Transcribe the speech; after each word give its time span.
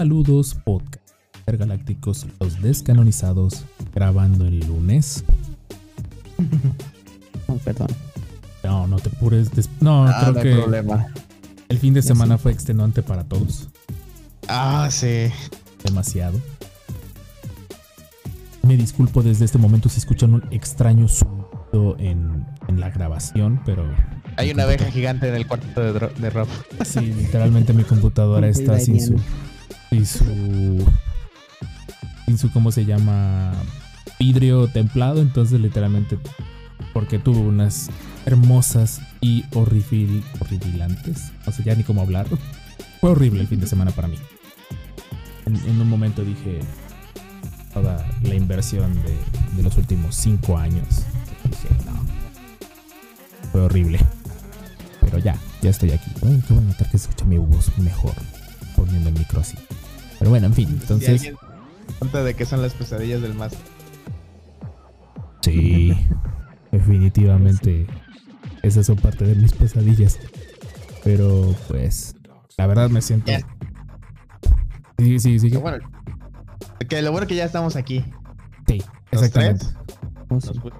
Saludos 0.00 0.56
podcast 0.64 1.10
galácticos 1.46 2.26
los 2.40 2.62
descanonizados 2.62 3.66
grabando 3.94 4.46
el 4.46 4.60
lunes. 4.60 5.22
Oh, 7.48 7.56
perdón. 7.66 7.88
No, 8.64 8.86
no 8.86 8.96
te 8.98 9.10
apures. 9.10 9.50
No, 9.82 10.06
Ah, 10.06 10.20
creo 10.22 10.32
no 10.32 10.40
que 10.40 10.54
problema. 10.62 11.06
el 11.68 11.76
fin 11.78 11.92
de 11.92 12.00
semana 12.00 12.38
fue 12.38 12.50
extenuante 12.50 13.02
para 13.02 13.24
todos. 13.24 13.68
Ah, 14.48 14.88
sí. 14.90 15.26
Demasiado. 15.84 16.40
Me 18.62 18.78
disculpo 18.78 19.22
desde 19.22 19.44
este 19.44 19.58
momento 19.58 19.90
si 19.90 19.98
escuchan 19.98 20.32
un 20.32 20.44
extraño 20.50 21.08
sonido 21.08 21.96
en, 21.98 22.46
en 22.68 22.80
la 22.80 22.88
grabación, 22.88 23.60
pero 23.66 23.84
Hay 24.38 24.50
una 24.50 24.62
abeja 24.62 24.90
gigante 24.90 25.28
en 25.28 25.34
el 25.34 25.46
cuarto 25.46 25.78
de, 25.92 25.92
de 26.08 26.30
Rob. 26.30 26.48
sí, 26.86 27.00
literalmente 27.00 27.74
mi 27.74 27.82
computadora 27.84 28.48
está 28.48 28.80
sin 28.80 28.98
su. 28.98 29.16
Sin 29.90 30.06
su, 30.06 30.86
sin 32.26 32.38
su, 32.38 32.50
¿cómo 32.52 32.72
se 32.72 32.84
llama? 32.84 33.52
Vidrio 34.18 34.68
templado, 34.68 35.20
entonces 35.20 35.60
literalmente, 35.60 36.18
porque 36.92 37.18
tuvo 37.18 37.40
unas 37.40 37.90
hermosas 38.26 39.00
y 39.20 39.44
horribil, 39.54 40.22
horribilantes, 40.40 41.32
no 41.46 41.52
sé 41.52 41.62
ya 41.64 41.74
ni 41.74 41.84
cómo 41.84 42.02
hablar. 42.02 42.26
Fue 43.00 43.10
horrible 43.10 43.40
el 43.40 43.48
fin 43.48 43.60
de 43.60 43.66
semana 43.66 43.90
para 43.92 44.08
mí. 44.08 44.16
En, 45.46 45.80
un 45.80 45.88
momento 45.88 46.22
dije, 46.22 46.60
toda 47.72 48.06
la 48.22 48.34
inversión 48.34 48.94
de, 49.02 49.16
de 49.56 49.62
los 49.62 49.76
últimos 49.78 50.14
cinco 50.14 50.58
años, 50.58 51.02
dije, 51.44 51.68
no, 51.86 52.04
fue 53.50 53.62
horrible. 53.62 53.98
Pero 55.00 55.18
ya, 55.18 55.36
ya 55.62 55.70
estoy 55.70 55.92
aquí. 55.92 56.10
Ay, 56.22 56.42
qué 56.46 56.52
bueno 56.52 56.68
notar 56.68 56.90
que 56.90 56.98
escucha 56.98 57.24
mi 57.24 57.38
voz 57.38 57.76
mejor 57.78 58.14
poniendo 58.84 59.08
el 59.10 59.14
micro 59.18 59.40
así. 59.40 59.56
Pero 60.18 60.30
bueno, 60.30 60.46
en 60.46 60.54
fin, 60.54 60.68
entonces. 60.68 61.22
Si 61.22 61.32
cuenta 61.98 62.22
de 62.22 62.34
que 62.34 62.44
son 62.46 62.62
las 62.62 62.74
pesadillas 62.74 63.22
del 63.22 63.34
máster. 63.34 63.60
Sí, 65.42 65.96
definitivamente. 66.72 67.86
Esas 68.62 68.86
son 68.86 68.96
parte 68.96 69.24
de 69.24 69.34
mis 69.34 69.52
pesadillas. 69.52 70.18
Pero 71.02 71.54
pues, 71.68 72.14
la 72.58 72.66
verdad 72.66 72.90
me 72.90 73.00
siento. 73.00 73.32
Sí, 74.98 75.18
sí, 75.18 75.38
sí. 75.38 75.48
Pero 75.48 75.60
bueno, 75.62 75.78
que 76.88 77.00
lo 77.00 77.10
bueno 77.12 77.26
que 77.26 77.34
ya 77.36 77.44
estamos 77.44 77.76
aquí. 77.76 78.04
Sí, 78.68 78.82
Los 79.10 79.22
exactamente. 79.22 79.64
tres. 79.66 79.76
Nos 80.28 80.52
gu- 80.62 80.72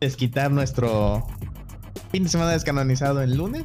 Desquitar 0.00 0.50
nuestro 0.50 1.24
fin 2.10 2.24
de 2.24 2.28
semana 2.28 2.50
descanonizado 2.50 3.22
el 3.22 3.36
lunes. 3.36 3.64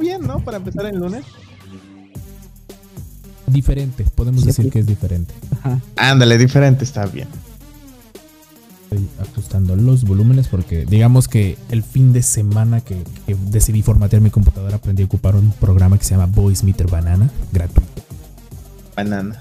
Bien, 0.00 0.22
¿no? 0.26 0.40
Para 0.40 0.56
empezar 0.56 0.86
el 0.86 0.98
lunes. 0.98 1.24
Diferente, 3.46 4.04
podemos 4.14 4.42
Sí, 4.42 4.46
decir 4.46 4.64
sí. 4.66 4.70
que 4.70 4.78
es 4.80 4.86
diferente. 4.86 5.34
Ajá. 5.58 5.80
Ándale, 5.96 6.38
diferente, 6.38 6.84
está 6.84 7.06
bien. 7.06 7.26
Estoy 8.90 9.08
ajustando 9.20 9.76
los 9.76 10.04
volúmenes 10.04 10.48
porque 10.48 10.84
digamos 10.86 11.26
que 11.28 11.56
el 11.70 11.82
fin 11.82 12.12
de 12.12 12.22
semana 12.22 12.80
que, 12.80 13.02
que 13.26 13.36
decidí 13.50 13.82
formatear 13.82 14.22
mi 14.22 14.30
computadora 14.30 14.76
aprendí 14.76 15.02
a 15.02 15.06
ocupar 15.06 15.34
un 15.36 15.50
programa 15.52 15.98
que 15.98 16.04
se 16.04 16.10
llama 16.14 16.26
Voice 16.26 16.64
Meter 16.64 16.88
Banana, 16.88 17.28
gratuito. 17.52 18.02
Banana. 18.96 19.36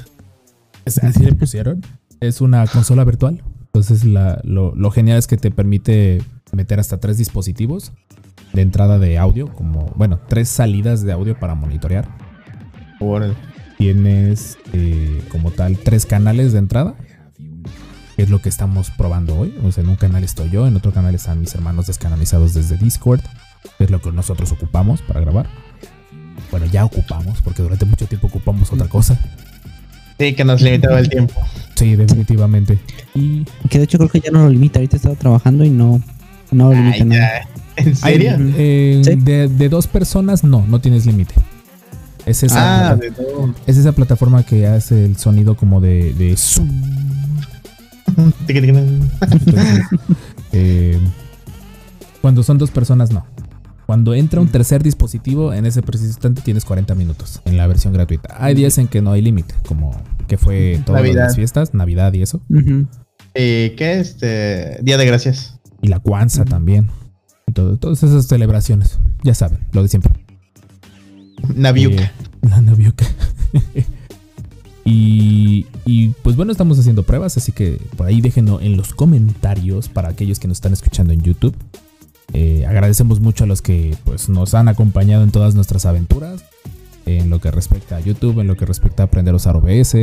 Es- 0.85 0.97
así 0.99 1.19
le 1.23 1.33
pusieron. 1.33 1.81
Es 2.19 2.41
una 2.41 2.65
consola 2.67 3.03
virtual. 3.03 3.43
Entonces 3.67 4.03
la- 4.05 4.39
lo, 4.43 4.73
lo 4.75 4.89
genial 4.91 5.17
es 5.19 5.27
que 5.27 5.37
te 5.37 5.51
permite 5.51 6.23
meter 6.51 6.79
hasta 6.79 6.97
tres 6.99 7.17
dispositivos 7.17 7.91
de 8.59 8.63
entrada 8.63 8.99
de 8.99 9.17
audio, 9.17 9.47
como, 9.47 9.85
bueno, 9.95 10.19
tres 10.27 10.49
salidas 10.49 11.03
de 11.03 11.13
audio 11.13 11.39
para 11.39 11.55
monitorear. 11.55 12.09
Órale. 12.99 13.33
Tienes 13.77 14.57
eh, 14.73 15.23
como 15.31 15.51
tal 15.51 15.77
tres 15.77 16.05
canales 16.05 16.51
de 16.51 16.59
entrada, 16.59 16.95
que 18.17 18.23
es 18.23 18.29
lo 18.29 18.41
que 18.41 18.49
estamos 18.49 18.91
probando 18.91 19.39
hoy. 19.39 19.55
O 19.63 19.71
sea, 19.71 19.83
en 19.83 19.89
un 19.89 19.95
canal 19.95 20.25
estoy 20.25 20.49
yo, 20.49 20.67
en 20.67 20.75
otro 20.75 20.91
canal 20.91 21.15
están 21.15 21.39
mis 21.39 21.55
hermanos 21.55 21.87
descanonizados 21.87 22.53
desde 22.53 22.75
Discord, 22.75 23.21
que 23.77 23.85
es 23.85 23.89
lo 23.89 24.01
que 24.01 24.11
nosotros 24.11 24.51
ocupamos 24.51 25.01
para 25.01 25.21
grabar. 25.21 25.47
Bueno, 26.51 26.65
ya 26.65 26.83
ocupamos, 26.83 27.41
porque 27.41 27.61
durante 27.61 27.85
mucho 27.85 28.07
tiempo 28.07 28.27
ocupamos 28.27 28.73
otra 28.73 28.89
cosa. 28.89 29.17
Sí, 30.19 30.33
que 30.33 30.43
nos 30.43 30.61
limitaba 30.61 30.99
el 30.99 31.07
tiempo. 31.07 31.33
Sí, 31.75 31.95
definitivamente. 31.95 32.77
Y 33.15 33.45
Que 33.69 33.77
de 33.77 33.85
hecho 33.85 33.97
creo 33.97 34.09
que 34.09 34.19
ya 34.19 34.31
no 34.31 34.43
lo 34.43 34.49
limita. 34.49 34.79
Ahorita 34.79 34.97
estaba 34.97 35.15
trabajando 35.15 35.63
y 35.63 35.69
no, 35.69 36.01
no 36.51 36.71
limita 36.73 36.95
Ay, 36.97 37.03
nada. 37.05 37.31
¿En 37.75 37.95
serio? 37.95 38.31
Hay, 38.35 38.53
eh, 38.57 39.01
Sí. 39.03 39.15
de, 39.15 39.47
de 39.47 39.69
dos 39.69 39.87
personas, 39.87 40.43
no, 40.43 40.65
no 40.67 40.79
tienes 40.81 41.05
límite. 41.05 41.33
Es 42.25 42.43
esa, 42.43 42.91
Ah, 42.91 42.95
de 42.95 43.11
todo. 43.11 43.53
es 43.65 43.77
esa 43.77 43.91
plataforma 43.93 44.43
que 44.43 44.67
hace 44.67 45.05
el 45.05 45.17
sonido 45.17 45.55
como 45.55 45.79
de, 45.81 46.13
de 46.13 46.35
zoom. 46.37 46.69
Entonces, 48.47 49.85
eh, 50.51 50.99
cuando 52.21 52.43
son 52.43 52.57
dos 52.57 52.71
personas, 52.71 53.11
no. 53.11 53.25
Cuando 53.85 54.13
entra 54.13 54.39
un 54.41 54.47
tercer 54.49 54.83
dispositivo, 54.83 55.53
en 55.53 55.65
ese 55.65 55.81
preciso 55.81 56.09
instante 56.09 56.41
tienes 56.43 56.63
40 56.65 56.93
minutos 56.95 57.41
en 57.45 57.57
la 57.57 57.65
versión 57.65 57.91
gratuita. 57.93 58.35
Hay 58.37 58.53
días 58.53 58.77
en 58.77 58.87
que 58.87 59.01
no 59.01 59.11
hay 59.13 59.21
límite, 59.21 59.55
como 59.67 59.91
que 60.27 60.37
fue 60.37 60.79
todas 60.85 61.01
Navidad. 61.01 61.23
las 61.25 61.35
fiestas, 61.35 61.73
Navidad 61.73 62.13
y 62.13 62.21
eso. 62.21 62.41
Eh, 63.33 63.73
¿Qué? 63.77 63.99
Este. 63.99 64.77
Día 64.83 64.97
de 64.97 65.05
gracias. 65.07 65.58
Y 65.81 65.87
la 65.87 65.99
Kwanzaa 65.99 66.45
también. 66.45 66.89
Y 67.47 67.53
todo, 67.53 67.77
todas 67.77 68.03
esas 68.03 68.27
celebraciones. 68.27 68.99
Ya 69.23 69.33
saben, 69.33 69.59
lo 69.71 69.81
de 69.81 69.89
siempre. 69.89 70.13
Naviuca. 71.55 72.03
Eh, 72.03 72.11
la 72.41 72.61
Naviuca. 72.61 73.05
y, 74.85 75.65
y, 75.85 76.09
pues 76.23 76.35
bueno, 76.35 76.51
estamos 76.51 76.79
haciendo 76.79 77.03
pruebas, 77.03 77.37
así 77.37 77.51
que 77.51 77.81
por 77.97 78.07
ahí 78.07 78.21
déjenlo 78.21 78.61
en 78.61 78.77
los 78.77 78.93
comentarios 78.93 79.89
para 79.89 80.09
aquellos 80.09 80.39
que 80.39 80.47
nos 80.47 80.57
están 80.57 80.73
escuchando 80.73 81.13
en 81.13 81.21
YouTube. 81.21 81.55
Eh, 82.33 82.65
agradecemos 82.67 83.19
mucho 83.19 83.45
a 83.45 83.47
los 83.47 83.61
que 83.61 83.97
pues, 84.03 84.29
nos 84.29 84.53
han 84.53 84.67
acompañado 84.67 85.23
en 85.23 85.31
todas 85.31 85.55
nuestras 85.55 85.85
aventuras, 85.85 86.43
en 87.05 87.29
lo 87.29 87.39
que 87.39 87.51
respecta 87.51 87.97
a 87.97 87.99
YouTube, 87.99 88.39
en 88.39 88.47
lo 88.47 88.55
que 88.55 88.65
respecta 88.65 89.03
a 89.03 89.05
aprender 89.07 89.33
a 89.33 89.37
usar 89.37 89.55
OBS. 89.55 89.95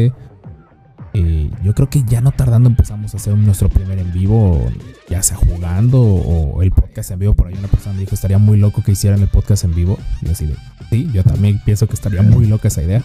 Eh, 1.18 1.50
yo 1.62 1.74
creo 1.74 1.88
que 1.88 2.02
ya 2.02 2.20
no 2.20 2.30
tardando 2.30 2.68
empezamos 2.68 3.14
a 3.14 3.16
hacer 3.16 3.34
nuestro 3.38 3.70
primer 3.70 3.98
en 3.98 4.12
vivo, 4.12 4.70
ya 5.08 5.22
sea 5.22 5.38
jugando 5.38 6.02
o 6.02 6.62
el 6.62 6.70
podcast 6.72 7.10
en 7.10 7.20
vivo. 7.20 7.32
Por 7.32 7.48
ahí 7.48 7.54
una 7.54 7.68
persona 7.68 7.98
dijo 7.98 8.14
estaría 8.14 8.36
muy 8.36 8.58
loco 8.58 8.82
que 8.82 8.92
hicieran 8.92 9.22
el 9.22 9.28
podcast 9.28 9.64
en 9.64 9.74
vivo. 9.74 9.98
Y 10.20 10.28
así 10.28 10.44
de, 10.44 10.56
sí, 10.90 11.08
yo 11.14 11.24
también 11.24 11.58
pienso 11.64 11.86
que 11.86 11.94
estaría 11.94 12.20
muy 12.20 12.44
loca 12.44 12.68
esa 12.68 12.82
idea. 12.82 13.00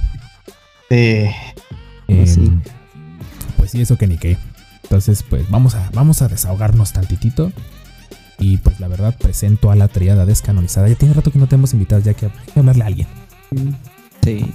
Sí. 0.90 0.96
Eh, 0.96 2.26
Sí. 2.26 2.52
Pues 3.56 3.72
sí, 3.72 3.82
eso 3.82 3.98
que 3.98 4.08
ni 4.08 4.18
qué. 4.18 4.38
Entonces, 4.84 5.24
pues 5.24 5.50
vamos 5.50 5.76
a, 5.76 5.90
vamos 5.94 6.22
a 6.22 6.28
desahogarnos 6.28 6.92
tantitito. 6.92 7.54
Y 8.40 8.58
pues 8.58 8.82
la 8.82 8.90
verdad, 8.90 9.16
presento 9.18 9.72
a 9.72 9.76
la 9.76 9.88
triada 9.88 10.26
descanonizada. 10.26 10.90
Ya 10.90 10.96
tiene 10.96 11.14
rato 11.14 11.32
que 11.32 11.40
no 11.40 11.48
tenemos 11.48 11.72
invitados, 11.74 12.04
ya 12.04 12.14
que 12.14 12.26
hay 12.26 12.32
que 12.54 12.60
hablarle 12.60 12.84
a 12.84 12.88
alguien. 12.88 13.08
Sí. 14.22 14.52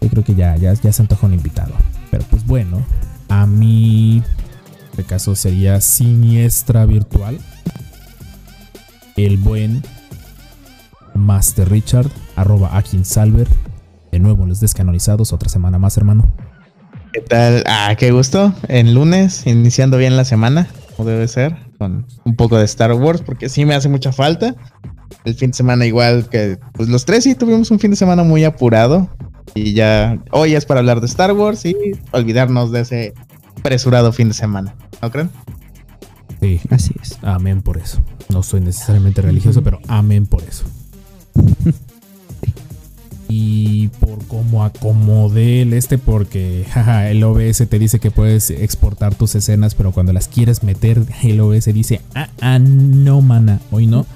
Yo 0.00 0.08
creo 0.08 0.22
que 0.22 0.36
ya, 0.36 0.54
ya, 0.56 0.72
ya 0.74 0.92
se 0.92 1.02
antoja 1.02 1.26
un 1.26 1.34
invitado. 1.34 1.74
Pero 2.10 2.24
pues 2.30 2.46
bueno, 2.46 2.84
a 3.28 3.46
mí, 3.46 4.22
en 4.24 4.90
este 4.90 5.04
caso 5.04 5.34
sería 5.34 5.80
Siniestra 5.80 6.86
Virtual. 6.86 7.38
El 9.16 9.36
buen 9.36 9.82
Master 11.14 11.68
Richard, 11.68 12.10
arroba 12.36 12.76
Akin 12.76 13.04
Salver. 13.04 13.48
De 14.10 14.18
nuevo, 14.18 14.46
los 14.46 14.60
descanonizados, 14.60 15.32
otra 15.32 15.48
semana 15.48 15.78
más, 15.78 15.96
hermano. 15.96 16.24
¿Qué 17.12 17.20
tal? 17.20 17.64
Ah, 17.66 17.94
qué 17.98 18.10
gusto. 18.10 18.54
En 18.68 18.94
lunes, 18.94 19.46
iniciando 19.46 19.98
bien 19.98 20.16
la 20.16 20.24
semana, 20.24 20.68
como 20.96 21.08
debe 21.08 21.26
ser, 21.28 21.56
con 21.78 22.06
un 22.24 22.36
poco 22.36 22.58
de 22.58 22.64
Star 22.64 22.92
Wars, 22.92 23.22
porque 23.22 23.48
sí 23.48 23.64
me 23.64 23.74
hace 23.74 23.88
mucha 23.88 24.12
falta. 24.12 24.54
El 25.24 25.34
fin 25.34 25.50
de 25.50 25.56
semana, 25.56 25.86
igual 25.86 26.28
que 26.28 26.58
pues 26.72 26.88
los 26.88 27.04
tres, 27.04 27.24
sí 27.24 27.34
tuvimos 27.34 27.70
un 27.70 27.78
fin 27.78 27.90
de 27.90 27.96
semana 27.96 28.22
muy 28.22 28.44
apurado. 28.44 29.08
Y 29.54 29.72
ya, 29.72 30.18
hoy 30.30 30.54
es 30.54 30.64
para 30.64 30.80
hablar 30.80 31.00
de 31.00 31.06
Star 31.06 31.32
Wars 31.32 31.64
y 31.64 31.74
olvidarnos 32.12 32.70
de 32.70 32.80
ese 32.80 33.14
apresurado 33.58 34.12
fin 34.12 34.28
de 34.28 34.34
semana. 34.34 34.74
¿No 35.02 35.10
creen? 35.10 35.30
Sí, 36.40 36.60
Así 36.70 36.94
es. 37.02 37.18
amén 37.22 37.62
por 37.62 37.78
eso. 37.78 38.00
No 38.28 38.42
soy 38.42 38.60
necesariamente 38.60 39.22
religioso, 39.22 39.62
pero 39.62 39.80
amén 39.88 40.26
por 40.26 40.42
eso. 40.42 40.64
Y 43.30 43.88
por 44.00 44.24
cómo 44.26 44.64
acomodé 44.64 45.60
el 45.60 45.74
este, 45.74 45.98
porque 45.98 46.64
jaja, 46.70 47.10
el 47.10 47.22
OBS 47.22 47.68
te 47.68 47.78
dice 47.78 48.00
que 48.00 48.10
puedes 48.10 48.48
exportar 48.48 49.14
tus 49.14 49.34
escenas, 49.34 49.74
pero 49.74 49.92
cuando 49.92 50.14
las 50.14 50.28
quieres 50.28 50.62
meter, 50.62 51.02
el 51.22 51.40
OBS 51.40 51.66
dice, 51.66 52.00
ah, 52.14 52.30
ah, 52.40 52.58
no, 52.58 53.20
mana, 53.20 53.60
hoy 53.70 53.86
no. 53.86 54.06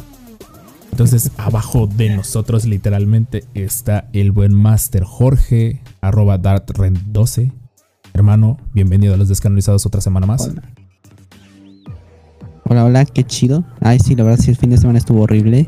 Entonces, 0.93 1.33
abajo 1.39 1.87
de 1.87 2.11
nosotros, 2.15 2.67
literalmente, 2.67 3.45
está 3.55 4.11
el 4.13 4.31
buen 4.31 4.53
Master 4.53 5.05
Jorge, 5.05 5.81
arroba 6.03 6.39
dartrend12. 6.39 7.51
Hermano, 8.13 8.59
bienvenido 8.75 9.15
a 9.15 9.17
los 9.17 9.31
descanonizados 9.31 9.87
otra 9.87 10.03
semana 10.03 10.27
más. 10.27 10.53
Hola. 12.67 12.85
Hola, 12.85 13.05
qué 13.07 13.25
chido. 13.25 13.65
Ay, 13.81 14.01
sí, 14.01 14.15
la 14.15 14.25
verdad, 14.25 14.39
sí, 14.45 14.51
el 14.51 14.57
fin 14.59 14.69
de 14.69 14.77
semana 14.77 14.99
estuvo 14.99 15.23
horrible. 15.23 15.67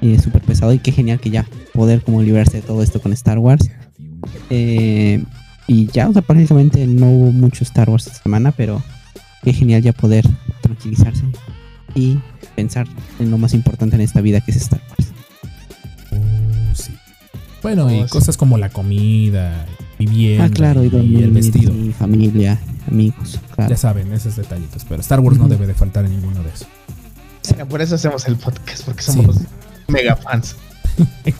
Y 0.00 0.18
súper 0.18 0.42
pesado. 0.42 0.72
Y 0.72 0.80
qué 0.80 0.90
genial 0.90 1.20
que 1.20 1.30
ya 1.30 1.46
poder 1.72 2.02
como 2.02 2.20
librarse 2.20 2.56
de 2.56 2.62
todo 2.62 2.82
esto 2.82 3.00
con 3.00 3.12
Star 3.12 3.38
Wars. 3.38 3.70
Eh, 4.50 5.24
y 5.68 5.86
ya, 5.86 6.08
o 6.08 6.12
sea, 6.12 6.22
prácticamente 6.22 6.84
no 6.84 7.10
hubo 7.10 7.30
mucho 7.30 7.62
Star 7.62 7.88
Wars 7.88 8.08
esta 8.08 8.24
semana, 8.24 8.50
pero 8.50 8.82
qué 9.44 9.52
genial 9.52 9.82
ya 9.82 9.92
poder 9.92 10.24
tranquilizarse 10.62 11.24
y 11.94 12.18
pensar 12.58 12.88
en 13.20 13.30
lo 13.30 13.38
más 13.38 13.54
importante 13.54 13.94
en 13.94 14.02
esta 14.02 14.20
vida 14.20 14.40
que 14.40 14.50
es 14.50 14.56
Star 14.56 14.80
Wars. 14.90 15.12
Uh, 16.10 16.74
sí. 16.74 16.92
Bueno, 17.62 17.88
y 17.92 18.00
Oh, 18.00 18.04
sí. 18.04 18.10
cosas 18.10 18.36
como 18.36 18.58
la 18.58 18.68
comida, 18.70 19.64
vivienda 19.96 20.46
ah, 20.46 20.50
claro, 20.50 20.82
y, 20.82 20.88
el 21.22 21.30
vestido. 21.30 21.72
y 21.72 21.92
familia, 21.92 22.58
amigos, 22.88 23.38
claro. 23.54 23.70
Ya 23.70 23.76
saben, 23.76 24.12
esos 24.12 24.34
detallitos. 24.34 24.84
Pero 24.88 25.00
Star 25.02 25.20
Wars 25.20 25.38
no 25.38 25.46
debe 25.48 25.68
de 25.68 25.74
faltar 25.74 26.04
en 26.04 26.10
ninguno 26.10 26.42
de 26.42 26.50
esos. 26.50 26.66
Por 27.68 27.80
eso 27.80 27.94
hacemos 27.94 28.26
el 28.26 28.34
podcast, 28.36 28.84
porque 28.84 29.02
somos 29.02 29.36
Sí. 29.36 29.42
los 29.42 29.92
mega 29.94 30.16
fans. 30.16 30.56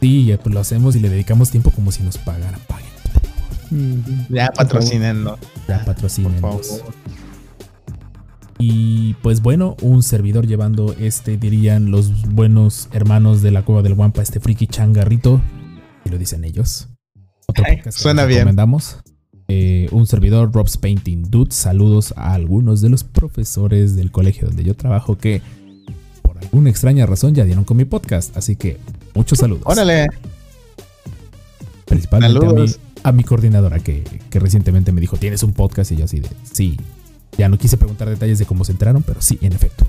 Sí, 0.00 0.26
ya, 0.26 0.38
pues 0.38 0.54
lo 0.54 0.60
hacemos 0.60 0.94
y 0.94 1.00
le 1.00 1.08
dedicamos 1.10 1.50
tiempo 1.50 1.72
como 1.72 1.90
si 1.90 2.04
nos 2.04 2.18
pagaran. 2.18 2.60
Paguen. 2.68 4.26
Ya 4.30 4.46
patrocinen, 4.54 5.24
¿no? 5.24 5.36
ya 5.66 5.78
Por 5.78 5.86
patrocinen. 5.86 6.40
favor. 6.40 6.62
Y 8.58 9.14
pues 9.22 9.40
bueno, 9.40 9.76
un 9.82 10.02
servidor 10.02 10.46
llevando 10.46 10.94
este, 10.98 11.36
dirían 11.36 11.90
los 11.90 12.22
buenos 12.28 12.88
hermanos 12.92 13.40
de 13.42 13.52
la 13.52 13.64
Cueva 13.64 13.82
del 13.82 13.94
Guampa, 13.94 14.22
este 14.22 14.40
friki 14.40 14.66
changarrito. 14.66 15.40
Y 16.04 16.10
lo 16.10 16.18
dicen 16.18 16.44
ellos. 16.44 16.88
Otro 17.46 17.64
Ay, 17.66 17.76
podcast 17.76 17.96
que 17.96 18.02
suena 18.02 18.22
les 18.22 18.28
bien. 18.28 18.38
recomendamos. 18.40 18.98
Eh, 19.46 19.88
un 19.92 20.06
servidor, 20.06 20.52
Rob's 20.52 20.76
Painting 20.76 21.30
Dude. 21.30 21.52
Saludos 21.52 22.12
a 22.16 22.34
algunos 22.34 22.80
de 22.80 22.88
los 22.90 23.04
profesores 23.04 23.96
del 23.96 24.10
colegio 24.10 24.48
donde 24.48 24.64
yo 24.64 24.74
trabajo 24.74 25.16
que 25.16 25.40
por 26.22 26.36
alguna 26.36 26.68
extraña 26.68 27.06
razón 27.06 27.34
ya 27.34 27.44
dieron 27.44 27.64
con 27.64 27.76
mi 27.76 27.84
podcast. 27.84 28.36
Así 28.36 28.56
que 28.56 28.78
muchos 29.14 29.38
saludos. 29.38 29.62
Órale, 29.66 30.08
Principalmente 31.86 32.46
a 32.46 32.52
mi, 32.52 32.66
a 33.04 33.12
mi 33.12 33.24
coordinadora 33.24 33.78
que, 33.78 34.04
que 34.28 34.38
recientemente 34.38 34.92
me 34.92 35.00
dijo, 35.00 35.16
¿tienes 35.16 35.42
un 35.42 35.52
podcast? 35.52 35.90
Y 35.92 35.96
yo 35.96 36.04
así 36.04 36.20
de, 36.20 36.28
sí. 36.42 36.76
Ya 37.36 37.48
no 37.48 37.58
quise 37.58 37.76
preguntar 37.76 38.08
detalles 38.08 38.38
de 38.38 38.46
cómo 38.46 38.64
se 38.64 38.72
enteraron, 38.72 39.02
pero 39.02 39.20
sí, 39.20 39.38
en 39.42 39.52
efecto. 39.52 39.86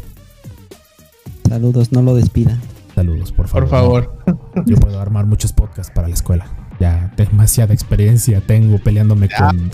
Saludos, 1.47 1.91
no 1.91 2.01
lo 2.01 2.13
despida. 2.15 2.57
Saludos, 2.93 3.31
por 3.31 3.47
favor. 3.47 3.69
por 3.69 3.69
favor. 3.69 4.65
Yo 4.65 4.75
puedo 4.77 4.99
armar 4.99 5.25
muchos 5.25 5.53
podcasts 5.53 5.91
para 5.93 6.07
la 6.07 6.13
escuela. 6.13 6.47
Ya 6.79 7.11
demasiada 7.17 7.73
experiencia 7.73 8.41
tengo 8.41 8.77
peleándome 8.79 9.27
Ya. 9.29 9.47
con, 9.47 9.71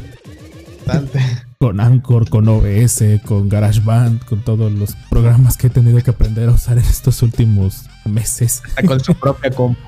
Bastante. 0.85 1.19
con 1.59 1.79
Anchor, 1.79 2.29
con 2.29 2.47
OBS, 2.47 3.03
con 3.25 3.49
GarageBand, 3.49 4.23
con 4.25 4.41
todos 4.43 4.71
los 4.71 4.95
programas 5.09 5.57
que 5.57 5.67
he 5.67 5.69
tenido 5.69 6.01
que 6.01 6.11
aprender 6.11 6.49
a 6.49 6.53
usar 6.53 6.77
en 6.77 6.85
estos 6.85 7.21
últimos 7.23 7.85
meses. 8.05 8.61
Está 8.67 8.83
con 8.83 8.99
su 8.99 9.13
propia 9.15 9.51
compu. 9.51 9.79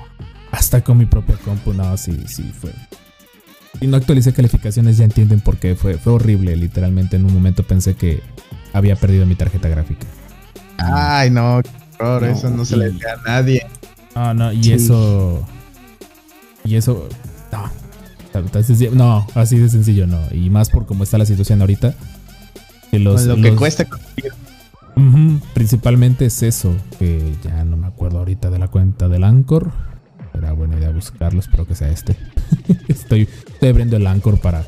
Hasta 0.50 0.82
con 0.82 0.98
mi 0.98 1.06
propia 1.06 1.36
compu, 1.44 1.72
no, 1.72 1.96
sí, 1.96 2.24
sí, 2.26 2.52
fue. 2.58 2.72
Y 3.80 3.86
no 3.86 3.96
actualicé 3.96 4.32
calificaciones, 4.32 4.96
ya 4.98 5.04
entienden 5.04 5.40
por 5.40 5.56
qué. 5.58 5.74
Fue, 5.74 5.94
fue 5.98 6.12
horrible, 6.14 6.56
literalmente. 6.56 7.16
En 7.16 7.24
un 7.24 7.32
momento 7.34 7.62
pensé 7.62 7.94
que 7.94 8.22
había 8.72 8.96
perdido 8.96 9.24
mi 9.26 9.34
tarjeta 9.34 9.68
gráfica. 9.68 10.06
Ay, 10.78 11.30
no, 11.30 11.60
qué 11.62 12.04
horror, 12.04 12.22
No, 12.22 12.28
eso 12.36 12.50
no 12.50 12.64
se 12.64 12.76
le 12.76 12.90
dice 12.90 13.08
a 13.08 13.16
nadie. 13.26 13.66
Ah, 14.14 14.34
no, 14.34 14.52
y 14.52 14.62
Sí. 14.64 14.72
eso. 14.72 15.46
Y 16.64 16.76
eso. 16.76 17.08
No. 17.52 17.70
No, 18.92 19.26
así 19.34 19.58
de 19.58 19.68
sencillo 19.68 20.06
no. 20.06 20.20
Y 20.30 20.50
más 20.50 20.70
por 20.70 20.86
cómo 20.86 21.02
está 21.04 21.18
la 21.18 21.24
situación 21.26 21.60
ahorita. 21.60 21.94
Que 22.90 22.98
los, 22.98 23.22
Con 23.26 23.42
lo 23.42 23.50
que 23.50 23.56
cuesta 23.56 23.84
conseguir. 23.84 24.32
Principalmente 25.54 26.26
es 26.26 26.42
eso. 26.42 26.74
Que 26.98 27.34
ya 27.44 27.64
no 27.64 27.76
me 27.76 27.86
acuerdo 27.86 28.18
ahorita 28.18 28.50
de 28.50 28.58
la 28.58 28.68
cuenta 28.68 29.08
del 29.08 29.24
Anchor. 29.24 29.72
Buscarlo, 30.98 31.38
espero 31.38 31.64
que 31.64 31.74
sea 31.76 31.88
este. 31.90 32.16
estoy, 32.88 33.28
estoy 33.52 33.68
abriendo 33.68 33.96
el 33.96 34.06
Anchor 34.06 34.40
para 34.40 34.64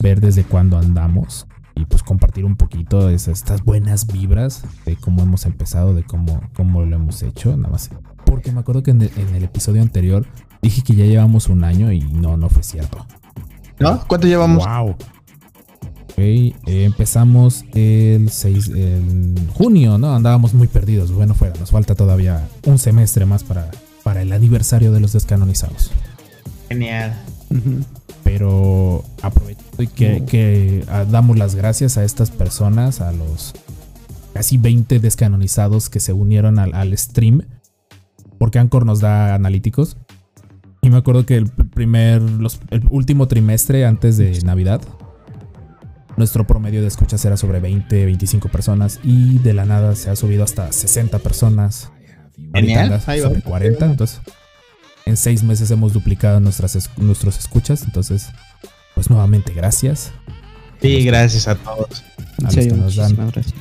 ver 0.00 0.20
desde 0.20 0.42
cuándo 0.44 0.78
andamos. 0.78 1.46
Y 1.76 1.84
pues 1.84 2.02
compartir 2.02 2.44
un 2.44 2.56
poquito 2.56 3.06
de 3.06 3.14
esas- 3.14 3.38
estas 3.38 3.62
buenas 3.62 4.06
vibras 4.06 4.62
de 4.84 4.96
cómo 4.96 5.22
hemos 5.22 5.44
empezado, 5.46 5.94
de 5.94 6.02
cómo, 6.04 6.40
cómo 6.56 6.82
lo 6.84 6.96
hemos 6.96 7.22
hecho. 7.22 7.56
Nada 7.56 7.68
más. 7.70 7.90
Porque 8.24 8.50
me 8.50 8.60
acuerdo 8.60 8.82
que 8.82 8.90
en 8.92 9.02
el, 9.02 9.10
en 9.16 9.34
el 9.34 9.44
episodio 9.44 9.82
anterior 9.82 10.26
dije 10.62 10.82
que 10.82 10.94
ya 10.96 11.04
llevamos 11.04 11.48
un 11.48 11.62
año 11.64 11.92
y 11.92 12.00
no, 12.00 12.36
no 12.36 12.48
fue 12.48 12.62
cierto. 12.62 13.06
¿No? 13.78 14.02
¿Cuánto 14.08 14.26
llevamos? 14.26 14.64
Wow. 14.66 14.90
Ok, 16.08 16.18
eh, 16.18 16.54
empezamos 16.66 17.62
el 17.74 18.30
6 18.30 18.68
en 18.74 19.48
junio, 19.52 19.98
¿no? 19.98 20.14
Andábamos 20.16 20.54
muy 20.54 20.66
perdidos. 20.66 21.12
Bueno, 21.12 21.34
fuera, 21.34 21.52
nos 21.60 21.70
falta 21.70 21.94
todavía 21.94 22.48
un 22.64 22.78
semestre 22.78 23.26
más 23.26 23.44
para, 23.44 23.70
para 24.06 24.22
el 24.22 24.32
aniversario 24.32 24.92
de 24.92 25.00
los 25.00 25.12
descanonizados. 25.14 25.90
Genial. 26.68 27.12
Pero 28.22 29.04
aprovecho 29.20 29.64
y 29.80 29.88
que, 29.88 30.24
que, 30.24 30.84
ah, 30.88 31.04
damos 31.10 31.36
las 31.36 31.56
gracias 31.56 31.96
a 31.98 32.04
estas 32.04 32.30
personas, 32.30 33.00
a 33.00 33.10
los 33.10 33.52
casi 34.32 34.58
20 34.58 35.00
descanonizados 35.00 35.90
que 35.90 35.98
se 35.98 36.12
unieron 36.12 36.60
al, 36.60 36.72
al 36.74 36.96
stream, 36.96 37.42
porque 38.38 38.60
Anchor 38.60 38.86
nos 38.86 39.00
da 39.00 39.34
analíticos. 39.34 39.96
Y 40.82 40.90
me 40.90 40.98
acuerdo 40.98 41.26
que 41.26 41.34
el 41.36 41.48
primer, 41.48 42.22
los- 42.22 42.60
el 42.70 42.82
último 42.90 43.26
trimestre 43.26 43.86
antes 43.86 44.16
de 44.18 44.40
Navidad, 44.44 44.82
nuestro 46.16 46.46
promedio 46.46 46.80
de 46.80 46.86
escuchas 46.86 47.24
era 47.24 47.36
sobre 47.36 47.58
20, 47.58 48.04
25 48.06 48.48
personas 48.50 49.00
y 49.02 49.38
de 49.40 49.52
la 49.52 49.64
nada 49.64 49.96
se 49.96 50.10
ha 50.10 50.16
subido 50.16 50.44
hasta 50.44 50.70
60 50.70 51.18
personas. 51.18 51.90
Ahorita 52.52 52.88
va. 52.88 53.00
sobre 53.00 53.42
40, 53.42 53.86
entonces 53.86 54.20
en 55.04 55.16
seis 55.16 55.42
meses 55.42 55.70
hemos 55.70 55.92
duplicado 55.92 56.40
nuestras 56.40 56.76
es- 56.76 56.90
nuestros 56.96 57.38
escuchas, 57.38 57.82
entonces 57.84 58.28
pues 58.94 59.08
nuevamente 59.10 59.52
gracias. 59.54 60.12
Sí, 60.82 61.04
gracias 61.04 61.48
a 61.48 61.54
todos. 61.54 62.02
A 62.38 62.42
los 62.42 62.54
que 62.54 62.66
nos 62.66 62.96
dan 62.96 63.06
muchísimas 63.16 63.32
gracias. 63.32 63.54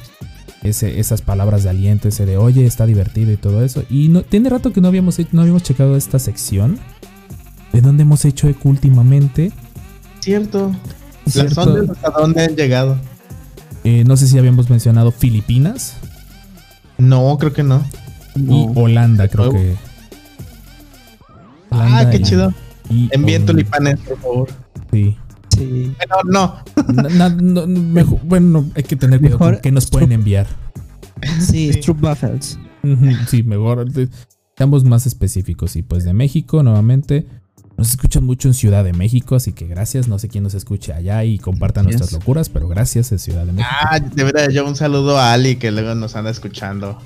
ese, 0.64 1.00
esas 1.00 1.22
palabras 1.22 1.64
de 1.64 1.70
aliento, 1.70 2.08
ese 2.08 2.26
de 2.26 2.38
oye, 2.38 2.66
está 2.66 2.86
divertido 2.86 3.32
y 3.32 3.38
todo 3.38 3.64
eso. 3.64 3.84
Y 3.90 4.10
no, 4.10 4.24
tiene 4.24 4.50
rato 4.50 4.74
que 4.74 4.82
no 4.82 4.88
habíamos, 4.88 5.20
hecho- 5.20 5.30
no 5.34 5.42
habíamos 5.42 5.64
checado 5.64 5.96
esta 5.96 6.20
sección. 6.20 6.80
¿De 7.74 7.82
dónde 7.82 8.04
hemos 8.04 8.24
hecho 8.26 8.48
eco 8.48 8.70
últimamente? 8.70 9.52
Cierto. 10.22 10.72
Las 11.26 11.34
Cierto. 11.34 11.62
ondas 11.62 11.90
hasta 11.98 12.10
dónde 12.20 12.44
han 12.44 12.56
llegado. 12.56 12.98
Eh, 13.84 14.04
no 14.06 14.18
sé 14.18 14.28
si 14.28 14.38
habíamos 14.40 14.70
mencionado 14.70 15.12
Filipinas 15.12 15.98
No, 16.98 17.38
creo 17.38 17.54
que 17.54 17.62
no. 17.64 17.84
Y. 18.36 18.68
Holanda, 18.76 19.28
creo 19.28 19.52
que. 19.52 19.76
Ah, 21.72 22.08
qué 22.12 22.18
y- 22.18 22.22
chido. 22.24 22.54
y 22.90 23.10
Envíen 23.12 23.46
tulipanes, 23.46 24.00
por 24.02 24.20
favor. 24.20 24.50
Sí. 24.92 25.18
Sí. 25.58 25.94
Bueno, 25.98 26.16
no. 26.26 27.66
Mejor- 27.68 28.20
bueno, 28.24 28.66
hay 28.76 28.84
que 28.84 28.96
tener 28.96 29.20
cuidado 29.20 29.40
Mejor- 29.40 29.54
con 29.56 29.62
qué 29.62 29.72
nos 29.72 29.90
pueden 29.90 30.12
enviar. 30.12 30.48
Sí, 31.40 31.72
Sí. 31.72 31.74
Stroop 31.74 32.02
Buffels. 32.02 32.60
Sí, 33.28 33.42
mejor. 33.44 33.88
Seamos 34.58 34.84
más 34.84 35.06
específicos. 35.08 35.76
Y 35.76 35.82
pues 35.82 36.04
de 36.04 36.14
México, 36.14 36.62
nuevamente. 36.64 37.26
Nos 37.78 37.90
escuchan 37.90 38.24
mucho 38.24 38.48
en 38.48 38.54
Ciudad 38.54 38.86
de 38.86 38.94
México, 38.94 39.36
así 39.36 39.52
que 39.52 39.66
gracias. 39.68 40.08
No 40.08 40.18
sé 40.18 40.30
quién 40.30 40.44
nos 40.46 40.54
escuche 40.54 40.94
allá 40.94 41.24
y 41.26 41.40
compartan 41.40 41.86
Yes. 41.88 41.98
nuestras 41.98 42.14
locuras, 42.22 42.48
pero 42.48 42.70
gracias 42.70 43.12
en 43.12 43.20
Ciudad 43.20 43.46
de 43.46 43.52
México. 43.52 43.70
Ah, 43.90 44.00
de 44.00 44.24
verdad, 44.24 44.50
yo 44.50 44.66
un 44.66 44.76
saludo 44.78 45.18
a 45.18 45.34
Ali 45.34 45.58
que 45.58 45.72
luego 45.72 45.94
nos 45.96 46.16
anda 46.16 46.32
escuchando 46.32 46.98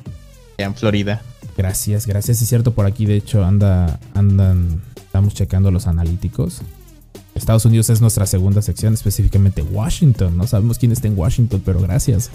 en 0.65 0.75
Florida. 0.75 1.21
Gracias, 1.57 2.05
gracias. 2.05 2.41
Es 2.41 2.47
cierto, 2.47 2.73
por 2.73 2.85
aquí 2.85 3.05
de 3.05 3.15
hecho 3.15 3.43
anda, 3.43 3.99
andan, 4.13 4.81
estamos 4.95 5.33
checando 5.33 5.71
los 5.71 5.87
analíticos. 5.87 6.61
Estados 7.35 7.65
Unidos 7.65 7.89
es 7.89 8.01
nuestra 8.01 8.25
segunda 8.25 8.61
sección, 8.61 8.93
específicamente 8.93 9.61
Washington. 9.61 10.37
No 10.37 10.47
sabemos 10.47 10.77
quién 10.77 10.91
está 10.91 11.07
en 11.07 11.17
Washington, 11.17 11.61
pero 11.65 11.79
gracias. 11.81 12.29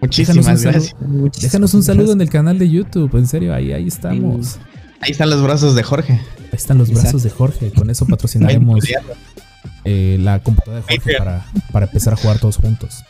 Muchísimas 0.00 0.46
Déjanos 0.46 0.62
gracias. 0.62 1.00
Muchísimas 1.00 1.52
Déjanos 1.52 1.74
un 1.74 1.82
saludo 1.82 2.12
en 2.12 2.20
el 2.20 2.28
canal 2.28 2.58
de 2.58 2.68
YouTube, 2.68 3.16
en 3.16 3.26
serio, 3.26 3.54
ahí, 3.54 3.72
ahí 3.72 3.86
estamos. 3.86 4.58
Ahí 5.00 5.12
están 5.12 5.30
los 5.30 5.42
brazos 5.42 5.74
de 5.74 5.82
Jorge. 5.82 6.12
Ahí 6.12 6.48
están 6.52 6.78
los 6.78 6.90
brazos 6.90 7.22
de 7.22 7.30
Jorge. 7.30 7.70
Con 7.72 7.90
eso 7.90 8.06
patrocinaremos 8.08 8.84
eh, 9.84 10.18
la 10.20 10.40
computadora 10.40 10.84
de 10.86 10.96
Jorge 10.96 11.18
para, 11.18 11.46
para 11.72 11.86
empezar 11.86 12.12
a 12.14 12.16
jugar 12.16 12.38
todos 12.38 12.56
juntos. 12.56 13.04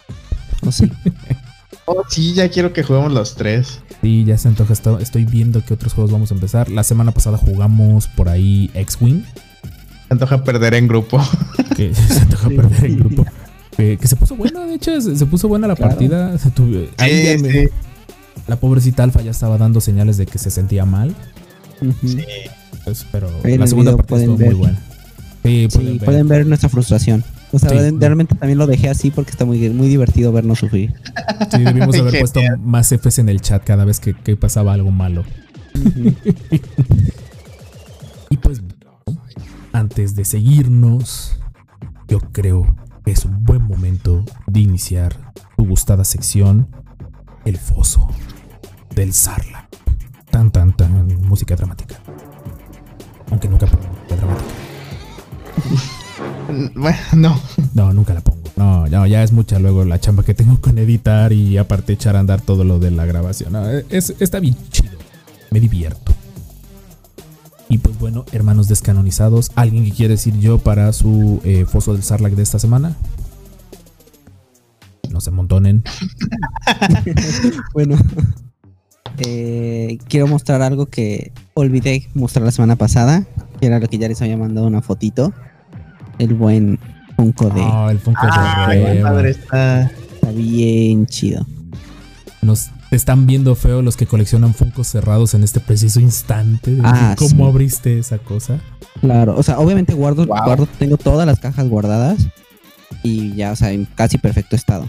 ¿O 0.67 0.73
sí? 0.73 0.91
Oh, 1.87 2.03
sí, 2.09 2.33
ya 2.35 2.49
quiero 2.49 2.73
que 2.73 2.83
juguemos 2.83 3.12
los 3.12 3.35
tres. 3.35 3.81
Sí, 4.00 4.25
ya 4.25 4.38
se 4.38 4.49
antoja. 4.49 4.73
esto- 4.73 4.99
Estoy 5.00 5.25
viendo 5.25 5.62
qué 5.64 5.75
otros 5.75 5.93
juegos 5.93 6.11
vamos 6.12 6.31
a 6.31 6.35
empezar. 6.35 6.71
La 6.71 6.83
semana 6.85 7.12
pasada 7.12 7.37
jugamos 7.38 8.09
por 8.09 8.29
ahí 8.29 8.71
X-Wing. 8.75 9.23
Se 9.23 10.12
antoja 10.14 10.45
perder 10.45 10.75
en 10.75 10.88
grupo. 10.88 11.21
Que 11.76 11.95
se 11.95 12.21
antoja 12.21 12.49
perder 12.49 12.85
el 12.85 12.97
grupo. 12.97 13.26
Eh, 13.76 13.99
que 14.00 14.07
se 14.07 14.17
puso 14.17 14.37
buena, 14.37 14.64
de 14.67 14.75
hecho, 14.75 14.99
se, 15.00 15.17
se 15.17 15.26
puso 15.26 15.49
buena 15.49 15.67
la 15.67 15.75
Claro. 15.76 15.91
partida. 15.91 16.38
Se 16.38 16.50
tuvo- 16.50 16.87
ahí 16.99 17.25
ya 17.25 17.37
Sí, 17.37 17.43
me- 17.43 17.53
sí. 17.53 17.69
La 18.47 18.57
pobrecita 18.57 19.03
Alfa 19.03 19.21
ya 19.23 19.31
estaba 19.31 19.59
dando 19.59 19.81
señales 19.81 20.17
de 20.17 20.26
que 20.26 20.38
se 20.38 20.50
sentía 20.50 20.85
mal. 20.85 21.14
Sí. 22.03 22.25
pues, 22.85 23.05
pero 23.11 23.29
En 23.45 23.61
la 23.61 23.67
segunda 23.67 23.97
pueden 23.97 24.31
estuvo 24.31 24.47
muy 24.47 24.55
buena. 24.55 24.79
Sí, 25.43 25.67
Sí, 25.71 25.76
pueden 25.76 25.97
ver. 25.99 26.05
pueden 26.05 26.29
ver 26.29 26.47
nuestra 26.47 26.69
frustración. 26.69 27.25
O 27.54 27.58
sea, 27.58 27.70
Sí. 27.70 27.96
realmente 28.00 28.34
también 28.34 28.58
lo 28.58 28.66
dejé 28.66 28.88
así 28.88 29.11
porque 29.11 29.30
está 29.30 29.44
muy, 29.44 29.70
muy 29.70 29.88
divertido 29.88 30.32
vernos 30.32 30.58
sufrir. 30.58 30.92
Sí, 31.50 31.62
debimos 31.62 31.96
haber 32.00 32.18
puesto 32.18 32.40
más 32.58 32.88
Fs 32.92 33.20
en 33.20 33.28
el 33.28 33.40
chat 33.40 33.62
cada 33.62 33.84
vez 33.84 34.00
que, 34.00 34.14
que 34.14 34.37
pasaba 34.37 34.73
algo 34.73 34.90
malo. 34.90 35.25
Y 38.30 38.37
pues, 38.38 38.61
antes 39.73 40.16
de 40.16 40.25
seguirnos, 40.25 41.38
yo 42.08 42.18
creo 42.32 42.75
que 43.04 43.12
es 43.12 43.25
un 43.25 43.44
buen 43.44 43.62
momento 43.62 44.25
de 44.49 44.58
iniciar 44.61 45.32
tu 45.56 45.66
gustada 45.66 46.02
sección, 46.04 46.66
El 47.44 47.56
Foso 47.58 48.08
del 48.96 49.12
Sarla. 49.12 49.68
Tan, 50.30 50.50
tan, 50.50 50.76
tan, 50.76 51.06
música 51.23 51.54
dramática. 51.54 51.94
Aunque 53.30 53.49
nunca 53.49 53.66
música 53.66 54.16
dramática. 54.16 54.50
Bueno, 56.75 56.99
no. 57.16 57.40
No, 57.75 57.92
nunca 57.92 58.14
la 58.14 58.21
pongo. 58.21 58.42
No, 58.56 58.87
no, 58.87 59.06
ya 59.06 59.23
es 59.23 59.33
mucha 59.33 59.59
luego 59.59 59.85
la 59.85 59.99
chamba 59.99 60.23
que 60.23 60.35
tengo 60.35 60.61
con 60.61 60.78
editar 60.78 61.33
y 61.33 61.59
aparte 61.59 61.92
echar 61.92 62.16
a 62.16 62.21
andar 62.21 62.40
todo 62.40 62.64
lo 62.64 62.78
de 62.78 62.90
la 62.90 63.04
grabación. 63.04 63.52
No, 63.52 63.68
es, 63.68 64.14
está 64.21 64.40
bien 64.40 64.56
chido. 64.71 64.92
Me 65.50 65.61
divierto. 65.61 66.12
Y 67.68 67.78
pues 67.78 67.99
bueno, 67.99 68.25
hermanos 68.33 68.68
descanonizados, 68.68 69.50
¿alguien 69.56 69.85
que 69.85 69.90
quiere 69.90 70.14
decir 70.14 70.38
yo 70.38 70.59
para 70.59 70.92
su 70.92 71.40
eh, 71.44 71.64
foso 71.64 71.94
del 71.94 72.02
Sarlacc 72.02 72.35
de 72.35 72.42
esta 72.42 72.59
semana? 72.59 72.97
No 75.11 75.21
se 75.21 75.30
montonen. 75.30 75.83
Bueno, 77.73 77.97
eh, 79.18 79.99
quiero 80.09 80.26
mostrar 80.26 80.62
algo 80.62 80.87
que 80.87 81.33
olvidé 81.54 82.09
mostrar 82.14 82.44
la 82.44 82.52
semana 82.52 82.76
pasada, 82.76 83.26
que 83.61 83.66
era 83.66 83.80
lo 83.80 83.88
que 83.88 83.99
ya 83.99 84.09
les 84.09 84.23
había 84.23 84.37
mandado 84.37 84.66
una 84.66 84.83
fotito. 84.83 85.33
El 86.18 86.35
buen 86.35 86.78
Funko 87.16 87.50
de... 87.50 87.61
Ah, 87.62 87.88
el 87.90 87.99
Funko 87.99 88.21
Ah, 88.23 88.68
de 88.71 89.00
padre 89.02 89.30
está. 89.30 89.83
Está 89.83 90.30
bien 90.33 91.06
chido. 91.06 91.47
Nos 92.42 92.71
están 92.90 93.26
viendo 93.26 93.54
feo 93.56 93.83
los 93.83 93.97
que 93.97 94.06
coleccionan 94.06 94.54
Funkos 94.54 94.87
cerrados 94.88 95.35
en 95.35 95.42
este 95.44 95.61
preciso 95.61 96.00
instante. 96.00 96.76
Ah, 96.85 97.14
¿Cómo 97.18 97.44
sí. 97.47 97.50
abriste 97.50 97.99
esa 97.99 98.18
cosa? 98.18 98.61
Claro, 99.00 99.37
o 99.37 99.42
sea, 99.42 99.59
obviamente 99.59 99.92
guardo, 99.94 100.26
Wow. 100.26 100.44
guardo, 100.44 100.68
tengo 100.78 100.97
todas 100.97 101.26
las 101.26 101.40
cajas 101.40 101.68
guardadas 101.68 102.28
y 103.02 103.35
ya, 103.35 103.52
o 103.52 103.56
sea, 103.56 103.73
en 103.73 103.87
casi 103.87 104.18
perfecto 104.18 104.54
estado. 104.56 104.87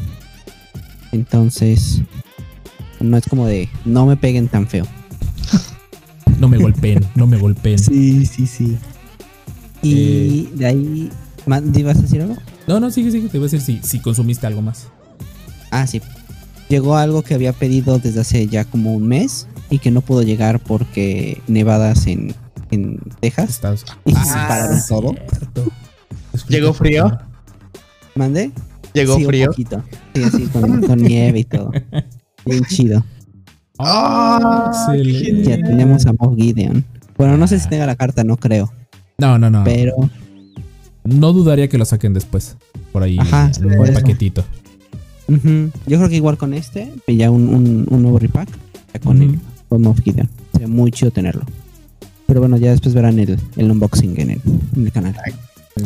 Entonces, 1.12 2.02
no 3.00 3.18
es 3.18 3.26
como 3.28 3.48
de, 3.48 3.70
no 3.86 4.06
me 4.06 4.18
peguen 4.18 4.48
tan 4.48 4.68
feo. 4.68 4.86
No 6.40 6.50
me 6.50 6.58
golpeen, 6.58 7.00
no 7.16 7.28
me 7.28 7.38
golpeen. 7.38 7.80
Sí, 7.80 8.26
sí, 8.26 8.46
sí. 8.46 8.78
Y 9.88 10.50
de 10.56 10.66
ahí, 10.66 11.10
¿ibas 11.76 11.98
a 11.98 12.02
decir 12.02 12.22
algo? 12.22 12.36
No, 12.68 12.80
no, 12.80 12.90
sigue, 12.92 13.12
sigue. 13.12 13.28
Te 13.30 13.38
voy 13.38 13.48
a 13.48 13.52
decir 13.52 13.62
si, 13.62 13.80
si 13.88 14.00
consumiste 14.00 14.48
algo 14.48 14.62
más. 14.62 14.88
Ah, 15.72 15.86
sí. 15.88 16.02
Llegó 16.70 16.98
algo 16.98 17.22
que 17.22 17.34
había 17.36 17.54
pedido 17.54 18.00
desde 18.00 18.22
hace 18.22 18.48
ya 18.48 18.66
como 18.66 18.94
un 18.96 19.08
mes 19.08 19.48
y 19.70 19.80
que 19.80 19.92
no 19.92 20.02
pudo 20.02 20.24
llegar 20.24 20.60
porque 20.60 21.42
nevadas 21.48 22.08
en, 22.08 22.34
en 22.72 22.98
Texas 23.20 23.62
y 24.06 24.12
se 24.14 24.18
Ah, 24.20 24.46
pararon 24.48 24.80
todo. 24.88 25.16
¿Llegó 26.50 26.74
frío? 26.74 27.18
¿Mandé? 28.16 28.52
¿Llegó 28.94 29.16
Sí, 29.16 29.22
un 29.24 29.28
frío? 29.28 29.48
poquito. 29.48 29.84
Sí, 30.14 30.24
así 30.24 30.44
con, 30.48 30.82
con 30.82 30.98
nieve 30.98 31.40
y 31.40 31.44
todo. 31.44 31.72
Bien 32.46 32.64
chido. 32.70 33.04
Ah, 33.78 34.72
excelente. 34.88 35.50
Ya 35.50 35.58
tenemos 35.58 36.06
a 36.06 36.14
Moff 36.14 36.36
Gideon. 36.38 36.84
Bueno, 37.18 37.38
no 37.38 37.48
sé 37.48 37.60
si 37.60 37.68
tenga 37.70 37.86
la 37.86 37.96
carta, 37.96 38.24
no 38.24 38.38
creo. 38.38 38.72
No, 39.18 39.38
no, 39.40 39.50
no. 39.50 39.64
Pero 39.64 39.94
No 41.04 41.34
dudaría 41.34 41.68
que 41.68 41.78
lo 41.78 41.86
saquen 41.86 42.14
después. 42.14 42.58
Por 42.92 43.04
ahí. 43.04 43.18
Ajá, 43.20 43.52
en 43.58 43.80
un 43.80 43.94
paquetito. 43.94 44.44
yo 45.28 45.98
creo 45.98 46.10
que 46.10 46.16
igual 46.16 46.38
con 46.38 46.54
este, 46.54 46.92
ya 47.08 47.32
un, 47.32 47.48
un, 47.50 47.86
un 47.90 48.02
nuevo 48.02 48.20
repack 48.20 48.50
ya 48.94 49.00
con, 49.00 49.22
Ujú. 49.22 49.34
el, 49.34 49.40
con 49.70 49.82
Moff 49.82 50.00
Gideon. 50.02 50.30
Sería 50.52 50.68
muy 50.68 50.92
chido 50.92 51.12
tenerlo. 51.12 51.44
Pero 52.28 52.40
bueno, 52.40 52.58
ya 52.58 52.72
después 52.72 52.96
verán 52.96 53.20
el, 53.20 53.38
el 53.56 53.72
unboxing 53.72 54.20
en 54.20 54.32
el, 54.32 54.42
en 54.76 54.86
el 54.86 54.92
canal. 54.92 55.16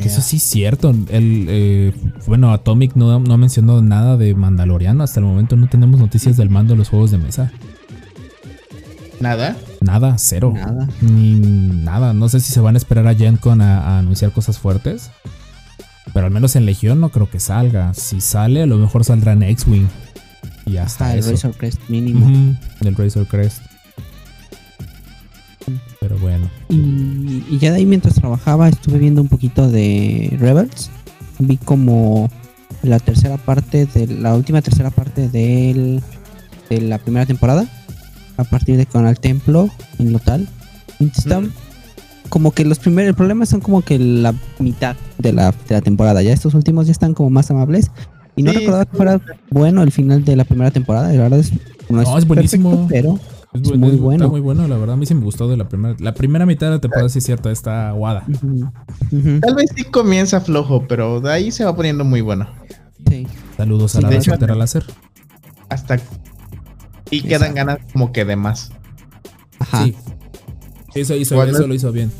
Eso 0.04 0.22
sí 0.22 0.38
es 0.38 0.44
cierto. 0.44 0.92
El, 1.10 1.46
eh, 1.50 1.94
bueno, 2.28 2.54
Atomic 2.54 2.96
no, 2.96 3.20
no 3.20 3.34
ha 3.34 3.38
mencionado 3.38 3.82
nada 3.82 4.18
de 4.18 4.36
Mandaloriano. 4.36 5.04
Hasta 5.04 5.20
el 5.20 5.26
momento 5.26 5.56
no 5.56 5.68
tenemos 5.68 6.00
noticias 6.00 6.38
del 6.38 6.50
mando 6.50 6.74
de 6.74 6.78
los 6.78 6.90
juegos 6.90 7.10
de 7.12 7.18
mesa. 7.18 7.52
Nada. 9.20 9.58
Nada, 9.82 10.16
cero. 10.18 10.52
Nada. 10.56 10.88
Ni 11.02 11.36
nada. 11.36 12.14
No 12.14 12.28
sé 12.30 12.40
si 12.40 12.52
se 12.52 12.60
van 12.60 12.76
a 12.76 12.78
esperar 12.78 13.08
a 13.08 13.16
Gen 13.16 13.38
Con 13.38 13.62
a, 13.62 13.80
a 13.80 14.00
anunciar 14.00 14.32
cosas 14.32 14.58
fuertes. 14.60 15.10
Pero 16.14 16.26
al 16.26 16.32
menos 16.32 16.56
en 16.56 16.66
Legión 16.66 17.00
no 17.00 17.10
creo 17.10 17.30
que 17.30 17.40
salga. 17.40 17.94
Si 17.94 18.20
sale, 18.20 18.64
a 18.64 18.66
lo 18.66 18.78
mejor 18.78 19.06
saldrá 19.06 19.34
en 19.34 19.44
X-Wing. 19.44 19.88
Y 20.66 20.78
hasta 20.78 21.08
Ah, 21.08 21.14
el 21.14 21.20
eso. 21.20 21.32
Razor 21.32 21.54
Crest 21.56 21.80
mínimo. 21.88 22.56
Del 22.82 22.96
Razor 22.96 23.28
Crest. 23.28 23.62
Pero 26.00 26.18
bueno. 26.18 26.50
Y, 26.70 27.44
y 27.50 27.58
ya 27.60 27.72
de 27.72 27.78
ahí 27.78 27.86
mientras 27.86 28.16
trabajaba 28.16 28.70
estuve 28.70 28.98
viendo 28.98 29.22
un 29.22 29.28
poquito 29.28 29.70
de 29.70 30.36
Rebels. 30.40 30.90
Vi 31.40 31.58
como 31.58 32.30
la 32.82 33.00
tercera 33.00 33.38
parte 33.38 33.86
de 33.86 34.08
la 34.08 34.36
última 34.36 34.62
tercera 34.62 34.90
parte 34.90 35.30
del, 35.30 36.02
de 36.70 36.82
la 36.82 36.98
primera 36.98 37.26
temporada. 37.26 37.66
A 38.40 38.44
partir 38.46 38.78
de 38.78 38.86
con 38.86 39.06
el 39.08 39.20
templo 39.20 39.70
en 40.00 40.12
lo 40.14 40.20
tal. 40.20 40.48
Y 41.00 41.06
están 41.06 41.52
como 42.30 42.52
que 42.52 42.64
los 42.64 42.80
primeros, 42.80 43.10
el 43.10 43.16
problema 43.16 43.46
son 43.46 43.60
como 43.60 43.82
que 43.82 43.98
la 44.00 44.34
mitad 44.60 44.96
de 45.18 45.34
la, 45.34 45.52
de 45.68 45.76
la 45.76 45.82
temporada. 45.82 46.22
Ya 46.22 46.32
estos 46.34 46.54
últimos 46.54 46.86
ya 46.88 46.92
están 46.92 47.14
como 47.14 47.30
más 47.30 47.50
amables. 47.52 47.92
Y 48.36 48.44
no 48.44 48.52
Sí, 48.52 48.60
recordaba 48.60 48.86
que 48.86 48.96
fuera 48.98 49.22
bueno 49.50 49.84
el 49.84 49.92
final 49.92 50.24
de 50.24 50.36
la 50.36 50.46
primera 50.46 50.72
temporada. 50.72 51.12
La 51.12 51.22
verdad 51.24 51.40
es, 51.40 51.52
no 51.90 52.02
es, 52.02 52.08
No, 52.08 52.18
es 52.18 52.26
buenísimo. 52.26 52.70
perfecto, 52.88 52.88
pero 52.90 53.20
Es, 53.54 53.70
Es 53.72 53.78
muy 53.78 53.92
bueno. 53.98 54.26
Está 54.26 54.32
muy 54.32 54.42
bueno, 54.42 54.68
la 54.68 54.78
verdad. 54.78 54.94
A 54.94 54.98
mí 54.98 55.06
sí 55.06 55.16
me 55.16 55.24
gustó 55.24 55.48
de 55.50 55.58
la 55.58 55.68
primera. 55.68 55.96
La 56.00 56.14
primera 56.14 56.46
mitad 56.46 56.68
de 56.68 56.74
la 56.76 56.80
temporada, 56.80 57.10
sí 57.10 57.18
es 57.20 57.26
cierto, 57.26 57.50
está 57.50 57.90
aguada. 57.90 58.26
Tal 59.42 59.56
vez 59.56 59.72
sí 59.76 59.84
comienza 59.86 60.40
flojo, 60.40 60.86
pero 60.88 61.20
de 61.20 61.32
ahí 61.34 61.52
se 61.52 61.66
va 61.66 61.76
poniendo 61.76 62.06
muy 62.06 62.22
bueno. 62.22 62.48
sí. 63.10 63.28
Saludos 63.58 63.96
a 63.96 63.98
Sí, 63.98 64.04
la 64.04 64.10
de 64.10 64.16
raza 64.16 64.22
hecho- 64.24 64.32
soltera 64.32 64.56
láser. 64.56 64.84
Hasta. 65.70 65.98
Y 67.12 67.22
quedan 67.24 67.56
ganas 67.56 67.80
como 67.94 68.12
que 68.12 68.26
de 68.26 68.36
más. 68.36 68.72
Ajá. 69.60 69.84
Sí. 69.86 69.96
Eso, 70.96 71.16
hizo, 71.16 71.36
Bueno. 71.36 71.52
eso 71.52 71.68
lo 71.68 71.74
hizo 71.74 71.92
bien. 71.92 72.12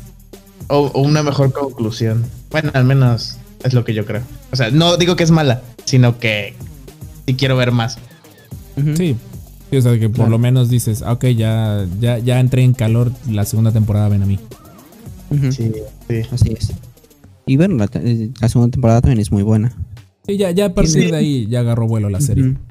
O, 0.68 0.86
o 0.94 1.02
una 1.02 1.22
mejor 1.22 1.52
conclusión. 1.52 2.24
Bueno, 2.50 2.70
al 2.74 2.84
menos 2.84 3.36
es 3.64 3.74
lo 3.74 3.84
que 3.84 3.94
yo 3.94 4.04
creo. 4.06 4.22
O 4.52 4.56
sea, 4.56 4.70
no 4.70 4.96
digo 4.96 5.16
que 5.16 5.24
es 5.24 5.30
mala, 5.30 5.62
sino 5.84 6.18
que 6.18 6.54
sí 7.26 7.34
quiero 7.34 7.56
ver 7.56 7.72
más. 7.72 7.98
Sí. 8.96 9.16
Sí, 9.70 9.76
o 9.76 9.82
sea, 9.82 9.92
que 9.98 10.08
por 10.08 10.16
Claro. 10.16 10.30
lo 10.32 10.38
menos 10.38 10.68
dices, 10.68 11.02
ah, 11.02 11.12
ok, 11.12 11.26
ya, 11.26 11.86
ya, 12.00 12.18
ya 12.18 12.40
entré 12.40 12.64
en 12.64 12.72
calor, 12.72 13.12
la 13.28 13.44
segunda 13.44 13.70
temporada 13.72 14.08
ven 14.08 14.22
a 14.22 14.26
mí. 14.26 14.38
Sí, 15.52 15.72
sí. 16.08 16.22
Así 16.32 16.52
es. 16.58 16.72
Y 17.46 17.56
bueno, 17.56 17.76
la, 17.76 17.86
te- 17.86 18.30
la 18.40 18.48
segunda 18.48 18.72
temporada 18.72 19.00
también 19.00 19.20
es 19.20 19.30
muy 19.30 19.42
buena. 19.44 19.72
Sí, 20.26 20.36
ya, 20.36 20.50
ya 20.50 20.66
a 20.66 20.74
partir 20.74 21.04
Sí. 21.04 21.10
de 21.10 21.16
ahí 21.16 21.46
ya 21.48 21.60
agarró 21.60 21.86
vuelo 21.86 22.08
la 22.10 22.20
serie. 22.20 22.44
Exacto. 22.46 22.69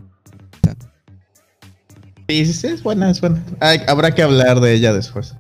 Sí, 2.30 2.46
sí, 2.46 2.54
sí, 2.54 2.68
es 2.68 2.84
buena, 2.84 3.10
es 3.10 3.20
buena. 3.22 3.44
Habrá 3.88 4.14
que 4.14 4.22
hablar 4.22 4.60
de 4.62 4.74
ella 4.74 4.94
después. 4.94 5.36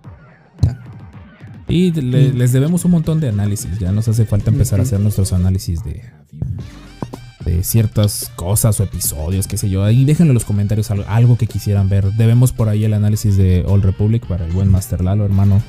Y 1.67 1.91
le- 1.91 2.33
les 2.33 2.51
debemos 2.51 2.83
un 2.85 2.91
montón 2.91 3.19
de 3.19 3.29
análisis. 3.29 3.77
Ya 3.77 3.91
nos 3.91 4.07
hace 4.07 4.25
falta 4.25 4.49
empezar 4.49 4.79
a 4.79 4.83
hacer 4.83 4.99
nuestros 4.99 5.33
análisis 5.33 5.83
de, 5.83 6.01
de 7.45 7.63
ciertas 7.63 8.31
cosas 8.35 8.79
o 8.79 8.83
episodios, 8.83 9.45
qué 9.45 9.55
sé 9.57 9.69
yo. 9.69 9.83
Ahí 9.83 10.03
déjenlo 10.03 10.31
en 10.31 10.33
los 10.33 10.45
comentarios 10.45 10.89
algo, 10.89 11.05
algo 11.07 11.37
que 11.37 11.45
quisieran 11.45 11.87
ver. 11.87 12.11
Debemos 12.13 12.53
por 12.53 12.69
ahí 12.69 12.85
el 12.85 12.93
análisis 12.95 13.37
de 13.37 13.63
All 13.67 13.83
Republic 13.83 14.25
para 14.25 14.45
el 14.47 14.51
buen 14.51 14.67
Master 14.69 15.01
Lalo, 15.01 15.25
hermano. 15.25 15.61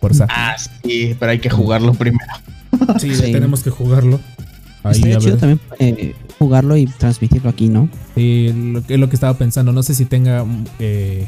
Fuerza. 0.00 0.28
Ah, 0.30 0.54
sí, 0.84 1.16
pero 1.18 1.32
hay 1.32 1.40
que 1.40 1.50
jugarlo 1.50 1.92
primero. 1.94 2.32
Sí, 3.00 3.16
sí. 3.16 3.32
tenemos 3.32 3.64
que 3.64 3.70
jugarlo. 3.70 4.20
Ahí, 4.88 4.96
Estaría 4.96 5.18
chido 5.18 5.36
también 5.36 5.60
eh, 5.78 6.14
jugarlo 6.38 6.76
y 6.76 6.86
transmitirlo 6.86 7.50
aquí, 7.50 7.68
¿no? 7.68 7.88
Sí, 8.14 8.52
lo, 8.54 8.80
es 8.86 8.98
lo 8.98 9.08
que 9.08 9.16
estaba 9.16 9.34
pensando. 9.34 9.72
No 9.72 9.82
sé 9.82 9.94
si 9.94 10.04
tenga 10.04 10.44
eh, 10.78 11.26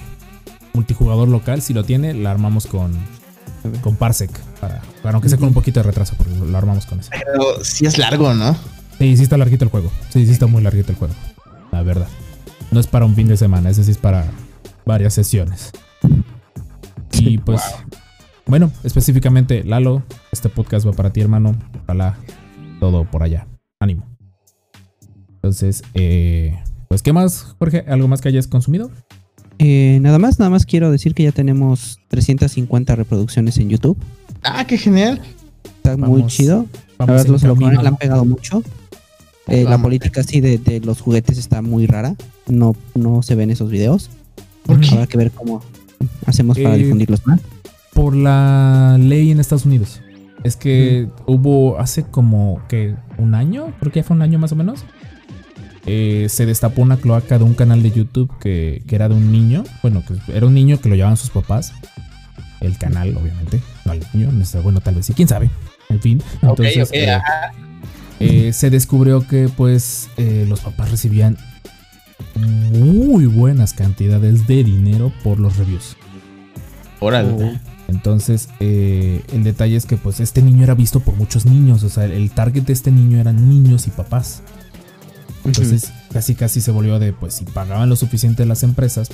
multijugador 0.73 1.29
local. 1.29 1.63
Si 1.63 1.75
lo 1.75 1.85
tiene, 1.85 2.15
la 2.15 2.31
armamos 2.31 2.67
con, 2.67 2.93
con 3.83 3.97
Parsec. 3.97 4.31
Para, 4.61 4.83
para 5.03 5.15
aunque 5.15 5.29
sea 5.29 5.39
con 5.39 5.49
un 5.49 5.55
poquito 5.55 5.81
de 5.81 5.85
retraso, 5.85 6.15
porque 6.17 6.35
lo, 6.35 6.47
lo 6.47 6.59
armamos 6.59 6.87
con 6.87 7.01
eso. 7.01 7.11
Pero 7.11 7.65
sí 7.65 7.87
es 7.87 7.99
largo, 7.99 8.35
¿no? 8.35 8.55
Sí, 8.99 9.17
sí 9.17 9.23
está 9.23 9.37
larguito 9.39 9.65
el 9.65 9.71
juego. 9.71 9.91
Sí, 10.11 10.27
sí 10.27 10.33
está 10.33 10.47
muy 10.47 10.63
larguito 10.63 10.93
el 10.93 10.99
juego. 10.99 11.15
La 11.73 11.83
verdad. 11.83 12.09
No 12.71 12.79
es 12.79 12.87
para 12.87 13.05
un 13.05 13.15
fin 13.15 13.27
de 13.27 13.37
semana, 13.37 13.71
ese 13.71 13.83
sí 13.83 13.91
es 13.91 13.99
para 13.99 14.27
varias 14.85 15.15
sesiones. 15.15 15.73
Y 17.13 17.39
pues, 17.39 17.61
bueno, 18.47 18.71
específicamente, 18.85 19.65
Lalo, 19.65 20.03
este 20.33 20.49
podcast 20.49 20.87
va 20.87 20.93
para 20.93 21.13
ti, 21.13 21.21
hermano. 21.21 21.57
Ojalá 21.85 22.17
todo 22.79 23.05
por 23.05 23.23
allá. 23.23 23.47
Ánimo. 23.81 24.05
Entonces, 25.37 25.83
eh, 25.95 26.59
pues, 26.89 27.03
¿qué 27.03 27.13
más, 27.13 27.55
Jorge? 27.59 27.85
¿Algo 27.89 28.09
más 28.09 28.21
que 28.21 28.29
hayas 28.29 28.47
consumido? 28.47 28.91
Eh, 29.59 29.99
nada 30.03 30.19
más, 30.19 30.39
nada 30.39 30.51
más 30.51 30.67
quiero 30.67 30.91
decir 30.91 31.15
que 31.15 31.23
ya 31.23 31.33
tenemos 31.33 31.99
350 32.09 32.95
reproducciones 32.95 33.59
en 33.59 33.71
YouTube. 33.71 33.97
Ah, 34.43 34.67
qué 34.67 34.79
genial. 34.79 35.21
Está 35.77 35.97
muy 35.97 36.27
chido. 36.27 36.67
La 36.99 37.07
verdad, 37.07 37.27
en 37.27 37.33
los 37.33 37.43
camino. 37.43 37.83
le 37.83 37.89
han 37.89 37.97
pegado 37.97 38.25
mucho. 38.25 38.63
Eh, 39.47 39.65
la 39.65 39.79
política 39.79 40.21
así 40.21 40.41
de, 40.41 40.59
de 40.59 40.81
los 40.81 41.01
juguetes 41.01 41.39
está 41.39 41.63
muy 41.63 41.87
rara. 41.87 42.15
No, 42.47 42.77
no 42.95 43.23
se 43.23 43.35
ven 43.35 43.51
esos 43.51 43.71
videos. 43.71 44.11
¿Por 44.65 44.81
qué? 44.81 44.91
Habrá 44.91 45.07
que 45.07 45.17
ver 45.19 45.31
cómo 45.31 45.63
hacemos 46.27 46.59
para 46.59 46.75
Eh, 46.77 46.79
difundirlos 46.79 47.27
más. 47.27 47.41
Por 47.95 48.15
la 48.15 48.97
ley 49.01 49.31
en 49.31 49.41
Estados 49.41 49.65
Unidos. 49.65 50.01
Es 50.45 50.57
que 50.57 51.09
hubo 51.27 51.79
hace 51.79 52.03
como 52.05 52.63
que 52.69 52.95
un 53.21 53.35
año, 53.35 53.73
creo 53.79 53.93
que 53.93 54.01
ya 54.01 54.05
fue 54.05 54.17
un 54.17 54.23
año 54.23 54.39
más 54.39 54.53
o 54.53 54.57
menos. 54.57 54.85
eh, 55.87 56.27
se 56.29 56.47
destapó 56.47 56.83
una 56.83 56.97
cloaca 56.99 57.39
de 57.39 57.45
un 57.45 57.55
canal 57.55 57.83
de 57.83 57.91
YouTube 57.91 58.31
que, 58.41 58.83
que 58.87 58.95
era 58.95 59.09
de 59.09 59.15
un 59.15 59.33
niño. 59.33 59.65
Bueno, 59.83 60.03
que 60.07 60.37
era 60.37 60.47
un 60.47 60.55
niño 60.55 60.81
que 60.81 60.89
lo 60.89 60.95
llevaban 60.95 61.17
sus 61.17 61.31
papás. 61.31 61.73
El 62.61 62.77
canal, 62.77 63.17
obviamente. 63.17 63.61
No 63.85 63.93
el 63.93 64.05
niño, 64.13 64.31
no 64.33 64.63
bueno, 64.63 64.81
tal 64.81 64.97
vez 64.97 65.07
sí, 65.07 65.15
quién 65.15 65.29
sabe. 65.29 65.51
En 65.89 66.01
fin. 66.01 66.23
Entonces, 66.43 66.91
eh, 66.93 67.19
eh, 68.21 68.53
se 68.53 68.71
descubrió 68.71 69.27
que 69.27 69.49
pues 69.49 70.11
eh, 70.19 70.45
los 70.49 70.61
papás 70.61 70.91
recibían 70.91 71.37
muy 72.35 73.27
buenas 73.27 73.73
cantidades 73.73 74.47
de 74.47 74.63
dinero 74.63 75.13
por 75.25 75.41
los 75.41 75.57
reviews. 75.57 75.97
Órale. 77.01 77.59
Entonces, 77.91 78.49
eh, 78.61 79.23
el 79.33 79.45
detalle 79.45 79.77
es 79.77 79.85
que 79.87 79.97
pues 79.97 80.21
este 80.21 80.41
niño 80.43 80.65
era 80.65 80.75
visto 80.75 81.01
por 81.01 81.15
muchos 81.17 81.45
niños, 81.45 81.83
o 81.83 81.89
sea, 81.89 82.05
el 82.07 82.31
target 82.31 82.63
de 82.63 82.73
este 82.73 82.91
niño 82.91 83.19
eran 83.19 83.49
niños 83.49 83.87
y 83.87 83.91
papás. 83.91 84.43
Entonces, 85.45 85.93
casi 86.13 86.35
casi 86.35 86.61
se 86.61 86.71
volvió 86.71 86.99
de, 86.99 87.13
pues 87.13 87.35
si 87.35 87.45
pagaban 87.45 87.89
lo 87.89 87.97
suficiente 87.97 88.45
las 88.47 88.63
empresas, 88.63 89.11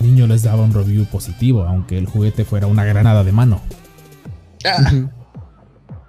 el 0.00 0.06
niño 0.06 0.26
les 0.26 0.42
daba 0.42 0.62
un 0.62 0.72
review 0.72 1.04
positivo, 1.06 1.64
aunque 1.64 1.98
el 1.98 2.06
juguete 2.06 2.44
fuera 2.44 2.66
una 2.66 2.84
granada 2.84 3.24
de 3.24 3.32
mano, 3.32 3.60
Ah, 4.66 4.90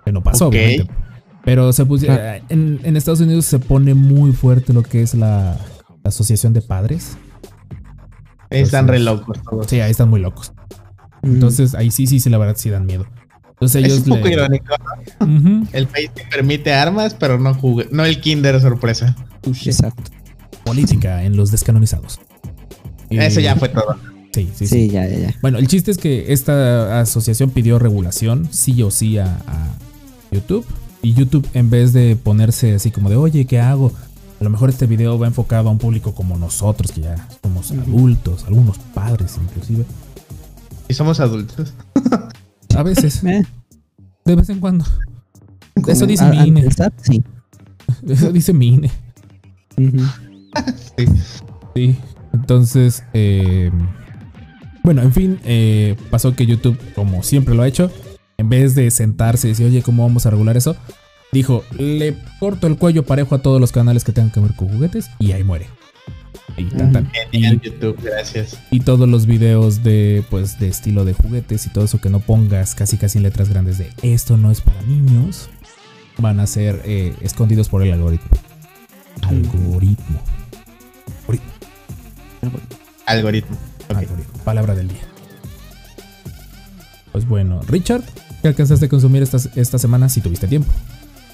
que 0.06 0.12
no 0.12 0.24
pasó, 0.24 0.48
obviamente. 0.48 0.88
Pero 1.44 1.72
se 1.74 1.86
pusi- 1.86 2.10
Ah. 2.10 2.38
en, 2.50 2.80
en 2.84 2.98
Estados 2.98 3.20
Unidos 3.22 3.46
se 3.46 3.60
pone 3.60 3.94
muy 3.94 4.32
fuerte 4.34 4.74
lo 4.74 4.82
que 4.84 5.02
es 5.02 5.14
la, 5.14 5.58
la 6.04 6.08
asociación 6.10 6.54
de 6.54 6.62
padres. 6.62 7.18
están 8.50 8.88
re 8.88 9.00
locos 9.00 9.40
todos. 9.44 9.68
Sí, 9.68 9.80
ahí 9.80 9.92
están 9.92 10.10
muy 10.10 10.22
locos. 10.22 10.54
Entonces, 11.26 11.74
ahí 11.76 11.92
sí, 11.92 12.08
sí, 12.08 12.20
sí, 12.20 12.30
la 12.30 12.38
verdad 12.38 12.56
sí 12.58 12.70
dan 12.70 12.86
miedo. 12.86 13.06
Entonces 13.52 13.84
Es 13.84 13.92
ellos 13.94 14.00
un 14.08 14.16
poco 14.16 14.28
le- 14.28 14.34
irónico. 14.34 14.76
Ujú. 15.22 15.68
El 15.74 15.88
país 15.88 16.12
te 16.14 16.24
permite 16.26 16.74
armas, 16.74 17.16
pero 17.18 17.40
no 17.40 17.54
jugue, 17.54 17.88
no 17.92 18.04
el 18.06 18.20
Kinder 18.22 18.60
sorpresa. 18.62 19.16
Exacto. 19.66 20.04
política 20.64 21.24
en 21.24 21.38
los 21.38 21.52
descanonizados. 21.52 22.20
Eso 23.10 23.40
Eh, 23.40 23.44
ya 23.44 23.56
fue 23.56 23.70
todo. 23.70 23.96
Sí, 24.34 24.50
sí, 24.56 24.68
Sí, 24.68 24.68
sí. 24.68 24.90
ya, 24.90 25.08
ya, 25.08 25.18
ya. 25.20 25.36
Bueno, 25.42 25.60
el 25.60 25.68
chiste 25.68 25.92
es 25.92 25.98
que 25.98 26.34
esta 26.34 27.00
asociación 27.00 27.52
pidió 27.52 27.78
regulación, 27.80 28.50
sí 28.52 28.82
o 28.84 28.92
sí, 28.92 29.18
a, 29.20 29.26
a 29.48 29.68
YouTube. 30.32 30.66
Y 31.02 31.14
YouTube, 31.14 31.48
en 31.54 31.70
vez 31.70 31.94
de 31.94 32.16
ponerse 32.16 32.74
así 32.74 32.90
como 32.92 33.10
de, 33.10 33.16
oye, 33.16 33.46
¿qué 33.46 33.60
hago? 33.60 33.94
A 34.42 34.44
lo 34.44 34.50
mejor 34.50 34.70
este 34.70 34.88
video 34.88 35.18
va 35.20 35.28
enfocado 35.28 35.70
a 35.70 35.72
un 35.72 35.78
público 35.78 36.14
como 36.16 36.36
nosotros, 36.38 36.92
que 36.92 37.02
ya 37.02 37.28
somos 37.44 37.72
adultos, 37.72 38.44
algunos 38.46 38.78
padres 38.80 39.38
inclusive. 39.42 39.86
Y 40.88 40.94
somos 40.94 41.20
adultos. 41.20 41.74
A 42.76 42.84
veces, 42.84 43.24
Eh, 43.24 43.44
de 44.26 44.36
vez 44.36 44.50
en 44.50 44.60
cuando. 44.60 44.86
Eso 45.88 46.06
dice 46.06 46.24
a- 46.26 46.30
mi 46.30 46.38
INE. 46.48 46.62
el 46.62 46.72
SAT, 46.72 46.94
sí. 47.02 47.24
Eso 48.08 48.32
dice 48.32 48.54
mi 48.54 48.68
INE. 48.70 48.92
Sí. 49.78 51.06
Sí, 51.76 51.96
entonces, 52.34 53.04
eh, 53.14 53.70
bueno, 54.84 55.02
en 55.02 55.12
fin, 55.12 55.40
eh, 55.44 55.96
pasó 56.10 56.34
que 56.36 56.46
YouTube, 56.46 56.78
como 56.94 57.24
siempre 57.24 57.54
lo 57.56 57.64
ha 57.64 57.68
hecho, 57.68 57.92
en 58.38 58.50
vez 58.50 58.76
de 58.76 58.90
sentarse 58.92 59.48
y 59.48 59.52
decir, 59.52 59.66
oye, 59.68 59.82
¿cómo 59.82 60.04
vamos 60.04 60.26
a 60.26 60.30
regular 60.30 60.56
eso? 60.56 60.76
Dijo, 61.34 61.64
le 61.78 62.16
corto 62.40 62.68
el 62.68 62.78
cuello 62.78 63.06
parejo 63.06 63.36
a 63.36 63.40
todos 63.42 63.60
los 63.60 63.72
canales 63.74 64.04
que 64.06 64.14
tengan 64.14 64.32
que 64.32 64.40
ver 64.40 64.56
con 64.56 64.70
juguetes 64.70 65.10
y 65.20 65.34
ahí 65.34 65.44
muere. 65.44 65.68
Genial, 66.56 67.60
Y- 67.62 67.66
YouTube, 67.70 68.00
gracias. 68.02 68.58
y 68.72 68.80
todos 68.80 69.08
los 69.10 69.26
videos 69.26 69.84
de, 69.84 70.24
pues, 70.30 70.58
de 70.60 70.68
estilo 70.70 71.04
de 71.06 71.14
juguetes 71.14 71.66
y 71.66 71.70
todo 71.70 71.86
eso 71.86 72.00
que 72.00 72.10
no 72.10 72.20
pongas 72.22 72.76
casi 72.76 72.98
casi 72.98 73.18
en 73.18 73.24
letras 73.24 73.50
grandes 73.50 73.78
de 73.78 73.90
esto 74.02 74.38
no 74.38 74.52
es 74.52 74.62
para 74.62 74.82
niños, 74.84 75.50
van 76.18 76.40
a 76.40 76.48
ser 76.48 76.82
eh, 76.86 77.14
escondidos 77.22 77.68
por 77.70 77.84
el 77.84 77.92
algoritmo. 77.92 78.30
Algoritmo. 79.24 80.20
Algoritmo. 83.06 83.56
Ok. 83.90 83.98
Algoritmo, 83.98 84.38
palabra 84.44 84.76
del 84.76 84.88
día. 84.88 85.02
Pues 87.12 87.28
bueno, 87.28 87.62
Richard, 87.68 88.04
¿qué 88.42 88.48
alcanzaste 88.50 88.86
a 88.86 88.90
consumir 88.90 89.24
esta, 89.24 89.38
esta 89.56 89.78
semana 89.78 90.10
si 90.10 90.22
tuviste 90.22 90.48
tiempo? 90.48 90.72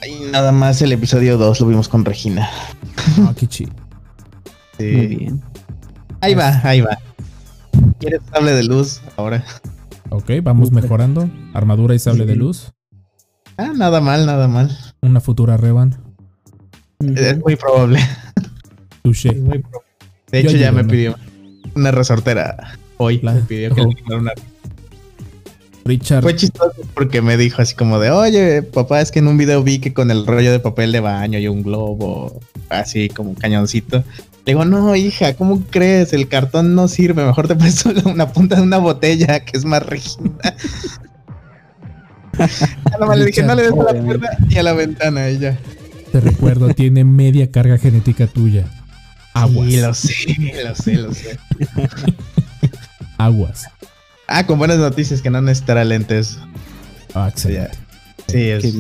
Y 0.07 0.31
nada 0.31 0.51
más 0.51 0.81
el 0.81 0.91
episodio 0.91 1.38
2 1.38 1.62
lo 1.62 1.67
vimos 1.67 1.88
con 1.89 2.03
Regina. 2.05 2.49
Ah, 3.19 3.34
qué 3.36 3.47
chido. 3.47 3.71
Sí. 4.82 4.96
Muy 4.98 5.08
bien. 5.08 5.41
Ahí 6.22 6.34
va, 6.36 6.60
ahí 6.63 6.82
va. 6.82 6.98
¿Quieres 8.00 8.22
sable 8.32 8.52
de 8.54 8.63
luz 8.63 9.02
ahora? 9.17 9.44
Ok, 10.10 10.30
vamos 10.44 10.72
mejorando. 10.72 11.30
Armadura 11.54 11.96
y 11.96 12.00
sable 12.00 12.26
de 12.26 12.36
luz. 12.36 12.72
Ah, 13.58 13.72
nada 13.76 14.02
mal, 14.02 14.26
nada 14.26 14.48
mal. 14.48 14.76
Una 15.02 15.20
futura 15.22 15.58
Revan. 15.58 15.98
Es 17.00 17.39
muy 17.39 17.56
probable. 17.56 18.00
Es 18.00 19.02
Touché. 19.04 19.34
muy 19.34 19.60
probable. 19.60 19.88
De 20.32 20.44
Yo 20.44 20.50
hecho, 20.50 20.58
ya 20.58 20.72
me 20.72 20.84
pidió 20.84 21.15
una 21.76 21.91
resortera 21.91 22.78
hoy. 22.98 23.20
La- 23.22 23.34
Me 23.34 23.41
pidió 23.41 23.74
que 23.74 23.82
Oh. 23.82 23.89
le 24.08 24.15
una. 24.15 24.32
Richard. 25.84 26.22
Fue 26.22 26.36
chistoso 26.36 26.74
porque 26.94 27.22
me 27.24 27.38
dijo 27.38 27.62
así 27.62 27.74
como 27.76 27.98
de, 28.00 28.12
oye, 28.12 28.62
papá, 28.62 29.02
es 29.02 29.12
que 29.12 29.20
en 29.20 29.28
un 29.28 29.38
video 29.38 29.63
vi 29.63 29.80
que 29.80 29.94
con 29.94 30.12
el 30.12 30.28
rollo 30.28 30.52
de 30.52 30.60
papel 30.60 30.91
de 30.91 31.00
baño 31.00 31.39
y 31.39 31.48
un 31.48 31.63
globo, 31.63 32.39
así 32.70 33.10
como 33.10 33.32
un 33.32 33.36
cañoncito. 33.36 34.04
Le 34.45 34.54
digo, 34.54 34.65
no, 34.65 34.95
hija, 34.95 35.36
¿cómo 35.36 35.62
crees? 35.69 36.13
El 36.13 36.27
cartón 36.27 36.73
no 36.75 36.88
sirve, 36.88 37.23
mejor 37.25 37.47
te 37.47 37.56
presto 37.58 37.91
una 38.06 38.32
punta 38.34 38.56
de 38.56 38.63
una 38.63 38.77
botella 38.77 39.41
que 39.45 39.58
es 39.58 39.65
más 39.65 39.86
rígida. 39.86 40.21
Nada 42.91 43.06
más 43.06 43.17
le 43.17 43.25
dije, 43.25 43.43
no 43.43 43.54
le 43.56 43.63
des 43.63 43.71
a 43.73 43.93
la 43.93 44.01
puerta 44.04 44.30
ni 44.47 44.58
a 44.58 44.63
la 44.63 44.73
ventana 44.73 45.30
y 45.30 45.38
ya. 45.39 45.58
Te 46.12 46.19
recuerdo, 46.19 46.73
tiene 46.73 47.04
media 47.04 47.51
carga 47.51 47.77
genética 47.77 48.27
tuya. 48.27 48.65
Aguas. 49.34 49.67
Sí, 49.69 49.77
lo 49.80 49.93
sé, 49.93 50.63
lo 50.65 50.75
sé, 50.75 50.95
lo 50.95 51.13
sé. 51.13 51.38
Aguas. 53.17 53.65
Ah, 54.27 54.45
con 54.45 54.58
buenas 54.58 54.77
noticias 54.77 55.21
que 55.21 55.30
no 55.30 55.41
necesitará 55.41 55.84
lentes. 55.84 56.39
Ah, 57.13 57.27
excelente. 57.30 57.77
Sí, 58.27 58.49
es. 58.49 58.73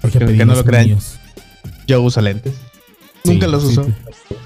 Porque 0.00 0.18
Que- 0.20 0.44
no 0.46 0.54
lo 0.54 0.64
crean. 0.64 0.86
míos. 0.86 1.18
yo 1.86 2.00
uso 2.02 2.20
lentes. 2.20 2.54
Sí, 3.24 3.30
Nunca 3.32 3.46
los 3.46 3.62
sí 3.62 3.68
uso. 3.68 3.86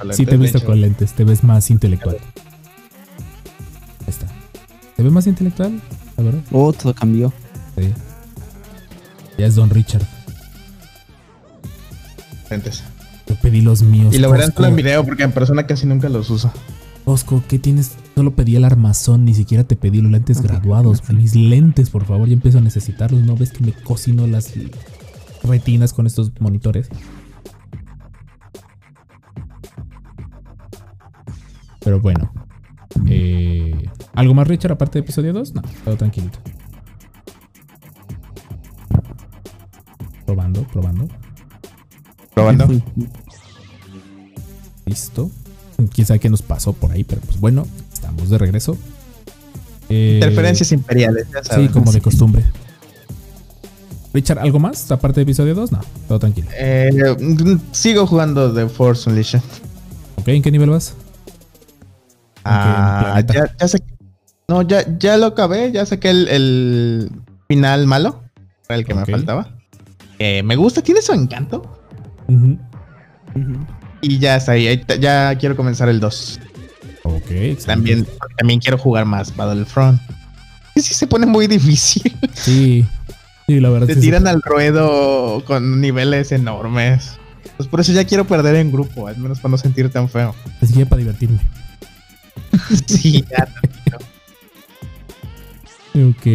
Lentes, 0.01 0.16
Sí, 0.16 0.27
te 0.27 0.35
he 0.35 0.38
visto 0.38 0.59
hecho. 0.59 0.66
con 0.66 0.81
lentes, 0.81 1.12
te 1.12 1.25
ves 1.25 1.42
más 1.44 1.70
intelectual. 1.70 2.16
Ahí 4.01 4.07
está. 4.09 4.27
¿Te 4.96 5.03
ves 5.03 5.12
más 5.12 5.27
intelectual? 5.27 5.81
La 6.16 6.22
verdad. 6.25 6.40
Oh, 6.53 6.72
todo 6.72 6.94
cambió. 6.94 7.33
Sí. 7.77 7.92
Ya 9.38 9.46
es 9.46 9.55
Don 9.55 9.70
Richard. 9.70 10.03
lentes. 12.51 12.83
Yo 13.27 13.35
pedí 13.37 13.61
los 13.61 13.83
míos. 13.83 14.14
Y 14.14 14.18
lo 14.18 14.31
verán 14.31 14.53
solo 14.53 14.68
en 14.68 14.77
video 14.77 15.05
porque 15.05 15.25
en 15.25 15.33
persona 15.33 15.66
casi 15.66 15.87
nunca 15.87 16.09
los 16.09 16.31
uso. 16.31 16.53
Costco, 17.05 17.42
¿qué 17.49 17.59
tienes? 17.59 17.92
Solo 18.14 18.35
pedí 18.35 18.57
el 18.57 18.64
armazón, 18.64 19.25
ni 19.25 19.35
siquiera 19.35 19.64
te 19.64 19.77
pedí 19.77 20.01
los 20.01 20.11
lentes 20.11 20.40
graduados. 20.42 21.03
Mis 21.12 21.35
lentes, 21.35 21.90
por 21.90 22.05
favor, 22.05 22.29
ya 22.29 22.35
empiezo 22.35 22.59
a 22.59 22.61
necesitarlos. 22.61 23.22
¿No 23.22 23.37
ves 23.37 23.51
que 23.51 23.64
me 23.64 23.72
cocino 23.72 24.27
las 24.27 24.53
retinas 25.42 25.92
con 25.92 26.07
estos 26.07 26.33
monitores? 26.40 26.88
Pero 31.87 32.01
bueno. 32.01 32.33
Eh, 33.09 33.88
¿Algo 34.16 34.35
más, 34.35 34.49
Richard, 34.49 34.72
aparte 34.72 34.99
de 34.99 35.05
episodio 35.05 35.33
2? 35.33 35.55
No, 35.55 35.62
todo 35.85 35.96
tranquilito. 35.96 36.40
Probando, 40.25 40.64
probando. 40.64 41.07
Probando. 42.35 42.66
Listo. 44.85 45.31
Quién 45.94 46.09
sabe 46.09 46.18
qué 46.18 46.29
nos 46.29 46.42
pasó 46.42 46.72
por 46.72 46.90
ahí, 46.90 47.05
pero 47.05 47.20
pues 47.20 47.38
bueno, 47.38 47.64
estamos 47.92 48.31
de 48.31 48.38
regreso. 48.38 48.77
Eh, 49.88 50.14
Interferencias 50.20 50.72
imperiales, 50.72 51.29
ya 51.33 51.44
Sí, 51.44 51.51
sabes. 51.51 51.70
como 51.70 51.92
de 51.92 52.01
costumbre. 52.01 52.44
Richard, 54.12 54.40
¿algo 54.40 54.59
más? 54.59 54.90
Aparte 54.90 55.20
de 55.20 55.22
episodio 55.22 55.55
2, 55.55 55.70
no, 55.70 55.81
todo 56.09 56.18
tranquilo. 56.18 56.49
Eh, 56.59 56.90
mm, 57.16 57.59
sigo 57.70 58.09
jugando 58.09 58.53
The 58.53 58.68
Force 58.68 59.09
Unleashed. 59.09 59.40
¿Ok? 60.16 60.27
¿En 60.27 60.42
qué 60.42 60.51
nivel 60.51 60.70
vas? 60.70 60.96
Ah, 62.49 63.23
ya, 63.27 63.53
ya 63.59 63.69
sé. 63.69 63.79
No, 64.49 64.63
ya, 64.63 64.85
ya 64.99 65.17
lo 65.17 65.27
acabé. 65.27 65.73
Ya 65.73 65.85
saqué 65.85 66.11
el, 66.11 66.29
el 66.29 67.11
final 67.49 67.87
malo. 67.87 68.23
Era 68.69 68.79
el 68.79 68.85
que 68.85 68.95
me 68.95 69.05
faltaba. 69.07 69.49
Eh, 70.19 70.43
me 70.43 70.57
gusta, 70.57 70.83
tiene 70.83 71.03
su 71.03 71.13
encanto. 71.13 71.63
Y 74.01 74.19
ya 74.19 74.37
está 74.37 74.53
ahí. 74.53 74.83
Ya 75.01 75.37
quiero 75.37 75.57
comenzar 75.57 75.89
el 75.89 76.01
2. 76.01 76.41
Ok, 77.05 77.23
excelente. 77.31 77.67
También, 77.67 78.07
también 78.37 78.61
quiero 78.61 78.79
jugar 78.79 79.05
más 79.05 79.35
Battlefront. 79.37 80.01
Sí, 80.75 80.83
sí 80.83 80.95
se 80.95 81.07
pone 81.07 81.27
muy 81.27 81.47
difícil. 81.49 82.17
Sí, 82.35 82.85
sí, 83.47 83.61
la 83.61 83.71
verdad. 83.71 83.87
Te 83.87 83.95
sí, 83.95 84.01
tiran 84.01 84.27
al 84.27 84.43
ruedo 84.43 85.45
con 85.45 85.81
niveles 85.81 86.33
enormes. 86.33 87.19
Pues 87.57 87.69
por 87.69 87.81
eso 87.81 87.93
ya 87.93 88.05
quiero 88.05 88.27
perder 88.27 88.57
en 88.57 88.71
grupo, 88.73 89.07
al 89.07 89.17
menos 89.17 89.41
para 89.41 89.53
no 89.53 89.59
sentir 89.59 89.91
tan 89.91 90.09
feo. 90.09 90.35
Así 90.61 90.75
que 90.75 90.85
para 90.85 90.99
divertirme. 90.99 91.41
Sí, 92.87 93.25
ya. 93.31 93.49
Ok. 95.94 96.27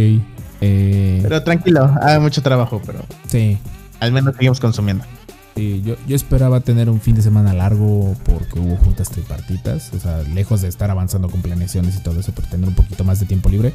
Eh, 0.63 1.19
Pero 1.23 1.43
tranquilo, 1.43 1.93
hay 2.01 2.19
mucho 2.19 2.41
trabajo, 2.41 2.81
pero 2.85 2.99
sí, 3.27 3.57
al 3.99 4.11
menos 4.11 4.35
seguimos 4.35 4.59
consumiendo. 4.59 5.03
sí, 5.55 5.81
yo, 5.83 5.95
yo 6.07 6.15
esperaba 6.15 6.59
tener 6.59 6.89
un 6.89 7.01
fin 7.01 7.15
de 7.15 7.21
semana 7.21 7.53
largo 7.53 8.15
porque 8.25 8.59
hubo 8.59 8.77
juntas 8.77 9.09
tripartitas. 9.09 9.91
O 9.93 9.99
sea, 9.99 10.21
lejos 10.33 10.61
de 10.61 10.67
estar 10.67 10.89
avanzando 10.91 11.29
con 11.29 11.41
planeaciones 11.41 11.95
y 11.97 11.99
todo 11.99 12.19
eso, 12.19 12.31
pero 12.35 12.47
tener 12.47 12.67
un 12.67 12.75
poquito 12.75 13.03
más 13.03 13.19
de 13.19 13.25
tiempo 13.25 13.49
libre. 13.49 13.73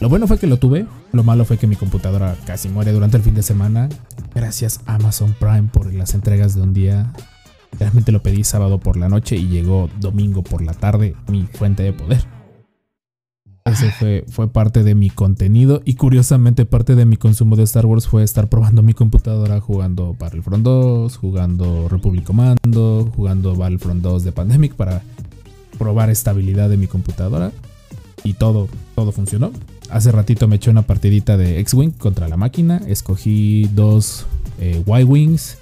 Lo 0.00 0.08
bueno 0.08 0.26
fue 0.26 0.38
que 0.38 0.46
lo 0.46 0.56
tuve. 0.58 0.86
Lo 1.12 1.22
malo 1.24 1.44
fue 1.44 1.58
que 1.58 1.66
mi 1.66 1.76
computadora 1.76 2.36
casi 2.46 2.68
muere 2.68 2.92
durante 2.92 3.16
el 3.16 3.22
fin 3.22 3.34
de 3.34 3.42
semana. 3.42 3.88
Gracias 4.34 4.80
Amazon 4.86 5.34
Prime 5.38 5.68
por 5.72 5.92
las 5.92 6.14
entregas 6.14 6.54
de 6.54 6.62
un 6.62 6.72
día. 6.74 7.12
Realmente 7.78 8.12
lo 8.12 8.22
pedí 8.22 8.44
sábado 8.44 8.78
por 8.78 8.96
la 8.96 9.08
noche 9.08 9.36
y 9.36 9.48
llegó 9.48 9.88
domingo 10.00 10.42
por 10.42 10.62
la 10.62 10.74
tarde 10.74 11.14
mi 11.28 11.42
fuente 11.44 11.82
de 11.82 11.92
poder. 11.92 12.24
Ese 13.64 13.90
fue, 13.92 14.24
fue 14.28 14.52
parte 14.52 14.82
de 14.82 14.94
mi 14.94 15.08
contenido 15.08 15.80
y 15.86 15.94
curiosamente 15.94 16.66
parte 16.66 16.94
de 16.94 17.06
mi 17.06 17.16
consumo 17.16 17.56
de 17.56 17.62
Star 17.62 17.86
Wars 17.86 18.06
fue 18.06 18.22
estar 18.22 18.48
probando 18.48 18.82
mi 18.82 18.92
computadora 18.92 19.58
jugando 19.58 20.14
Battlefront 20.18 20.62
2, 20.62 21.16
jugando 21.16 21.88
Republic 21.88 22.24
Commando, 22.24 23.10
jugando 23.16 23.56
Battlefront 23.56 24.02
2 24.02 24.24
de 24.24 24.32
Pandemic 24.32 24.74
para 24.74 25.02
probar 25.78 26.10
estabilidad 26.10 26.68
de 26.68 26.76
mi 26.76 26.86
computadora 26.86 27.52
y 28.22 28.34
todo, 28.34 28.68
todo 28.94 29.12
funcionó. 29.12 29.50
Hace 29.88 30.12
ratito 30.12 30.46
me 30.46 30.56
eché 30.56 30.70
una 30.70 30.82
partidita 30.82 31.38
de 31.38 31.58
X-Wing 31.60 31.92
contra 31.92 32.28
la 32.28 32.36
máquina, 32.36 32.82
escogí 32.86 33.68
dos 33.72 34.26
eh, 34.60 34.82
Y-Wings 34.86 35.56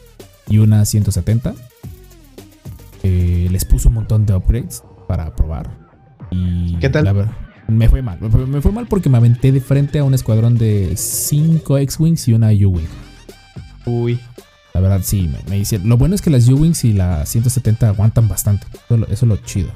y 0.49 0.59
una 0.59 0.85
170. 0.85 1.55
Eh, 3.03 3.49
les 3.51 3.65
puse 3.65 3.89
un 3.89 3.95
montón 3.95 4.27
de 4.27 4.35
upgrades 4.35 4.83
para 5.09 5.35
probar. 5.35 5.71
Y 6.31 6.77
¿Qué 6.77 6.89
tal? 6.89 7.05
la 7.05 7.13
me 7.69 7.89
fue 7.89 8.03
mal. 8.03 8.19
Me 8.21 8.61
fue, 8.61 8.73
mal 8.73 8.87
porque 8.87 9.09
me 9.09 9.17
aventé 9.17 9.51
de 9.53 9.61
frente 9.61 9.99
a 9.99 10.05
un 10.05 10.15
escuadrón 10.15 10.59
de 10.59 10.95
5 10.97 11.79
X-Wings 11.79 12.29
y 12.29 12.35
una 12.35 12.49
U-Wing. 12.49 12.87
Uy. 13.87 14.21
La 14.75 14.81
verdad, 14.81 15.01
sí, 15.03 15.29
me, 15.29 15.39
me 15.51 15.59
hicieron. 15.59 15.89
Lo 15.89 15.97
bueno 15.97 16.15
es 16.15 16.23
que 16.23 16.31
las 16.31 16.49
U-Wings 16.49 16.85
y 16.85 16.93
la 16.93 17.25
170 17.27 17.89
aguantan 17.89 18.29
bastante. 18.29 18.67
Eso, 18.73 18.95
es 18.95 19.01
lo- 19.01 19.07
eso 19.07 19.25
es 19.27 19.29
lo 19.29 19.37
chido. 19.39 19.71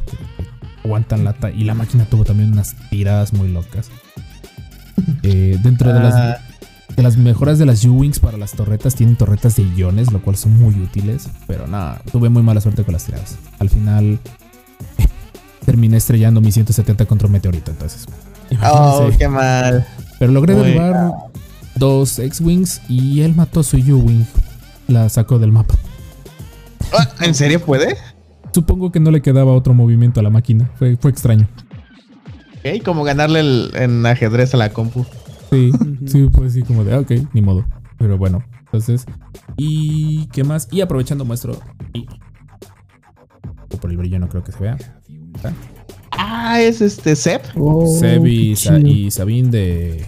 Aguantan 0.85 1.25
lata. 1.25 1.51
Y 1.51 1.65
la 1.65 1.75
máquina 1.75 2.05
tuvo 2.05 2.25
también 2.25 2.53
unas 2.53 2.75
tiradas 2.91 3.33
muy 3.33 3.49
locas. 3.51 3.91
Eh, 5.23 5.59
dentro 5.63 5.93
de 5.93 6.01
las, 6.01 6.41
De 6.95 7.03
las 7.03 7.17
mejoras 7.17 7.59
de 7.59 7.67
las 7.67 7.85
U-Wings 7.85 8.21
para 8.21 8.39
las 8.39 8.53
torretas, 8.53 8.95
tienen 8.95 9.17
torretas 9.17 9.57
de 9.57 9.63
iones, 9.77 10.13
lo 10.13 10.23
cual 10.23 10.37
son 10.37 10.57
muy 10.59 10.75
útiles. 10.81 11.29
Pero 11.47 11.67
nada, 11.67 12.01
tuve 12.13 12.29
muy 12.29 12.43
mala 12.43 12.61
suerte 12.61 12.85
con 12.85 12.93
las 12.95 13.05
tiradas. 13.05 13.37
Al 13.59 13.69
final, 13.69 14.19
terminé 15.67 15.97
estrellando 15.97 16.41
mi 16.41 16.53
170 16.53 17.05
contra 17.07 17.27
un 17.27 17.33
meteorito. 17.33 17.71
Entonces, 17.71 18.07
oh, 18.63 19.11
qué 19.19 19.29
mal. 19.29 19.87
Pero 20.19 20.33
logré 20.33 20.55
derribar 20.55 21.13
dos 21.75 22.19
X-Wings 22.19 22.81
y 22.89 23.21
él 23.23 23.35
mató 23.35 23.63
su 23.63 23.77
U-Wing. 23.77 24.25
La 24.89 25.09
sacó 25.09 25.39
del 25.39 25.53
mapa. 25.53 25.75
Ah, 26.97 27.09
¿En 27.21 27.35
serio 27.35 27.61
puede? 27.61 27.97
Supongo 28.55 28.93
que 28.93 29.01
no 29.01 29.11
le 29.11 29.21
quedaba 29.21 29.53
otro 29.53 29.75
movimiento 29.75 30.21
a 30.21 30.23
la 30.23 30.31
máquina. 30.31 30.71
Fue, 30.79 30.97
fue 30.97 31.11
extraño. 31.11 31.49
Ok, 32.61 32.83
como 32.85 33.05
ganarle 33.05 33.41
el- 33.41 33.71
en 33.75 34.07
ajedrez 34.07 34.55
a 34.55 34.57
la 34.57 34.71
compu. 34.71 35.05
Sí, 35.51 35.73
sí, 36.07 36.29
pues 36.33 36.53
sí, 36.55 36.63
como 36.63 36.85
de, 36.85 36.95
ah, 36.95 37.01
ok, 37.01 37.13
ni 37.33 37.41
modo. 37.41 37.65
Pero 37.99 38.19
bueno, 38.19 38.43
entonces. 38.65 39.05
¿Y 39.57 40.27
qué 40.27 40.45
más? 40.45 40.69
Y 40.71 40.81
aprovechando 40.81 41.25
muestro. 41.25 41.59
Y, 41.93 42.07
por 43.81 43.91
el 43.91 43.97
brillo 43.97 44.19
no 44.19 44.29
creo 44.29 44.43
que 44.43 44.53
se 44.53 44.59
vea. 44.61 44.77
Ah, 46.13 46.61
es 46.61 46.81
este. 46.81 47.15
Oh, 47.57 47.87
Seb 47.87 48.27
y, 48.27 48.57
Sa- 48.57 48.77
chido. 48.77 48.89
y 48.89 49.11
Sabine 49.11 49.51
de, 49.51 50.07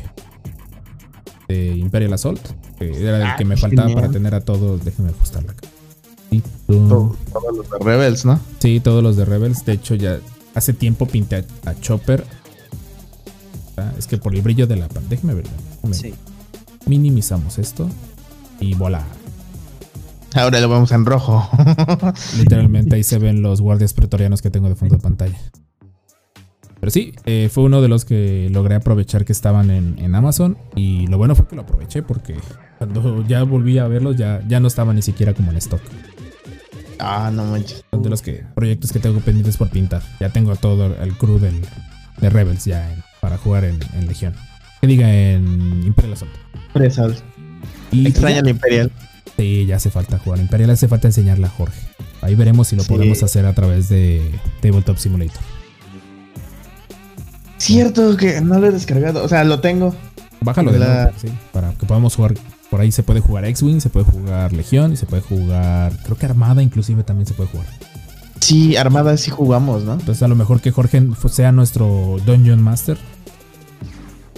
de 1.48 1.76
Imperial 1.76 2.12
Assault. 2.14 2.40
Que 2.78 2.90
era 3.02 3.16
el 3.18 3.22
Ah, 3.24 3.34
que 3.36 3.44
me 3.44 3.56
faltaba 3.56 3.88
genial. 3.88 4.00
para 4.02 4.12
tener 4.12 4.34
a 4.34 4.40
todos. 4.40 4.84
Déjenme 4.84 5.10
ajustarla 5.10 5.52
acá. 5.52 5.68
Y, 6.30 6.40
To- 6.66 7.16
Todos 7.32 7.56
los 7.56 7.70
de 7.70 7.78
Rebels, 7.84 8.24
¿no? 8.24 8.38
Sí, 8.58 8.80
todos 8.80 9.02
los 9.02 9.16
de 9.16 9.24
Rebels. 9.24 9.64
De 9.64 9.72
hecho, 9.72 9.94
ya 9.94 10.18
hace 10.54 10.72
tiempo 10.72 11.06
pinté 11.06 11.36
a, 11.64 11.70
a 11.70 11.74
Chopper. 11.80 12.24
Es 13.98 14.06
que 14.06 14.18
por 14.18 14.34
el 14.34 14.42
brillo 14.42 14.66
de 14.66 14.76
la 14.76 14.86
pantalla. 14.88 15.08
Déjeme 15.08 15.34
ver. 15.34 15.44
déjeme- 15.82 15.94
Sí. 15.94 16.14
Minimizamos 16.86 17.58
esto. 17.58 17.88
Y 18.60 18.74
vola. 18.74 19.04
Ahora 20.34 20.60
lo 20.60 20.68
vemos 20.68 20.92
en 20.92 21.04
rojo. 21.06 21.48
Literalmente 22.36 22.96
ahí 22.96 23.02
se 23.04 23.18
ven 23.18 23.40
los 23.42 23.60
guardias 23.60 23.92
pretorianos 23.94 24.42
que 24.42 24.50
tengo 24.50 24.68
de 24.68 24.74
fondo 24.74 24.96
de 24.96 25.02
pantalla. 25.02 25.38
Pero 26.80 26.90
sí, 26.90 27.12
eh, 27.24 27.48
fue 27.52 27.64
uno 27.64 27.80
de 27.82 27.88
los 27.88 28.04
que 28.04 28.48
logré 28.52 28.76
aprovechar 28.76 29.24
que 29.24 29.32
estaban 29.32 29.70
en, 29.70 29.98
en 29.98 30.14
Amazon. 30.14 30.56
Y 30.76 31.06
lo 31.08 31.18
bueno 31.18 31.34
fue 31.34 31.46
que 31.48 31.56
lo 31.56 31.62
aproveché 31.62 32.02
porque 32.02 32.36
cuando 32.78 33.26
ya 33.26 33.42
volví 33.42 33.78
a 33.78 33.88
verlos 33.88 34.16
ya, 34.16 34.40
ya 34.46 34.60
no 34.60 34.68
estaban 34.68 34.94
ni 34.96 35.02
siquiera 35.02 35.34
como 35.34 35.50
en 35.50 35.56
stock. 35.56 35.80
ah, 37.00 37.30
no 37.32 37.44
manches. 37.46 37.84
Son 37.90 38.02
de 38.02 38.10
los 38.10 38.22
que, 38.22 38.44
proyectos 38.54 38.92
que 38.92 39.00
tengo 39.00 39.18
pendientes 39.20 39.56
por 39.56 39.70
pintar. 39.70 40.02
Ya 40.20 40.30
tengo 40.30 40.54
todo 40.56 40.86
el 41.02 41.16
crew 41.16 41.38
del, 41.38 41.62
de 42.20 42.30
Rebels 42.30 42.64
ya 42.64 42.92
en- 42.92 43.02
para 43.28 43.36
jugar 43.38 43.64
en, 43.64 43.78
en 43.92 44.06
Legión. 44.06 44.32
Que 44.80 44.86
diga 44.86 45.12
en 45.12 45.82
Imperial 45.84 46.14
Assault. 46.14 46.32
Presal. 46.72 47.14
Y 47.92 48.06
Extraña 48.08 48.38
el 48.38 48.48
Imperial. 48.48 48.90
Sí, 49.36 49.66
ya 49.66 49.76
hace 49.76 49.90
falta 49.90 50.18
jugar 50.18 50.38
Imperial, 50.40 50.70
hace 50.70 50.88
falta 50.88 51.08
enseñarle 51.08 51.44
a 51.46 51.50
Jorge. 51.50 51.78
Ahí 52.22 52.34
veremos 52.34 52.68
si 52.68 52.76
lo 52.76 52.82
Sí. 52.82 52.88
podemos 52.88 53.22
hacer 53.22 53.44
a 53.44 53.52
través 53.52 53.90
de 53.90 54.22
Tabletop 54.62 54.96
Simulator. 54.96 55.42
Cierto 57.58 58.16
que 58.16 58.40
no 58.40 58.58
lo 58.58 58.68
he 58.68 58.70
descargado. 58.72 59.22
O 59.22 59.28
sea, 59.28 59.44
lo 59.44 59.60
tengo. 59.60 59.94
Bájalo 60.40 60.72
de 60.72 60.78
La- 60.78 60.86
nuevo, 61.04 61.18
sí, 61.20 61.28
para 61.52 61.72
que 61.74 61.84
podamos 61.86 62.14
jugar. 62.16 62.34
Por 62.70 62.80
ahí 62.80 62.90
se 62.92 63.02
puede 63.02 63.20
jugar 63.20 63.44
X-Wing, 63.44 63.80
se 63.80 63.90
puede 63.90 64.06
jugar 64.06 64.52
Legión 64.54 64.92
y 64.92 64.96
se 64.96 65.04
puede 65.06 65.22
jugar. 65.22 65.92
Creo 66.04 66.16
que 66.16 66.26
Armada 66.26 66.62
inclusive 66.62 67.02
también 67.02 67.26
se 67.26 67.34
puede 67.34 67.50
jugar. 67.50 67.66
Sí, 68.40 68.76
Armada 68.76 69.16
sí 69.16 69.30
jugamos, 69.30 69.84
¿no? 69.84 69.92
Entonces 69.94 70.22
a 70.22 70.28
lo 70.28 70.34
mejor 70.36 70.60
que 70.60 70.70
Jorge 70.70 71.02
sea 71.30 71.50
nuestro 71.52 72.16
Dungeon 72.24 72.62
Master. 72.62 72.96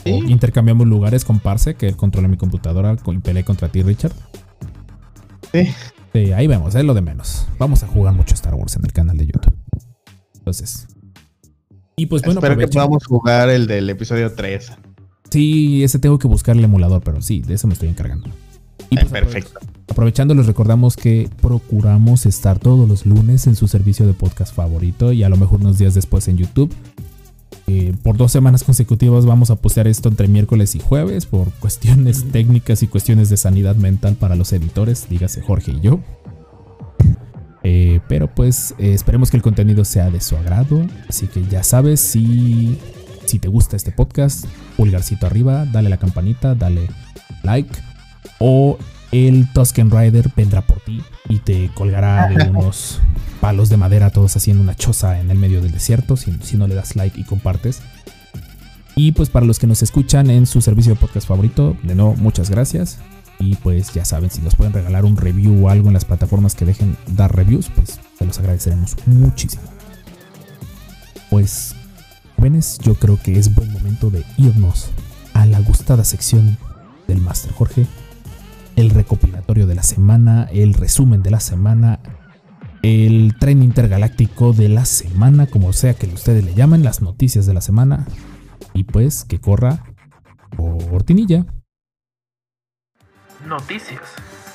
Sí. 0.05 0.13
O 0.13 0.17
intercambiamos 0.29 0.87
lugares 0.87 1.25
con 1.25 1.41
Parse, 1.41 1.75
que 1.75 1.89
él 1.89 1.97
controla 1.97 2.29
mi 2.29 2.37
computadora 2.37 2.97
y 3.07 3.19
pelee 3.19 3.45
contra 3.45 3.69
ti, 3.69 3.83
Richard. 3.83 4.13
Sí. 5.53 5.69
Sí, 6.13 6.33
ahí 6.33 6.47
vemos, 6.47 6.75
es 6.75 6.85
lo 6.85 6.95
de 6.95 7.03
menos. 7.03 7.47
Vamos 7.59 7.83
a 7.83 7.87
jugar 7.87 8.15
mucho 8.15 8.35
Star 8.35 8.55
Wars 8.55 8.77
en 8.77 8.85
el 8.85 8.93
canal 8.93 9.17
de 9.17 9.27
YouTube. 9.27 9.55
Entonces. 10.35 10.89
Y 11.97 12.07
pues 12.07 12.23
bueno, 12.23 12.41
Espero 12.41 12.59
que 12.59 12.67
podamos 12.67 13.07
jugar 13.07 13.51
el 13.51 13.67
del 13.67 13.89
episodio 13.91 14.33
3. 14.33 14.73
Sí, 15.31 15.85
ese 15.85 15.99
tengo 15.99 16.19
que 16.19 16.27
buscar 16.27 16.57
el 16.57 16.65
emulador, 16.65 17.03
pero 17.03 17.23
sí, 17.23 17.43
de 17.43 17.55
eso 17.55 17.69
me 17.69 17.75
estoy 17.75 17.89
encargando. 17.89 18.29
Y 18.89 18.97
pues, 18.97 19.09
perfecto. 19.09 19.61
Aprovechando, 19.89 20.35
les 20.35 20.47
recordamos 20.47 20.97
que 20.97 21.29
procuramos 21.41 22.27
estar 22.27 22.59
todos 22.59 22.89
los 22.89 23.07
lunes 23.07 23.47
en 23.47 23.55
su 23.55 23.69
servicio 23.69 24.07
de 24.07 24.15
podcast 24.15 24.55
favorito 24.55 25.13
y 25.13 25.23
a 25.23 25.29
lo 25.29 25.37
mejor 25.37 25.61
unos 25.61 25.79
días 25.79 25.95
después 25.95 26.27
en 26.27 26.39
YouTube. 26.39 26.75
Eh, 27.67 27.95
por 28.03 28.17
dos 28.17 28.33
semanas 28.33 28.65
consecutivas 28.65 29.27
vamos 29.27 29.51
a 29.51 29.57
postear 29.57 29.87
esto 29.87 30.09
entre 30.09 30.29
miércoles 30.29 30.75
y 30.75 30.81
jueves 30.81 31.27
por 31.27 31.51
cuestiones 31.53 32.25
técnicas 32.33 32.83
y 32.83 32.89
cuestiones 32.89 33.31
de 33.31 33.37
sanidad 33.37 33.77
mental 33.77 34.17
para 34.17 34.35
los 34.35 34.53
editores, 34.53 35.09
dígase 35.09 35.41
Jorge 35.41 35.73
y 35.73 35.81
yo. 35.81 36.01
Eh, 37.63 38.01
pero 38.09 38.35
pues 38.35 38.75
eh, 38.79 38.95
esperemos 38.95 39.31
que 39.31 39.37
el 39.37 39.43
contenido 39.43 39.85
sea 39.85 40.11
de 40.11 40.21
su 40.21 40.37
agrado. 40.37 40.87
Así 41.09 41.27
que 41.27 41.45
ya 41.47 41.63
sabes, 41.63 42.01
si, 42.01 42.79
si 43.27 43.39
te 43.39 43.49
gusta 43.49 43.77
este 43.77 43.93
podcast, 43.93 44.47
pulgarcito 44.77 45.27
arriba, 45.27 45.67
dale 45.67 45.89
a 45.89 45.91
la 45.91 45.99
campanita, 45.99 46.55
dale 46.55 46.89
like. 47.43 47.71
O 48.39 48.79
el 49.13 49.53
Tusken 49.53 49.91
Rider 49.91 50.31
vendrá 50.37 50.67
por 50.67 50.81
ti 50.81 51.03
y 51.29 51.39
te 51.39 51.71
colgará 51.75 52.29
de 52.29 52.43
unos 52.51 53.01
palos 53.41 53.69
de 53.69 53.77
madera, 53.77 54.11
todos 54.11 54.37
haciendo 54.37 54.63
una 54.63 54.77
choza 54.77 55.21
en 55.21 55.31
el 55.31 55.39
medio 55.39 55.61
del 55.61 55.73
desierto, 55.73 56.17
si, 56.17 56.33
si 56.43 56.57
no 56.57 56.67
le 56.67 56.75
das 56.75 56.97
like 56.97 57.19
y 57.21 57.25
compartes. 57.25 57.81
Y 58.97 59.13
pues 59.13 59.31
para 59.31 59.47
los 59.47 59.59
que 59.59 59.67
nos 59.67 59.83
escuchan 59.83 60.31
en 60.31 60.47
su 60.47 60.61
servicio 60.61 60.95
de 60.95 61.01
podcast 61.01 61.27
favorito, 61.27 61.77
de 61.83 61.95
nuevo, 61.95 62.15
muchas 62.17 62.51
gracias. 62.51 62.99
Y 63.39 63.55
pues 63.57 63.95
ya 63.95 64.05
saben, 64.05 64.31
si 64.31 64.43
nos 64.43 64.55
pueden 64.55 64.75
regalar 64.75 65.07
un 65.07 65.17
review 65.17 65.65
o 65.65 65.71
algo 65.71 65.89
en 65.89 65.95
las 65.95 66.05
plataformas 66.05 66.55
que 66.55 66.67
dejen 66.67 66.97
dar 67.07 67.35
reviews, 67.35 67.71
pues 67.75 67.99
se 68.19 68.27
los 68.27 68.39
agradeceremos 68.39 68.97
muchísimo. 69.07 69.63
Pues, 71.31 71.75
jóvenes, 72.37 72.79
yo 72.83 72.95
creo 72.95 73.19
que 73.23 73.39
es 73.39 73.55
buen 73.55 73.73
momento 73.73 74.11
de 74.11 74.25
irnos 74.37 74.91
a 75.33 75.47
la 75.47 75.61
gustada 75.61 76.05
sección 76.05 76.59
del 77.09 77.23
Master 77.23 77.53
Jorge. 77.53 77.87
El 78.77 78.91
recopilatorio 78.91 79.67
de 79.67 79.75
la 79.75 79.83
semana, 79.83 80.49
el 80.53 80.75
resumen 80.75 81.23
de 81.23 81.31
la 81.31 81.41
semana, 81.41 82.01
el 82.83 83.37
tren 83.39 83.63
intergaláctico 83.63 84.53
de 84.53 84.69
la 84.69 84.85
semana, 84.85 85.47
como 85.47 85.73
sea 85.73 85.95
que 85.95 86.07
ustedes 86.07 86.45
le 86.45 86.55
llamen, 86.55 86.83
las 86.83 87.03
noticias 87.03 87.47
de 87.47 87.55
la 87.55 87.61
semana. 87.61 88.07
Y 88.73 88.85
pues 88.85 89.25
que 89.25 89.41
corra 89.41 89.85
cortinilla. 90.57 91.47
Noticias 93.47 94.01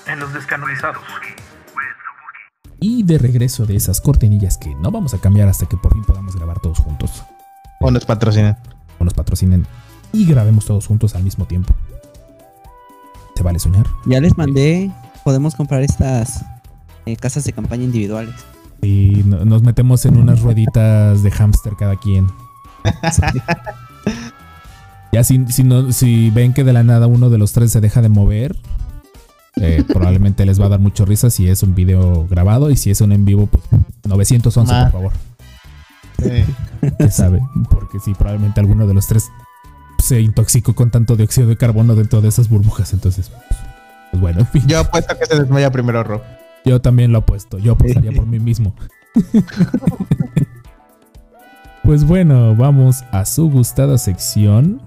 en 0.08 0.20
los 0.20 0.34
descanonizados. 0.34 1.04
Y 2.80 3.04
de 3.04 3.18
regreso 3.18 3.66
de 3.66 3.76
esas 3.76 4.02
cortinillas 4.02 4.58
que 4.58 4.74
no 4.76 4.92
vamos 4.92 5.14
a 5.14 5.20
cambiar 5.20 5.48
hasta 5.48 5.66
que 5.66 5.78
por 5.78 5.94
fin 5.94 6.04
podamos 6.04 6.36
grabar 6.36 6.60
todos 6.60 6.80
juntos. 6.80 7.24
O 7.80 7.92
nos 7.92 8.06
patrocinan. 8.06 8.58
O 9.00 9.04
nos 9.04 9.14
patrocinen 9.14 9.66
y 10.16 10.26
grabemos 10.26 10.66
todos 10.66 10.88
juntos 10.88 11.14
al 11.16 11.24
mismo 11.24 11.46
tiempo. 11.46 11.74
¿Se 13.36 13.44
vale 13.44 13.60
soñar? 13.60 13.86
Ya 14.06 14.20
les 14.22 14.38
mandé, 14.38 14.92
podemos 15.24 15.56
comprar 15.56 15.82
estas 15.84 16.46
eh, 17.06 17.16
casas 17.18 17.44
de 17.44 17.54
campaña 17.54 17.84
individuales. 17.84 18.34
Y 18.82 19.24
no- 19.26 19.44
nos 19.46 19.62
metemos 19.64 20.06
en 20.06 20.18
unas 20.18 20.42
rueditas 20.42 21.22
de 21.24 21.32
hámster 21.32 21.74
cada 21.78 21.98
quien. 21.98 22.28
Ya 25.12 25.24
si, 25.24 25.46
si, 25.48 25.64
no, 25.64 25.94
si 25.94 26.30
ven 26.32 26.52
que 26.54 26.66
de 26.66 26.74
la 26.74 26.84
nada 26.84 27.08
uno 27.08 27.30
de 27.30 27.38
los 27.38 27.54
tres 27.54 27.72
se 27.72 27.80
deja 27.80 28.02
de 28.02 28.10
mover, 28.10 28.54
eh, 29.56 29.82
probablemente 29.88 30.46
les 30.46 30.60
va 30.60 30.66
a 30.66 30.70
dar 30.70 30.82
mucho 30.82 31.06
risa 31.06 31.30
si 31.30 31.48
es 31.48 31.64
un 31.64 31.74
video 31.74 32.28
grabado 32.28 32.70
y 32.70 32.76
si 32.76 32.92
es 32.92 33.00
un 33.00 33.14
en 33.14 33.24
vivo, 33.24 33.46
pues 33.48 33.64
911 34.04 34.74
Ma. 34.74 34.84
por 34.84 34.92
favor. 34.92 35.12
Sí. 36.22 36.90
¿Quién 36.98 37.12
sabe? 37.12 37.40
Porque 37.70 38.00
sí, 38.02 38.14
probablemente 38.14 38.60
alguno 38.60 38.88
de 38.88 38.94
los 38.94 39.08
tres 39.08 39.30
se 40.06 40.22
intoxicó 40.22 40.76
con 40.76 40.92
tanto 40.92 41.16
dióxido 41.16 41.48
de 41.48 41.58
carbono 41.58 41.96
dentro 41.96 42.22
de 42.22 42.28
esas 42.28 42.48
burbujas. 42.48 42.94
Entonces, 42.94 43.32
pues, 44.12 44.22
bueno, 44.22 44.42
en 44.42 44.48
fin. 44.48 44.64
Yo 44.68 44.80
apuesto 44.80 45.18
que 45.18 45.26
se 45.26 45.36
desmaya 45.36 45.72
primero 45.72 46.04
Ro. 46.04 46.22
Yo 46.64 46.80
también 46.80 47.12
lo 47.12 47.20
apuesto. 47.20 47.58
Yo 47.58 47.72
apostaría 47.72 48.12
por 48.16 48.28
mí 48.28 48.38
mismo. 48.40 48.76
pues 51.84 52.04
bueno, 52.04 52.56
vamos 52.56 53.04
a 53.12 53.26
su 53.26 53.50
gustada 53.50 53.98
sección. 53.98 54.80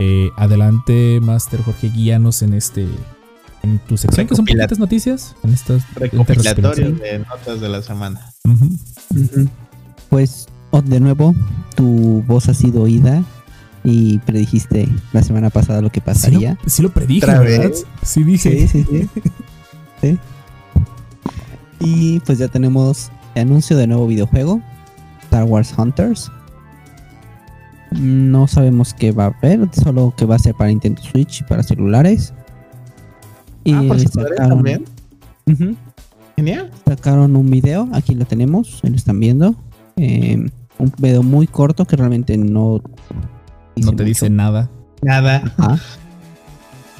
Eh, 0.00 0.28
adelante, 0.36 1.18
Master 1.22 1.62
Jorge, 1.62 1.88
guíanos 1.88 2.42
en 2.42 2.52
este. 2.52 2.86
En 3.62 3.78
tu 3.80 3.96
sección, 3.96 4.26
que 4.26 4.36
son 4.36 4.44
poquitas 4.44 4.78
noticias. 4.78 5.34
En 5.42 5.54
estas 5.54 5.82
Recopilatorio 5.94 6.92
de 6.92 7.20
notas 7.20 7.60
de 7.60 7.68
la 7.70 7.82
semana. 7.82 8.32
Pues 10.10 10.46
oh, 10.72 10.82
de 10.82 11.00
nuevo, 11.00 11.34
tu 11.74 12.22
voz 12.26 12.48
ha 12.48 12.54
sido 12.54 12.82
oída 12.82 13.24
y 13.90 14.18
predijiste 14.18 14.86
la 15.12 15.22
semana 15.22 15.48
pasada 15.50 15.80
lo 15.80 15.90
que 15.90 16.00
Sí, 16.00 16.04
pasaría. 16.06 16.58
lo, 16.62 16.68
sí 16.70 16.82
lo 16.82 16.90
predije, 16.92 17.24
¿Otra 17.24 17.40
¿verdad? 17.40 17.68
vez? 17.70 17.86
Sí 18.02 18.22
dije. 18.22 18.66
Sí, 18.68 18.84
sí, 18.84 18.86
sí. 18.90 19.08
Sí. 20.00 20.18
Y 21.80 22.20
pues 22.20 22.38
ya 22.38 22.48
tenemos 22.48 23.10
el 23.34 23.42
anuncio 23.42 23.76
de 23.76 23.86
nuevo 23.86 24.06
videojuego, 24.06 24.60
Star 25.24 25.44
Wars 25.44 25.72
Hunters. 25.76 26.30
No 27.92 28.46
sabemos 28.46 28.92
qué 28.94 29.12
va 29.12 29.24
a 29.24 29.26
haber, 29.28 29.68
solo 29.72 30.12
que 30.16 30.26
va 30.26 30.36
a 30.36 30.38
ser 30.38 30.54
para 30.54 30.68
Nintendo 30.68 31.00
Switch 31.02 31.40
y 31.40 31.44
para 31.44 31.62
celulares. 31.62 32.34
Y 33.64 33.72
Ah, 33.72 33.82
por 33.88 33.98
celulares 33.98 34.38
sacaron- 34.38 34.48
también. 34.56 34.84
Genial. 36.36 36.70
sacaron 36.86 37.34
un 37.34 37.50
video, 37.50 37.88
aquí 37.92 38.14
lo 38.14 38.24
tenemos, 38.24 38.80
ahí 38.84 38.90
lo 38.90 38.96
están 38.96 39.18
viendo. 39.20 39.54
eh, 39.96 40.48
un 40.78 40.92
video 40.98 41.24
muy 41.24 41.48
corto 41.48 41.84
que 41.86 41.96
realmente 41.96 42.36
no 42.38 42.80
No 43.86 43.92
te 43.92 44.04
dice 44.04 44.26
mucho. 44.30 44.36
nada. 44.36 44.70
Nada. 45.02 45.42
Ajá. 45.58 45.78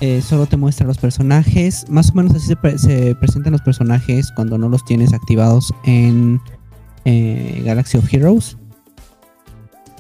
Eh, 0.01 0.23
solo 0.23 0.47
te 0.47 0.57
muestra 0.57 0.87
los 0.87 0.97
personajes. 0.97 1.85
Más 1.91 2.11
o 2.11 2.15
menos 2.15 2.33
así 2.37 2.47
se, 2.47 2.55
pre- 2.55 2.79
se 2.79 3.17
presentan 3.17 3.51
los 3.51 3.63
personajes 3.63 4.31
cuando 4.31 4.57
no 4.57 4.69
los 4.69 4.85
tienes 4.85 5.13
activados 5.13 5.75
en 5.83 6.41
eh, 7.05 7.63
Galaxy 7.65 7.99
of 7.99 8.15
Heroes. 8.15 8.57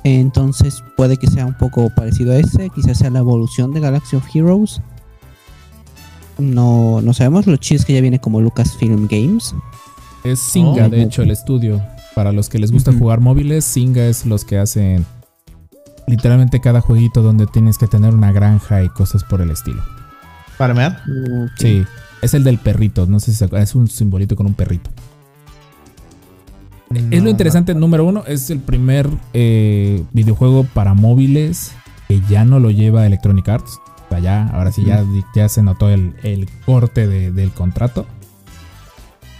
Entonces 0.04 0.84
puede 0.96 1.16
que 1.16 1.26
sea 1.26 1.46
un 1.46 1.54
poco 1.54 1.90
parecido 1.96 2.32
a 2.32 2.36
ese. 2.36 2.70
Quizás 2.70 2.98
sea 2.98 3.10
la 3.10 3.18
evolución 3.18 3.72
de 3.74 3.80
Galaxy 3.80 4.14
of 4.14 4.24
Heroes. 4.32 4.80
No, 6.38 7.00
no 7.02 7.12
sabemos. 7.12 7.46
Lo 7.48 7.56
chido 7.56 7.80
es 7.80 7.84
que 7.84 7.94
ya 7.94 8.00
viene 8.00 8.20
como 8.20 8.40
Lucasfilm 8.40 9.08
Games. 9.10 9.54
Es 10.22 10.38
Singa, 10.38 10.86
Oh. 10.86 10.88
de 10.90 11.02
hecho, 11.02 11.22
el 11.22 11.32
estudio. 11.32 11.82
Para 12.14 12.30
los 12.32 12.48
que 12.48 12.58
les 12.60 12.70
gusta 12.70 12.92
jugar 12.92 13.20
móviles, 13.20 13.64
Singa 13.64 14.04
es 14.06 14.24
los 14.26 14.44
que 14.44 14.58
hacen 14.58 15.04
literalmente 16.09 16.61
cada 16.61 16.81
jueguito 16.81 17.23
donde 17.23 17.47
tienes 17.47 17.79
que 17.79 17.87
tener 17.87 18.14
una 18.14 18.33
granja 18.33 18.83
y 18.83 18.88
cosas 18.88 19.23
por 19.25 19.40
el 19.40 19.51
estilo. 19.51 19.83
¿Farmear? 20.57 21.03
Sí, 21.57 21.85
es 22.23 22.35
el 22.35 22.42
del 22.44 22.59
perrito, 22.59 23.07
no 23.07 23.21
sé 23.21 23.31
si 23.33 23.38
se 23.38 23.44
acuerdan, 23.44 23.64
es 23.64 23.75
un 23.75 23.87
simbolito 23.88 24.35
con 24.35 24.47
un 24.47 24.55
perrito. 24.55 24.90
es 26.94 27.03
lo 27.18 27.25
No, 27.25 27.29
interesante, 27.31 27.75
número 27.75 28.05
uno, 28.05 28.25
es 28.27 28.51
el 28.51 28.59
primer 28.61 29.09
eh, 29.35 30.03
videojuego 30.12 30.64
para 30.64 30.94
móviles 30.94 31.73
que 32.09 32.21
ya 32.29 32.44
no 32.44 32.59
lo 32.59 32.71
lleva 32.71 33.07
Electronic 33.07 33.49
Arts. 33.49 33.79
O 34.07 34.09
sea, 34.09 34.18
ya, 34.21 34.47
ahora 34.49 34.73
sí, 34.73 34.85
ya, 34.85 35.05
ya 35.35 35.49
se 35.51 35.62
notó 35.62 35.90
el, 35.90 36.14
el 36.23 36.49
corte 36.64 37.07
de- 37.07 37.31
del 37.31 37.51
contrato. 37.53 38.07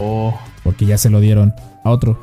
Oh. 0.01 0.39
porque 0.63 0.87
ya 0.87 0.97
se 0.99 1.11
lo 1.11 1.19
dieron 1.19 1.53
a 1.85 1.91
otro. 1.91 2.17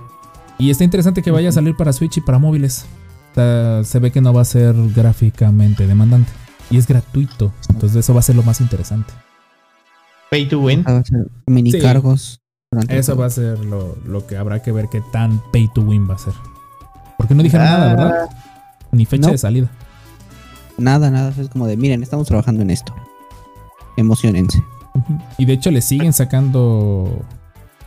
Y 0.57 0.69
está 0.69 0.85
interesante 0.85 1.21
que 1.21 1.31
vaya 1.31 1.49
a 1.49 1.51
salir 1.51 1.75
para 1.75 1.91
Switch 1.91 2.15
y 2.17 2.21
para 2.21 2.39
móviles. 2.39 2.85
Se 3.35 3.99
ve 3.99 4.11
que 4.11 4.21
no 4.21 4.33
va 4.33 4.41
a 4.41 4.45
ser 4.45 4.75
gráficamente 4.95 5.85
demandante. 5.87 6.31
Y 6.69 6.77
es 6.77 6.87
gratuito. 6.87 7.53
Entonces 7.69 7.97
eso 7.97 8.13
va 8.13 8.19
a 8.21 8.23
ser 8.23 8.35
lo 8.35 8.43
más 8.43 8.61
interesante. 8.61 9.13
Pay 10.31 10.47
to 10.47 10.59
win. 10.59 10.83
Ah, 10.87 11.03
mini 11.47 11.71
Sí. 11.71 11.79
cargos. 11.79 12.41
Eso 12.89 13.15
va 13.15 13.27
a 13.27 13.29
ser 13.29 13.59
lo, 13.59 13.95
lo 14.05 14.25
que 14.27 14.35
habrá 14.37 14.61
que 14.61 14.71
ver 14.71 14.87
qué 14.89 15.01
tan 15.11 15.41
pay 15.51 15.69
to 15.73 15.81
win 15.81 16.09
va 16.09 16.15
a 16.15 16.17
ser. 16.17 16.33
Porque 17.17 17.35
no 17.35 17.43
dijeron 17.43 17.65
nada, 17.67 17.95
¿verdad? 17.95 18.29
Ni 18.91 19.05
fecha 19.05 19.27
No. 19.27 19.31
de 19.31 19.37
salida. 19.37 19.69
Nada, 20.77 21.09
nada. 21.11 21.33
Es 21.39 21.49
como 21.49 21.67
de, 21.67 21.77
miren, 21.77 22.03
estamos 22.03 22.27
trabajando 22.27 22.61
en 22.63 22.69
esto. 22.71 22.93
Emocionense. 23.97 24.61
Y 25.37 25.45
de 25.45 25.53
hecho 25.53 25.71
le 25.71 25.81
siguen 25.81 26.11
sacando 26.13 27.23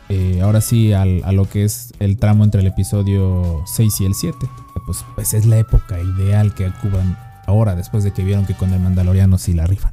eh, 0.09 0.41
ahora 0.43 0.61
sí 0.61 0.93
al- 0.93 1.23
a 1.25 1.33
lo 1.33 1.45
que 1.49 1.65
es 1.65 1.93
el 1.99 2.17
tramo 2.17 2.45
entre 2.45 2.61
el 2.63 2.67
episodio 2.67 3.63
6 3.67 4.01
y 4.01 4.05
el 4.07 4.15
7. 4.15 4.37
Pues, 4.87 5.05
pues 5.15 5.35
es 5.35 5.45
la 5.47 5.59
época 5.59 6.01
ideal 6.01 6.55
que 6.55 6.67
ocupan 6.69 7.19
ahora, 7.47 7.75
después 7.75 8.05
de 8.05 8.13
que 8.13 8.25
vieron 8.25 8.47
que 8.47 8.55
con 8.55 8.73
el 8.73 8.81
Mandaloriano 8.81 9.37
sí 9.39 9.53
la 9.55 9.67
rifan. 9.67 9.93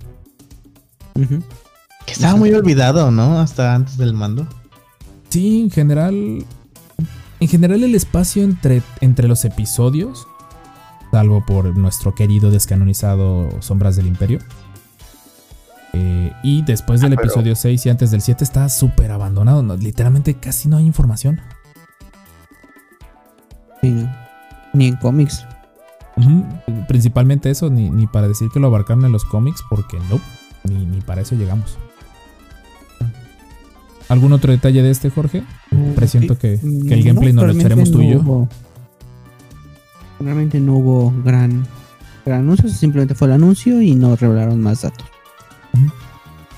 Que 2.06 2.12
estaba 2.14 2.36
muy 2.36 2.54
olvidado, 2.54 3.12
¿no? 3.12 3.40
Hasta 3.40 3.74
antes 3.76 3.98
del 3.98 4.14
mando. 4.14 4.48
Sí, 5.30 5.62
en 5.64 5.72
general. 5.72 6.46
En 7.40 7.48
general, 7.50 7.84
el 7.84 7.96
espacio 7.96 8.44
entre, 8.44 8.82
entre 9.02 9.28
los 9.28 9.44
episodios, 9.44 10.26
salvo 11.12 11.46
por 11.46 11.76
nuestro 11.78 12.16
querido 12.16 12.52
descanonizado 12.52 13.50
Sombras 13.62 13.96
del 13.98 14.08
Imperio. 14.08 14.40
Eh, 15.96 16.34
y 16.44 16.62
después 16.64 17.00
del 17.02 17.14
Ah, 17.14 17.16
pero- 17.16 17.28
episodio 17.30 17.56
6 17.56 17.86
y 17.86 17.90
antes 17.90 18.12
del 18.12 18.22
7 18.22 18.44
está 18.44 18.68
súper 18.70 19.12
abandonado. 19.12 19.64
no, 19.64 19.76
literalmente 19.76 20.34
casi 20.36 20.68
no 20.68 20.78
hay 20.78 20.86
información. 20.86 21.40
Sí, 23.82 23.90
no. 23.92 24.10
Ni 24.74 24.88
en 24.88 24.96
cómics. 24.98 25.46
Principalmente 26.88 27.50
eso, 27.50 27.70
ni, 27.70 27.90
ni 27.90 28.08
para 28.08 28.28
decir 28.28 28.50
que 28.54 28.60
lo 28.60 28.68
abarcaron 28.68 29.06
en 29.06 29.12
los 29.12 29.26
cómics, 29.26 29.64
porque 29.70 29.98
no, 30.10 30.20
ni, 30.64 30.86
ni 30.86 31.02
para 31.02 31.22
eso 31.22 31.36
llegamos. 31.36 31.78
¿Algún 34.08 34.34
otro 34.34 34.52
detalle 34.52 34.84
de 34.84 34.92
este, 34.92 35.10
Jorge? 35.10 35.44
Presiento 35.96 36.38
que, 36.38 36.60
que 36.60 36.94
el 36.94 37.00
No, 37.00 37.06
gameplay 37.06 37.34
nos 37.34 37.46
lo 37.48 37.52
echaremos 37.54 37.92
tú 37.92 38.02
y 38.02 38.08
no 38.08 38.14
yo. 38.14 38.20
hubo- 38.22 38.50
realmente 40.20 40.60
no 40.60 40.76
hubo 40.76 41.14
gran, 41.24 41.66
gran 42.26 42.42
anuncio. 42.42 42.70
Simplemente 42.70 43.16
fue 43.16 43.28
el 43.28 43.34
anuncio 43.34 43.82
y 43.82 43.96
no 43.96 44.16
revelaron 44.16 44.62
más 44.62 44.84
datos. 44.84 45.08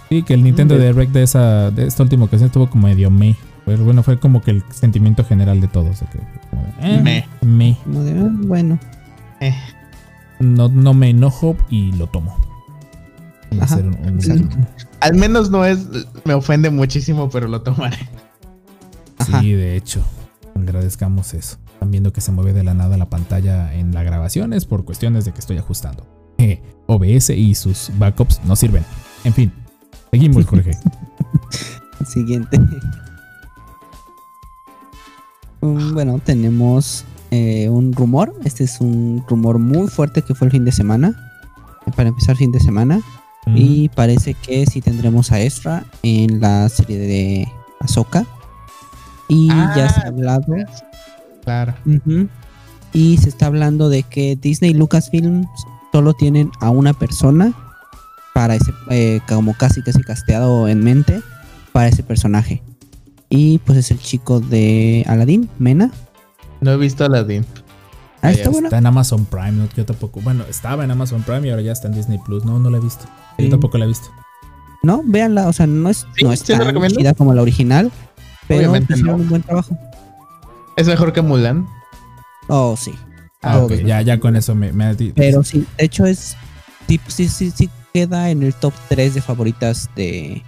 Sí, 0.10 0.23
que 0.23 0.34
el 0.34 0.43
Nintendo 0.43 0.75
Mm. 0.75 0.80
Direct 0.80 1.12
de 1.12 1.23
esa 1.23 1.69
de 1.71 1.86
esta 1.88 2.03
última 2.03 2.25
ocasión 2.25 2.47
estuvo 2.47 2.69
como 2.69 2.88
medio 2.88 3.12
me. 3.12 3.36
Pero 3.65 3.84
bueno, 3.84 4.01
fue 4.03 4.17
como 4.19 4.41
que 4.41 4.51
el 4.51 4.63
sentimiento 4.71 5.25
general 5.25 5.60
de 5.60 5.67
todos. 5.67 5.99
De 5.99 6.06
que, 6.08 6.19
como 6.49 6.63
de, 6.63 6.95
eh, 6.95 7.01
Me. 7.01 7.27
me. 7.41 7.77
Como 7.84 8.03
de, 8.03 8.19
ah, 8.19 8.30
bueno. 8.45 8.80
Eh. 9.41 9.53
No, 10.39 10.69
no 10.69 10.93
me 10.93 11.10
enojo 11.10 11.58
y 11.69 11.91
lo 11.93 12.08
tomo. 12.08 12.36
Ajá. 13.60 13.77
un- 13.77 13.97
un-. 14.06 14.67
Al 15.01 15.15
menos 15.15 15.49
no 15.49 15.65
es. 15.65 15.88
Me 16.23 16.34
ofende 16.34 16.69
muchísimo, 16.69 17.30
pero 17.30 17.47
lo 17.47 17.62
tomaré. 17.62 17.97
Ajá. 19.19 19.41
Sí, 19.41 19.51
de 19.53 19.75
hecho. 19.75 20.01
Agradezcamos 20.56 21.34
eso. 21.34 21.58
están 21.73 21.91
viendo 21.91 22.12
que 22.13 22.21
se 22.21 22.32
mueve 22.32 22.53
de 22.53 22.63
la 22.63 22.73
nada 22.73 22.97
la 22.97 23.10
pantalla 23.10 23.73
en 23.75 23.93
la 23.93 24.01
grabación, 24.03 24.51
es 24.53 24.65
por 24.65 24.84
cuestiones 24.86 25.25
de 25.25 25.32
que 25.34 25.39
estoy 25.39 25.58
ajustando. 25.58 26.06
Eh, 26.39 26.62
OBS 26.86 27.32
y 27.32 27.56
sus 27.56 27.89
backups 27.97 28.41
no 28.45 28.56
sirven. 28.56 28.84
En 29.27 29.33
fin, 29.33 29.51
seguimos, 30.09 30.45
Jorge. 30.45 30.71
Siguiente. 32.07 32.57
Mm, 35.59 35.93
Bueno, 35.93 36.21
tenemos 36.23 37.03
eh, 37.31 37.67
un 37.67 37.91
rumor. 37.91 38.33
Este 38.45 38.63
es 38.63 38.79
un 38.79 39.25
rumor 39.27 39.59
muy 39.59 39.89
fuerte 39.89 40.21
que 40.21 40.33
fue 40.33 40.47
el 40.47 40.53
fin 40.53 40.63
de 40.63 40.71
semana. 40.71 41.13
Para 41.97 42.07
empezar 42.07 42.37
fin 42.37 42.53
de 42.53 42.61
semana. 42.61 43.01
Y 43.53 43.89
parece 43.89 44.33
que 44.33 44.65
sí 44.65 44.79
tendremos 44.79 45.33
a 45.33 45.41
Ezra 45.41 45.85
en 46.03 46.39
la 46.39 46.69
serie 46.69 46.97
de 46.97 47.51
Ahsoka. 47.81 48.25
Y 49.27 49.47
ya 49.47 49.89
se 49.89 50.05
ha 50.05 50.07
hablado. 50.07 50.55
Claro. 51.43 51.73
Y 52.93 53.17
se 53.17 53.27
está 53.27 53.47
hablando 53.47 53.89
de 53.89 54.03
que 54.03 54.37
Disney 54.37 54.71
y 54.71 54.73
Lucasfilm 54.73 55.47
solo 55.91 56.13
tienen 56.13 56.49
a 56.61 56.69
una 56.69 56.93
persona 56.93 57.53
para 58.38 58.54
ese, 58.54 58.71
eh, 58.91 59.19
como 59.28 59.56
casi 59.56 59.82
casi 59.82 60.04
casteado 60.04 60.67
en 60.67 60.84
mente 60.84 61.23
para 61.71 61.88
ese 61.88 62.04
personaje. 62.04 62.62
Y 63.30 63.58
pues 63.58 63.80
es 63.80 63.89
el 63.89 64.00
chico 64.00 64.39
de 64.39 65.04
Aladdin, 65.08 65.50
Mena. 65.58 65.89
No 66.62 66.71
he 66.71 66.78
visto 66.78 67.04
Aladdin. 67.04 67.47
Ah, 68.21 68.30
está 68.30 68.52
bueno. 68.52 68.67
Está 68.67 68.78
en 68.78 68.86
Amazon 68.86 69.26
Prime, 69.26 69.54
¿no? 69.54 69.67
yo 69.76 69.88
tampoco. 69.88 70.21
Bueno, 70.21 70.43
estaba 70.47 70.84
en 70.84 70.91
Amazon 70.91 71.23
Prime 71.23 71.47
y 71.47 71.50
ahora 71.50 71.63
ya 71.63 71.71
está 71.71 71.88
en 71.88 71.95
Disney 71.95 72.19
Plus. 72.19 72.45
No, 72.45 72.60
no 72.60 72.69
la 72.69 72.78
he 72.78 72.80
visto. 72.80 73.06
Yo 73.39 73.50
tampoco 73.50 73.80
la 73.80 73.86
he 73.86 73.88
visto. 73.88 74.08
No, 74.84 75.02
véanla, 75.04 75.47
o 75.47 75.54
sea, 75.54 75.65
no 75.65 75.89
es, 75.89 76.06
Sí, 76.15 76.23
no 76.23 76.32
es 76.32 76.43
tan 76.43 76.88
chida 76.89 77.15
como 77.15 77.34
la 77.34 77.41
original, 77.41 77.91
pero 78.47 78.60
Obviamente 78.60 78.93
hicieron 78.93 79.17
no. 79.17 79.23
un 79.23 79.30
buen 79.30 79.41
trabajo. 79.41 79.76
Es 80.76 80.86
mejor 80.86 81.12
que 81.12 81.23
Mulan. 81.23 81.65
Oh, 82.50 82.76
sí. 82.78 82.93
Ah, 83.41 83.58
ok, 83.58 83.73
ya, 83.84 84.04
ya 84.04 84.19
con 84.19 84.36
eso 84.36 84.54
me, 84.54 84.71
me 84.73 84.93
Pero 84.93 85.41
sí, 85.41 85.65
de 85.76 85.86
hecho 85.86 86.06
es. 86.06 86.38
Sí, 86.88 87.02
sí, 87.08 87.28
sí, 87.28 87.50
sí 87.50 87.69
queda 87.97 88.29
en 88.29 88.43
el 88.43 88.53
top 88.53 88.73
3 88.89 89.15
de 89.15 89.21
favoritas 89.23 89.89
de, 89.95 90.43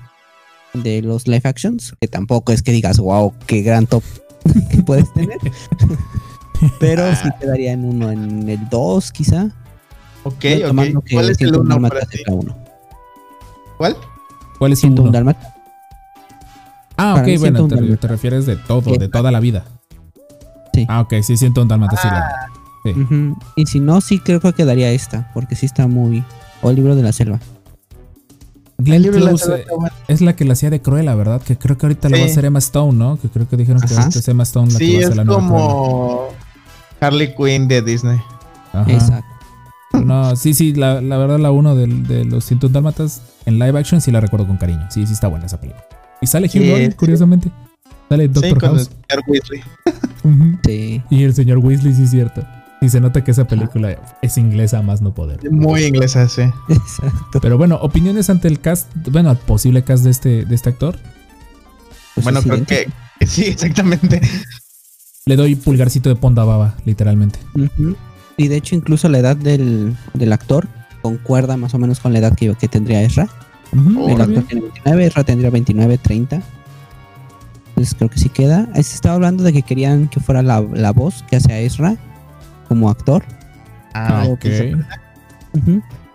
de 0.75 1.01
los 1.01 1.27
live 1.27 1.41
actions. 1.45 1.95
Que 1.99 2.07
tampoco 2.07 2.51
es 2.51 2.61
que 2.61 2.71
digas, 2.71 2.99
wow, 2.99 3.33
qué 3.47 3.63
gran 3.63 3.87
top 3.87 4.03
que 4.69 4.83
puedes 4.83 5.11
tener. 5.13 5.39
Pero 6.79 7.15
sí 7.15 7.27
quedaría 7.39 7.71
en 7.71 7.85
uno, 7.85 8.11
en 8.11 8.47
el 8.47 8.69
2 8.69 9.11
quizá. 9.11 9.45
Ok, 10.23 10.35
ok. 10.35 11.03
que 11.05 11.13
¿Cuál 11.15 11.25
es 11.25 11.41
el 11.41 11.49
101 11.49 11.59
uno 11.61 11.69
dálmatas 11.69 11.99
para 11.99 12.11
ti? 12.11 12.19
uno. 12.27 12.55
¿Cuál? 13.77 13.97
¿Cuál 14.59 14.73
es 14.73 14.79
tu 14.79 14.87
101 14.87 15.01
uno? 15.01 15.11
dálmatas. 15.11 15.53
Ah, 16.97 17.13
para 17.15 17.21
ok, 17.21 17.39
bueno, 17.39 17.59
101 17.67 17.97
te, 17.97 18.07
refieres 18.07 18.45
de 18.45 18.57
todo, 18.57 18.95
de 18.95 19.07
toda 19.07 19.31
la 19.31 19.39
vida. 19.39 19.63
Sí. 20.73 20.85
Ah, 20.87 21.01
ok, 21.01 21.13
sí, 21.23 21.35
siento 21.35 21.63
un 21.63 21.67
dalmata, 21.67 21.97
sí. 21.97 22.07
la- 22.07 22.45
Sí. 22.83 22.95
Y 23.57 23.65
si 23.65 23.79
no, 23.81 23.99
sí 23.99 24.19
creo 24.19 24.39
que 24.39 24.53
quedaría 24.53 24.89
esta, 24.91 25.29
porque 25.33 25.55
sí 25.55 25.65
está 25.65 25.87
muy. 25.87 26.23
O 26.61 26.69
el 26.69 26.75
libro 26.75 26.95
de 26.95 27.03
la 27.03 27.11
selva. 27.11 27.39
Glenn 28.77 29.01
libro 29.01 29.19
de 29.23 29.31
la 29.31 29.37
selva 29.37 29.57
eh, 29.57 29.65
es 30.07 30.21
la 30.21 30.35
que 30.35 30.45
la 30.45 30.53
hacía 30.53 30.69
de 30.69 30.81
Cruella, 30.81 31.13
¿verdad? 31.15 31.41
Que 31.41 31.57
creo 31.57 31.77
que 31.77 31.85
ahorita 31.85 32.07
la 32.09 32.17
va 32.17 32.23
a 32.23 32.25
Sí. 32.27 32.31
hacer 32.31 32.45
Emma 32.45 32.59
Stone, 32.59 32.97
¿no? 32.97 33.17
Que 33.19 33.27
creo 33.29 33.47
que 33.47 33.57
dijeron 33.57 33.81
que 33.81 33.87
Ajá. 33.93 34.03
ahorita 34.03 34.19
es 34.19 34.27
Emma 34.27 34.43
Stone 34.43 34.71
la 34.71 34.79
que 34.79 34.85
Sí, 34.85 34.91
va 34.93 34.97
a 34.97 34.99
es 35.01 35.05
hacer 35.05 35.17
la 35.17 35.23
nueva 35.25 35.47
Cruella. 35.47 35.67
como 35.67 36.27
Harley 37.01 37.35
Quinn 37.35 37.67
de 37.67 37.81
Disney. 37.81 38.17
Ajá. 38.73 38.91
Exacto. 38.91 39.27
No, 40.05 40.35
sí, 40.35 40.53
sí, 40.53 40.73
la, 40.73 41.01
la 41.01 41.17
verdad 41.17 41.39
la 41.39 41.51
uno 41.51 41.75
del- 41.75 42.07
de, 42.07 42.23
los 42.23 42.45
101 42.45 42.71
dálmatas 42.73 43.21
en 43.45 43.57
live 43.59 43.77
action 43.79 43.99
sí 44.01 44.11
la 44.11 44.21
recuerdo 44.21 44.47
con 44.47 44.57
cariño. 44.57 44.85
Sí, 44.91 45.05
sí 45.05 45.13
está 45.13 45.27
buena 45.27 45.47
esa 45.47 45.59
película. 45.59 45.83
Y 46.21 46.27
sale 46.27 46.47
Hugh 46.47 46.51
Sí, 46.51 46.67
Laurie, 46.69 46.91
sí. 46.91 46.95
curiosamente. 46.97 47.51
Sale 48.07 48.23
Sí, 48.27 48.29
Doctor 48.33 48.59
con 48.59 48.69
el 48.71 48.75
House. 48.77 48.89
señor 49.09 49.23
Weasley. 49.27 49.61
Ujú. 50.23 50.59
Sí. 50.65 51.03
Y 51.09 51.23
el 51.23 51.33
señor 51.33 51.57
Weasley, 51.57 51.93
sí 51.93 52.03
es 52.03 52.11
cierto. 52.11 52.43
Y 52.81 52.89
se 52.89 53.01
nota 53.01 53.23
que 53.23 53.31
esa 53.31 53.45
película 53.45 53.97
es 54.21 54.37
inglesa 54.37 54.79
a 54.79 54.81
más 54.81 55.01
no 55.01 55.13
poder. 55.13 55.51
Muy 55.51 55.83
inglesa, 55.83 56.29
sí. 56.29 56.43
Exacto. 56.69 57.41
Pero 57.41 57.57
bueno, 57.57 57.75
opiniones 57.81 58.29
ante 58.29 58.47
el 58.47 58.61
cast, 58.61 58.89
bueno, 59.11 59.35
posible 59.35 59.83
cast 59.83 60.03
de 60.05 60.11
este, 60.11 60.45
de 60.45 60.55
este 60.55 60.69
actor. 60.69 60.97
Pues 62.15 62.23
bueno, 62.23 62.41
creo 62.41 62.65
que 62.65 62.87
sí, 63.25 63.45
exactamente. 63.45 64.21
Le 65.25 65.35
doy 65.35 65.55
pulgarcito 65.55 66.09
de 66.09 66.15
ponda 66.15 66.43
baba, 66.45 66.75
literalmente. 66.85 67.39
Y 68.37 68.47
de 68.47 68.55
hecho, 68.55 68.75
incluso 68.75 69.09
la 69.09 69.19
edad 69.19 69.35
del, 69.35 69.95
del 70.13 70.33
actor 70.33 70.67
concuerda 71.01 71.57
más 71.57 71.73
o 71.73 71.79
menos 71.79 71.99
con 71.99 72.13
la 72.13 72.19
edad 72.19 72.35
que, 72.35 72.55
que 72.55 72.67
tendría 72.69 73.01
Ezra. 73.01 73.27
Ujú, 73.73 74.05
el 74.05 74.11
está 74.11 74.23
actor 74.23 74.27
bien. 74.29 74.47
tiene 74.47 74.61
29, 74.61 75.05
Ezra 75.05 75.23
tendría 75.25 75.49
29, 75.49 75.97
30. 75.97 76.41
Entonces 77.69 77.95
creo 77.95 78.09
que 78.09 78.19
sí 78.19 78.29
queda. 78.29 78.69
Se 78.75 78.79
estaba 78.95 79.15
hablando 79.15 79.43
de 79.43 79.51
que 79.51 79.63
querían 79.63 80.07
que 80.07 80.21
fuera 80.21 80.41
la, 80.41 80.61
la 80.61 80.91
voz 80.91 81.23
que 81.29 81.35
hace 81.35 81.51
a 81.51 81.59
Ezra 81.59 81.97
como 82.69 82.89
actor. 82.89 83.23
Ah, 83.93 84.21
Pero, 84.21 84.33
ok. 84.33 84.45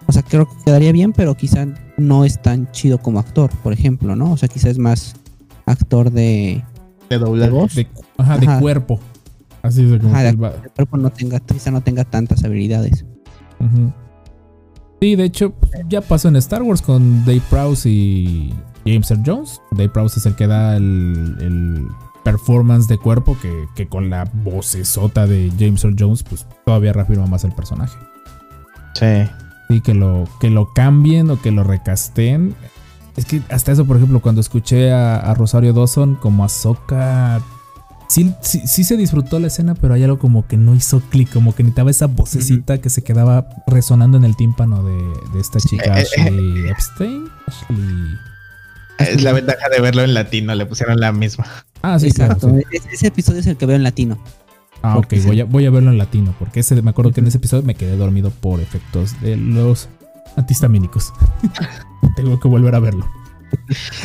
O 0.07 0.13
sea, 0.13 0.23
creo 0.23 0.47
que 0.49 0.55
quedaría 0.65 0.93
bien, 0.93 1.13
pero 1.13 1.35
quizá 1.37 1.67
no 1.99 2.25
es 2.25 2.41
tan 2.41 2.71
chido 2.73 2.99
como 2.99 3.19
actor, 3.19 3.51
por 3.63 3.73
ejemplo, 3.73 4.17
¿no? 4.17 4.33
O 4.33 4.37
sea, 4.37 4.49
quizá 4.49 4.71
es 4.71 4.79
más 4.79 5.15
actor 5.67 6.11
de, 6.11 6.63
de 7.11 7.19
doblaje. 7.19 7.51
voz. 7.51 7.75
De, 7.75 7.87
ajá, 8.19 8.39
de 8.39 8.47
cuerpo. 8.61 9.01
Así 9.63 9.83
es 9.83 10.01
como 10.01 10.15
Ajá, 10.15 10.31
que 10.31 10.37
de 10.37 10.69
cuerpo 10.71 10.97
no 10.99 11.11
tenga, 11.11 11.41
quizá 11.41 11.71
no 11.71 11.81
tenga 11.83 12.05
tantas 12.05 12.45
habilidades. 12.45 13.05
Sí, 15.01 15.17
de 15.17 15.25
hecho, 15.25 15.55
ya 15.89 16.01
pasó 16.01 16.29
en 16.29 16.37
Star 16.37 16.63
Wars 16.63 16.81
con 16.83 17.25
Dave 17.25 17.43
Prowse 17.51 17.89
y 17.89 18.55
James 18.87 19.11
Earl 19.11 19.23
Jones. 19.25 19.61
Dave 19.73 19.89
Prowse 19.89 20.21
es 20.21 20.27
el 20.27 20.35
que 20.37 20.47
da 20.47 20.77
el, 20.77 21.37
el 21.41 21.89
performance 22.25 22.89
de 22.89 22.99
cuerpo 22.99 23.37
que, 23.41 23.67
que 23.77 23.87
con 23.87 24.11
la 24.11 24.25
vocesota 24.33 25.27
de 25.27 25.53
James 25.59 25.85
Earl 25.85 25.97
Jones, 25.99 26.23
pues 26.23 26.47
todavía 26.65 26.93
reafirma 26.93 27.27
más 27.27 27.45
el 27.45 27.53
personaje. 27.53 27.97
Sí. 28.95 29.31
Sí, 29.69 29.81
que 29.81 29.95
lo, 29.95 30.25
que 30.41 30.51
lo 30.51 30.73
cambien 30.73 31.31
o 31.31 31.41
que 31.41 31.51
lo 31.51 31.65
recasten. 31.65 32.55
Es 33.17 33.25
que 33.25 33.43
hasta 33.51 33.73
eso, 33.73 33.85
por 33.87 33.97
ejemplo, 33.97 34.21
cuando 34.21 34.41
escuché 34.41 34.93
a, 34.93 35.17
a 35.17 35.35
Rosario 35.35 35.73
Dawson 35.73 36.17
como 36.17 36.45
Ahsoka, 36.45 37.41
sí, 38.09 38.35
sí, 38.41 38.63
sí 38.67 38.85
se 38.85 38.97
disfrutó 38.97 39.39
la 39.39 39.47
escena, 39.47 39.75
pero 39.75 39.95
hay 39.95 40.03
algo 40.05 40.19
como 40.19 40.47
que 40.47 40.57
no 40.57 40.75
hizo 40.75 41.01
clic, 41.11 41.33
como 41.33 41.55
que 41.55 41.63
necesitaba 41.63 41.91
esa 41.91 42.07
vocecita 42.07 42.79
que 42.79 42.91
se 42.91 43.03
quedaba 43.03 43.47
resonando 43.67 44.17
en 44.19 44.25
el 44.25 44.37
tímpano 44.37 44.83
de, 44.83 44.97
de 45.33 45.41
esta 45.41 45.61
chica 45.61 45.99
Eh, 46.01 46.05
eh, 46.17 46.21
Ashley 46.23 46.69
Epstein. 46.69 47.25
Ashley- 47.47 48.19
Es 48.99 49.23
la 49.23 49.33
ventaja 49.33 49.69
de 49.71 49.81
verlo 49.81 50.03
en 50.03 50.15
latino, 50.15 50.55
le 50.55 50.67
pusieron 50.67 50.99
la 51.01 51.13
misma. 51.13 51.47
Ah, 51.83 51.99
sí, 51.99 52.11
claro, 52.13 52.35
Exacto. 52.35 52.57
sí. 52.71 52.79
Ese, 52.93 53.07
episodio 53.09 53.41
es 53.41 53.47
el 53.47 53.57
que 53.57 53.67
veo 53.67 53.77
en 53.77 53.83
latino. 53.83 54.19
Ah, 54.83 54.99
ok, 54.99 55.07
sí. 55.15 55.21
voy 55.27 55.41
a, 55.41 55.45
voy 55.45 55.67
a 55.67 55.71
verlo 55.71 55.91
en 55.91 55.99
latino, 55.99 56.35
porque 56.39 56.61
ese, 56.61 56.81
me 56.83 56.91
acuerdo 56.91 57.11
que 57.13 57.21
en 57.21 57.27
ese 57.27 57.39
episodio 57.39 57.63
me 57.63 57.75
quedé 57.75 57.97
dormido 57.97 58.31
por 58.31 58.61
efectos 58.61 59.21
de 59.21 59.37
los 59.37 59.89
antihistamínicos. 60.37 61.13
Tengo 62.17 62.39
que 62.39 62.49
volver 62.49 62.75
a 62.75 62.79
verlo. 62.81 63.09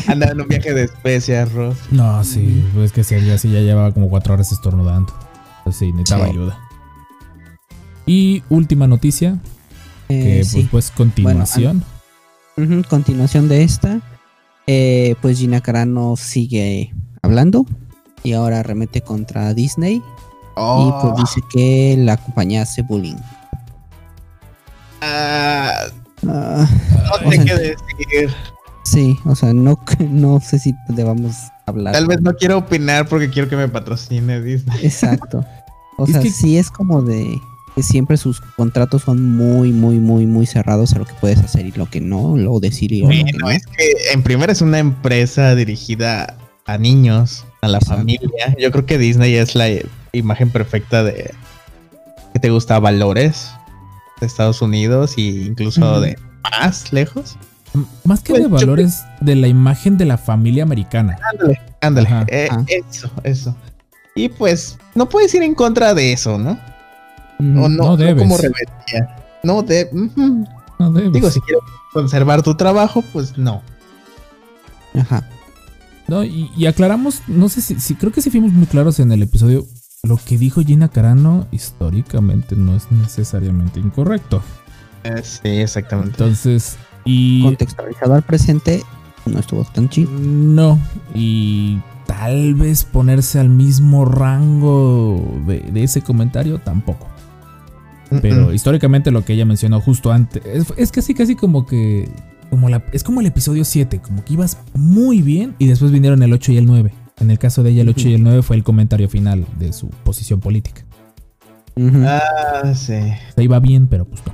Anda 0.08 0.30
en 0.32 0.42
un 0.42 0.48
viaje 0.48 0.74
de 0.74 0.84
especias, 0.84 1.52
Ross. 1.54 1.78
No, 1.92 2.24
sí, 2.24 2.64
pues 2.76 2.92
que 2.92 3.04
sí, 3.04 3.16
ya, 3.26 3.38
sí, 3.38 3.52
ya 3.52 3.60
llevaba 3.62 3.92
como 3.94 4.10
cuatro 4.10 4.34
horas 4.34 4.52
estornudando. 4.52 5.14
Entonces 5.60 5.80
sí, 5.80 5.92
necesitaba 5.92 6.26
Sí. 6.26 6.32
ayuda. 6.32 6.60
Y 8.06 8.44
última 8.50 8.88
noticia, 8.88 9.38
que 10.08 10.20
Eh, 10.20 10.36
pues, 10.40 10.48
sí. 10.52 10.68
pues 10.72 10.92
continuación. 10.92 11.84
Continuación 12.90 13.48
de 13.48 13.64
esta, 13.64 14.02
eh, 14.72 15.16
pues 15.22 15.40
Gina 15.40 15.62
Carano 15.62 16.16
sigue 16.16 16.94
hablando 17.24 17.66
y 18.22 18.34
ahora 18.34 18.62
remete 18.62 19.02
contra 19.02 19.54
Disney 19.56 19.96
y 19.96 20.02
Oh, 20.62 21.00
pues 21.02 21.16
dice 21.16 21.42
que 21.52 21.96
la 21.98 22.18
compañía 22.18 22.62
hace 22.64 22.82
bullying. 22.84 23.16
ah, 25.02 25.86
Ah, 26.28 26.68
no 27.24 27.28
o 27.28 27.32
sé 27.32 27.38
sea, 27.38 27.46
qué 27.46 27.56
decir. 27.62 28.36
sí, 28.84 29.18
o 29.26 29.36
sea, 29.36 29.54
no, 29.54 29.80
no 30.10 30.40
sé 30.42 30.60
si 30.60 30.76
debamos 30.90 31.34
hablar. 31.66 31.94
Tal 31.94 32.08
vez 32.08 32.22
no 32.22 32.34
quiero 32.34 32.58
opinar 32.58 33.08
porque 33.08 33.30
quiero 33.30 33.48
que 33.48 33.56
me 33.56 33.70
patrocine 33.70 34.42
Disney. 34.42 34.86
Exacto. 34.86 35.46
O 36.02 36.06
Es 36.06 36.12
sea, 36.14 36.22
que- 36.22 36.32
sí 36.32 36.58
es 36.58 36.72
como 36.72 37.02
de 37.02 37.42
que 37.76 37.84
siempre 37.84 38.18
sus 38.18 38.42
contratos 38.42 39.04
son 39.04 39.24
muy, 39.36 39.72
muy, 39.72 39.98
muy, 40.00 40.26
muy 40.26 40.46
cerrados 40.46 40.94
a 40.94 41.00
lo 41.00 41.06
que 41.06 41.14
puedes 41.22 41.40
hacer 41.40 41.66
y 41.66 41.72
lo 41.72 41.90
que 41.90 42.02
no, 42.02 42.36
lo 42.38 42.60
decir 42.60 42.92
y 42.92 43.02
lo 43.02 43.10
que 43.10 43.22
Bueno, 43.24 43.38
no. 43.40 43.50
es 43.52 43.66
que 43.66 43.92
en 44.14 44.24
primera 44.24 44.52
es 44.52 44.62
una 44.62 44.80
empresa 44.80 45.56
dirigida 45.56 46.36
a 46.66 46.78
niños, 46.78 47.46
a 47.62 47.68
la 47.68 47.78
Exacto. 47.80 47.98
familia. 47.98 48.56
Yo 48.60 48.72
creo 48.72 48.86
que 48.86 48.98
Disney 48.98 49.36
es 49.36 49.56
la 49.56 49.68
imagen 50.12 50.50
perfecta 50.52 51.04
de 51.04 51.34
que 52.34 52.40
te 52.40 52.50
gusta 52.50 52.78
valores 52.80 53.50
de 54.20 54.28
Estados 54.28 54.62
Unidos 54.62 55.16
e 55.18 55.22
incluso 55.22 56.00
de 56.02 56.18
más 56.52 56.92
lejos. 56.94 57.38
Más 58.04 58.22
que 58.22 58.34
Pues, 58.34 58.44
de 58.44 58.50
yo 58.50 58.56
valores 58.56 59.04
de 59.22 59.36
la 59.36 59.48
imagen 59.48 59.98
de 59.98 60.06
la 60.06 60.18
familia 60.18 60.64
americana. 60.64 61.18
Ándale, 61.32 61.62
ándale. 61.82 62.08
Ajá. 62.08 62.26
eh. 62.28 62.50
Eso, 62.90 63.10
eso. 63.24 63.56
Y 64.16 64.28
pues 64.30 64.78
no 64.96 65.08
puedes 65.08 65.34
ir 65.36 65.44
en 65.44 65.56
contra 65.56 65.94
de 65.94 66.12
eso, 66.12 66.38
¿no? 66.38 66.60
Ujú. 67.40 67.64
O 67.64 67.70
no, 67.70 67.84
No 67.86 67.98
debes. 67.98 68.22
como 68.22 68.38
rebeldía. 68.38 69.16
No 69.44 69.62
de. 69.64 69.90
No 70.80 70.92
debes. 70.92 71.14
Digo, 71.14 71.30
si 71.30 71.40
quieres 71.42 71.64
conservar 71.94 72.42
tu 72.44 72.56
trabajo, 72.56 73.04
pues 73.14 73.38
no. 73.38 73.62
Ajá. 75.00 75.28
No, 76.08 76.24
y, 76.24 76.50
y 76.58 76.66
aclaramos, 76.66 77.22
no 77.28 77.50
sé 77.50 77.62
si, 77.62 77.80
si- 77.80 77.96
creo 77.96 78.12
que 78.12 78.22
sí 78.22 78.30
fuimos 78.32 78.52
muy 78.52 78.66
claros 78.66 79.00
en 79.00 79.12
el 79.12 79.22
episodio. 79.24 79.66
lo 80.04 80.18
que 80.18 80.38
dijo 80.38 80.62
Gina 80.62 80.88
Carano 80.90 81.46
históricamente 81.52 82.56
no 82.56 82.76
es 82.76 82.92
necesariamente 82.92 83.80
incorrecto. 83.80 84.42
Eh, 85.04 85.22
sí, 85.24 85.40
exactamente. 85.60 86.12
Entonces, 86.12 86.78
y 87.06 87.44
Contextualizado 87.44 88.16
al 88.16 88.24
presente, 88.24 88.84
no 89.26 89.40
estuvo 89.40 89.64
tan 89.66 89.88
chido. 89.90 90.10
no, 90.12 90.80
y 91.14 91.80
tal 92.08 92.56
vez 92.56 92.84
ponerse 92.86 93.40
al 93.40 93.50
mismo 93.50 94.04
rango 94.06 95.24
de, 95.46 95.60
de 95.60 95.84
ese 95.84 96.02
comentario 96.02 96.60
tampoco. 96.60 97.08
Pero 98.22 98.54
históricamente 98.54 99.12
lo 99.12 99.24
que 99.24 99.34
ella 99.34 99.46
mencionó 99.46 99.80
justo 99.82 100.12
antes 100.12 100.44
es, 100.46 100.74
es 100.78 100.92
casi 100.92 101.14
casi 101.14 101.36
como 101.36 101.66
que 101.66 102.10
como 102.50 102.68
la, 102.70 102.84
es 102.92 103.04
como 103.04 103.22
el 103.22 103.28
episodio 103.28 103.64
7, 103.64 104.00
como 104.00 104.26
que 104.26 104.34
ibas 104.34 104.58
muy 104.74 105.22
bien 105.22 105.56
y 105.60 105.68
después 105.68 105.92
vinieron 105.92 106.24
el 106.24 106.34
8 106.34 106.52
y 106.54 106.58
el 106.58 106.66
9. 106.66 106.92
En 107.20 107.30
el 107.30 107.38
caso 107.38 107.62
de 107.62 107.70
ella 107.72 107.84
el 107.84 107.90
8 107.90 108.08
y 108.10 108.14
el 108.16 108.24
9 108.24 108.42
fue 108.42 108.56
el 108.56 108.64
comentario 108.64 109.08
final 109.10 109.46
de 109.60 109.72
su 109.74 109.90
posición 109.90 110.40
política. 110.40 110.84
Ah, 111.78 112.74
sí. 112.76 112.94
O 112.94 113.34
sea, 113.36 113.44
iba 113.44 113.60
bien, 113.60 113.88
pero 113.88 114.06
pues 114.06 114.22
no. 114.26 114.34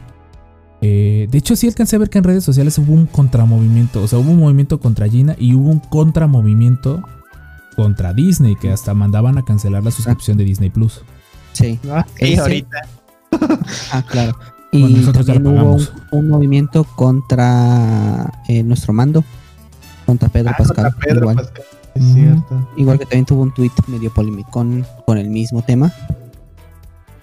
Eh, 0.81 1.27
de 1.29 1.37
hecho, 1.37 1.55
sí 1.55 1.67
alcancé 1.67 1.95
a 1.95 1.99
ver 1.99 2.09
que 2.09 2.17
en 2.19 2.23
redes 2.23 2.43
sociales 2.43 2.77
hubo 2.77 2.93
un 2.93 3.05
contramovimiento. 3.07 4.01
O 4.03 4.07
sea, 4.07 4.19
hubo 4.19 4.31
un 4.31 4.39
movimiento 4.39 4.79
contra 4.79 5.07
Gina 5.09 5.35
y 5.37 5.53
hubo 5.53 5.69
un 5.69 5.79
contramovimiento 5.79 7.01
contra 7.75 8.13
Disney, 8.13 8.55
que 8.55 8.71
hasta 8.71 8.93
mandaban 8.93 9.37
a 9.37 9.43
cancelar 9.43 9.83
la 9.83 9.91
suscripción 9.91 10.37
de 10.37 10.43
Disney 10.45 10.69
Plus. 10.69 11.01
Sí. 11.53 11.79
Ah, 11.89 12.05
Ese- 12.17 12.39
ahorita. 12.39 12.77
Ah, 13.91 14.03
claro. 14.05 14.37
Bueno, 14.71 14.87
Y 14.89 15.05
también 15.13 15.47
hubo 15.47 15.77
un, 16.11 16.27
movimiento 16.29 16.83
contra 16.83 18.29
eh, 18.49 18.61
nuestro 18.63 18.91
mando, 18.93 19.23
contra 20.05 20.27
Pedro 20.29 20.51
Ah, 20.53 20.57
Pascal. 20.57 20.85
contra 20.91 20.99
Pedro 20.99 21.19
igual. 21.21 21.35
Pascal. 21.37 21.63
Es 21.95 22.03
Ujú. 22.03 22.13
cierto. 22.13 22.69
Igual 22.75 22.99
que 22.99 23.05
también 23.05 23.25
tuvo 23.25 23.41
un 23.43 23.53
tweet 23.53 23.71
medio 23.87 24.13
polémico 24.13 24.49
con, 24.51 24.85
con 25.05 25.17
el 25.17 25.29
mismo 25.29 25.61
tema. 25.61 25.93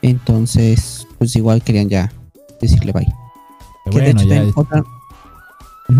Entonces, 0.00 1.06
pues 1.18 1.36
igual 1.36 1.62
querían 1.62 1.88
ya 1.88 2.10
decirle 2.60 2.92
bye. 2.92 3.06
Que 3.90 3.98
de 4.00 4.10
hecho 4.10 4.18
también 4.20 4.52
otra, 4.54 4.82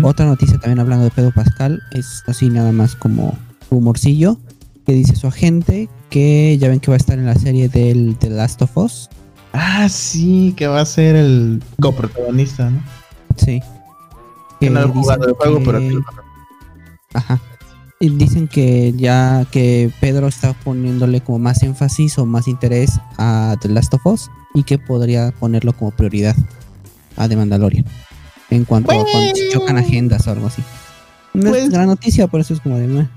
otra 0.01 0.25
noticia 0.25 0.57
también 0.57 0.79
hablando 0.79 1.03
de 1.05 1.11
Pedro 1.11 1.31
Pascal 1.33 1.81
es 1.91 2.23
así 2.27 2.49
nada 2.49 2.71
más 2.71 2.95
como 2.95 3.37
humorcillo 3.69 4.37
que 4.85 4.93
dice 4.93 5.15
su 5.15 5.27
agente 5.27 5.89
que 6.09 6.57
ya 6.59 6.69
ven 6.69 6.79
que 6.79 6.91
va 6.91 6.95
a 6.95 6.97
estar 6.97 7.17
en 7.19 7.25
la 7.25 7.35
serie 7.35 7.69
del 7.69 8.15
The 8.19 8.29
Last 8.29 8.61
of 8.61 8.75
Us. 8.77 9.09
Ah, 9.53 9.87
sí, 9.87 10.53
que 10.57 10.67
va 10.67 10.81
a 10.81 10.85
ser 10.85 11.15
el 11.15 11.63
coprotagonista, 11.79 12.69
¿no? 12.69 12.81
Sí. 13.37 13.61
Que 14.59 14.69
no 14.69 14.79
dicen 14.81 14.93
jugado 14.93 15.27
el 15.27 15.33
juego, 15.33 15.61
pero 15.63 15.79
que- 15.79 15.89
sí. 15.89 15.95
Ajá. 17.13 17.39
Y 17.99 18.09
dicen 18.09 18.47
que 18.47 18.91
ya 18.97 19.45
que 19.51 19.91
Pedro 20.01 20.27
está 20.27 20.53
poniéndole 20.53 21.21
como 21.21 21.39
más 21.39 21.63
énfasis 21.63 22.17
o 22.17 22.25
más 22.25 22.47
interés 22.47 22.99
a 23.17 23.55
The 23.61 23.69
Last 23.69 23.93
of 23.93 24.05
Us 24.05 24.29
y 24.53 24.63
que 24.63 24.77
podría 24.77 25.31
ponerlo 25.39 25.71
como 25.73 25.91
prioridad 25.91 26.35
a 27.15 27.29
The 27.29 27.37
Mandalorian. 27.37 27.85
En 28.49 28.65
cuanto 28.65 28.91
a 28.91 28.95
cuando 28.95 29.35
se 29.35 29.49
chocan 29.51 29.77
agendas 29.77 30.27
o 30.27 30.31
algo 30.31 30.47
así. 30.47 30.61
No 31.33 31.51
Pues- 31.51 31.63
es 31.65 31.69
gran 31.69 31.87
noticia, 31.87 32.27
por 32.27 32.41
eso 32.41 32.53
es 32.53 32.59
como 32.59 32.77
de. 32.77 33.07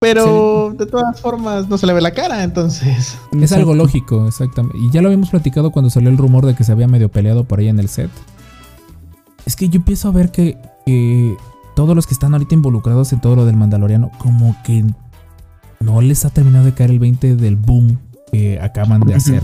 Pero 0.00 0.74
de 0.76 0.86
todas 0.86 1.20
formas 1.20 1.68
no 1.68 1.78
se 1.78 1.86
le 1.86 1.92
ve 1.92 2.00
la 2.00 2.12
cara, 2.12 2.42
entonces. 2.42 3.16
Es 3.40 3.52
algo 3.52 3.74
lógico, 3.74 4.26
exactamente. 4.26 4.78
Y 4.78 4.90
ya 4.90 5.00
lo 5.00 5.08
habíamos 5.08 5.30
platicado 5.30 5.70
cuando 5.70 5.90
salió 5.90 6.10
el 6.10 6.18
rumor 6.18 6.44
de 6.44 6.54
que 6.54 6.64
se 6.64 6.72
había 6.72 6.88
medio 6.88 7.10
peleado 7.10 7.44
por 7.44 7.58
ahí 7.58 7.68
en 7.68 7.78
el 7.78 7.88
set. 7.88 8.10
Es 9.46 9.56
que 9.56 9.68
yo 9.68 9.76
empiezo 9.76 10.08
a 10.08 10.12
ver 10.12 10.30
que, 10.30 10.58
que 10.86 11.36
todos 11.74 11.94
los 11.96 12.06
que 12.06 12.14
están 12.14 12.32
ahorita 12.34 12.54
involucrados 12.54 13.12
en 13.12 13.20
todo 13.20 13.36
lo 13.36 13.46
del 13.46 13.56
Mandaloriano, 13.56 14.10
como 14.18 14.56
que 14.64 14.84
no 15.80 16.00
les 16.00 16.24
ha 16.24 16.30
terminado 16.30 16.64
de 16.64 16.74
caer 16.74 16.90
el 16.90 16.98
20 16.98 17.36
del 17.36 17.56
boom 17.56 17.98
que 18.32 18.60
acaban 18.60 19.00
de 19.00 19.14
hacer. 19.14 19.42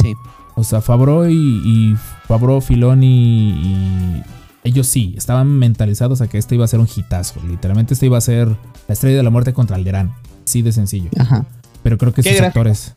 Sí. 0.00 0.14
O 0.54 0.64
sea, 0.64 0.80
Fabro 0.80 1.28
y, 1.28 1.34
y 1.34 1.94
Fabro, 2.26 2.60
Filoni 2.60 3.50
y 3.50 4.22
ellos 4.64 4.86
sí, 4.86 5.14
estaban 5.16 5.48
mentalizados 5.58 6.20
a 6.20 6.28
que 6.28 6.38
este 6.38 6.54
iba 6.54 6.64
a 6.64 6.68
ser 6.68 6.80
un 6.80 6.88
hitazo. 6.94 7.40
Literalmente 7.46 7.94
este 7.94 8.06
iba 8.06 8.18
a 8.18 8.20
ser 8.20 8.48
la 8.48 8.92
estrella 8.92 9.16
de 9.18 9.22
la 9.22 9.30
muerte 9.30 9.52
contra 9.52 9.76
Alderán. 9.76 10.14
Sí 10.44 10.62
de 10.62 10.72
sencillo. 10.72 11.10
Ajá. 11.18 11.46
Pero 11.82 11.96
creo 11.98 12.12
que 12.12 12.22
sus 12.22 12.32
gráfico. 12.32 12.46
actores. 12.48 12.94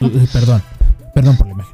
Uh, 0.00 0.06
uh, 0.06 0.26
perdón, 0.32 0.62
perdón 1.14 1.36
por 1.36 1.46
la 1.48 1.52
imagen. 1.54 1.72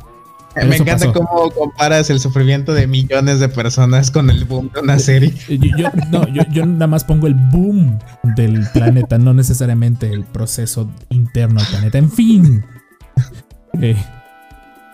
Pero 0.54 0.68
Me 0.68 0.76
encanta 0.76 1.12
pasó. 1.12 1.12
cómo 1.12 1.50
comparas 1.50 2.08
el 2.08 2.18
sufrimiento 2.18 2.72
de 2.72 2.86
millones 2.86 3.40
de 3.40 3.48
personas 3.50 4.10
con 4.10 4.30
el 4.30 4.46
boom 4.46 4.70
de 4.72 4.80
una 4.80 4.98
serie. 4.98 5.34
Eh, 5.48 5.58
Yo, 5.58 5.76
yo- 5.76 5.90
no, 6.10 6.26
yo, 6.28 6.42
yo 6.50 6.64
nada 6.64 6.86
más 6.86 7.04
pongo 7.04 7.26
el 7.26 7.34
boom 7.34 7.98
del 8.36 8.66
planeta, 8.72 9.18
no 9.18 9.34
necesariamente 9.34 10.10
el 10.10 10.24
proceso 10.24 10.90
interno 11.10 11.60
del 11.60 11.68
planeta. 11.68 11.98
En 11.98 12.10
fin. 12.10 12.64
Eh, 13.82 13.94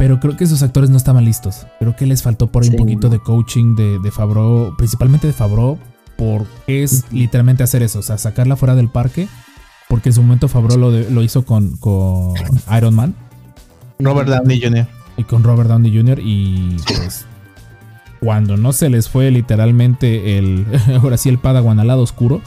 pero 0.03 0.18
creo 0.18 0.36
que 0.36 0.48
sus 0.48 0.64
actores 0.64 0.90
no 0.90 0.96
estaban 0.96 1.24
listos. 1.24 1.64
Creo 1.78 1.94
que 1.94 2.07
les 2.07 2.24
faltó 2.24 2.48
por 2.48 2.64
ahí 2.64 2.70
un 2.70 2.74
poquito 2.76 3.09
de 3.09 3.20
coaching 3.20 3.76
de, 3.76 4.00
de 4.00 4.11
Favreau, 4.11 4.74
principalmente 4.76 5.28
de 5.28 5.32
Favreau, 5.32 5.78
porque 6.18 6.82
es 6.82 7.05
literalmente 7.12 7.62
hacer 7.62 7.84
eso, 7.84 8.00
o 8.00 8.03
sea, 8.03 8.18
sacarla 8.18 8.57
fuera 8.57 8.74
del 8.74 8.88
parque. 8.88 9.28
Porque 9.88 10.09
en 10.09 10.14
su 10.14 10.22
momento 10.22 10.48
Favreau 10.48 10.76
lo, 10.76 10.90
de- 10.90 11.09
lo 11.09 11.22
hizo 11.22 11.44
con, 11.44 11.76
con 11.76 12.34
Iron 12.76 12.96
Man. 12.96 13.14
Robert 14.00 14.28
Downey 14.28 14.61
Jr. 14.61 14.88
y 15.18 15.22
con 15.22 15.44
Robert 15.44 15.68
Downey 15.68 15.96
Jr. 15.96 16.18
y 16.18 16.78
pues 16.84 17.24
cuando 18.18 18.57
no 18.57 18.72
se 18.72 18.88
les 18.90 19.09
fue 19.09 19.30
literalmente 19.30 20.36
el 20.36 20.66
ahora 21.00 21.16
sí 21.16 21.28
el 21.28 21.38
Padawan 21.38 21.78
al 21.78 21.86
lado 21.86 22.03
oscuro, 22.03 22.40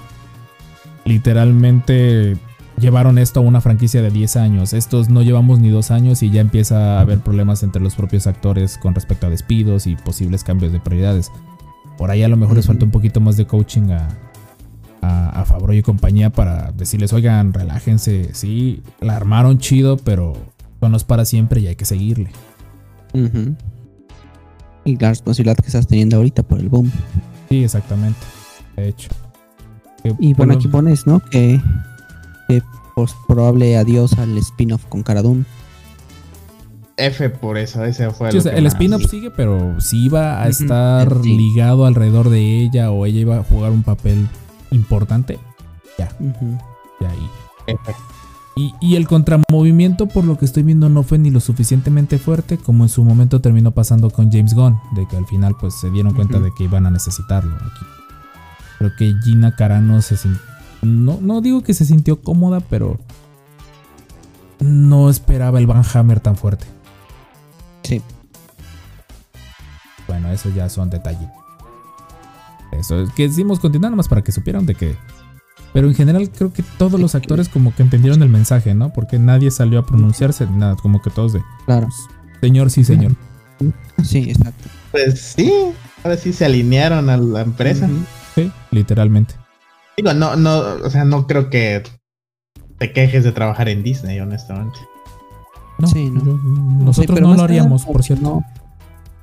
literalmente 1.06 2.36
llevaron 2.78 3.18
esto 3.18 3.40
a 3.40 3.44
una 3.44 3.62
franquicia 3.62 4.02
de 4.02 4.12
10 4.12 4.36
años. 4.38 4.74
Estos 4.74 5.10
no 5.10 5.22
llevamos 5.22 5.60
ni 5.60 5.70
dos 5.70 5.92
años 5.92 6.24
y 6.24 6.30
ya 6.30 6.42
empieza 6.42 6.98
a 6.98 7.02
haber 7.02 7.20
problemas 7.20 7.64
entre 7.64 7.82
los 7.82 7.96
propios 7.96 8.28
actores 8.28 8.78
con 8.78 8.96
respecto 8.96 9.28
a 9.28 9.30
despidos 9.30 9.88
y 9.88 9.96
posibles 9.96 10.44
cambios 10.44 10.72
de 10.72 10.80
prioridades. 10.80 11.32
Por 11.98 12.12
ahí 12.12 12.24
a 12.24 12.28
lo 12.28 12.38
mejor 12.38 12.58
les 12.58 12.68
falta 12.68 12.86
un 12.86 12.92
poquito 12.92 13.22
más 13.22 13.38
de 13.38 13.48
coaching 13.48 13.92
a, 13.92 14.10
a, 15.02 15.46
y 15.74 15.82
compañía 15.82 16.30
para 16.30 16.72
decirles, 16.72 17.14
oigan, 17.14 17.54
relájense, 17.54 18.34
sí, 18.34 18.82
la 19.00 19.16
armaron 19.16 19.58
chido, 19.58 19.98
pero 19.98 20.34
no 20.90 20.98
es 20.98 21.04
para 21.04 21.26
siempre 21.26 21.62
y 21.62 21.68
hay 21.68 21.76
que 21.76 21.86
seguirle. 21.86 22.30
Ujú. 23.14 23.56
Y 24.84 24.98
la 24.98 25.10
responsabilidad 25.10 25.58
que 25.58 25.68
estás 25.68 25.88
teniendo 25.88 26.18
ahorita 26.18 26.44
por 26.44 26.60
el 26.60 26.70
boom. 26.70 26.92
Sí, 27.50 27.64
exactamente. 27.64 28.20
De 28.76 28.90
hecho. 28.90 29.10
Que, 30.04 30.10
Y 30.10 30.34
bueno, 30.34 30.36
bueno, 30.38 30.54
aquí 30.54 30.68
pones, 30.68 31.08
¿no? 31.08 31.20
Que, 31.20 31.60
que 32.48 32.62
probable 33.28 33.78
adiós 33.78 34.14
al 34.14 34.38
spin-off 34.38 34.86
con 34.86 35.04
Cara 35.04 35.22
Dune. 35.22 35.46
F 36.98 37.30
por 37.30 37.58
eso, 37.58 37.84
ese 37.84 38.10
fue 38.12 38.32
sí, 38.32 38.38
o 38.38 38.42
sea, 38.42 38.54
el 38.54 38.66
spin-off 38.68 39.04
sigue, 39.10 39.30
pero 39.30 39.82
si 39.82 40.06
iba 40.06 40.42
a 40.42 40.48
estar 40.48 41.26
ligado 41.26 41.86
alrededor 41.86 42.30
de 42.30 42.62
ella 42.62 42.90
o 42.92 43.06
ella 43.06 43.20
iba 43.20 43.38
a 43.38 43.44
jugar 43.44 43.72
un 43.72 43.84
papel 43.84 44.28
importante, 44.72 45.38
Ujú. 46.20 46.58
ya 47.02 47.10
ahí. 47.10 47.30
F. 47.68 47.96
Y, 48.56 48.74
y 48.80 48.96
el 48.96 49.06
contramovimiento, 49.08 50.08
por 50.08 50.24
lo 50.24 50.38
que 50.38 50.46
estoy 50.46 50.64
viendo, 50.64 50.88
no 50.88 51.04
fue 51.04 51.18
ni 51.18 51.30
lo 51.30 51.42
suficientemente 51.42 52.18
fuerte 52.18 52.58
como 52.58 52.86
en 52.86 52.90
su 52.90 53.04
momento 53.04 53.42
terminó 53.42 53.72
pasando 53.72 54.10
con 54.10 54.32
James 54.32 54.54
Gunn, 54.54 54.80
de 54.96 55.06
que 55.08 55.18
al 55.18 55.26
final 55.26 55.56
pues 55.60 55.74
se 55.74 55.90
dieron 55.90 56.14
cuenta 56.14 56.40
de 56.40 56.52
que 56.58 56.64
iban 56.64 56.86
a 56.86 56.92
necesitarlo 56.92 57.54
aquí. 57.56 57.86
Creo 58.78 58.92
que 58.98 59.14
Gina 59.26 59.56
Carano 59.58 60.02
se 60.02 60.16
sintió, 60.16 60.42
no, 60.86 61.20
no 61.22 61.42
digo 61.42 61.62
que 61.64 61.74
se 61.74 61.86
sintió 61.86 62.22
cómoda, 62.22 62.60
pero 62.62 63.00
no 64.60 65.10
esperaba 65.10 65.60
el 65.60 65.68
Van 65.68 65.84
Hammer 65.94 66.20
tan 66.20 66.36
fuerte. 66.36 66.66
Sí. 67.84 68.02
Bueno, 70.08 70.32
eso 70.32 70.50
ya 70.50 70.70
son 70.70 70.90
detalles. 70.90 71.30
Eso 72.72 73.02
es 73.02 73.12
que 73.14 73.28
decimos 73.28 73.60
continuar 73.60 73.92
nomás 73.92 74.08
para 74.08 74.22
que 74.24 74.32
supieran 74.32 74.66
de 74.66 74.76
que. 74.76 74.96
Pero 75.74 75.88
en 75.88 75.96
general 75.96 76.30
creo 76.30 76.54
que 76.54 76.64
todos 76.78 77.00
los 77.00 77.16
actores 77.16 77.50
como 77.50 77.76
que 77.76 77.84
entendieron 77.84 78.22
el 78.24 78.30
mensaje, 78.30 78.74
¿no? 78.74 78.94
Porque 78.94 79.20
nadie 79.20 79.52
salió 79.52 79.80
a 79.80 79.86
pronunciarse, 79.86 80.46
ni 80.48 80.58
nada, 80.58 80.76
como 80.76 81.02
que 81.02 81.10
todos 81.10 81.34
de 81.34 81.42
Claro. 81.66 81.90
señor, 82.42 82.70
sí, 82.72 82.84
señor. 82.86 83.14
Sí, 84.04 84.30
exacto. 84.30 84.70
Pues 84.92 85.20
sí, 85.20 85.52
ahora 86.04 86.16
sí 86.18 86.32
se 86.32 86.46
alinearon 86.46 87.10
a 87.10 87.18
la 87.18 87.42
empresa. 87.42 87.90
Sí, 88.36 88.52
literalmente. 88.72 89.36
Digo, 89.98 90.14
no, 90.14 90.36
no, 90.36 90.60
o 90.84 90.90
sea, 90.90 91.06
no 91.06 91.26
creo 91.28 91.50
que 91.50 91.84
te 92.78 92.92
quejes 92.92 93.24
de 93.24 93.32
trabajar 93.32 93.70
en 93.70 93.84
Disney, 93.84 94.20
honestamente. 94.20 94.78
No, 95.80 95.88
Sí, 95.88 96.10
no. 96.10 96.24
yo- 96.24 96.34
Sí, 96.38 96.84
nosotros 96.84 97.16
pero 97.16 97.22
no 97.28 97.28
lo 97.32 97.34
nada 97.36 97.44
haríamos, 97.46 97.86
por 97.86 98.04
cierto. 98.04 98.24
no- 98.24 98.44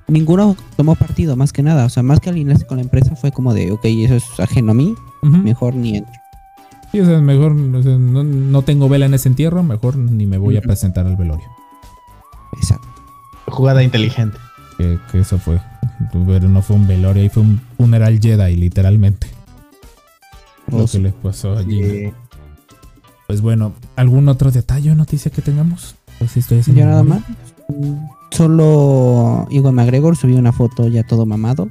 ninguno 0.09 0.57
tomó 0.77 0.95
partido, 0.95 1.37
más 1.37 1.53
que 1.53 1.63
nada. 1.63 1.85
O 1.85 1.89
sea, 1.89 2.03
más 2.03 2.21
que 2.21 2.31
alinearse 2.31 2.67
con 2.67 2.79
la 2.79 2.83
empresa 2.83 3.15
fue 3.17 3.33
como 3.33 3.55
de, 3.55 3.73
ok, 3.73 3.85
eso 3.85 4.15
es 4.17 4.41
ajeno 4.41 4.73
a 4.73 4.75
mí, 4.75 4.95
mejor 5.23 5.75
ni 5.75 5.99
entro. 5.99 6.13
Sí, 6.91 7.01
o 7.01 7.07
sea, 7.07 7.21
mejor 7.21 7.53
o 7.53 7.83
sea, 7.83 7.97
no, 7.97 8.23
no 8.23 8.63
tengo 8.63 8.89
vela 8.89 9.07
en 9.07 9.15
ese 9.15 9.29
entierro, 9.29 9.63
mejor 9.63 9.97
ni 9.97 10.27
me 10.27 10.37
voy 10.37 10.57
a 10.59 10.61
presentar 10.61 11.07
al 11.07 11.17
velorio. 11.17 11.47
Exacto. 12.57 12.87
Jugada 13.47 13.83
inteligente. 13.83 14.37
Que, 14.77 14.99
que 15.11 15.21
eso 15.21 15.39
fue. 15.39 15.59
Pero 16.27 16.49
no 16.49 16.61
fue 16.63 16.77
un 16.77 16.87
velorio, 16.87 17.23
ahí 17.23 17.29
fue 17.31 17.43
un 17.43 17.61
funeral 17.79 18.19
Jedi, 18.21 18.57
literalmente. 18.57 19.29
Lo 20.79 20.87
que 20.87 20.99
le 20.99 21.11
pasó 21.11 21.53
a 21.53 21.63
Gina. 21.65 21.87
Sí. 21.89 22.13
Pues 23.27 23.41
bueno, 23.41 23.73
¿algún 23.97 24.29
otro 24.29 24.51
detalle 24.51 24.91
o 24.91 24.95
noticia 24.95 25.31
que 25.31 25.43
tengamos? 25.43 25.95
Pues 26.19 26.33
sí, 26.33 26.41
estoy 26.41 26.59
haciendo 26.61 26.81
Yo 26.83 26.87
nada 26.89 27.03
memoria. 27.03 27.25
más. 27.29 27.77
mm, 27.79 28.07
Solo 28.31 29.47
Iwan 29.51 29.75
McGregor 29.75 30.17
subió 30.17 30.39
una 30.39 30.53
foto 30.53 30.89
ya 30.89 31.03
todo 31.03 31.27
mamado. 31.27 31.69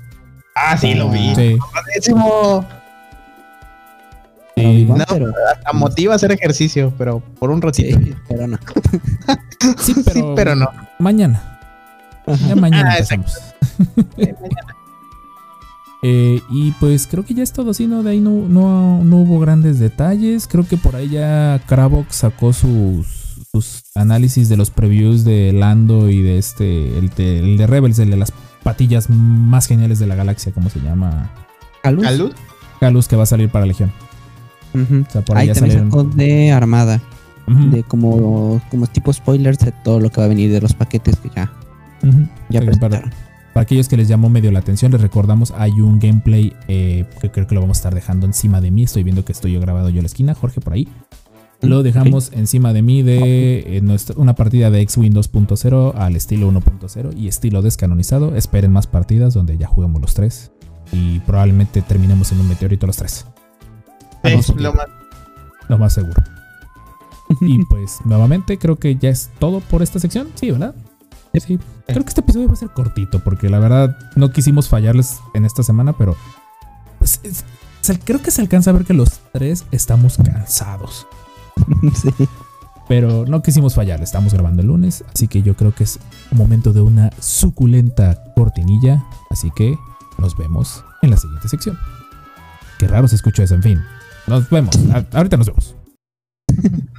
Ah, 0.56 0.78
sí, 0.78 0.94
lo 0.96 1.10
vi. 1.10 1.34
Sí, 1.36 1.58
sí. 2.02 2.14
No, 2.14 2.66
pero, 5.10 5.32
Hasta 5.52 5.74
motiva 5.74 6.14
a 6.14 6.16
hacer 6.18 6.32
ejercicio, 6.32 6.94
pero 6.98 7.20
por 7.40 7.50
un 7.50 7.62
ratito. 7.62 7.98
sí, 8.00 8.14
pero 8.28 8.48
no. 8.48 8.58
Sí, 9.80 9.94
Sí, 10.14 10.24
pero, 10.36 10.56
no. 10.56 10.68
mañana. 11.00 11.60
Ajá. 12.28 12.48
Ya 12.48 12.56
mañana 12.56 12.92
Ah, 12.92 12.98
empezamos. 12.98 13.34
Eh, 16.04 16.42
y 16.50 16.72
pues 16.80 17.06
creo 17.06 17.24
que 17.24 17.34
ya 17.34 17.44
es 17.44 17.54
todo 17.54 17.72
así, 17.72 17.86
¿no? 17.86 18.02
De 18.02 18.12
ahí 18.12 18.20
no, 18.20 18.48
no, 18.48 19.04
no 19.04 19.18
hubo 19.18 19.40
grandes 19.40 19.80
detalles. 19.80 20.48
Creo 20.48 20.68
que 20.68 20.78
por 20.78 20.96
ahí 20.96 21.10
ya 21.10 21.62
Kravox 21.68 22.16
sacó 22.16 22.54
sus, 22.54 23.08
sus 23.52 23.84
análisis 23.96 24.50
de 24.50 24.58
los 24.58 24.72
previews 24.72 25.24
de 25.24 25.54
Lando 25.54 26.10
y 26.10 26.22
de 26.22 26.38
este, 26.38 26.98
el 26.98 27.10
de, 27.10 27.40
el 27.40 27.58
de 27.58 27.68
Rebels, 27.68 28.00
el 28.00 28.10
de 28.10 28.18
las 28.18 28.34
patillas 28.64 29.10
más 29.10 29.68
geniales 29.68 30.00
de 30.00 30.08
la 30.08 30.16
galaxia, 30.16 30.52
¿cómo 30.52 30.70
se 30.70 30.80
llama? 30.80 31.32
¿Calus? 31.84 32.06
Salud. 32.06 32.34
Galus 32.80 33.08
que 33.08 33.16
va 33.16 33.24
a 33.24 33.28
salir 33.28 33.50
para 33.50 33.66
Legión. 33.66 33.92
Ujú. 34.74 35.06
O 35.08 35.12
sea, 35.12 35.22
por 35.22 35.38
ahí, 35.38 35.50
Ahí 35.50 35.54
ya 35.54 35.60
también 35.60 35.86
sacó 35.86 36.04
de 36.04 36.52
Armada. 36.52 37.02
De 37.48 37.84
como, 37.84 38.62
como 38.70 38.88
tipo 38.88 39.12
spoilers 39.12 39.60
de 39.60 39.74
todo 39.84 40.00
lo 40.00 40.10
que 40.10 40.22
va 40.22 40.26
a 40.26 40.30
venir 40.30 40.52
de 40.52 40.62
los 40.62 40.74
paquetes 40.74 41.18
que 41.18 41.30
ya, 41.36 41.52
ujú. 42.02 42.20
ya 42.50 42.62
Sí, 42.62 42.68
para, 42.68 43.02
presentaron. 43.02 43.12
Para 43.54 43.64
aquellos 43.64 43.88
que 43.90 43.98
les 43.98 44.08
llamó 44.08 44.30
medio 44.30 44.52
la 44.52 44.60
atención, 44.60 44.92
les 44.92 45.02
recordamos, 45.02 45.52
hay 45.58 45.72
un 45.82 46.00
gameplay 46.00 46.54
eh, 46.68 47.06
que 47.22 47.30
creo 47.32 47.48
que 47.48 47.56
lo 47.56 47.62
vamos 47.62 47.78
a 47.78 47.80
estar 47.80 47.96
dejando 47.96 48.26
encima 48.26 48.62
de 48.62 48.72
mí. 48.72 48.84
Estoy 48.84 49.04
viendo 49.04 49.26
que 49.26 49.32
estoy 49.34 49.52
yo 49.54 49.60
grabado 49.60 49.90
yo 49.90 49.98
en 49.98 50.04
la 50.04 50.08
esquina, 50.08 50.34
Jorge 50.34 50.62
por 50.62 50.74
ahí. 50.74 50.88
Lo 51.62 51.84
dejamos 51.84 52.32
encima 52.34 52.74
de 52.74 52.82
mí 52.82 53.04
de 53.04 53.78
eh, 53.78 53.82
nuestra- 53.82 54.16
una 54.18 54.34
partida 54.34 54.72
de 54.72 54.82
X-Wing 54.82 55.12
2.0 55.14 55.94
al 55.96 56.16
estilo 56.16 56.48
1.0 56.52 57.14
y 57.16 57.28
estilo 57.28 57.62
descanonizado. 57.62 58.36
Esperen 58.36 58.72
más 58.72 58.88
partidas 58.88 59.34
donde 59.36 59.58
ya 59.60 59.68
juguemos 59.68 60.02
los 60.02 60.16
tres 60.16 60.52
y 60.92 61.20
probablemente 61.20 61.84
terminemos 61.84 62.32
en 62.32 62.40
un 62.40 62.48
meteorito 62.48 62.88
los 62.88 62.98
tres. 62.98 63.28
Es 64.24 64.50
lo 64.56 64.74
más. 64.74 64.88
Lo 65.68 65.78
más 65.78 65.94
seguro. 65.94 66.16
Y 67.42 67.64
pues 67.66 68.00
nuevamente 68.04 68.58
creo 68.58 68.76
que 68.78 68.96
ya 68.98 69.10
es 69.10 69.30
todo 69.40 69.62
por 69.62 69.82
esta 69.82 70.00
sección. 70.00 70.28
Sí, 70.36 70.52
¿verdad? 70.52 70.76
Sí. 71.34 71.60
Creo 71.88 72.04
que 72.04 72.10
este 72.10 72.22
episodio 72.22 72.48
va 72.48 72.54
a 72.54 72.58
ser 72.58 72.70
cortito 72.70 73.24
porque 73.24 73.50
la 73.50 73.60
verdad 73.60 73.98
no 74.16 74.32
quisimos 74.32 74.68
fallarles 74.70 75.20
en 75.34 75.46
esta 75.46 75.64
semana, 75.64 75.94
pero 75.98 76.16
pues 77.00 77.20
es- 77.24 77.44
creo 78.04 78.22
que 78.22 78.32
se 78.32 78.42
alcanza 78.42 78.70
a 78.70 78.74
ver 78.74 78.86
que 78.86 78.94
los 78.94 79.20
tres 79.34 79.66
estamos 79.72 80.18
cansados. 80.18 81.08
sí. 81.96 82.10
Pero 82.88 83.26
no 83.26 83.42
quisimos 83.42 83.74
fallar, 83.76 84.02
estamos 84.02 84.34
grabando 84.34 84.62
el 84.62 84.68
lunes, 84.68 85.04
así 85.14 85.28
que 85.30 85.42
yo 85.42 85.56
creo 85.56 85.74
que 85.74 85.86
es 85.86 86.00
momento 86.32 86.74
de 86.74 86.82
una 86.82 87.10
suculenta 87.20 88.22
cortinilla, 88.36 89.04
así 89.30 89.50
que 89.56 89.78
nos 90.18 90.36
vemos 90.38 90.84
en 91.02 91.12
la 91.12 91.18
siguiente 91.18 91.48
sección. 91.48 91.78
Qué 92.78 92.88
raro 92.88 93.08
se 93.08 93.16
escuchó 93.16 93.44
eso, 93.44 93.56
en 93.56 93.64
fin. 93.64 93.82
Nos 94.28 94.50
vemos, 94.50 94.78
ahorita 95.14 95.38
nos 95.38 95.48
vemos. 95.48 95.76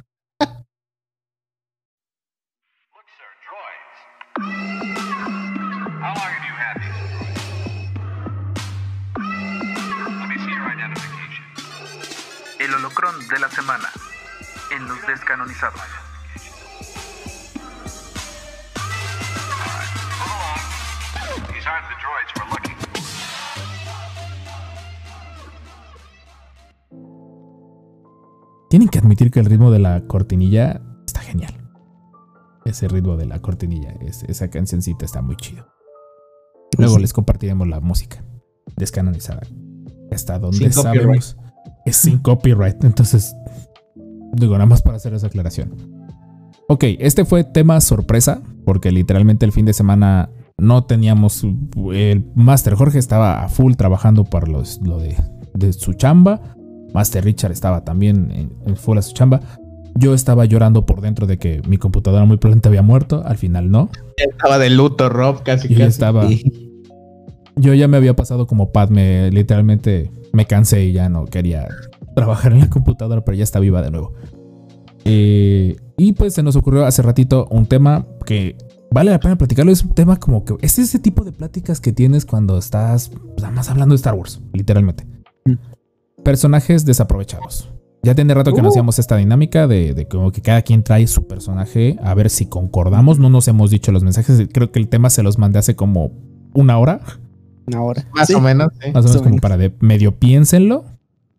El 12.73 12.79
holocrón 12.79 13.27
de 13.27 13.37
la 13.39 13.49
semana 13.51 13.87
en 14.71 14.87
los 14.87 14.99
descanonizados. 15.05 15.79
Tienen 28.69 28.89
que 28.89 28.99
admitir 28.99 29.29
que 29.29 29.39
el 29.39 29.45
ritmo 29.45 29.71
de 29.71 29.79
la 29.79 30.01
cortinilla 30.07 30.81
está 31.05 31.21
genial. 31.21 31.53
Ese 32.65 32.87
ritmo 32.87 33.17
de 33.17 33.25
la 33.27 33.39
cortinilla, 33.41 33.91
es- 34.01 34.23
esa 34.23 34.49
cancioncita 34.49 35.05
está 35.05 35.21
muy 35.21 35.35
chido. 35.35 35.67
Luego 36.77 36.95
Sí. 36.95 37.01
les 37.01 37.13
compartiremos 37.13 37.67
la 37.67 37.79
música 37.81 38.23
descanonizada. 38.75 39.41
Hasta 40.11 40.39
donde 40.39 40.57
Sin 40.57 40.71
copyright. 40.73 41.23
Es 41.85 41.97
sin 41.97 42.19
copyright. 42.19 42.83
Entonces, 42.83 43.35
digo, 44.33 44.53
nada 44.53 44.65
más 44.65 44.81
para 44.81 44.97
hacer 44.97 45.13
esa 45.13 45.27
aclaración. 45.27 45.73
Ok, 46.69 46.85
este 46.99 47.25
fue 47.25 47.43
tema 47.43 47.79
sorpresa, 47.81 48.41
porque 48.65 48.91
literalmente 48.91 49.45
el 49.45 49.51
fin 49.51 49.65
de 49.65 49.73
semana 49.73 50.29
no 50.57 50.85
teníamos. 50.85 51.45
El 51.93 52.25
Master 52.35 52.75
Jorge 52.75 52.99
estaba 52.99 53.43
a 53.43 53.49
full 53.49 53.73
trabajando 53.73 54.23
para 54.23 54.47
los, 54.47 54.79
lo 54.81 54.97
de, 54.97 55.15
de 55.53 55.73
su 55.73 55.93
chamba. 55.93 56.41
Master 56.93 57.23
Richard 57.23 57.51
estaba 57.51 57.83
también 57.83 58.31
en, 58.31 58.53
en 58.65 58.75
full 58.77 58.97
a 58.97 59.01
su 59.01 59.13
chamba. 59.13 59.41
Yo 59.95 60.13
estaba 60.13 60.45
llorando 60.45 60.85
por 60.85 61.01
dentro 61.01 61.27
de 61.27 61.37
que 61.37 61.61
mi 61.67 61.77
computadora 61.77 62.25
muy 62.25 62.37
probablemente 62.37 62.69
había 62.69 62.81
muerto. 62.81 63.23
Al 63.25 63.37
final 63.37 63.69
no. 63.69 63.89
Estaba 64.17 64.57
de 64.57 64.69
luto, 64.69 65.09
Rob, 65.09 65.43
casi 65.43 65.67
Yo 65.67 65.77
casi. 65.77 65.89
estaba. 65.89 66.27
Sí. 66.27 66.72
Yo 67.55 67.73
ya 67.73 67.87
me 67.87 67.97
había 67.97 68.15
pasado 68.15 68.47
como 68.47 68.71
Padme, 68.71 69.29
literalmente 69.31 70.11
me 70.31 70.45
cansé 70.45 70.85
y 70.85 70.93
ya 70.93 71.09
no 71.09 71.25
quería 71.25 71.67
trabajar 72.15 72.51
en 72.51 72.59
la 72.59 72.69
computadora, 72.69 73.23
pero 73.23 73.37
ya 73.37 73.43
está 73.43 73.59
viva 73.59 73.81
de 73.81 73.91
nuevo. 73.91 74.13
Eh, 75.05 75.75
y 75.97 76.13
pues 76.13 76.33
se 76.33 76.43
nos 76.43 76.55
ocurrió 76.55 76.85
hace 76.85 77.01
ratito 77.01 77.47
un 77.51 77.65
tema 77.65 78.05
que 78.25 78.55
vale 78.91 79.11
la 79.11 79.19
pena 79.19 79.37
platicarlo. 79.37 79.71
Es 79.71 79.83
un 79.83 79.93
tema 79.93 80.17
como 80.17 80.45
que 80.45 80.55
es 80.61 80.79
ese 80.79 80.99
tipo 80.99 81.23
de 81.23 81.31
pláticas 81.31 81.79
que 81.79 81.91
tienes 81.91 82.25
cuando 82.25 82.57
estás 82.57 83.09
pues, 83.09 83.41
nada 83.41 83.51
más 83.51 83.69
hablando 83.69 83.93
de 83.93 83.97
Star 83.97 84.15
Wars, 84.15 84.41
literalmente. 84.53 85.05
Mm. 85.45 86.23
Personajes 86.23 86.85
desaprovechados. 86.85 87.69
Ya 88.01 88.15
tiene 88.15 88.33
rato 88.33 88.53
que 88.53 88.61
no 88.61 88.67
hacíamos 88.67 88.99
esta 88.99 89.15
dinámica 89.15 89.65
de, 89.65 89.93
de 89.93 90.07
como 90.09 90.31
que 90.33 90.41
cada 90.41 90.61
quien 90.61 90.83
trae 90.83 91.07
su 91.07 91.25
personaje 91.25 91.97
a 92.03 92.13
ver 92.13 92.29
si 92.29 92.47
concordamos. 92.47 93.17
No 93.17 93.29
nos 93.29 93.47
hemos 93.47 93.71
dicho 93.71 93.93
los 93.93 94.03
mensajes. 94.03 94.45
Creo 94.51 94.71
que 94.73 94.79
el 94.79 94.89
tema 94.89 95.09
se 95.09 95.23
los 95.23 95.37
mandé 95.37 95.59
hace 95.59 95.77
como 95.77 96.11
una 96.53 96.77
hora. 96.77 96.99
Una 97.67 97.81
hora. 97.81 98.07
Más 98.13 98.27
Sí. 98.27 98.33
o 98.33 98.39
menos, 98.41 98.69
sí. 98.81 98.91
Más 98.93 99.05
o 99.05 99.07
menos 99.09 99.21
como 99.21 99.37
para 99.37 99.57
de 99.57 99.73
medio 99.79 100.17
piénsenlo. 100.19 100.85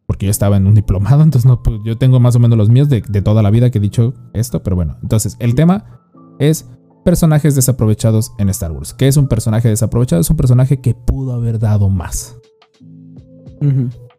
Porque 0.07 0.27
yo 0.27 0.31
estaba 0.31 0.59
en 0.59 0.67
un 0.67 0.75
diplomado, 0.75 1.23
entonces 1.23 1.47
no, 1.49 1.63
pues, 1.63 1.81
yo 1.85 1.97
tengo 1.97 2.21
más 2.21 2.37
o 2.37 2.39
menos 2.39 2.59
los 2.59 2.69
míos 2.69 2.89
de, 2.91 3.03
de 3.09 3.23
toda 3.23 3.43
la 3.43 3.51
vida 3.51 3.71
que 3.71 3.79
he 3.79 3.81
dicho 3.81 4.13
esto, 4.35 4.63
pero 4.63 4.77
bueno. 4.77 4.97
Entonces, 5.03 5.37
el 5.41 5.55
tema 5.55 6.03
es 6.39 6.69
personajes 7.07 7.55
desaprovechados 7.55 8.33
en 8.39 8.49
Star 8.51 8.73
Wars. 8.73 8.93
¿Qué 8.95 9.09
es 9.09 9.17
un 9.17 9.29
personaje 9.29 9.69
desaprovechado? 9.69 10.21
Es 10.21 10.29
un 10.31 10.37
personaje 10.37 10.81
que 10.81 10.95
pudo 10.95 11.33
haber 11.35 11.59
dado 11.59 11.89
más. 11.89 12.37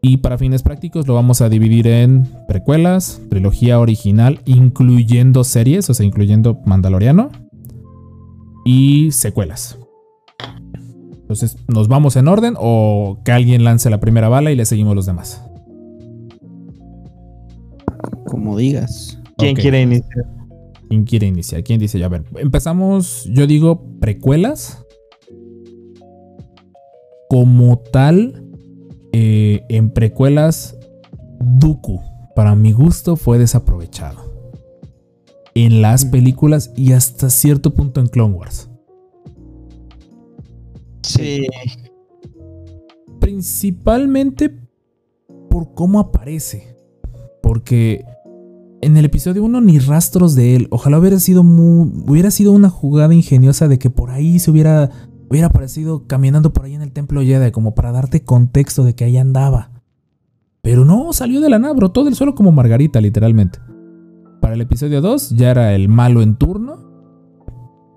Y 0.02 0.18
para 0.18 0.38
fines 0.40 0.64
prácticos 0.64 1.08
lo 1.08 1.14
vamos 1.14 1.42
a 1.42 1.50
dividir 1.50 1.86
en 1.88 2.28
precuelas, 2.48 3.22
trilogía 3.30 3.80
original, 3.80 4.42
incluyendo 4.46 5.44
series, 5.44 5.88
o 5.90 5.94
sea, 5.94 6.06
incluyendo 6.06 6.60
Mandaloriano, 6.66 7.30
y 8.66 9.12
secuelas. 9.12 9.78
Entonces, 11.26 11.58
¿nos 11.68 11.88
vamos 11.88 12.16
en 12.18 12.28
orden 12.28 12.54
o 12.56 13.18
que 13.26 13.32
alguien 13.32 13.64
lance 13.64 13.90
la 13.90 14.00
primera 14.00 14.30
bala 14.30 14.52
y 14.52 14.56
le 14.56 14.64
seguimos 14.64 14.96
los 14.96 15.08
demás? 15.08 15.44
Como 18.28 18.56
digas. 18.56 19.20
¿Quién 19.36 19.56
quiere 19.56 19.82
iniciar? 19.82 20.26
¿Quién 20.88 21.04
quiere 21.04 21.26
iniciar? 21.26 21.64
¿Quién 21.64 21.80
dice 21.80 21.98
ya? 21.98 22.06
A 22.06 22.10
ver, 22.10 22.26
empezamos, 22.36 23.28
yo 23.34 23.48
digo 23.48 23.84
precuelas. 24.00 24.86
Como 27.28 27.80
tal, 27.80 28.44
eh, 29.12 29.64
en 29.70 29.90
precuelas, 29.90 30.78
Dooku, 31.40 32.02
para 32.36 32.54
mi 32.54 32.72
gusto, 32.72 33.16
fue 33.16 33.40
desaprovechado. 33.40 34.32
En 35.56 35.82
las 35.82 36.06
películas 36.06 36.72
y 36.76 36.92
hasta 36.92 37.32
cierto 37.32 37.74
punto 37.74 38.00
en 38.00 38.08
Clone 38.10 38.36
Wars. 38.36 38.70
Sí. 41.16 41.48
Principalmente 43.20 44.56
por 45.50 45.74
cómo 45.74 46.00
aparece. 46.00 46.76
Porque 47.42 48.04
en 48.82 48.98
el 48.98 49.06
episodio 49.06 49.44
1 49.44 49.62
ni 49.62 49.80
rastros 49.80 50.36
de 50.36 50.56
él. 50.56 50.68
Ojalá 50.70 51.00
hubiera 51.00 51.20
sido 51.20 51.44
muy, 51.44 51.92
hubiera 52.08 52.32
sido 52.32 52.52
una 52.52 52.70
jugada 52.70 53.14
ingeniosa 53.14 53.68
de 53.68 53.80
que 53.80 53.90
por 53.90 54.12
ahí 54.12 54.40
se 54.40 54.52
hubiera 54.52 54.92
hubiera 55.30 55.48
aparecido 55.48 56.06
caminando 56.08 56.54
por 56.54 56.66
ahí 56.66 56.76
en 56.76 56.82
el 56.82 56.92
templo 56.92 57.22
Jedi 57.22 57.52
como 57.52 57.74
para 57.74 57.92
darte 57.92 58.24
contexto 58.24 58.84
de 58.84 58.96
que 58.96 59.06
ahí 59.06 59.18
andaba. 59.18 59.72
Pero 60.62 60.86
no, 60.86 61.14
salió 61.14 61.42
de 61.42 61.50
la 61.50 61.60
nada, 61.60 61.74
brotó 61.74 62.04
del 62.04 62.16
suelo 62.16 62.36
como 62.36 62.52
Margarita, 62.52 63.02
literalmente. 63.02 63.60
Para 64.42 64.56
el 64.56 64.62
episodio 64.62 65.02
2 65.02 65.32
ya 65.32 65.52
era 65.52 65.74
el 65.74 65.90
malo 65.90 66.22
en 66.22 66.36
turno. 66.36 66.78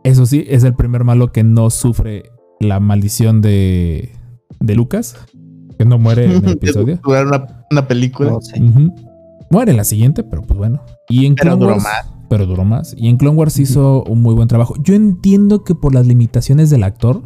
Eso 0.04 0.26
sí, 0.26 0.44
es 0.48 0.64
el 0.64 0.74
primer 0.74 1.04
malo 1.04 1.32
que 1.32 1.44
no 1.44 1.70
sufre 1.70 2.30
la 2.60 2.80
maldición 2.80 3.40
de, 3.40 4.12
de 4.60 4.74
Lucas, 4.74 5.16
que 5.78 5.84
no 5.84 5.98
muere 5.98 6.24
en 6.26 6.44
el 6.44 6.52
episodio. 6.52 6.98
Jugar 7.02 7.26
una, 7.26 7.64
una 7.70 7.86
película. 7.88 8.32
Muere 9.50 9.70
en 9.70 9.76
la 9.76 9.84
siguiente, 9.84 10.24
pero 10.24 10.42
pues 10.42 10.58
bueno. 10.58 10.82
Y 11.08 11.24
en 11.26 11.34
Pero 11.34 11.50
Clone 11.56 11.60
duró 11.60 11.72
Wars- 11.74 11.82
más. 11.84 12.14
Pero 12.28 12.44
duró 12.46 12.64
más. 12.64 12.94
Y 12.98 13.08
en 13.08 13.16
Clone 13.16 13.36
Wars 13.38 13.58
hizo 13.58 14.04
un 14.04 14.20
muy 14.20 14.34
buen 14.34 14.48
trabajo. 14.48 14.74
Yo 14.82 14.94
entiendo 14.94 15.64
que 15.64 15.74
por 15.74 15.94
las 15.94 16.06
limitaciones 16.06 16.68
del 16.68 16.82
actor, 16.82 17.22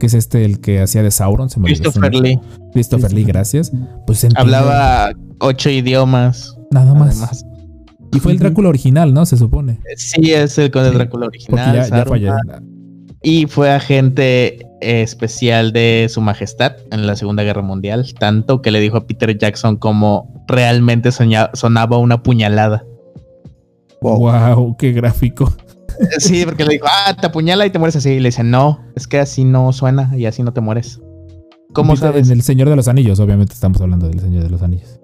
que 0.00 0.06
es 0.06 0.14
este 0.14 0.44
el 0.44 0.58
que 0.60 0.80
hacía 0.80 1.04
de 1.04 1.12
Sauron, 1.12 1.48
se 1.50 1.60
me 1.60 1.66
Christopher. 1.66 2.12
Lee 2.14 2.38
Christopher 2.72 3.12
Lee, 3.12 3.22
gracias. 3.24 3.70
Pues 4.06 4.24
entiendo- 4.24 4.40
hablaba 4.56 5.12
ocho 5.38 5.70
idiomas. 5.70 6.56
nada 6.72 6.94
más. 6.94 7.16
Además. 7.16 7.44
Y 8.12 8.18
fue 8.20 8.32
el 8.32 8.38
Drácula 8.38 8.70
original, 8.70 9.12
¿no? 9.14 9.24
Se 9.26 9.36
supone. 9.36 9.78
Sí, 9.96 10.32
es 10.32 10.58
el 10.58 10.70
con 10.72 10.82
el 10.84 10.90
Sí, 10.92 10.96
Drácula 10.96 11.26
Porque 11.26 11.38
original. 11.38 11.76
ya, 11.76 11.88
ya 11.88 12.04
falló. 12.06 12.32
Y 13.22 13.46
fue 13.46 13.70
agente 13.70 14.64
especial 14.80 15.72
de 15.72 16.06
su 16.08 16.20
majestad 16.20 16.76
en 16.92 17.06
la 17.06 17.16
Segunda 17.16 17.42
Guerra 17.42 17.62
Mundial, 17.62 18.06
tanto 18.18 18.62
que 18.62 18.70
le 18.70 18.78
dijo 18.80 18.96
a 18.96 19.06
Peter 19.06 19.36
Jackson 19.36 19.76
como 19.76 20.44
realmente 20.46 21.10
sonaba 21.10 21.98
una 21.98 22.22
puñalada. 22.22 22.84
Wow. 24.00 24.76
qué 24.78 24.92
gráfico. 24.92 25.52
Sí, 26.18 26.44
porque 26.44 26.64
le 26.64 26.74
dijo, 26.74 26.86
ah, 26.88 27.16
te 27.20 27.26
apuñala 27.26 27.66
y 27.66 27.70
te 27.70 27.78
mueres 27.80 27.96
así. 27.96 28.10
Y 28.10 28.20
le 28.20 28.28
dice, 28.28 28.44
no, 28.44 28.78
es 28.94 29.08
que 29.08 29.18
así 29.18 29.42
no 29.44 29.72
suena 29.72 30.12
y 30.16 30.26
así 30.26 30.44
no 30.44 30.52
te 30.52 30.60
mueres. 30.60 31.00
¿Cómo 31.74 31.94
Peter- 31.94 32.10
sabes? 32.10 32.28
En 32.28 32.34
El 32.34 32.42
Señor 32.42 32.68
de 32.70 32.76
los 32.76 32.86
Anillos, 32.86 33.18
obviamente 33.18 33.52
estamos 33.52 33.80
hablando 33.80 34.08
del 34.08 34.20
Señor 34.20 34.44
de 34.44 34.50
los 34.50 34.62
Anillos. 34.62 35.00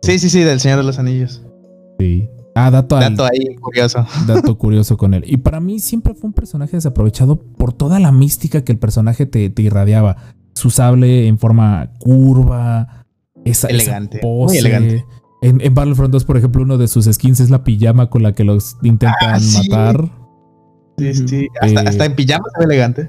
Sí, 0.00 0.18
sí, 0.18 0.30
sí, 0.30 0.40
del 0.40 0.58
Señor 0.58 0.78
de 0.78 0.84
los 0.84 0.98
Anillos. 0.98 1.42
Sí. 1.98 2.30
Ah, 2.54 2.70
dato, 2.70 2.96
al- 2.96 3.14
Dato 3.16 3.24
ahí 3.32 3.54
curioso. 3.56 4.04
dato 4.26 4.58
curioso 4.58 4.96
con 4.96 5.14
él. 5.14 5.24
Y 5.26 5.36
para 5.38 5.60
mí 5.60 5.78
siempre 5.78 6.14
fue 6.14 6.28
un 6.28 6.32
personaje 6.34 6.76
desaprovechado 6.76 7.36
por 7.40 7.72
toda 7.72 7.98
la 8.00 8.10
mística 8.12 8.64
que 8.64 8.72
el 8.72 8.78
personaje 8.78 9.26
te, 9.26 9.48
te 9.50 9.62
irradiaba. 9.62 10.16
Su 10.54 10.70
sable 10.70 11.26
en 11.28 11.38
forma 11.38 11.92
curva, 12.00 13.04
esa, 13.44 13.68
esa 13.68 13.74
Elegante, 13.82 14.20
muy 14.22 14.46
pose. 14.46 14.58
elegante. 14.58 15.04
En, 15.42 15.60
en 15.62 15.74
Battlefront 15.74 16.12
2, 16.12 16.24
por 16.24 16.36
ejemplo, 16.36 16.62
uno 16.62 16.76
de 16.76 16.88
sus 16.88 17.06
skins 17.06 17.40
es 17.40 17.48
la 17.50 17.64
pijama 17.64 18.10
con 18.10 18.22
la 18.22 18.32
que 18.32 18.44
los 18.44 18.76
intentan 18.82 19.16
Ah, 19.34 19.40
sí. 19.40 19.68
matar. 19.70 20.10
Sí, 20.98 21.14
sí. 21.14 21.48
Hasta, 21.62 21.82
Eh, 21.82 21.88
hasta 21.88 22.04
en 22.04 22.14
pijama 22.14 22.44
ve 22.58 22.64
elegante. 22.66 23.08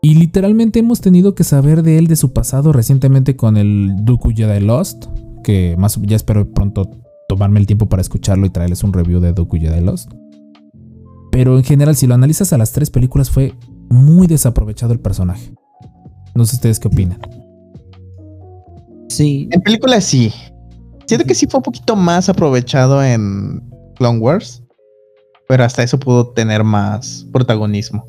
Y 0.00 0.14
literalmente 0.14 0.78
hemos 0.78 1.00
tenido 1.00 1.34
que 1.34 1.42
saber 1.44 1.82
de 1.82 1.98
él, 1.98 2.06
de 2.06 2.14
su 2.16 2.32
pasado, 2.32 2.72
recientemente 2.72 3.36
con 3.36 3.56
el 3.56 3.90
Dooku 4.04 4.30
Jedi 4.30 4.60
Lost, 4.64 5.06
que 5.42 5.74
más 5.76 6.00
ya 6.02 6.14
espero 6.16 6.48
pronto 6.52 6.88
tomarme 7.28 7.60
el 7.60 7.66
tiempo 7.66 7.86
para 7.88 8.02
escucharlo 8.02 8.46
y 8.46 8.50
traerles 8.50 8.82
un 8.82 8.92
review 8.92 9.20
de 9.20 9.32
Dooku 9.32 9.58
Jedi 9.58 9.80
Lost. 9.80 10.10
Pero 11.30 11.56
en 11.56 11.62
general, 11.64 11.94
si 11.94 12.06
lo 12.06 12.14
analizas 12.14 12.52
a 12.52 12.58
las 12.58 12.72
tres 12.72 12.90
películas, 12.90 13.30
fue 13.30 13.54
muy 13.90 14.26
desaprovechado 14.26 14.92
el 14.92 14.98
personaje. 15.00 15.52
No 16.34 16.44
sé 16.44 16.56
ustedes 16.56 16.80
qué 16.80 16.88
opinan. 16.88 17.20
Sí, 19.08 19.48
En 19.52 19.60
películas 19.60 20.04
sí. 20.04 20.32
Siento 21.06 21.26
que 21.26 21.34
sí 21.34 21.46
fue 21.46 21.58
un 21.58 21.62
poquito 21.64 21.96
más 21.96 22.28
aprovechado 22.28 23.02
en 23.02 23.62
Clone 23.96 24.18
Wars. 24.18 24.62
Pero 25.48 25.64
hasta 25.64 25.82
eso 25.82 25.98
pudo 25.98 26.28
tener 26.32 26.62
más 26.64 27.26
protagonismo. 27.32 28.04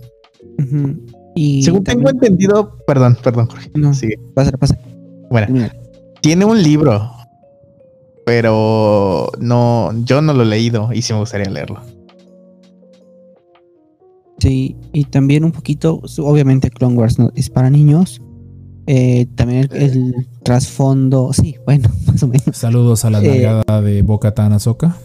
y 1.36 1.64
Según 1.64 1.84
tengo 1.84 2.10
entendido, 2.10 2.76
perdón, 2.86 3.18
perdón, 3.24 3.48
Jorge. 3.48 3.72
No, 3.76 3.94
Sigue. 3.94 4.16
pasa, 4.34 4.52
pasa. 4.52 4.78
Bueno, 5.30 5.48
Mira, 5.50 5.74
tiene 6.22 6.44
un 6.44 6.62
libro, 6.62 7.10
pero 8.30 9.32
no, 9.40 9.90
yo 10.06 10.22
no 10.22 10.34
lo 10.36 10.44
he 10.44 10.46
leído 10.46 10.94
y 10.94 11.02
sí 11.02 11.14
me 11.14 11.20
gustaría 11.20 11.50
leerlo. 11.50 11.82
Sí, 14.38 14.76
y 14.94 15.06
también 15.06 15.44
un 15.44 15.52
poquito, 15.52 16.00
obviamente 16.20 16.70
Clone 16.70 16.96
Wars 16.96 17.18
no, 17.18 17.32
es 17.36 17.50
para 17.50 17.72
niños. 17.72 18.22
Eh, 18.86 19.26
también 19.36 19.68
el, 19.72 19.82
el 19.82 20.28
trasfondo, 20.44 21.34
sí, 21.34 21.56
bueno, 21.66 21.90
más 22.06 22.22
o 22.22 22.28
menos. 22.28 22.56
Saludos 22.56 23.04
a 23.04 23.10
la 23.10 23.20
Eh. 23.24 23.28
nalgada 23.44 23.82
de 23.82 24.04
Boca 24.04 24.36
Tan 24.36 24.54
Ahsoka. 24.54 24.96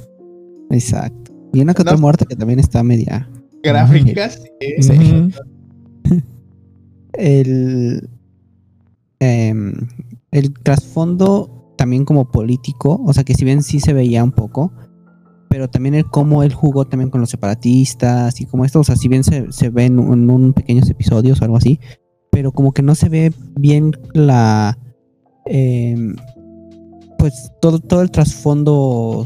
Exacto. 0.70 1.32
Y 1.54 1.60
una 1.62 1.72
que 1.72 1.82
No. 1.82 1.96
muerte 1.96 2.26
que 2.26 2.36
también 2.36 2.58
está 2.60 2.82
media. 2.82 3.26
Gráficas, 3.62 4.42
sí, 4.80 4.82
sí. 4.82 5.30
El, 7.14 8.06
em, 9.20 9.72
el 10.30 10.52
trasfondo 10.52 11.63
también 11.76 12.04
como 12.04 12.30
político, 12.30 13.00
o 13.04 13.12
sea 13.12 13.24
que 13.24 13.34
si 13.34 13.44
bien 13.44 13.62
sí 13.62 13.80
se 13.80 13.92
veía 13.92 14.22
un 14.24 14.32
poco, 14.32 14.72
pero 15.48 15.68
también 15.68 15.94
el 15.94 16.06
cómo 16.06 16.42
él 16.42 16.52
jugó 16.52 16.84
también 16.86 17.10
con 17.10 17.20
los 17.20 17.30
separatistas 17.30 18.40
y 18.40 18.46
como 18.46 18.64
esto, 18.64 18.80
o 18.80 18.84
sea, 18.84 18.96
si 18.96 19.08
bien 19.08 19.22
se, 19.24 19.52
se 19.52 19.70
ve 19.70 19.84
en, 19.84 19.98
un- 19.98 20.52
pequeños 20.52 20.90
episodios 20.90 21.40
o 21.40 21.44
algo 21.44 21.56
así, 21.56 21.78
pero 22.30 22.50
como 22.52 22.72
que 22.72 22.82
no 22.82 22.94
se 22.94 23.08
ve 23.08 23.32
bien 23.56 23.92
la... 24.12 24.76
em, 25.46 26.16
pues 27.18 27.52
todo, 27.60 27.78
todo 27.78 28.02
el 28.02 28.10
trasfondo 28.10 29.24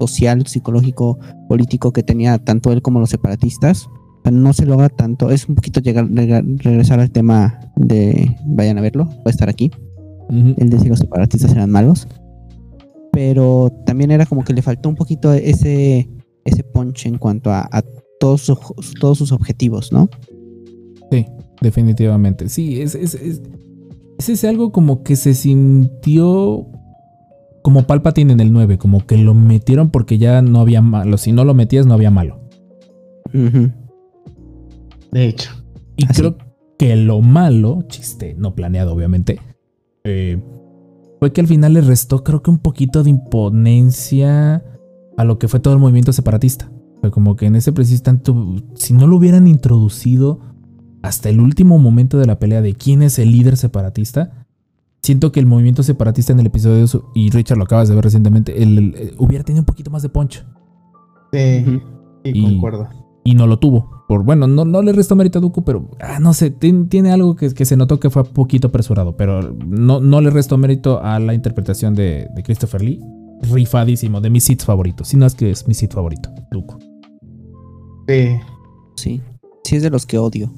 social, 0.00 0.46
psicológico, 0.46 1.18
político 1.48 1.92
que 1.92 2.02
tenía 2.02 2.38
tanto 2.38 2.72
él 2.72 2.82
como 2.82 3.00
los 3.00 3.10
separatistas. 3.10 3.88
No 4.30 4.52
se 4.52 4.66
logra 4.66 4.90
tanto. 4.90 5.30
Es 5.30 5.48
un 5.48 5.54
poquito 5.54 5.80
llegar, 5.80 6.06
regresar 6.10 7.00
al 7.00 7.10
tema 7.10 7.60
de 7.76 8.36
vayan 8.44 8.76
a 8.76 8.82
verlo, 8.82 9.06
va 9.06 9.22
a 9.26 9.30
estar 9.30 9.48
aquí. 9.48 9.70
El 10.28 10.70
de 10.70 10.78
si 10.78 10.88
los 10.88 10.98
separatistas 10.98 11.52
eran 11.52 11.70
malos. 11.70 12.06
Pero 13.12 13.72
también 13.86 14.10
era 14.10 14.26
como 14.26 14.44
que 14.44 14.52
le 14.52 14.62
faltó 14.62 14.88
un 14.88 14.94
poquito 14.94 15.32
ese, 15.32 16.08
ese 16.44 16.62
punch 16.62 17.06
en 17.06 17.18
cuanto 17.18 17.50
a, 17.50 17.68
a 17.72 17.82
todos, 18.20 18.42
sus, 18.42 18.58
todos 19.00 19.18
sus 19.18 19.32
objetivos, 19.32 19.92
¿no? 19.92 20.08
Sí, 21.10 21.26
definitivamente. 21.60 22.48
Sí, 22.48 22.80
es, 22.80 22.94
es, 22.94 23.14
es, 23.14 23.42
es 24.18 24.28
ese 24.28 24.48
algo 24.48 24.72
como 24.72 25.02
que 25.02 25.16
se 25.16 25.34
sintió 25.34 26.66
como 27.62 27.86
Palpatine 27.86 28.32
en 28.32 28.40
el 28.40 28.52
9, 28.52 28.78
como 28.78 29.06
que 29.06 29.16
lo 29.16 29.34
metieron 29.34 29.90
porque 29.90 30.18
ya 30.18 30.42
no 30.42 30.60
había 30.60 30.80
malo. 30.80 31.18
Si 31.18 31.32
no 31.32 31.44
lo 31.44 31.54
metías, 31.54 31.86
no 31.86 31.94
había 31.94 32.10
malo. 32.10 32.40
De 33.32 35.28
hecho. 35.28 35.50
Y 35.96 36.04
Así. 36.04 36.20
creo 36.20 36.36
que 36.78 36.96
lo 36.96 37.20
malo, 37.20 37.82
chiste, 37.88 38.34
no 38.38 38.54
planeado, 38.54 38.94
obviamente, 38.94 39.40
eh, 40.08 40.42
fue 41.20 41.32
que 41.32 41.40
al 41.40 41.46
final 41.46 41.74
le 41.74 41.80
restó, 41.80 42.22
creo 42.24 42.42
que 42.42 42.50
un 42.50 42.58
poquito 42.58 43.02
de 43.02 43.10
imponencia 43.10 44.62
a 45.16 45.24
lo 45.24 45.38
que 45.38 45.48
fue 45.48 45.60
todo 45.60 45.74
el 45.74 45.80
movimiento 45.80 46.12
separatista. 46.12 46.70
Fue 47.00 47.10
como 47.10 47.36
que 47.36 47.46
en 47.46 47.56
ese 47.56 47.72
preciso 47.72 47.94
instante, 47.94 48.32
si 48.74 48.94
no 48.94 49.06
lo 49.06 49.16
hubieran 49.16 49.46
introducido 49.46 50.40
hasta 51.02 51.28
el 51.28 51.40
último 51.40 51.78
momento 51.78 52.18
de 52.18 52.26
la 52.26 52.38
pelea 52.38 52.60
de 52.62 52.74
quién 52.74 53.02
es 53.02 53.18
el 53.18 53.30
líder 53.32 53.56
separatista, 53.56 54.46
siento 55.02 55.30
que 55.30 55.38
el 55.40 55.46
movimiento 55.46 55.82
separatista 55.82 56.32
en 56.32 56.40
el 56.40 56.46
episodio, 56.46 56.86
y 57.14 57.30
Richard 57.30 57.56
lo 57.58 57.64
acabas 57.64 57.88
de 57.88 57.94
ver 57.94 58.04
recientemente, 58.04 58.62
el- 58.62 58.78
el- 58.78 59.14
hubiera 59.18 59.44
tenido 59.44 59.62
un 59.62 59.66
poquito 59.66 59.90
más 59.90 60.02
de 60.02 60.08
punch. 60.08 60.44
Sí, 61.32 61.64
sí, 61.64 61.80
Y- 62.24 62.42
concuerdo. 62.42 62.88
y 63.24 63.34
no 63.34 63.46
lo 63.46 63.58
tuvo. 63.58 63.97
Por, 64.08 64.24
bueno, 64.24 64.46
no, 64.46 64.64
no 64.64 64.80
le 64.82 64.92
restó 64.92 65.14
mérito 65.14 65.38
a 65.38 65.42
Dooku, 65.42 65.62
pero 65.64 65.90
ah, 66.00 66.18
no 66.18 66.32
sé, 66.32 66.50
tien- 66.50 66.88
tiene 66.88 67.12
algo 67.12 67.36
que, 67.36 67.52
que 67.52 67.64
se 67.66 67.76
notó 67.76 68.00
que 68.00 68.08
fue 68.08 68.22
un 68.22 68.28
poquito 68.32 68.68
apresurado, 68.68 69.16
pero 69.16 69.54
no, 69.66 70.00
no 70.00 70.20
le 70.22 70.30
restó 70.30 70.56
mérito 70.56 71.00
a 71.02 71.18
la 71.20 71.34
interpretación 71.34 71.94
de, 71.94 72.26
de 72.34 72.42
Christopher 72.42 72.80
Lee. 72.82 73.00
Rifadísimo, 73.52 74.20
de 74.20 74.30
mis 74.30 74.48
hits 74.50 74.64
favoritos. 74.64 75.08
Si 75.08 75.16
no 75.18 75.26
es 75.26 75.34
que 75.34 75.50
es 75.50 75.68
mi 75.68 75.74
hit 75.74 75.92
favorito, 75.92 76.30
Dooku. 76.50 76.78
Sí. 78.08 78.28
Sí. 78.96 79.20
Sí 79.64 79.76
es 79.76 79.82
de 79.82 79.90
los 79.90 80.06
que 80.06 80.16
odio. 80.18 80.50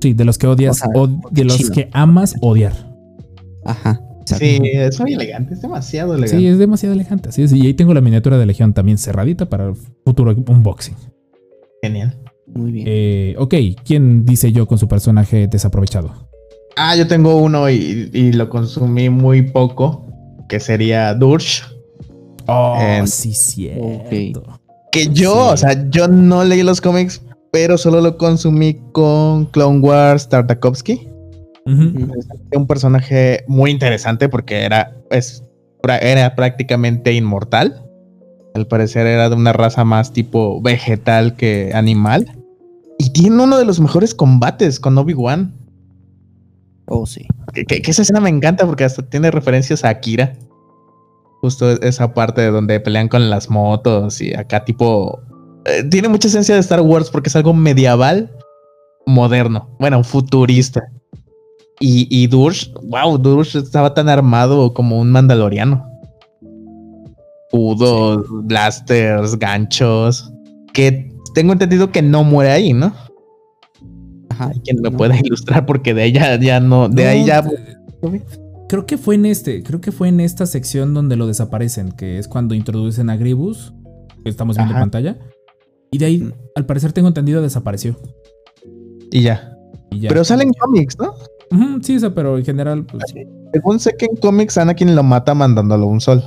Sí, 0.00 0.14
de 0.14 0.24
los 0.24 0.38
que 0.38 0.46
odias, 0.46 0.80
O 0.80 0.84
sea, 0.84 0.88
od- 0.94 1.30
de 1.30 1.44
los 1.44 1.56
chido. 1.58 1.72
que 1.72 1.90
amas 1.92 2.34
odiar. 2.40 2.72
Ajá. 3.64 4.00
Sí, 4.24 4.60
es 4.64 4.98
muy 5.00 5.12
elegante, 5.12 5.52
es 5.52 5.60
demasiado 5.60 6.14
elegante. 6.14 6.38
Sí, 6.38 6.46
es 6.46 6.58
demasiado 6.58 6.94
elegante. 6.94 7.28
Así 7.28 7.42
es, 7.42 7.52
y 7.52 7.60
ahí 7.66 7.74
tengo 7.74 7.92
la 7.92 8.00
miniatura 8.00 8.38
de 8.38 8.46
Legión 8.46 8.72
también 8.72 8.96
cerradita 8.96 9.50
para 9.50 9.66
el 9.68 9.74
futuro 10.06 10.34
unboxing. 10.48 10.94
Genial. 11.82 12.16
Muy 12.54 12.72
bien. 12.72 12.86
Eh, 12.88 13.34
ok, 13.38 13.54
¿quién 13.84 14.24
dice 14.24 14.52
yo 14.52 14.66
con 14.66 14.78
su 14.78 14.88
personaje 14.88 15.46
desaprovechado? 15.48 16.12
Ah, 16.76 16.96
yo 16.96 17.06
tengo 17.06 17.36
uno 17.36 17.68
y, 17.70 18.10
y 18.12 18.32
lo 18.32 18.48
consumí 18.48 19.08
muy 19.10 19.42
poco, 19.42 20.06
que 20.48 20.58
sería 20.60 21.14
Dursh. 21.14 21.62
Oh, 22.46 22.76
Em, 22.80 23.06
sí, 23.06 23.32
cierto. 23.32 24.42
Que 24.92 25.06
yo, 25.08 25.32
Sí. 25.48 25.52
o 25.52 25.56
sea, 25.56 25.90
yo 25.90 26.08
no 26.08 26.44
leí 26.44 26.62
los 26.62 26.80
cómics, 26.80 27.22
pero 27.52 27.78
solo 27.78 28.00
lo 28.00 28.16
consumí 28.18 28.74
con 28.92 29.46
Clone 29.46 29.80
Wars 29.80 30.28
Tartakovsky. 30.28 31.08
Es 31.66 32.58
un 32.58 32.66
personaje 32.66 33.42
muy 33.48 33.70
interesante 33.70 34.28
porque 34.28 34.62
era, 34.64 34.94
es, 35.10 35.42
era 36.02 36.34
prácticamente 36.34 37.12
inmortal. 37.14 37.80
Al 38.54 38.66
parecer 38.66 39.06
era 39.06 39.30
de 39.30 39.34
una 39.36 39.52
raza 39.54 39.84
más 39.84 40.12
tipo 40.12 40.60
vegetal 40.60 41.34
que 41.36 41.72
animal. 41.74 42.26
Y 42.98 43.10
tiene 43.12 43.42
uno 43.42 43.58
de 43.58 43.64
los 43.64 43.80
mejores 43.80 44.14
combates 44.14 44.78
con 44.80 44.96
Obi-Wan. 44.98 45.52
Oh, 46.86 47.06
sí. 47.06 47.26
Que, 47.52 47.64
que- 47.64 47.82
que 47.82 47.90
esa 47.90 48.02
escena 48.02 48.20
me 48.20 48.30
encanta 48.30 48.66
porque 48.66 48.84
hasta 48.84 49.02
tiene 49.02 49.30
referencias 49.30 49.84
a 49.84 49.88
Akira. 49.90 50.36
Justo 51.40 51.70
esa 51.82 52.14
parte 52.14 52.40
de 52.40 52.50
donde 52.50 52.80
pelean 52.80 53.08
con 53.08 53.28
las 53.30 53.50
motos 53.50 54.20
y 54.20 54.32
acá 54.34 54.64
tipo... 54.64 55.20
eh, 55.66 55.82
tiene 55.90 56.08
mucha 56.08 56.28
esencia 56.28 56.54
de 56.54 56.60
Star 56.62 56.80
Wars 56.80 57.10
porque 57.10 57.28
es 57.28 57.36
algo 57.36 57.52
medieval 57.52 58.30
moderno. 59.06 59.68
Bueno, 59.78 60.02
futurista. 60.04 60.82
Y, 61.80 62.06
y 62.08 62.28
Dursh, 62.28 62.72
wow, 62.84 63.18
Dursh 63.18 63.56
estaba 63.56 63.92
tan 63.92 64.08
armado 64.08 64.72
como 64.72 64.98
un 65.00 65.10
mandaloriano. 65.10 65.84
escudos, 67.48 68.26
blasters, 68.44 69.38
ganchos. 69.38 70.30
Que 70.72 71.12
tengo 71.34 71.52
entendido 71.52 71.90
que 71.92 72.00
no 72.02 72.24
muere 72.24 72.50
ahí, 72.52 72.72
¿no? 72.72 72.94
Ajá. 74.30 74.50
Quien 74.64 74.80
me 74.80 74.90
No. 74.90 74.96
pueda 74.96 75.16
ilustrar 75.18 75.66
porque 75.66 75.92
de 75.94 76.02
ahí 76.02 76.12
ya, 76.12 76.60
no, 76.60 76.88
de 76.88 77.04
No, 77.04 77.10
ahí 77.10 77.24
ya. 77.26 77.40
eh, 77.40 78.22
Creo 78.68 78.86
que 78.86 78.96
fue 78.98 79.14
en 79.14 79.26
este, 79.26 79.62
creo 79.62 79.80
que 79.80 79.92
fue 79.92 80.08
en 80.08 80.20
esta 80.20 80.46
sección 80.46 80.94
donde 80.94 81.16
lo 81.16 81.26
desaparecen, 81.26 81.92
que 81.92 82.18
es 82.18 82.26
cuando 82.28 82.54
introducen 82.54 83.10
a 83.10 83.16
Gribus, 83.16 83.72
que 84.24 84.30
estamos 84.30 84.56
viendo 84.56 84.74
en 84.74 84.80
pantalla. 84.80 85.18
Y 85.92 85.98
de 85.98 86.06
ahí, 86.06 86.18
Mm. 86.18 86.32
al 86.56 86.66
parecer 86.66 86.92
tengo 86.92 87.08
entendido, 87.08 87.42
desapareció. 87.42 87.96
Y 89.12 89.22
ya. 89.22 89.56
Y 89.90 90.00
ya. 90.00 90.08
Pero 90.08 90.24
salen 90.24 90.50
cómics, 90.58 90.96
¿no? 90.98 91.12
Ujú, 91.52 91.82
sí, 91.82 91.96
o 91.96 92.00
sea, 92.00 92.14
pero 92.14 92.36
en 92.38 92.44
general, 92.44 92.84
pues, 92.84 93.04
Según 93.52 93.78
sé 93.78 93.94
que 93.96 94.06
en 94.06 94.16
cómics 94.16 94.58
Anakin 94.58 94.96
lo 94.96 95.04
mata 95.04 95.34
mandándolo 95.34 95.84
a 95.84 95.88
un 95.88 96.00
sol. 96.00 96.22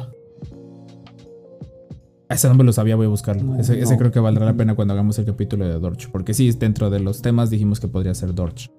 Ese 2.30 2.48
no 2.50 2.56
me 2.56 2.64
lo 2.64 2.74
sabía, 2.74 2.96
voy 2.96 3.06
a 3.06 3.10
buscarlo. 3.10 3.56
Ese, 3.56 3.80
creo 3.98 4.12
que 4.12 4.20
valdrá 4.20 4.46
la 4.46 4.54
pena 4.54 4.76
cuando 4.76 4.94
hagamos 4.94 5.18
el 5.20 5.26
capítulo 5.26 5.66
de 5.68 5.80
Dorch, 5.80 6.10
porque 6.12 6.34
sí, 6.34 6.52
dentro 6.52 6.90
de 6.90 7.00
los 7.00 7.22
temas 7.22 7.50
dijimos 7.50 7.80
que 7.80 7.88
podría 7.88 8.14
ser 8.14 8.34
Dorch. 8.36 8.70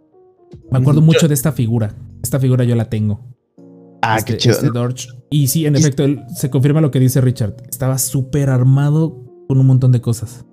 Me 0.70 0.78
acuerdo 0.78 1.01
mucho 1.03 1.28
de 1.28 1.34
esta 1.34 1.53
figura. 1.53 1.94
Esta 2.22 2.38
figura 2.40 2.64
yo 2.64 2.74
la 2.74 2.86
tengo. 2.86 3.20
Ah, 4.03 4.16
este, 4.18 4.32
qué 4.32 4.38
chido. 4.38 4.55
este 4.55 4.70
Dorch. 4.70 5.09
Y 5.30 5.49
sí, 5.49 5.66
en 5.66 5.74
Y- 5.76 5.78
efecto, 5.78 6.05
él- 6.05 6.22
se 6.34 6.51
confirma 6.51 6.80
lo 6.80 6.90
que 6.90 7.01
dice 7.01 7.20
Richard. 7.20 7.57
Estaba 7.68 7.99
súper 7.99 8.49
armado 8.51 9.24
con 9.49 9.59
un 9.59 9.66
montón 9.66 9.92
de 9.92 10.01
cosas. 10.01 10.44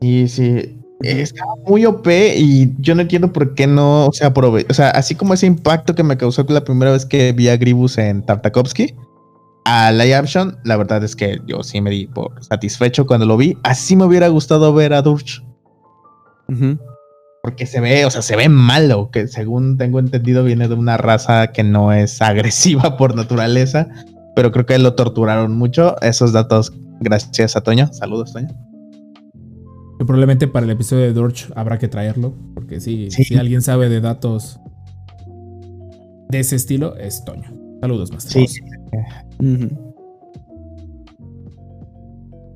Y 0.00 0.26
sí, 0.28 0.78
estaba 1.00 1.54
muy 1.66 1.84
OP 1.86 2.06
y 2.36 2.74
yo 2.78 2.94
no 2.94 3.02
entiendo 3.02 3.32
por 3.32 3.54
qué 3.54 3.66
no 3.66 4.10
se 4.12 4.24
aprove. 4.24 4.66
O 4.68 4.74
sea, 4.74 4.90
así 4.90 5.14
como 5.14 5.34
ese 5.34 5.46
impacto 5.46 5.94
que 5.94 6.02
me 6.02 6.16
causó 6.16 6.44
la 6.48 6.64
primera 6.64 6.90
vez 6.92 7.06
que 7.06 7.32
vi 7.32 7.48
a 7.48 7.56
Gribus 7.56 7.98
en 7.98 8.22
Tartakovsky, 8.22 8.94
a 9.64 9.92
live 9.92 10.14
action, 10.14 10.58
la 10.64 10.76
verdad 10.76 11.02
es 11.04 11.14
que 11.14 11.40
yo 11.46 11.62
sí 11.62 11.80
me 11.80 11.90
di 11.90 12.06
por 12.06 12.42
satisfecho 12.44 13.06
cuando 13.06 13.26
lo 13.26 13.36
vi. 13.36 13.56
Así 13.62 13.94
me 13.96 14.04
hubiera 14.04 14.28
gustado 14.28 14.72
ver 14.74 14.92
a 14.92 15.02
Durch. 15.02 15.40
Porque 17.42 17.66
se 17.66 17.80
ve, 17.80 18.04
o 18.04 18.10
sea, 18.10 18.22
se 18.22 18.36
ve 18.36 18.48
malo, 18.48 19.10
que 19.10 19.26
según 19.26 19.76
tengo 19.78 19.98
entendido 19.98 20.44
viene 20.44 20.68
de 20.68 20.74
una 20.74 20.96
raza 20.96 21.48
que 21.48 21.64
no 21.64 21.92
es 21.92 22.20
agresiva 22.22 22.96
por 22.96 23.16
naturaleza, 23.16 23.88
pero 24.36 24.52
creo 24.52 24.66
que 24.66 24.78
lo 24.78 24.94
torturaron 24.94 25.56
mucho. 25.56 25.96
Esos 26.02 26.32
datos, 26.32 26.72
gracias 27.00 27.56
a 27.56 27.62
Toño. 27.62 27.88
Saludos, 27.92 28.32
Toño. 28.32 28.48
Probablemente 29.98 30.48
para 30.48 30.64
el 30.66 30.72
episodio 30.72 31.02
de 31.04 31.12
Dorch 31.12 31.50
habrá 31.54 31.78
que 31.78 31.88
traerlo. 31.88 32.34
Porque 32.54 32.80
sí, 32.80 33.08
Sí. 33.10 33.24
si 33.24 33.36
alguien 33.36 33.62
sabe 33.62 33.88
de 33.88 34.00
datos 34.00 34.58
de 36.28 36.40
ese 36.40 36.56
estilo, 36.56 36.96
es 36.96 37.24
Toño. 37.24 37.51
Saludos, 37.82 38.12
Master. 38.12 38.46
Sí. 38.46 38.60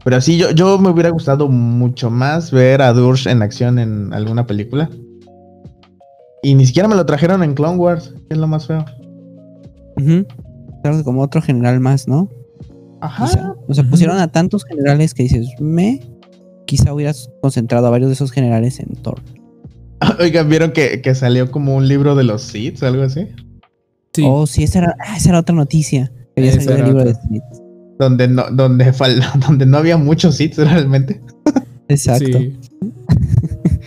Pero 0.04 0.20
sí, 0.20 0.38
yo, 0.38 0.52
yo 0.52 0.78
me 0.78 0.90
hubiera 0.90 1.10
gustado 1.10 1.48
mucho 1.48 2.10
más 2.10 2.52
ver 2.52 2.80
a 2.80 2.92
Dursh 2.92 3.26
en 3.26 3.42
acción 3.42 3.80
en 3.80 4.14
alguna 4.14 4.46
película. 4.46 4.88
Y 6.44 6.54
ni 6.54 6.64
siquiera 6.64 6.86
me 6.86 6.94
lo 6.94 7.04
trajeron 7.04 7.42
en 7.42 7.54
Clone 7.54 7.76
Wars, 7.76 8.14
que 8.28 8.34
es 8.34 8.38
lo 8.38 8.46
más 8.46 8.68
feo. 8.68 8.84
Como 11.02 11.22
otro 11.22 11.42
general 11.42 11.80
más, 11.80 12.06
¿no? 12.06 12.30
Quizá. 13.18 13.56
O 13.66 13.74
sea, 13.74 13.82
pusieron 13.82 14.18
a 14.18 14.30
tantos 14.30 14.64
generales 14.64 15.12
que 15.12 15.24
dices, 15.24 15.48
me. 15.58 16.00
Quizá 16.66 16.94
hubieras 16.94 17.28
concentrado 17.42 17.88
a 17.88 17.90
varios 17.90 18.10
de 18.10 18.14
esos 18.14 18.30
generales 18.30 18.78
en 18.78 18.94
Thor. 19.02 19.20
Oigan, 20.20 20.48
¿vieron 20.48 20.70
que, 20.70 21.00
que 21.02 21.16
salió 21.16 21.50
como 21.50 21.74
un 21.74 21.88
libro 21.88 22.14
de 22.14 22.22
los 22.22 22.42
Sith 22.42 22.80
o 22.80 22.86
algo 22.86 23.02
así? 23.02 23.26
Sí. 24.16 24.24
Oh, 24.26 24.46
sí, 24.46 24.64
esa 24.64 24.78
era, 24.80 24.96
ah, 25.06 25.16
esa 25.16 25.28
era 25.30 25.38
otra 25.40 25.54
noticia. 25.54 26.10
Que 26.34 26.42
había 26.42 26.50
Esa 26.52 26.60
salido 26.62 26.72
el 26.74 26.78
era 26.80 26.88
libro 26.88 27.04
de 27.04 27.10
otra. 27.10 27.22
Smith. 27.22 27.42
Donde 27.98 28.28
no, 28.28 28.50
donde, 28.50 28.92
fal- 28.92 29.20
donde 29.46 29.64
no 29.66 29.78
había 29.78 29.96
muchos 29.96 30.36
Sith 30.36 30.56
realmente. 30.58 31.20
Exacto. 31.88 32.38
Sí. 32.38 32.58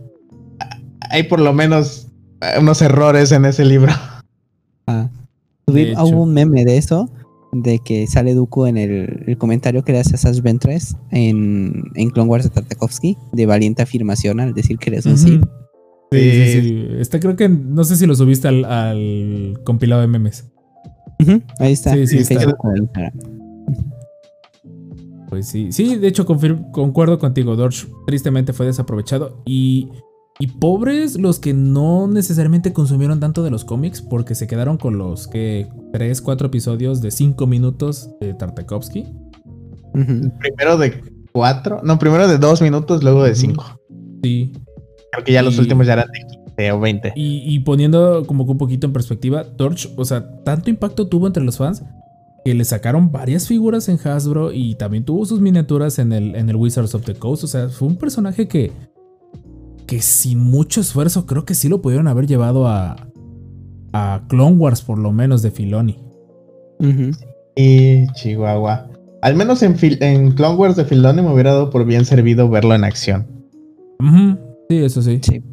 Hay 1.11 1.23
por 1.23 1.39
lo 1.39 1.53
menos 1.53 2.07
eh, 2.41 2.59
unos 2.59 2.81
errores 2.81 3.31
en 3.31 3.45
ese 3.45 3.65
libro. 3.65 3.91
Ah. 4.87 5.09
Hubo 5.67 6.23
un 6.23 6.33
meme 6.33 6.65
de 6.65 6.77
eso, 6.77 7.09
de 7.53 7.79
que 7.79 8.07
sale 8.07 8.33
Dooku 8.33 8.65
en 8.65 8.77
el, 8.77 9.23
el 9.27 9.37
comentario 9.37 9.83
que 9.83 9.91
le 9.91 9.99
hace 9.99 10.15
a 10.15 10.17
Sash 10.17 10.41
Ventress 10.41 10.95
en, 11.11 11.83
en 11.95 12.09
Clone 12.09 12.29
Wars 12.29 12.43
de 12.45 12.49
Tartakovsky, 12.49 13.17
de 13.33 13.45
valiente 13.45 13.81
afirmación 13.83 14.39
al 14.39 14.53
decir 14.53 14.77
que 14.79 14.89
eres 14.89 15.05
un. 15.05 15.17
Sith. 15.17 15.43
Sí, 16.11 16.31
sí, 16.31 16.61
sí. 16.61 16.87
Este 16.99 17.19
creo 17.19 17.35
que 17.35 17.49
no 17.49 17.83
sé 17.83 17.95
si 17.95 18.05
lo 18.07 18.15
subiste 18.15 18.47
al, 18.47 18.65
al 18.65 19.59
compilado 19.63 20.01
de 20.01 20.07
memes. 20.07 20.49
Ahí 21.59 21.73
está. 21.73 21.93
Sí, 21.93 22.07
sí, 22.07 22.15
en 22.17 22.21
está. 22.23 22.35
Facebook. 22.39 22.57
Pues 25.29 25.47
sí, 25.47 25.71
sí, 25.71 25.95
de 25.97 26.07
hecho 26.07 26.25
concuerdo 26.25 27.19
contigo, 27.19 27.55
Dorch 27.55 27.87
tristemente 28.07 28.51
fue 28.51 28.65
desaprovechado 28.65 29.43
y, 29.45 29.89
y 30.39 30.47
pobres 30.47 31.19
los 31.19 31.37
que 31.37 31.53
no 31.53 32.07
necesariamente 32.07 32.73
consumieron 32.73 33.19
tanto 33.19 33.43
de 33.43 33.51
los 33.51 33.63
cómics 33.63 34.01
porque 34.01 34.33
se 34.33 34.47
quedaron 34.47 34.77
con 34.77 34.97
los 34.97 35.27
que 35.27 35.67
3, 35.93 36.21
4 36.23 36.47
episodios 36.47 36.99
de 37.01 37.11
5 37.11 37.45
minutos 37.45 38.09
de 38.19 38.33
Tartakovsky. 38.33 39.05
Primero 39.93 40.77
de 40.77 41.03
cuatro, 41.31 41.81
no, 41.83 41.99
primero 41.99 42.27
de 42.27 42.37
dos 42.39 42.61
minutos, 42.61 43.03
luego 43.03 43.23
de 43.23 43.31
Ujú. 43.31 43.39
cinco. 43.39 43.65
Sí, 44.23 44.53
Creo 45.11 45.23
que 45.25 45.31
ya 45.33 45.41
los 45.41 45.57
últimos 45.57 45.87
ya 45.87 45.93
eran 45.93 46.07
de 46.11 46.19
15 46.55 46.71
o 46.71 46.79
20. 46.79 47.13
y, 47.15 47.43
y 47.45 47.59
poniendo 47.59 48.23
como 48.25 48.45
que 48.45 48.51
un 48.51 48.57
poquito 48.57 48.85
en 48.87 48.93
perspectiva, 48.93 49.43
Torch, 49.43 49.89
o 49.95 50.05
sea, 50.05 50.29
tanto 50.43 50.69
impacto 50.69 51.07
tuvo 51.07 51.27
entre 51.27 51.43
los 51.43 51.57
fans 51.57 51.83
que 52.45 52.53
le 52.53 52.63
sacaron 52.65 53.11
varias 53.11 53.47
figuras 53.47 53.89
en 53.89 53.99
Hasbro 54.03 54.51
y 54.53 54.75
también 54.75 55.03
tuvo 55.03 55.25
sus 55.25 55.41
miniaturas 55.41 55.99
en 55.99 56.13
el, 56.13 56.35
en 56.35 56.49
el 56.49 56.55
Wizards 56.55 56.95
of 56.95 57.03
the 57.03 57.15
Coast. 57.15 57.43
O 57.43 57.47
sea, 57.47 57.69
fue 57.69 57.87
un 57.87 57.97
personaje 57.97 58.47
que, 58.47 58.71
que 59.85 60.01
sin 60.01 60.39
mucho 60.39 60.81
esfuerzo 60.81 61.25
creo 61.25 61.45
que 61.45 61.53
sí 61.55 61.67
lo 61.69 61.81
pudieron 61.81 62.07
haber 62.07 62.27
llevado 62.27 62.67
a, 62.67 62.95
a 63.93 64.21
Clone 64.29 64.55
Wars, 64.55 64.81
por 64.81 64.99
lo 64.99 65.11
menos 65.11 65.41
de 65.41 65.51
Filoni. 65.51 65.99
Y 67.55 68.07
Chihuahua. 68.13 68.87
Al 69.21 69.35
menos 69.35 69.61
en, 69.63 69.75
en 69.81 70.31
Clone 70.31 70.55
Wars 70.55 70.75
de 70.77 70.85
Filoni 70.85 71.21
me 71.21 71.33
hubiera 71.33 71.51
dado 71.51 71.69
por 71.69 71.85
bien 71.85 72.05
servido 72.05 72.49
verlo 72.49 72.73
en 72.73 72.85
acción. 72.85 73.27
Ujú, 73.99 74.37
Sí, 74.69 74.77
eso 74.83 75.01
sí. 75.01 75.19
Sí. 75.23 75.43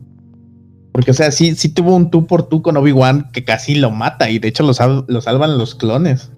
Porque, 0.93 1.11
o 1.11 1.15
sea, 1.15 1.31
sí, 1.31 1.55
sí 1.55 1.69
tuvo 1.71 1.95
un 1.97 2.11
tú 2.11 2.27
por 2.27 2.49
tú 2.49 2.63
con 2.63 2.77
Obi-Wan 2.77 3.31
que 3.33 3.45
casi 3.45 3.75
lo 3.75 3.91
mata 3.91 4.31
y 4.31 4.39
de 4.39 4.49
hecho 4.49 4.63
lo, 4.63 4.75
sal- 4.75 5.05
lo 5.09 5.21
salvan 5.21 5.59
los 5.59 5.75
clones. 5.75 6.33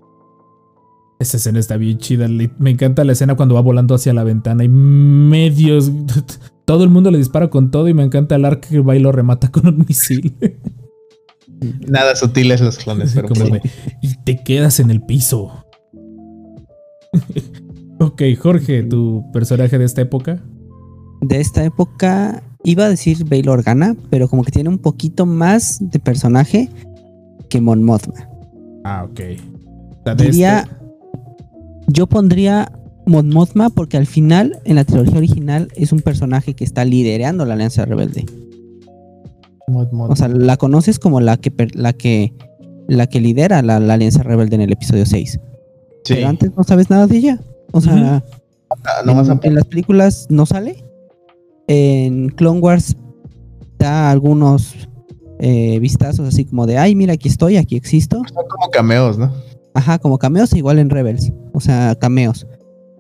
Esa 1.21 1.37
escena 1.39 1.59
está 1.59 1.77
bien 1.77 1.99
chida. 1.99 2.29
Me 2.59 2.71
encanta 2.71 3.03
la 3.05 3.13
escena 3.13 3.35
cuando 3.35 3.57
va 3.57 3.61
volando 3.61 3.95
hacia 3.97 4.13
la 4.15 4.23
ventana 4.23 4.63
y 4.63 4.69
medios. 4.69 5.91
Todo 6.65 6.85
el 6.85 6.91
mundo 6.91 7.11
le 7.11 7.19
dispara 7.19 7.49
con 7.51 7.71
todo 7.71 7.89
y 7.89 7.95
me 7.95 8.03
encanta 8.05 8.35
el 8.37 8.45
arc 8.45 8.69
que 8.69 8.81
va 8.81 8.95
y 8.95 8.99
lo 9.01 9.11
remata 9.11 9.51
con 9.51 9.67
un 9.67 9.79
misil. 9.89 10.37
Nada 11.89 12.15
sutiles 12.15 12.61
los 12.61 12.77
clones, 12.77 13.13
pero 13.15 13.29
Como 13.29 13.47
sí. 13.47 13.53
de, 13.53 13.63
y 14.03 14.15
te 14.23 14.45
quedas 14.45 14.79
en 14.79 14.91
el 14.91 15.01
piso. 15.01 15.65
ok, 18.01 18.23
Jorge, 18.39 18.83
tu 18.83 19.25
personaje 19.33 19.79
de 19.79 19.85
esta 19.87 20.03
época. 20.03 20.43
De 21.23 21.41
esta 21.41 21.65
época 21.65 22.43
iba 22.65 22.85
a 22.85 22.89
decir 22.89 23.25
Bail 23.25 23.49
Organa, 23.49 23.97
pero 24.11 24.29
como 24.29 24.43
que 24.45 24.53
tiene 24.53 24.69
un 24.69 24.79
poquito 24.79 25.27
más 25.27 25.79
de 25.81 25.99
personaje 25.99 26.69
que 27.49 27.61
Mon 27.61 27.83
Mothma. 27.83 28.29
Ah, 28.85 29.05
ok. 29.11 29.21
Diría, 30.17 30.61
este- 30.61 30.75
yo 31.89 32.07
pondría 32.07 32.73
Mon 33.07 33.29
Mothma 33.31 33.71
porque 33.71 33.97
al 33.97 34.07
final, 34.07 34.59
en 34.65 34.77
la 34.77 34.85
trilogía 34.85 35.17
original, 35.19 35.69
es 35.77 35.93
un 35.93 36.01
personaje 36.01 36.55
que 36.55 36.65
está 36.65 36.85
liderando 36.85 37.45
la 37.45 37.55
Alianza 37.55 37.85
Rebelde. 37.85 38.27
Mod- 39.67 39.91
mod- 39.91 40.11
O 40.11 40.17
sea, 40.17 40.29
la 40.29 40.57
conoces 40.57 40.99
como 40.99 41.21
la 41.21 41.37
que 41.37 41.53
la 41.75 41.93
que 41.93 42.33
la 42.89 43.07
que 43.07 43.21
lidera 43.21 43.61
la, 43.63 43.81
la 43.81 43.95
Alianza 43.95 44.23
Rebelde 44.23 44.55
en 44.57 44.63
el 44.63 44.73
episodio 44.73 45.05
6. 45.05 45.33
sí. 46.05 46.15
Pero 46.15 46.29
antes 46.29 46.51
no 46.57 46.65
sabes 46.65 46.89
nada 46.91 47.07
de 47.07 47.17
ella. 47.19 47.41
O 47.73 47.81
sea, 47.83 47.93
Ah, 47.95 48.23
en, 49.05 49.11
a- 49.11 49.41
en 49.43 49.55
las 49.55 49.65
películas 49.67 50.27
no 50.31 50.47
sale. 50.47 50.85
En 51.69 52.31
Clone 52.31 52.61
Wars 52.61 52.97
da 53.79 54.11
algunos 54.11 54.75
eh, 55.39 55.79
vistazos 55.79 56.27
así 56.27 56.45
como 56.45 56.67
de, 56.67 56.79
ay, 56.79 56.95
mira, 56.95 57.13
aquí 57.13 57.29
estoy, 57.29 57.57
aquí 57.57 57.77
existo. 57.77 58.17
son 58.35 58.45
como 58.49 58.71
cameos, 58.71 59.19
¿no? 59.19 59.33
Ajá, 59.75 59.99
como 59.99 60.19
cameos, 60.19 60.53
igual 60.55 60.79
en 60.81 60.91
Rebels. 60.91 61.33
O 61.53 61.61
sea, 61.61 61.95
cameos. 61.95 62.47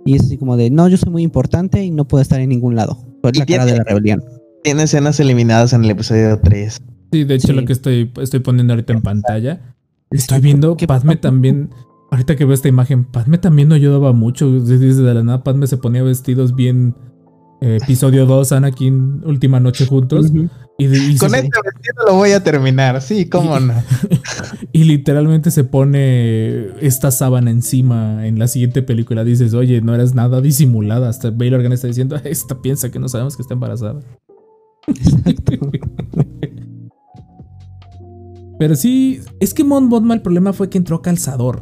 Y 0.06 0.14
es 0.14 0.22
así 0.22 0.38
como 0.38 0.56
de, 0.56 0.70
no, 0.70 0.86
yo 0.88 0.96
soy 0.96 1.10
muy 1.10 1.22
importante 1.22 1.82
y 1.84 1.90
no 1.90 2.06
puedo 2.06 2.22
estar 2.22 2.40
en 2.40 2.50
ningún 2.50 2.76
lado. 2.76 2.98
Y 3.32 3.38
la 3.38 3.46
cara 3.46 3.64
tiene- 3.64 3.64
de 3.72 3.78
la 3.78 3.84
rebelión. 3.84 4.22
Tiene 4.62 4.82
escenas 4.84 5.18
eliminadas 5.20 5.72
en 5.72 5.84
el 5.84 5.90
episodio 5.90 6.38
3. 6.40 6.80
Sí, 7.12 7.24
de 7.24 7.34
hecho, 7.34 7.48
Sí. 7.48 7.52
lo 7.54 7.64
que 7.64 7.72
estoy, 7.72 8.12
estoy 8.20 8.40
poniendo 8.40 8.74
ahorita 8.74 8.92
en 8.92 9.02
pantalla. 9.02 9.74
Estoy 10.10 10.40
viendo 10.40 10.76
¿Qué 10.76 10.86
Padme 10.86 11.16
también. 11.16 11.70
Ahorita 12.10 12.36
que 12.36 12.44
veo 12.44 12.54
esta 12.54 12.68
imagen, 12.68 13.04
Padme 13.04 13.38
también 13.38 13.68
no 13.68 13.74
ayudaba 13.74 14.12
mucho. 14.12 14.50
Desde 14.50 14.78
desde 14.78 15.02
la 15.14 15.22
nada, 15.22 15.42
Padme 15.42 15.66
se 15.66 15.76
ponía 15.78 16.02
vestidos 16.02 16.54
bien. 16.54 16.94
Episodio 17.60 18.26
2, 18.26 18.52
Anakin, 18.52 19.22
última 19.24 19.58
noche 19.60 19.86
juntos. 19.86 20.30
Y, 20.80 20.84
y 20.86 21.16
Con 21.16 21.30
se- 21.30 21.38
este 21.38 21.58
vestido 21.64 22.04
lo 22.06 22.14
voy 22.14 22.30
a 22.30 22.42
terminar, 22.44 23.02
sí, 23.02 23.28
cómo 23.28 23.58
Y- 23.58 23.64
no. 23.64 23.74
y 24.72 24.84
literalmente 24.84 25.50
se 25.50 25.64
pone 25.64 26.68
esta 26.80 27.10
sábana 27.10 27.50
encima 27.50 28.26
en 28.26 28.38
la 28.38 28.46
siguiente 28.46 28.82
película. 28.82 29.24
Dices, 29.24 29.54
oye, 29.54 29.80
no 29.80 29.94
eres 29.94 30.14
nada 30.14 30.40
disimulada. 30.40 31.08
Hasta 31.08 31.30
Bail 31.30 31.54
Organa 31.54 31.74
está 31.74 31.88
diciendo, 31.88 32.14
esta 32.24 32.62
piensa 32.62 32.90
que 32.90 32.98
no 33.00 33.08
sabemos 33.08 33.34
que 33.36 33.42
está 33.42 33.54
embarazada. 33.54 34.00
Pero 38.58 38.74
sí, 38.74 39.20
es 39.40 39.54
que 39.54 39.62
Mon 39.64 39.86
Mothma 39.88 40.14
el 40.14 40.22
problema 40.22 40.52
fue 40.52 40.68
que 40.68 40.78
entró 40.78 41.00
calzador. 41.00 41.60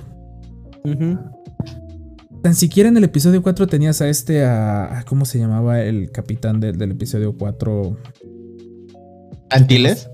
Ujú. 0.85 1.19
Tan 2.47 2.55
siquiera 2.55 2.89
en 2.89 2.97
el 2.97 3.03
episodio 3.03 3.43
4 3.43 3.67
tenías 3.67 4.01
a 4.01 4.09
este, 4.09 4.45
a, 4.45 5.01
a- 5.01 5.03
¿cómo 5.05 5.25
se 5.25 5.37
llamaba 5.41 5.81
el 5.83 6.13
capitán 6.13 6.61
del, 6.61 6.79
del 6.79 6.93
episodio 6.93 7.37
4? 7.37 7.97
¿Antiles? 9.51 10.09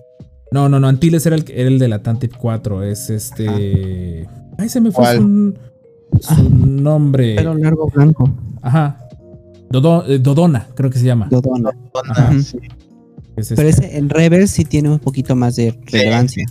No, 0.50 0.66
no, 0.70 0.80
no, 0.80 0.88
Antilles 0.88 1.26
era 1.26 1.36
el, 1.36 1.44
era 1.52 1.68
el 1.68 1.78
del 1.78 1.92
Atlantic 1.92 2.34
4, 2.38 2.84
es 2.84 3.10
este... 3.10 4.26
Ay, 4.56 4.70
se 4.70 4.80
me 4.80 4.90
fue 4.90 5.04
¿Cuál? 5.04 5.18
su, 5.18 5.54
su 6.22 6.32
Ah. 6.32 6.42
nombre. 6.64 7.34
Pelo 7.34 7.54
largo 7.54 7.90
blanco. 7.90 8.30
Ajá. 8.62 8.96
Dodo- 9.68 10.06
eh, 10.08 10.18
Dodona, 10.18 10.68
creo 10.74 10.88
que 10.88 10.98
se 10.98 11.04
llama. 11.04 11.28
Dodona. 11.30 11.68
Ujú. 12.30 12.40
sí, 12.40 12.58
Es 13.36 13.52
Pero 13.54 13.68
este. 13.68 13.84
ese 13.88 13.98
en 13.98 14.08
Rebels 14.08 14.50
sí 14.52 14.64
tiene 14.64 14.88
un 14.88 15.00
poquito 15.00 15.36
más 15.36 15.56
de 15.56 15.78
relevancia. 15.84 16.46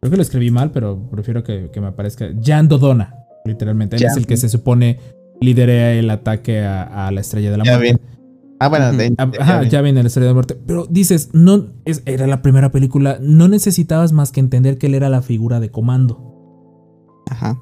Creo 0.00 0.10
que 0.10 0.16
lo 0.18 0.22
escribí 0.22 0.50
mal, 0.50 0.70
pero 0.70 0.98
prefiero 1.10 1.42
que, 1.42 1.70
que 1.72 1.80
me 1.80 1.86
aparezca. 1.86 2.26
Jan 2.44 2.68
Dodona, 2.68 3.14
literalmente. 3.46 3.96
Él 3.96 4.04
es 4.04 4.16
el 4.16 4.26
que 4.26 4.36
se 4.36 4.48
supone 4.48 4.98
lidera 5.40 5.92
el 5.92 6.08
ataque 6.10 6.60
a, 6.64 7.06
a 7.06 7.10
la 7.12 7.20
estrella 7.20 7.50
de 7.50 7.56
la 7.58 7.64
Ya 7.64 7.76
muerte. 7.78 7.92
vi. 7.94 8.16
Ah, 8.58 8.68
bueno, 8.68 8.90
de- 8.92 9.14
Ah, 9.18 9.30
ya 9.32 9.42
Ajá, 9.42 9.62
ya 9.64 9.82
viene 9.82 10.02
la 10.02 10.06
estrella 10.06 10.26
de 10.26 10.30
la 10.30 10.34
muerte. 10.34 10.58
Pero 10.66 10.86
dices, 10.86 11.30
no, 11.34 11.66
es- 11.84 12.02
era 12.06 12.26
la 12.26 12.40
primera 12.42 12.70
película. 12.72 13.18
No 13.20 13.48
necesitabas 13.48 14.12
más 14.12 14.32
que 14.32 14.40
entender 14.40 14.78
que 14.78 14.86
él 14.86 14.94
era 14.94 15.08
la 15.10 15.20
figura 15.22 15.60
de 15.60 15.70
comando. 15.70 17.22
Ajá. 17.28 17.58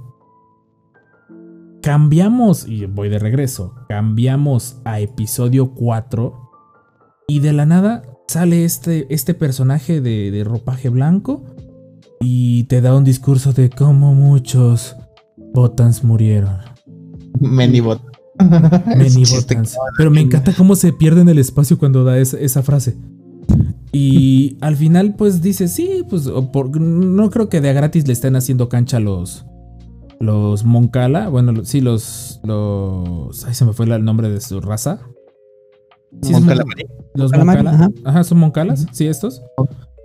Cambiamos, 1.82 2.66
y 2.66 2.87
voy 2.87 3.11
de 3.11 3.18
regreso, 3.18 3.74
cambiamos 3.89 4.80
a 4.85 5.01
episodio 5.01 5.74
4 5.74 6.51
y 7.28 7.41
de 7.41 7.53
la 7.53 7.66
nada 7.66 8.03
sale 8.26 8.64
este, 8.64 9.07
este 9.12 9.35
personaje 9.35 10.01
de, 10.01 10.30
de 10.30 10.45
ropaje 10.45 10.89
blanco 10.89 11.45
y 12.20 12.64
te 12.64 12.80
da 12.80 12.97
un 12.97 13.05
discurso 13.05 13.53
de 13.53 13.68
cómo 13.68 14.14
muchos 14.14 14.97
Botans 15.55 16.02
murieron. 16.05 16.59
Many 17.40 17.80
Ese 19.00 19.18
chiste 19.20 19.36
Botans. 19.55 19.76
Pero 19.96 20.11
me 20.11 20.20
encanta 20.20 20.52
cómo 20.57 20.74
se 20.76 20.92
pierde 20.92 21.20
en 21.20 21.28
el 21.28 21.38
espacio 21.38 21.78
cuando 21.78 22.05
da 22.05 22.18
esa, 22.18 22.38
esa 22.38 22.62
frase. 22.62 22.96
Y 23.92 24.57
al 24.61 24.76
final, 24.76 25.14
pues 25.16 25.40
dice, 25.40 25.68
sí, 25.68 26.05
pues 26.11 26.28
por- 26.52 26.80
no 26.80 27.30
creo 27.30 27.48
que 27.48 27.61
de 27.61 27.70
a 27.70 27.72
gratis 27.72 28.07
le 28.07 28.12
estén 28.12 28.34
haciendo 28.36 28.68
cancha 28.68 28.96
a 28.96 29.00
los. 29.00 29.46
Los 30.18 30.64
Moncala. 30.64 31.28
Bueno, 31.28 31.64
sí, 31.64 31.80
los. 31.80 32.40
Los. 32.42 33.44
Ay, 33.44 33.55
se 33.55 33.64
me 33.64 33.72
fue 33.72 33.86
el 33.86 34.05
nombre 34.05 34.30
de 34.30 34.40
su 34.40 34.61
raza. 34.61 35.00
Sí, 36.22 36.32
Moncala 36.32 36.64
Mon-. 36.64 36.74
Los 37.14 37.30
Moncala, 37.32 37.44
Moncala. 37.44 37.70
ajá. 37.72 37.88
Ajá. 38.05 38.24
son 38.24 38.38
Moncalas. 38.38 38.86
Sí, 38.92 39.07
estos. 39.07 39.42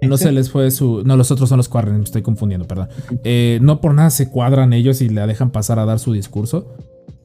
No 0.02 0.18
Sí. 0.18 0.24
se 0.26 0.32
les 0.32 0.50
fue 0.50 0.72
su. 0.72 1.04
No, 1.04 1.18
los 1.18 1.30
otros 1.32 1.50
son 1.50 1.58
los 1.58 1.68
Quarren, 1.70 1.98
me 1.98 2.04
estoy 2.04 2.22
confundiendo, 2.22 2.66
perdón. 2.68 2.88
Eh, 3.24 3.60
no 3.62 3.82
por 3.82 3.94
nada 3.94 4.10
se 4.10 4.30
cuadran 4.30 4.72
ellos 4.74 5.02
y 5.02 5.10
la 5.10 5.28
dejan 5.28 5.52
pasar 5.52 5.78
a 5.80 5.86
dar 5.86 6.00
su 6.00 6.14
discurso. 6.14 6.74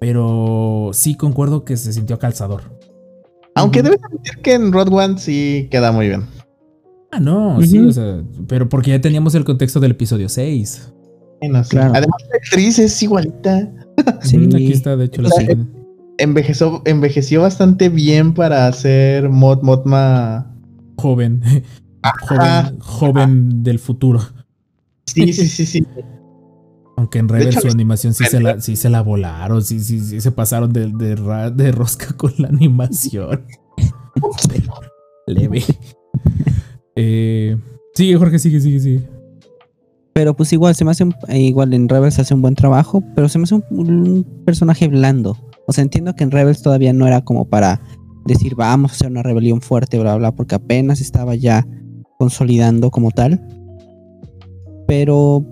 Pero 0.01 0.91
sí 0.93 1.15
concuerdo 1.17 1.65
que 1.65 1.77
se 1.77 1.93
sintió 1.93 2.19
calzador. 2.19 2.63
Aunque 3.55 3.83
debes 3.83 4.01
admitir 4.05 4.39
que 4.43 4.55
en 4.55 4.73
Road 4.73 4.93
One 4.93 5.19
sí 5.19 5.69
queda 5.71 5.93
muy 5.93 6.09
bien. 6.09 6.25
Ah, 7.13 7.21
no, 7.21 7.63
sí, 7.63 7.79
o 7.79 7.93
sea, 7.93 8.23
pero 8.49 8.69
porque 8.69 8.91
ya 8.91 9.01
teníamos 9.01 9.37
el 9.37 9.45
contexto 9.45 9.79
del 9.79 9.93
episodio 9.93 10.29
6. 10.29 10.93
Bueno, 11.41 11.63
sí. 11.63 11.71
Claro. 11.71 11.93
Además, 11.95 12.21
la 12.29 12.37
actriz 12.39 12.79
es 12.81 13.01
igualita. 13.03 13.71
Sí. 14.23 14.37
Aquí 14.53 14.73
está, 14.73 14.97
de 14.97 15.05
hecho, 15.05 15.23
la 15.23 15.31
siguiente. 15.31 15.71
Envejeció, 16.19 16.83
envejeció 16.85 17.43
bastante 17.43 17.89
bien 17.89 18.35
para 18.35 18.67
hacer 18.67 19.29
Mod 19.29 19.63
Modma. 19.63 20.53
joven. 20.97 21.41
Ajá. 22.05 22.67
joven, 22.71 22.79
joven 22.81 23.63
del 23.63 23.79
futuro. 23.79 24.21
Sí, 25.07 25.33
sí, 25.33 25.49
sí, 25.49 25.67
sí. 25.67 25.87
Aunque 26.97 27.19
en 27.19 27.29
Rebel 27.29 27.49
hecho, 27.49 27.61
su 27.63 27.69
animación 27.69 28.15
sí 28.15 28.25
se, 28.25 28.41
la, 28.41 28.61
sí 28.61 28.77
se 28.77 28.89
la 28.89 29.03
volaron, 29.03 29.63
sí, 29.63 29.81
sí, 29.81 30.01
sí 30.01 30.21
se 30.21 30.31
pasaron 30.31 30.73
de, 30.73 30.93
de, 30.93 31.17
ra- 31.17 31.51
de 31.51 31.73
rosca 31.73 32.13
con 32.17 32.33
la 32.39 32.49
animación. 32.49 33.43
Leve. 35.27 35.63
Eh, 36.97 37.57
sigue, 37.95 38.17
Jorge, 38.17 38.39
sigue, 38.39 38.61
sigue, 38.61 38.81
sigue. 38.81 39.09
Pero 40.13 40.37
pues 40.37 40.53
igual 40.53 40.75
se 40.77 40.85
me 40.85 40.93
hace 40.93 41.03
un- 41.05 41.15
eh, 41.29 41.41
igual 41.41 41.75
en 41.75 41.89
Rebels 41.89 42.19
hace 42.19 42.35
un 42.35 42.43
buen 42.43 42.55
trabajo, 42.55 43.03
pero 43.17 43.29
se 43.29 43.39
me 43.39 43.45
hace 43.45 43.57
un, 43.57 43.65
un 43.71 44.43
personaje 44.45 44.87
blando. 44.87 45.37
O 45.67 45.73
sea, 45.73 45.83
entiendo 45.83 46.15
que 46.15 46.23
en 46.25 46.31
Rebels 46.31 46.63
todavía 46.63 46.93
no 46.93 47.07
era 47.07 47.23
como 47.23 47.47
para 47.47 47.81
decir 48.25 48.55
vamos 48.55 48.93
a 48.93 48.95
hacer 48.95 49.11
una 49.11 49.23
rebelión 49.23 49.61
fuerte, 49.61 49.99
bla, 49.99 50.17
bla, 50.17 50.33
porque 50.33 50.55
apenas 50.55 51.01
estaba 51.01 51.35
ya 51.35 51.67
consolidando 52.19 52.91
como 52.91 53.11
tal. 53.11 53.41
Pero 54.87 55.45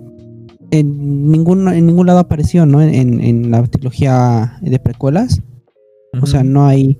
en 0.71 1.31
ningún, 1.31 1.67
en 1.67 1.85
ningún 1.85 2.07
lado 2.07 2.19
apareció, 2.19 2.65
¿no? 2.65 2.81
En, 2.81 3.19
en 3.21 3.51
la 3.51 3.63
trilogía 3.63 4.57
de 4.61 4.79
precuelas. 4.79 5.41
O 6.21 6.25
sea, 6.27 6.43
no 6.43 6.65
hay. 6.65 6.99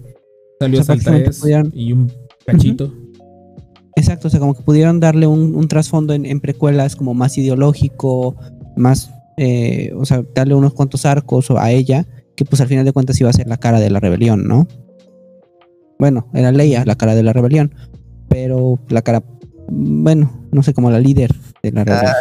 Salió 0.59 0.80
o 0.80 0.82
hasta 0.82 0.93
sea, 0.93 0.95
el 0.95 1.03
prácticamente 1.03 1.30
3 1.30 1.39
pudieron- 1.41 1.72
y 1.74 1.91
un 1.93 2.11
cachito. 2.45 2.93
Exacto, 3.95 4.28
o 4.28 4.32
sea, 4.32 4.39
como 4.39 4.55
que 4.55 4.64
pudieron 4.64 4.99
darle 4.99 5.28
un, 5.28 5.55
un 5.55 5.68
trasfondo 5.68 6.14
en, 6.16 6.26
en 6.26 6.39
precuelas 6.39 6.95
como 6.95 7.14
más 7.14 7.38
ideológico, 7.38 8.36
más, 8.76 9.11
eh, 9.38 9.91
o 9.95 10.03
sea, 10.05 10.24
darle 10.34 10.55
unos 10.55 10.74
cuantos 10.74 11.05
arcos 11.05 11.51
a 11.51 11.72
ella, 11.72 12.07
que 12.36 12.43
pues 12.43 12.59
al 12.59 12.68
final 12.68 12.86
de 12.86 12.91
cuentas 12.91 13.20
iba 13.22 13.30
a 13.30 13.34
ser 13.34 13.47
la 13.47 13.57
cara 13.57 13.80
de 13.80 13.91
la 13.91 13.99
rebelión, 13.99 14.47
¿no? 14.47 14.68
Bueno, 15.99 16.28
era 16.34 16.51
Leia 16.51 16.84
la 16.86 16.95
cara 16.95 17.14
de 17.14 17.22
la 17.22 17.34
rebelión, 17.34 17.76
pero 18.30 18.80
la 18.89 19.03
cara, 19.03 19.22
bueno, 19.70 20.32
no 20.51 20.64
sé, 20.64 20.74
como 20.74 20.91
la 20.91 20.99
líder 20.99 21.32
de 21.61 21.72
la 21.72 21.84
rebelión. 21.84 22.14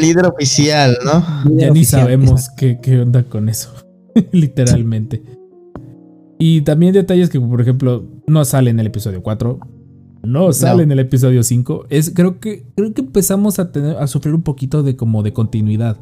Líder 0.00 0.26
oficial, 0.26 0.98
¿no? 1.04 1.24
Líder 1.48 1.68
Ya 1.68 1.72
ni 1.72 1.84
sabemos 1.84 2.50
qué, 2.56 2.78
qué 2.80 3.00
onda 3.00 3.22
con 3.24 3.48
eso. 3.48 3.70
Literalmente. 4.32 5.22
Y 6.38 6.62
también 6.62 6.92
detalles 6.92 7.30
que, 7.30 7.40
por 7.40 7.60
ejemplo, 7.60 8.04
no 8.26 8.44
sale 8.44 8.70
en 8.70 8.80
el 8.80 8.86
episodio 8.86 9.22
4. 9.22 9.58
No 10.22 10.52
sale 10.52 10.78
No. 10.78 10.82
en 10.82 10.92
el 10.92 10.98
episodio 11.00 11.42
5. 11.42 11.86
Es, 11.90 12.12
creo, 12.14 12.38
que, 12.40 12.64
creo 12.76 12.92
que 12.92 13.00
empezamos 13.00 13.58
a, 13.58 13.72
tener, 13.72 13.96
a 13.96 14.06
sufrir 14.06 14.34
un 14.34 14.42
poquito 14.42 14.82
de 14.82 14.96
como 14.96 15.22
de 15.22 15.32
continuidad. 15.32 15.96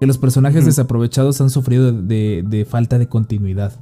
Que 0.00 0.06
los 0.06 0.18
personajes 0.18 0.64
desaprovechados 0.66 1.40
han 1.40 1.50
sufrido 1.50 1.92
de, 1.92 2.44
de 2.46 2.64
falta 2.64 2.98
de 2.98 3.08
continuidad. 3.08 3.80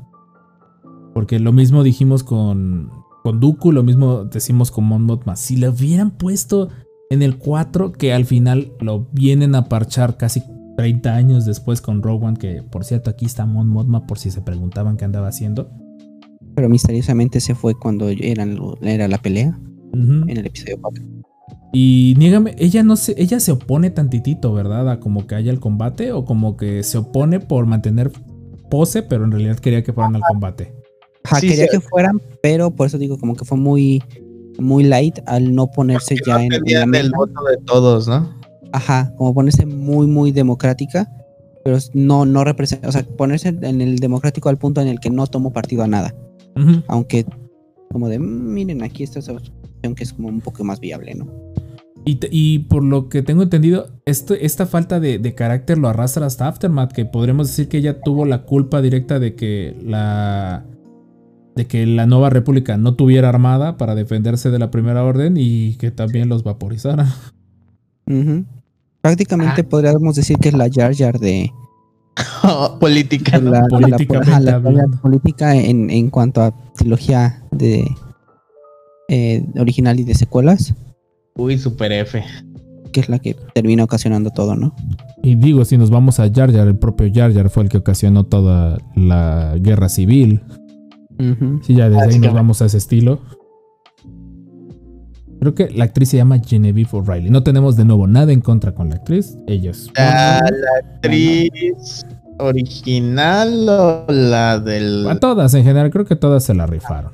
Porque 1.13 1.39
lo 1.39 1.53
mismo 1.53 1.83
dijimos 1.83 2.23
con, 2.25 2.91
con 3.25 3.41
Dooku, 3.41 3.73
lo 3.73 3.83
mismo 3.83 4.27
decimos 4.27 4.71
con 4.71 4.85
Mon 4.85 5.03
Mothma. 5.03 5.35
Si 5.37 5.57
lo 5.57 5.71
hubieran 5.71 6.11
puesto 6.11 6.69
en 7.09 7.23
el 7.23 7.39
4, 7.39 7.93
que 7.93 8.13
al 8.13 8.27
final 8.27 8.75
lo 8.81 9.09
vienen 9.13 9.55
a 9.55 9.65
parchar 9.65 10.19
casi 10.19 10.43
30 10.77 11.15
años 11.15 11.47
después 11.47 11.81
con 11.81 12.03
Rogue 12.03 12.27
One, 12.27 12.37
que 12.37 12.63
por 12.63 12.85
cierto 12.85 13.09
aquí 13.09 13.25
está 13.25 13.47
Mon 13.47 13.67
Mothma 13.67 14.07
por 14.07 14.19
si 14.19 14.31
se 14.31 14.43
preguntaban 14.43 14.99
qué 14.99 15.07
andaba 15.07 15.29
haciendo. 15.29 15.71
Pero 16.55 16.69
misteriosamente 16.69 17.41
se 17.41 17.55
fue 17.55 17.75
cuando 17.75 18.11
eran, 18.11 18.59
era 18.83 19.09
la 19.09 19.17
pelea 19.17 19.59
en 19.95 20.29
el 20.29 20.47
episodio 20.47 20.77
4. 20.83 21.03
Y 21.73 22.15
niégame, 22.19 22.55
ella 22.59 22.83
no 22.83 22.95
se, 22.97 23.15
ella 23.17 23.41
se 23.41 23.53
opone 23.53 23.89
tantitito, 23.89 24.53
¿verdad? 24.53 24.91
A 24.91 25.01
como 25.01 25.27
que 25.27 25.35
haya 25.35 25.51
el 25.51 25.61
combate 25.61 26.13
o 26.13 26.27
como 26.27 26.59
que 26.59 26.83
se 26.83 26.99
opone 26.99 27.41
por 27.41 27.65
mantener 27.65 28.13
pose, 28.71 29.03
pero 29.03 29.25
en 29.25 29.33
realidad 29.33 29.59
quería 29.61 29.83
que 29.83 29.95
fueran 29.95 30.15
al 30.15 30.23
combate. 30.29 30.84
Ajá, 31.25 31.41
Sí, 31.41 31.49
quería 31.49 31.65
sí. 31.65 31.71
que 31.73 31.81
fueran, 31.81 32.21
pero 32.43 32.71
por 32.71 32.87
eso 32.87 32.99
digo 32.99 33.19
como 33.19 33.35
que 33.35 33.45
fue 33.45 33.57
muy, 33.59 34.03
muy 34.59 34.85
light 34.85 35.19
al 35.27 35.55
no 35.55 35.67
ponerse 35.71 36.17
ya 36.27 36.35
no 36.39 36.41
en, 36.45 36.53
en 36.53 36.91
la 36.93 36.99
el 36.99 37.11
voto 37.11 37.43
de 37.51 37.57
todos, 37.65 38.07
¿no? 38.09 38.29
Ajá, 38.73 39.13
como 39.17 39.33
ponerse 39.35 39.65
muy, 39.67 40.07
muy 40.07 40.33
democrática, 40.33 41.11
pero 41.65 41.79
no, 41.95 42.27
no 42.27 42.45
representa, 42.45 42.89
o 42.89 42.93
sea, 42.93 43.03
ponerse 43.05 43.49
en 43.49 43.81
el 43.81 43.99
democrático 43.99 44.49
al 44.49 44.59
punto 44.59 44.81
en 44.81 44.89
el 44.89 45.01
que 45.01 45.11
no 45.11 45.27
tomo 45.27 45.53
partido 45.53 45.83
a 45.83 45.87
nada, 45.87 46.15
aunque 46.89 47.25
como 47.91 48.09
de, 48.09 48.19
"Mm, 48.19 48.53
miren, 48.53 48.83
aquí 48.83 49.03
está 49.05 49.21
esa 49.21 49.33
opción 49.33 49.95
que 49.95 50.03
es 50.05 50.13
como 50.13 50.29
un 50.29 50.41
poco 50.41 50.63
más 50.65 50.81
viable, 50.81 51.15
¿no? 51.15 51.27
Y, 52.05 52.17
te- 52.17 52.29
y 52.31 52.59
por 52.61 52.85
lo 52.85 53.09
que 53.09 53.23
tengo 53.23 53.43
entendido, 53.43 53.87
esto, 54.05 54.35
esta 54.35 54.67
falta 54.67 55.01
de, 55.01 55.19
de 55.19 55.35
carácter 55.35 55.79
lo 55.79 55.89
arrastra 55.89 56.27
hasta 56.27 56.49
Aftermath, 56.49 56.93
que 56.93 57.07
podremos 57.07 57.47
decir 57.49 57.69
que 57.69 57.79
ella 57.79 58.01
tuvo 58.03 58.27
la 58.27 58.43
culpa 58.43 58.83
directa 58.83 59.19
de 59.19 59.35
que 59.35 59.75
la 59.83 60.67
de 61.57 61.67
que 61.67 61.87
la 61.87 62.07
nueva 62.07 62.31
república 62.31 62.77
no 62.77 62.95
tuviera 62.95 63.29
armada 63.29 63.77
para 63.77 63.95
defenderse 63.95 64.51
de 64.51 64.59
la 64.59 64.71
primera 64.71 65.05
orden 65.05 65.35
y 65.37 65.75
que 65.77 65.91
también 65.91 66.29
los 66.29 66.43
vaporizaran. 66.43 67.07
Ujú. 68.07 68.45
Prácticamente 69.01 69.63
Ah. 69.63 69.69
podríamos 69.69 70.17
decir 70.17 70.37
que 70.39 70.49
es 70.49 70.55
la 70.55 70.69
Jar 70.73 70.95
Jar 70.97 71.19
de, 71.19 71.51
Política. 72.81 73.39
la, 73.39 74.61
política 75.03 75.55
en, 75.57 75.91
en 75.91 76.11
cuanto 76.11 76.43
a 76.43 76.53
trilogía 76.77 77.43
de 77.51 77.85
eh, 79.09 79.45
original 79.59 79.99
y 80.01 80.05
de 80.05 80.15
secuelas. 80.15 80.75
Uy, 81.37 81.59
super 81.59 81.93
F. 81.93 82.23
que 82.93 83.01
es 83.01 83.09
la 83.09 83.19
que 83.19 83.35
termina 83.55 83.83
ocasionando 83.85 84.31
todo, 84.31 84.55
¿no? 84.55 84.75
Y 85.23 85.35
digo, 85.35 85.65
si 85.65 85.77
nos 85.77 85.91
vamos 85.91 86.21
a 86.21 86.31
Jar 86.33 86.53
Jar, 86.53 86.69
el 86.69 86.77
propio 86.79 87.11
Jar 87.13 87.33
Jar 87.35 87.51
fue 87.51 87.65
el 87.65 87.69
que 87.69 87.79
ocasionó 87.79 88.25
toda 88.25 88.79
la 88.95 89.57
guerra 89.61 89.89
civil. 89.89 90.43
Ujú. 91.19 91.61
Sí, 91.63 91.75
ya 91.75 91.89
desde 91.89 92.15
ahí 92.15 92.19
nos 92.19 92.33
vamos 92.35 92.61
a 92.63 92.67
ese 92.67 92.79
estilo. 92.79 93.21
Creo 95.41 95.55
que 95.55 95.69
la 95.71 95.85
actriz 95.85 96.09
se 96.09 96.17
llama 96.17 96.39
Genevieve 96.39 96.89
O'Reilly. 96.93 97.29
No 97.31 97.43
tenemos 97.43 97.77
de 97.77 97.85
nuevo 97.85 98.07
nada 98.07 98.33
en 98.33 98.41
contra 98.41 98.73
con 98.75 98.89
la 98.89 98.97
actriz. 98.97 99.37
Ellos. 99.47 99.91
La, 99.95 100.41
la 100.41 100.89
actriz 100.89 102.05
original 102.39 103.69
o 103.69 104.07
la 104.11 104.59
del. 104.59 105.07
A 105.09 105.19
todas 105.21 105.53
en 105.55 105.65
general, 105.65 105.91
creo 105.91 106.07
que 106.07 106.17
todas 106.17 106.45
se 106.45 106.55
la 106.55 106.67
rifaron. 106.67 107.13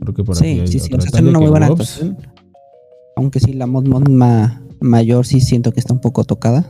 Creo 0.00 0.14
que 0.14 0.22
por 0.22 0.36
aquí 0.36 0.44
Sí, 0.54 0.60
hay 0.60 0.66
sí, 0.68 0.78
sí, 0.78 0.94
o 0.94 1.00
sea, 1.00 1.20
una 1.22 1.38
muy 1.40 1.48
buena 1.48 1.66
actuación. 1.66 2.16
Aunque 3.16 3.40
sí, 3.40 3.52
la 3.52 3.66
Mod 3.66 3.86
Mod 3.88 4.08
ma- 4.08 4.62
mayor 4.80 5.26
sí 5.26 5.40
siento 5.40 5.72
que 5.72 5.80
está 5.80 5.92
un 5.92 6.00
poco 6.00 6.22
tocada. 6.24 6.66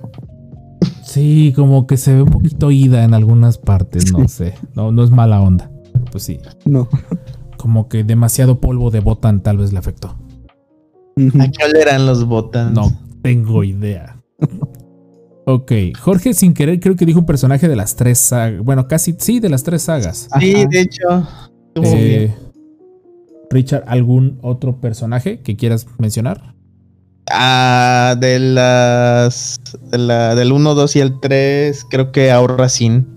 Sí, 1.03 1.53
como 1.55 1.87
que 1.87 1.97
se 1.99 2.15
ve 2.15 2.23
un 2.23 2.31
poquito 2.31 2.71
ida 2.71 3.05
en 3.05 3.13
algunas 3.13 3.59
partes, 3.59 4.13
no 4.13 4.27
sé. 4.29 4.55
No, 4.75 4.93
no 4.93 5.05
es 5.05 5.11
mala 5.11 5.41
onda. 5.43 5.71
Pues 6.17 6.25
sí. 6.25 6.41
No. 6.65 6.89
Como 7.59 7.91
que 7.91 8.03
demasiado 8.03 8.59
polvo 8.59 8.91
de 8.91 9.01
botan 9.01 9.43
tal 9.43 9.59
vez 9.59 9.71
le 9.75 9.79
afectó. 9.79 10.17
¿A 11.39 11.51
qué 11.51 11.79
eran 11.79 12.07
los 12.07 12.25
botas? 12.25 12.73
No 12.73 12.91
tengo 13.21 13.63
idea. 13.63 14.19
Ok, 15.45 15.73
Jorge 16.01 16.33
sin 16.33 16.55
querer 16.55 16.81
creo 16.81 16.97
que 16.97 17.05
dijo 17.05 17.21
un 17.21 17.27
personaje 17.27 17.69
de 17.69 17.77
las 17.77 17.97
tres 17.97 18.19
sagas. 18.19 18.65
Bueno, 18.65 18.89
casi 18.89 19.15
sí, 19.19 19.41
de 19.41 19.51
las 19.51 19.63
tres 19.63 19.83
sagas. 19.83 20.29
Sí, 20.41 20.55
Ajá. 20.55 20.69
de 20.71 20.81
hecho. 20.81 21.29
Eh. 21.83 22.35
Richard, 23.51 23.85
¿algún 23.87 24.39
otro 24.41 24.81
personaje 24.81 25.43
que 25.43 25.55
quieras 25.55 25.87
mencionar? 25.99 26.55
Ah, 27.31 28.17
de 28.19 28.39
las. 28.39 29.61
De 29.83 29.99
la, 29.99 30.35
del 30.35 30.51
1, 30.51 30.75
2 30.75 30.97
y 30.97 31.01
el 31.01 31.21
3, 31.21 31.87
creo 31.91 32.11
que 32.11 32.31
ahorra 32.31 32.71
sin. 32.71 33.16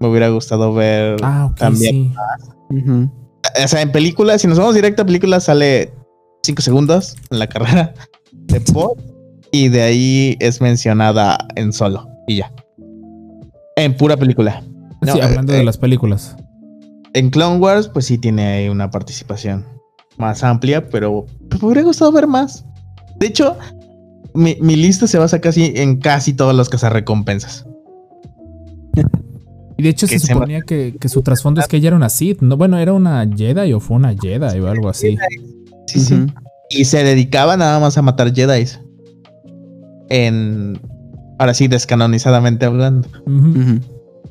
Me 0.00 0.08
hubiera 0.08 0.28
gustado 0.28 0.72
ver. 0.72 1.16
Ah, 1.22 1.52
también. 1.56 2.14
sí. 2.70 3.10
O 3.64 3.68
sea, 3.68 3.82
en 3.82 3.92
películas, 3.92 4.42
si 4.42 4.46
nos 4.46 4.58
vamos 4.58 4.74
directo 4.74 5.02
a 5.02 5.06
películas, 5.06 5.44
sale 5.44 5.92
5 6.42 6.62
segundos 6.62 7.16
en 7.30 7.38
la 7.38 7.46
carrera 7.46 7.94
de 8.32 8.60
Pod. 8.72 8.98
Y 9.50 9.68
de 9.68 9.82
ahí 9.82 10.36
es 10.40 10.60
mencionada 10.60 11.38
en 11.54 11.72
solo. 11.72 12.08
Y 12.26 12.36
ya. 12.36 12.52
En 13.76 13.96
pura 13.96 14.16
película. 14.16 14.62
No, 15.00 15.14
sí, 15.14 15.20
hablando 15.20 15.52
eh, 15.52 15.56
de 15.56 15.62
eh. 15.62 15.64
las 15.64 15.78
películas. 15.78 16.36
En 17.14 17.30
Clone 17.30 17.58
Wars, 17.58 17.88
pues 17.88 18.06
sí 18.06 18.18
tiene 18.18 18.46
ahí 18.46 18.68
una 18.68 18.90
participación 18.90 19.66
más 20.18 20.42
amplia, 20.42 20.88
pero 20.88 21.24
pues, 21.48 21.62
me 21.62 21.68
hubiera 21.68 21.82
gustado 21.82 22.12
ver 22.12 22.26
más. 22.26 22.66
De 23.16 23.28
hecho, 23.28 23.56
mi, 24.34 24.56
mi 24.60 24.76
lista 24.76 25.06
se 25.06 25.18
basa 25.18 25.40
casi 25.40 25.72
en 25.76 25.98
casi 25.98 26.34
todas 26.34 26.54
las 26.54 26.68
cazarrecompensas. 26.68 27.64
Y 29.78 29.82
de 29.84 29.88
hecho 29.90 30.06
se 30.08 30.18
suponía 30.18 30.62
que, 30.62 30.96
que 31.00 31.08
su 31.08 31.22
trasfondo 31.22 31.60
es 31.60 31.68
que 31.68 31.76
ella 31.76 31.88
era 31.88 31.96
una 31.96 32.08
Sith. 32.08 32.40
No, 32.42 32.56
bueno, 32.56 32.78
era 32.78 32.92
una 32.92 33.24
Jedi 33.26 33.72
o 33.72 33.78
fue 33.80 33.96
una 33.96 34.12
Jedi 34.14 34.58
o 34.58 34.68
algo 34.68 34.88
así. 34.88 35.16
Sí, 35.86 36.00
sí. 36.00 36.26
Y 36.70 36.84
se 36.84 37.02
dedicaba 37.04 37.56
nada 37.56 37.78
más 37.78 37.96
a 37.96 38.02
matar 38.02 38.34
Jedi. 38.34 38.66
En. 40.10 40.78
Ahora 41.38 41.54
sí, 41.54 41.68
descanonizadamente 41.68 42.66
hablando. 42.66 43.08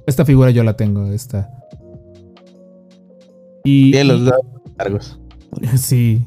Esta 0.05 0.25
figura 0.25 0.51
yo 0.51 0.63
la 0.63 0.75
tengo, 0.75 1.07
esta. 1.13 1.49
Y, 3.63 3.91
Tiene 3.91 4.03
los 4.13 4.25
dos 4.25 4.33
largos. 4.77 5.19
Sí. 5.77 6.23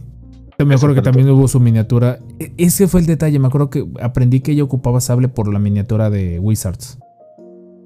Me 0.59 0.75
acuerdo 0.75 0.95
que 0.95 1.03
también 1.03 1.29
hubo 1.31 1.47
su 1.47 1.61
miniatura. 1.61 2.19
E- 2.39 2.53
Ese 2.57 2.89
fue 2.89 3.01
el 3.01 3.07
detalle. 3.07 3.39
Me 3.39 3.47
acuerdo 3.49 3.71
que 3.71 3.87
aprendí 4.03 4.41
que 4.41 4.53
ella 4.53 4.65
ocupaba 4.65 5.01
sable 5.01 5.29
por 5.29 5.53
la 5.53 5.59
miniatura 5.59 6.11
de 6.11 6.39
Wizards. 6.39 6.99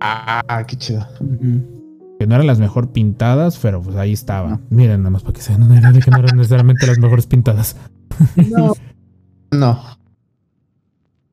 Ah, 0.01 0.65
qué 0.67 0.77
chido. 0.77 1.07
Que 2.19 2.27
no 2.27 2.35
eran 2.35 2.47
las 2.47 2.59
mejor 2.59 2.93
pintadas, 2.93 3.59
pero 3.59 3.83
pues 3.83 3.97
ahí 3.97 4.13
estaba. 4.13 4.61
Miren, 4.71 5.01
nada 5.01 5.11
más 5.11 5.23
para 5.23 5.35
que 5.35 5.41
se 5.41 5.53
den 5.53 5.63
una 5.63 5.79
idea 5.79 5.93
de 5.93 6.01
que 6.01 6.11
no 6.11 6.19
eran 6.19 6.37
necesariamente 6.37 6.87
las 6.87 6.99
mejores 6.99 7.27
pintadas. 7.27 7.77
No. 8.51 8.75
no. 9.51 9.81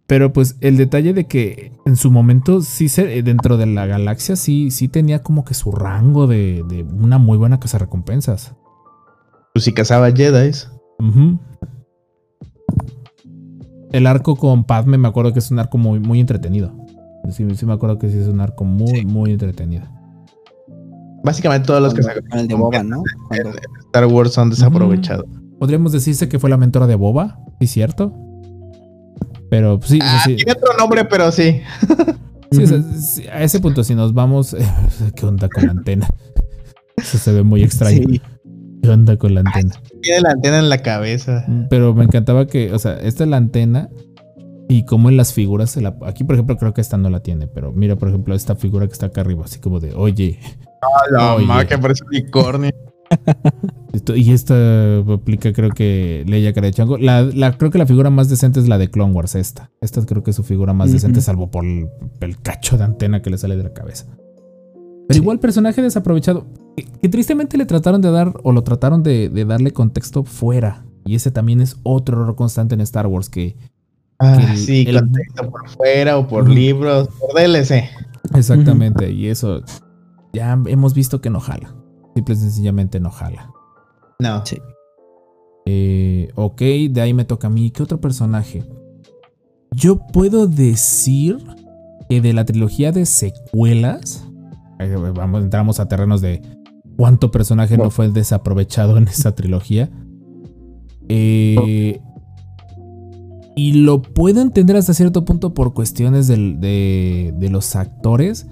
Pero 0.07 0.33
pues 0.33 0.57
el 0.59 0.75
detalle 0.75 1.13
de 1.13 1.25
que 1.25 1.71
en 1.85 1.95
su 1.95 2.11
momento 2.11 2.61
sí 2.61 2.89
se, 2.89 3.17
eh, 3.17 3.23
dentro 3.23 3.55
de 3.55 3.65
la 3.65 3.85
galaxia 3.85 4.35
sí, 4.35 4.69
sí 4.69 4.89
tenía 4.89 5.23
como 5.23 5.45
que 5.45 5.53
su 5.53 5.71
rango 5.71 6.27
de, 6.27 6.65
de 6.67 6.83
una 6.83 7.17
muy 7.17 7.37
buena 7.37 7.59
casa 7.59 7.77
recompensas. 7.77 8.53
Pues 9.53 9.63
si 9.63 9.73
cazaba 9.73 10.11
Jedi. 10.11 10.51
Ujú. 10.99 11.39
El 13.91 14.07
arco 14.07 14.35
con 14.35 14.63
Padme 14.63 14.97
me 14.97 15.07
acuerdo 15.07 15.33
que 15.33 15.39
es 15.39 15.51
un 15.51 15.59
arco 15.59 15.77
muy, 15.77 15.99
muy 15.99 16.19
entretenido. 16.19 16.73
Sí, 17.29 17.45
sí 17.55 17.65
me 17.65 17.73
acuerdo 17.73 17.97
que 17.97 18.09
sí 18.09 18.17
es 18.17 18.27
un 18.27 18.41
arco 18.41 18.63
muy, 18.63 18.99
Sí. 19.01 19.05
muy 19.05 19.31
entretenido. 19.31 19.85
Básicamente 21.23 21.67
todos 21.67 21.81
los 21.81 21.93
que 21.93 22.01
Cuando- 22.01 22.21
con 22.29 22.39
el 22.39 22.47
de 22.47 22.55
Boba, 22.55 22.83
¿no? 22.83 23.03
Cuando- 23.27 23.51
Star 23.85 24.05
Wars 24.07 24.33
son 24.33 24.49
desaprovechados. 24.49 25.25
Podríamos 25.59 25.91
decirse 25.91 26.27
que 26.27 26.39
fue 26.39 26.49
la 26.49 26.57
mentora 26.57 26.87
de 26.87 26.95
Boba, 26.95 27.39
¿sí 27.59 27.67
cierto? 27.67 28.13
Pero 29.49 29.77
pues, 29.79 29.91
sí, 29.91 29.99
Ah, 30.01 30.21
sí, 30.25 30.35
tiene 30.37 30.53
otro 30.53 30.69
nombre, 30.79 31.05
pero 31.05 31.31
sí. 31.31 31.61
sí, 32.51 32.63
o 32.63 32.67
sea, 32.67 32.81
sí, 32.99 33.27
a 33.27 33.43
ese 33.43 33.59
punto 33.59 33.83
si 33.83 33.93
nos 33.93 34.13
vamos... 34.13 34.55
¿Qué 35.15 35.25
onda 35.25 35.47
con 35.49 35.65
la 35.65 35.71
antena? 35.71 36.07
Eso 36.97 37.17
se 37.17 37.31
ve 37.33 37.43
muy 37.43 37.61
extraño. 37.63 38.01
Sí. 38.09 38.21
¿Qué 38.81 38.89
onda 38.89 39.17
con 39.17 39.35
la 39.35 39.41
antena? 39.41 39.75
Tiene 40.01 40.21
la 40.21 40.31
antena 40.31 40.57
en 40.59 40.69
la 40.69 40.79
cabeza. 40.79 41.45
Pero 41.69 41.93
me 41.93 42.03
encantaba 42.05 42.47
que, 42.47 42.73
o 42.73 42.79
sea, 42.79 42.93
esta 42.95 43.25
es 43.25 43.29
la 43.29 43.37
antena 43.37 43.89
y 44.69 44.85
como 44.85 45.09
en 45.09 45.17
las 45.17 45.33
figuras 45.33 45.75
la... 45.77 45.95
Aquí, 46.05 46.23
por 46.23 46.35
ejemplo, 46.35 46.57
creo 46.57 46.73
que 46.73 46.81
esta 46.81 46.97
no 46.97 47.09
la 47.09 47.21
tiene, 47.21 47.47
pero 47.47 47.71
mira, 47.73 47.95
por 47.97 48.07
ejemplo, 48.09 48.33
esta 48.35 48.55
figura 48.55 48.87
que 48.87 48.93
está 48.93 49.07
acá 49.07 49.21
arriba, 49.21 49.43
así 49.45 49.59
como 49.59 49.79
de, 49.79 49.93
oye, 49.93 50.39
La 51.11 51.35
Oye. 51.35 51.45
mamá 51.45 51.65
que 51.65 51.77
parece 51.77 52.03
unicornio. 52.05 52.71
esto- 53.93 54.15
y 54.15 54.31
esta 54.31 54.99
aplica 54.99 55.51
creo 55.51 55.71
que 55.71 56.23
Leia 56.27 56.53
cara 56.53 56.67
de 56.67 56.73
chango. 56.73 56.97
La, 56.97 57.23
la- 57.23 57.57
creo 57.57 57.69
que 57.71 57.77
la 57.77 57.85
figura 57.85 58.09
más 58.09 58.29
decente 58.29 58.59
es 58.61 58.67
la 58.69 58.77
de 58.77 58.89
Clone 58.89 59.11
Wars, 59.13 59.35
esta. 59.35 59.71
Esta 59.81 60.05
creo 60.05 60.23
que 60.23 60.29
es 60.31 60.35
su 60.37 60.43
figura 60.43 60.73
más 60.73 60.91
decente, 60.91 61.19
salvo 61.21 61.51
por 61.51 61.65
el, 61.65 61.89
el 62.21 62.37
cacho 62.41 62.77
de 62.77 62.85
antena 62.85 63.21
que 63.21 63.29
le 63.29 63.37
sale 63.37 63.57
de 63.57 63.63
la 63.63 63.73
cabeza. 63.73 64.05
Pero 65.07 65.19
igual 65.21 65.39
personaje 65.39 65.81
desaprovechado, 65.81 66.45
que, 66.77 66.85
que 66.85 67.09
tristemente 67.09 67.57
le 67.57 67.65
trataron 67.65 68.01
de 68.01 68.09
dar, 68.11 68.33
o 68.43 68.53
lo 68.53 68.63
trataron 68.63 69.03
de, 69.03 69.27
de 69.27 69.43
darle 69.43 69.71
contexto 69.73 70.23
fuera. 70.23 70.85
Y 71.03 71.15
ese 71.15 71.31
también 71.31 71.59
es 71.59 71.75
otro 71.83 72.21
error 72.21 72.35
constante 72.35 72.75
en 72.75 72.81
Star 72.81 73.07
Wars, 73.07 73.27
que 73.27 73.57
Ah, 74.21 74.37
el- 74.51 74.57
sí, 74.57 74.85
el- 74.87 74.99
contexto 74.99 75.49
por 75.49 75.67
fuera 75.69 76.17
o 76.17 76.27
por 76.27 76.47
libros, 76.49 77.09
por 77.19 77.33
DLC. 77.39 77.89
Exactamente, 78.35 79.11
y 79.11 79.27
eso 79.27 79.61
ya 80.33 80.53
hemos 80.67 80.93
visto 80.93 81.19
que 81.21 81.29
no 81.29 81.39
jala. 81.39 81.75
Simple 82.15 82.35
y 82.35 82.37
sencillamente 82.37 82.99
no 82.99 83.09
jala. 83.11 83.51
No. 84.19 84.45
Sí. 84.45 84.57
Eh, 85.65 86.29
ok, 86.35 86.61
de 86.91 87.01
ahí 87.01 87.13
me 87.13 87.25
toca 87.25 87.47
a 87.47 87.49
mí. 87.49 87.71
¿Qué 87.71 87.83
otro 87.83 87.99
personaje? 88.01 88.63
Yo 89.71 89.99
puedo 90.07 90.47
decir 90.47 91.37
que 92.09 92.19
de 92.21 92.33
la 92.33 92.45
trilogía 92.45 92.91
de 92.91 93.05
secuelas, 93.05 94.27
eh, 94.79 94.95
vamos, 95.15 95.43
entramos 95.43 95.79
a 95.79 95.87
terrenos 95.87 96.19
de 96.21 96.41
cuánto 96.97 97.31
personaje 97.31 97.77
no 97.77 97.89
fue 97.89 98.09
desaprovechado 98.09 98.97
en 98.97 99.07
esta 99.07 99.33
trilogía. 99.33 99.89
Eh, 101.09 101.99
y 103.55 103.73
lo 103.73 104.01
puedo 104.01 104.41
entender 104.41 104.75
hasta 104.75 104.93
cierto 104.93 105.25
punto 105.25 105.53
por 105.53 105.73
cuestiones 105.73 106.27
de, 106.27 107.33
de 107.35 107.49
los 107.49 107.75
actores. 107.75 108.47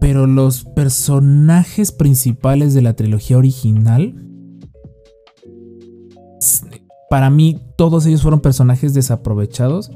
Pero 0.00 0.26
los 0.26 0.64
personajes 0.64 1.92
principales 1.92 2.74
de 2.74 2.82
la 2.82 2.94
trilogía 2.94 3.38
original. 3.38 4.14
Para 7.08 7.30
mí, 7.30 7.60
todos 7.76 8.04
ellos 8.06 8.22
fueron 8.22 8.40
personajes 8.40 8.92
desaprovechados. 8.92 9.90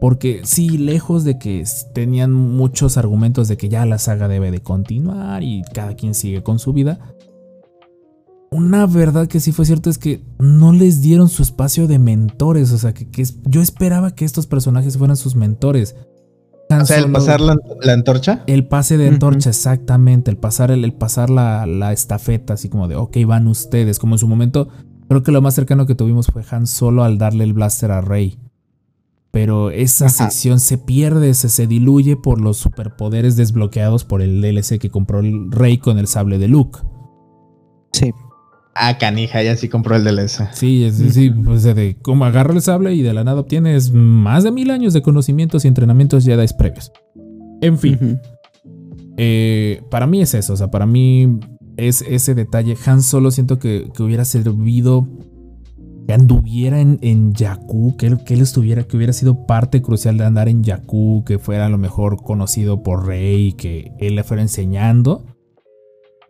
Porque 0.00 0.42
sí, 0.44 0.78
lejos 0.78 1.24
de 1.24 1.38
que 1.38 1.64
tenían 1.92 2.32
muchos 2.32 2.96
argumentos 2.96 3.48
de 3.48 3.56
que 3.56 3.68
ya 3.68 3.84
la 3.84 3.98
saga 3.98 4.28
debe 4.28 4.52
de 4.52 4.60
continuar 4.60 5.42
y 5.42 5.62
cada 5.74 5.94
quien 5.94 6.14
sigue 6.14 6.42
con 6.42 6.60
su 6.60 6.72
vida. 6.72 7.00
Una 8.50 8.86
verdad 8.86 9.26
que 9.26 9.40
sí 9.40 9.52
fue 9.52 9.66
cierto 9.66 9.90
es 9.90 9.98
que 9.98 10.22
no 10.38 10.72
les 10.72 11.00
dieron 11.02 11.28
su 11.28 11.42
espacio 11.42 11.86
de 11.86 11.98
mentores. 11.98 12.72
O 12.72 12.78
sea, 12.78 12.94
que, 12.94 13.08
que 13.10 13.22
es- 13.22 13.38
yo 13.44 13.60
esperaba 13.60 14.14
que 14.14 14.24
estos 14.24 14.46
personajes 14.46 14.96
fueran 14.96 15.16
sus 15.16 15.36
mentores. 15.36 15.96
Han 16.70 16.82
O 16.82 16.86
sea, 16.86 16.98
el 16.98 17.10
pasar 17.12 17.40
la, 17.40 17.56
la 17.82 17.92
antorcha. 17.94 18.42
el 18.46 18.66
pase 18.66 18.96
de 18.98 19.08
antorcha, 19.08 19.50
exactamente. 19.50 20.30
El 20.30 20.36
pasar, 20.38 20.70
el, 20.70 20.84
el 20.84 20.92
pasar 20.94 21.30
la, 21.30 21.66
la 21.66 21.92
estafeta, 21.92 22.54
así 22.54 22.68
como 22.68 22.88
de, 22.88 22.96
ok, 22.96 23.16
van 23.26 23.48
ustedes. 23.48 23.98
Como 23.98 24.14
en 24.14 24.18
su 24.18 24.28
momento, 24.28 24.68
creo 25.08 25.22
que 25.22 25.32
lo 25.32 25.40
más 25.42 25.54
cercano 25.54 25.86
que 25.86 25.94
tuvimos 25.94 26.26
fue 26.28 26.42
Han 26.50 26.66
Solo 26.66 27.04
al 27.04 27.16
darle 27.18 27.44
el 27.44 27.52
blaster 27.54 27.90
a 27.90 28.00
Rey. 28.00 28.38
Pero 29.30 29.70
esa 29.70 30.06
Ajá. 30.06 30.14
sección 30.30 30.58
se 30.58 30.78
pierde, 30.78 31.34
se, 31.34 31.48
se 31.50 31.66
diluye 31.66 32.16
por 32.16 32.40
los 32.40 32.56
superpoderes 32.56 33.36
desbloqueados 33.36 34.04
por 34.04 34.22
el 34.22 34.40
DLC 34.40 34.78
que 34.78 34.90
compró 34.90 35.20
el 35.20 35.50
Rey 35.52 35.76
con 35.78 35.98
el 35.98 36.06
sable 36.06 36.38
de 36.38 36.48
Luke. 36.48 36.80
Sí. 37.92 38.10
Ah, 38.80 38.96
canija, 38.96 39.42
ya 39.42 39.56
sí 39.56 39.68
compró 39.68 39.96
el 39.96 40.04
DLC. 40.04 40.48
Sí, 40.52 40.84
es, 40.84 40.96
sí, 40.96 41.30
pues 41.30 41.64
de 41.64 41.96
cómo 42.00 42.24
agarra 42.24 42.54
el 42.54 42.62
sable 42.62 42.94
y 42.94 43.02
de 43.02 43.12
la 43.12 43.24
nada 43.24 43.40
obtienes 43.40 43.90
más 43.92 44.44
de 44.44 44.52
mil 44.52 44.70
años 44.70 44.92
de 44.92 45.02
conocimientos 45.02 45.64
y 45.64 45.68
entrenamientos 45.68 46.24
Jedi 46.24 46.46
previos. 46.56 46.92
En 47.60 47.76
fin, 47.76 48.20
eh, 49.16 49.82
para 49.90 50.06
mí 50.06 50.22
es 50.22 50.32
eso, 50.34 50.52
o 50.52 50.56
sea, 50.56 50.70
para 50.70 50.86
mí 50.86 51.40
es 51.76 52.02
ese 52.02 52.36
detalle. 52.36 52.76
Han 52.86 53.02
Solo 53.02 53.32
siento 53.32 53.58
que, 53.58 53.90
que 53.92 54.02
hubiera 54.04 54.24
servido 54.24 55.08
que 56.06 56.14
anduviera 56.14 56.80
en, 56.80 56.98
en 57.02 57.34
Jakku, 57.34 57.96
que 57.98 58.06
él, 58.06 58.24
que 58.24 58.32
él 58.32 58.40
estuviera, 58.40 58.84
que 58.84 58.96
hubiera 58.96 59.12
sido 59.12 59.44
parte 59.44 59.82
crucial 59.82 60.16
de 60.16 60.24
andar 60.24 60.48
en 60.48 60.64
Jakku, 60.64 61.22
que 61.26 61.38
fuera 61.38 61.66
a 61.66 61.68
lo 61.68 61.76
mejor 61.76 62.22
conocido 62.22 62.82
por 62.82 63.06
Rey, 63.06 63.52
que 63.52 63.92
él 63.98 64.14
le 64.14 64.24
fuera 64.24 64.42
enseñando. 64.42 65.26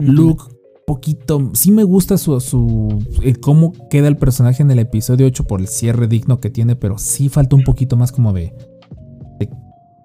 Luke, 0.01 0.44
poquito, 0.89 1.51
sí 1.55 1.70
me 1.70 1.84
gusta 1.84 2.16
su, 2.18 2.41
su 2.41 3.05
eh, 3.22 3.34
cómo 3.36 3.72
queda 3.91 4.09
el 4.09 4.16
personaje 4.16 4.62
en 4.62 4.70
el 4.72 4.78
episodio 4.80 5.26
8 5.26 5.45
por 5.45 5.61
el 5.61 5.68
cierre 5.68 6.09
digno 6.09 6.41
que 6.41 6.51
tiene, 6.51 6.74
pero 6.74 6.99
sí 6.99 7.28
falta 7.28 7.55
un 7.55 7.62
poquito 7.62 7.97
más 7.97 8.11
como 8.11 8.32
de, 8.32 8.53
de, 9.39 9.49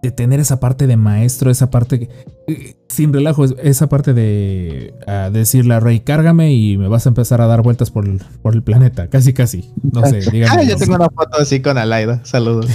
de 0.04 0.12
tener 0.12 0.40
esa 0.40 0.60
parte 0.60 0.86
de 0.86 0.96
maestro, 0.98 1.50
esa 1.50 1.70
parte, 1.72 2.00
que- 2.02 2.10
eh, 2.48 2.76
sin 2.90 3.14
relajo, 3.14 3.46
es- 3.46 3.56
esa 3.64 3.88
parte 3.90 4.14
de 4.14 4.94
decirle 5.32 5.74
a 5.74 5.80
Rey, 5.80 6.02
cárgame 6.02 6.54
y 6.54 6.78
me 6.78 6.88
vas 6.90 7.06
a 7.06 7.10
empezar 7.10 7.40
a 7.42 7.48
dar 7.48 7.62
vueltas 7.64 7.90
por 7.90 8.06
el, 8.08 8.22
por 8.42 8.54
el 8.54 8.62
planeta, 8.62 9.08
casi 9.10 9.34
casi, 9.34 9.72
no 9.82 10.06
sé, 10.06 10.20
díganme. 10.32 10.62
Ah, 10.62 10.64
yo 10.64 10.76
tengo 10.78 10.96
una 10.96 11.06
foto 11.10 11.38
así 11.40 11.62
con 11.62 11.78
Alaida. 11.78 12.24
Saludos. 12.26 12.68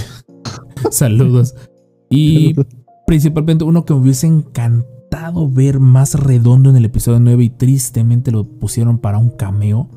Saludos. 0.91 1.55
Y 2.09 2.55
principalmente 3.07 3.63
uno 3.63 3.85
que 3.85 3.93
me 3.93 3.99
hubiese 4.01 4.27
encantado 4.27 4.98
ver 5.51 5.79
más 5.79 6.15
redondo 6.15 6.69
en 6.69 6.75
el 6.75 6.85
episodio 6.85 7.19
9 7.19 7.43
y 7.43 7.49
tristemente 7.49 8.31
lo 8.31 8.43
pusieron 8.43 8.97
para 8.99 9.17
un 9.17 9.29
cameo 9.31 9.89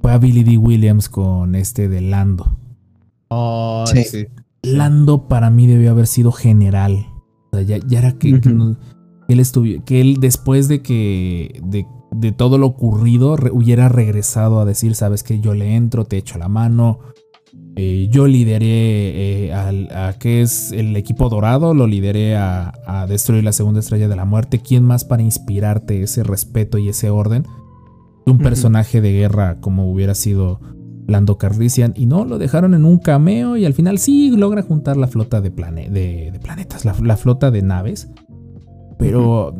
fue 0.00 0.12
a 0.12 0.18
Billy 0.18 0.42
D. 0.42 0.56
Williams 0.58 1.08
con 1.08 1.54
este 1.54 1.88
de 1.88 2.00
Lando. 2.00 2.58
Oh, 3.28 3.84
Sí. 3.86 4.02
sí. 4.04 4.26
Lando 4.62 5.28
para 5.28 5.48
mí 5.50 5.66
debió 5.66 5.90
haber 5.92 6.06
sido 6.06 6.32
general. 6.32 7.06
O 7.52 7.56
sea, 7.56 7.62
ya, 7.62 7.78
ya 7.78 7.98
era 8.00 8.12
que, 8.12 8.40
que 8.40 8.48
Ujú. 8.48 8.58
no- 8.58 8.76
que 9.28 9.32
él 9.34 9.40
estuviera, 9.40 9.84
que 9.84 10.00
él 10.00 10.16
después 10.20 10.66
de 10.68 10.82
que 10.82 11.60
de, 11.64 11.86
de 12.10 12.32
todo 12.32 12.58
lo 12.58 12.66
ocurrido 12.66 13.36
re- 13.36 13.50
hubiera 13.52 13.88
regresado 13.88 14.58
a 14.60 14.64
decir, 14.64 14.94
sabes 14.96 15.22
que 15.22 15.38
yo 15.40 15.54
le 15.54 15.76
entro, 15.76 16.04
te 16.04 16.16
echo 16.16 16.36
la 16.38 16.48
mano. 16.48 16.98
Eh, 17.76 18.08
yo 18.10 18.26
lideré 18.26 19.46
eh, 19.46 19.52
al, 19.52 19.88
a 19.90 20.14
que 20.18 20.42
es 20.42 20.72
el 20.72 20.94
equipo 20.96 21.28
dorado, 21.28 21.74
lo 21.74 21.86
lideré 21.86 22.36
a, 22.36 22.72
a 22.86 23.06
destruir 23.06 23.44
la 23.44 23.52
segunda 23.52 23.80
estrella 23.80 24.08
de 24.08 24.16
la 24.16 24.24
muerte. 24.24 24.60
¿Quién 24.60 24.84
más 24.84 25.04
para 25.04 25.22
inspirarte 25.22 26.02
ese 26.02 26.22
respeto 26.22 26.78
y 26.78 26.88
ese 26.88 27.10
orden? 27.10 27.46
Un 28.26 28.38
personaje 28.38 29.00
de 29.00 29.12
guerra 29.12 29.58
como 29.60 29.90
hubiera 29.90 30.14
sido 30.14 30.60
Lando 31.08 31.38
Calrissian 31.38 31.92
y 31.96 32.06
no, 32.06 32.24
lo 32.24 32.38
dejaron 32.38 32.74
en 32.74 32.84
un 32.84 32.98
cameo 32.98 33.56
y 33.56 33.64
al 33.64 33.74
final 33.74 33.98
sí 33.98 34.30
logra 34.36 34.62
juntar 34.62 34.96
la 34.96 35.08
flota 35.08 35.40
de, 35.40 35.50
plane- 35.50 35.90
de, 35.90 36.30
de 36.30 36.38
planetas, 36.38 36.84
la, 36.84 36.94
la 37.02 37.16
flota 37.16 37.50
de 37.50 37.62
naves. 37.62 38.08
Pero 38.98 39.54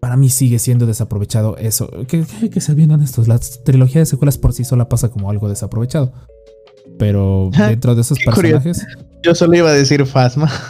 para 0.00 0.16
mí 0.16 0.30
sigue 0.30 0.58
siendo 0.58 0.86
desaprovechado 0.86 1.58
eso. 1.58 1.90
Que, 2.08 2.24
que, 2.24 2.48
que 2.48 2.60
ser 2.62 2.74
bien 2.74 2.90
honestos, 2.90 3.28
la 3.28 3.38
trilogía 3.64 4.00
de 4.00 4.06
secuelas 4.06 4.38
por 4.38 4.54
sí 4.54 4.64
sola 4.64 4.88
pasa 4.88 5.10
como 5.10 5.28
algo 5.28 5.50
desaprovechado. 5.50 6.14
Pero 6.98 7.50
dentro 7.56 7.94
de 7.94 8.00
esos 8.02 8.18
personajes... 8.18 8.84
Yo 9.24 9.34
solo 9.36 9.56
iba 9.56 9.68
a 9.70 9.72
decir 9.72 10.04
Fasma. 10.06 10.50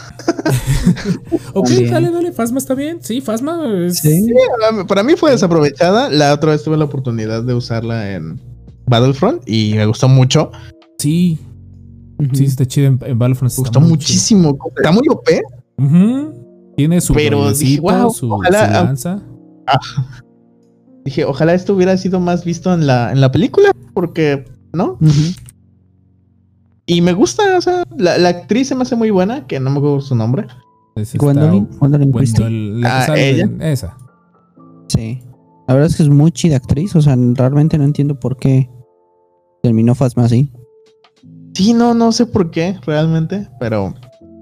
Ok, 1.53 1.67
También. 1.67 1.91
dale, 1.91 2.11
dale, 2.11 2.31
Fasma 2.31 2.57
está 2.57 2.75
bien. 2.75 2.99
Sí, 3.01 3.21
Fasma 3.21 3.65
es... 3.87 3.97
Sí. 3.99 4.27
Para 4.87 5.03
mí 5.03 5.13
fue 5.15 5.31
desaprovechada. 5.31 6.09
La 6.09 6.33
otra 6.33 6.51
vez 6.51 6.63
tuve 6.63 6.77
la 6.77 6.85
oportunidad 6.85 7.43
de 7.43 7.53
usarla 7.53 8.11
en 8.13 8.39
Battlefront 8.87 9.41
y 9.47 9.73
me 9.75 9.85
gustó 9.85 10.07
mucho. 10.07 10.51
Sí, 10.99 11.39
sí, 12.33 12.45
está 12.45 12.65
chido 12.65 12.87
en, 12.87 12.99
en 13.05 13.17
Battlefront. 13.17 13.53
Me 13.53 13.57
gustó 13.57 13.79
muchísimo. 13.81 14.57
Está 14.75 14.91
muy 14.91 15.03
OP. 15.09 15.27
Tiene 16.75 17.01
su 17.01 17.13
Pero 17.13 17.51
dije, 17.53 17.79
wow, 17.79 18.11
su, 18.11 18.31
ojalá- 18.31 18.65
su 18.67 18.71
lanza. 18.73 19.21
Dije, 21.05 21.25
ojalá 21.25 21.53
esto 21.53 21.73
hubiera 21.75 21.97
sido 21.97 22.19
más 22.19 22.43
visto 22.45 22.73
en 22.73 22.87
la, 22.87 23.11
en 23.11 23.19
la 23.21 23.31
película, 23.31 23.71
porque, 23.93 24.45
¿no? 24.73 24.93
Ujú. 25.01 25.11
Y 26.85 27.01
me 27.01 27.13
gusta, 27.13 27.57
o 27.57 27.61
sea, 27.61 27.83
la, 27.97 28.17
la 28.17 28.29
actriz 28.29 28.67
se 28.67 28.75
me 28.75 28.81
hace 28.81 28.95
muy 28.95 29.09
buena, 29.09 29.47
que 29.47 29.59
no 29.59 29.69
me 29.69 29.77
acuerdo 29.77 30.01
su 30.01 30.15
nombre. 30.15 30.47
Gwendolyn, 31.17 32.81
Ah, 32.85 33.05
ella. 33.15 33.49
esa. 33.61 33.97
Sí. 34.89 35.21
La 35.67 35.73
verdad 35.75 35.89
es 35.89 35.95
que 35.95 36.03
es 36.03 36.09
muy 36.09 36.31
chida 36.31 36.57
actriz. 36.57 36.95
O 36.95 37.01
sea, 37.01 37.15
realmente 37.35 37.77
no 37.77 37.85
entiendo 37.85 38.19
por 38.19 38.37
qué 38.37 38.69
terminó 39.61 39.95
Fasma 39.95 40.25
así. 40.25 40.51
Sí, 41.55 41.73
no, 41.73 41.93
no 41.93 42.11
sé 42.11 42.25
por 42.25 42.51
qué 42.51 42.77
realmente, 42.85 43.47
pero 43.59 43.93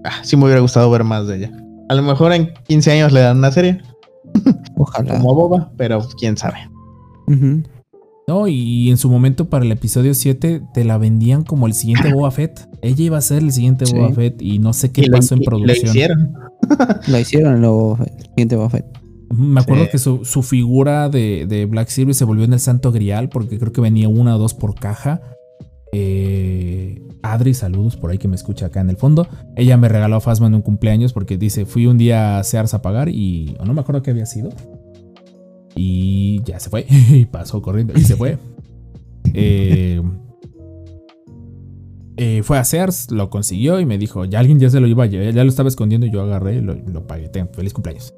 ah, 0.05 0.23
sí 0.23 0.35
me 0.35 0.45
hubiera 0.45 0.61
gustado 0.61 0.89
ver 0.89 1.03
más 1.03 1.27
de 1.27 1.37
ella. 1.37 1.51
A 1.89 1.93
lo 1.95 2.01
mejor 2.01 2.31
en 2.33 2.53
15 2.67 2.91
años 2.91 3.11
le 3.11 3.19
dan 3.19 3.37
una 3.37 3.51
serie, 3.51 3.81
Ojalá. 4.77 5.17
como 5.17 5.31
a 5.31 5.33
Boba, 5.33 5.71
pero 5.77 6.01
quién 6.17 6.37
sabe. 6.37 6.57
Ujú. 7.27 7.61
No, 8.31 8.47
y 8.47 8.89
en 8.89 8.95
su 8.95 9.09
momento 9.09 9.49
para 9.49 9.65
el 9.65 9.71
episodio 9.73 10.13
7 10.13 10.61
te 10.73 10.85
la 10.85 10.97
vendían 10.97 11.43
como 11.43 11.67
el 11.67 11.73
siguiente 11.73 12.13
Boba 12.13 12.31
Fett. 12.31 12.65
Ella 12.81 13.03
iba 13.03 13.17
a 13.17 13.21
ser 13.21 13.39
el 13.43 13.51
siguiente 13.51 13.85
Sí. 13.85 13.93
Boba 13.93 14.13
Fett 14.13 14.41
y 14.41 14.59
no 14.59 14.71
sé 14.71 14.89
qué 14.93 15.01
Y 15.01 15.05
lo- 15.07 15.17
pasó 15.17 15.35
en 15.35 15.41
y 15.41 15.43
lo 15.43 15.49
producción. 15.49 15.89
hicieron. 15.89 16.33
La 17.07 17.19
hicieron 17.19 17.61
lo 17.61 17.97
el 17.99 18.23
siguiente 18.23 18.55
Buffett. 18.55 18.85
Me 19.35 19.59
acuerdo 19.59 19.83
Sí. 19.85 19.89
que 19.91 19.97
su, 19.97 20.23
su 20.23 20.43
figura 20.43 21.09
de, 21.09 21.45
de 21.45 21.65
Black 21.65 21.89
Series 21.89 22.15
se 22.15 22.23
volvió 22.23 22.45
en 22.45 22.53
el 22.53 22.59
Santo 22.61 22.93
Grial 22.93 23.27
porque 23.27 23.59
creo 23.59 23.73
que 23.73 23.81
venía 23.81 24.07
una 24.07 24.37
o 24.37 24.39
dos 24.39 24.53
por 24.53 24.75
caja. 24.75 25.21
Eh, 25.91 27.01
Adri, 27.23 27.53
saludos 27.53 27.97
por 27.97 28.11
ahí 28.11 28.17
que 28.17 28.27
me 28.29 28.35
escucha 28.35 28.67
acá 28.67 28.79
en 28.79 28.89
el 28.89 28.95
fondo. 28.97 29.27
Ella 29.57 29.75
me 29.75 29.89
regaló 29.89 30.15
a 30.15 30.21
Fasma 30.21 30.47
en 30.47 30.55
un 30.55 30.61
cumpleaños 30.61 31.11
porque 31.11 31.37
dice, 31.37 31.65
fui 31.65 31.85
un 31.85 31.97
día 31.97 32.39
a 32.39 32.43
Sears 32.45 32.73
a 32.73 32.81
pagar 32.81 33.09
y 33.09 33.57
no 33.65 33.73
me 33.73 33.81
acuerdo 33.81 34.01
qué 34.01 34.11
había 34.11 34.25
sido. 34.25 34.49
Y 35.75 36.41
ya 36.43 36.59
se 36.59 36.69
fue. 36.69 36.85
y 37.09 37.25
pasó 37.25 37.61
corriendo 37.61 37.93
y 37.95 38.01
se 38.01 38.15
fue. 38.15 38.37
Eh, 39.33 40.01
eh, 42.17 42.41
fue 42.43 42.57
a 42.57 42.63
Sears, 42.65 43.11
lo 43.11 43.29
consiguió 43.29 43.79
y 43.79 43.85
me 43.85 43.97
dijo, 43.97 44.25
ya 44.25 44.39
alguien 44.39 44.59
ya 44.59 44.69
se 44.69 44.79
lo 44.79 44.87
iba 44.87 45.05
a 45.05 45.07
llevar, 45.07 45.33
ya 45.33 45.43
lo 45.43 45.49
estaba 45.49 45.69
escondiendo 45.69 46.05
y 46.05 46.11
yo 46.11 46.21
agarré 46.21 46.57
y 46.57 46.61
lo, 46.61 46.75
lo 46.75 47.07
pagué. 47.07 47.29
Ten, 47.29 47.49
feliz 47.53 47.73
cumpleaños. 47.73 48.13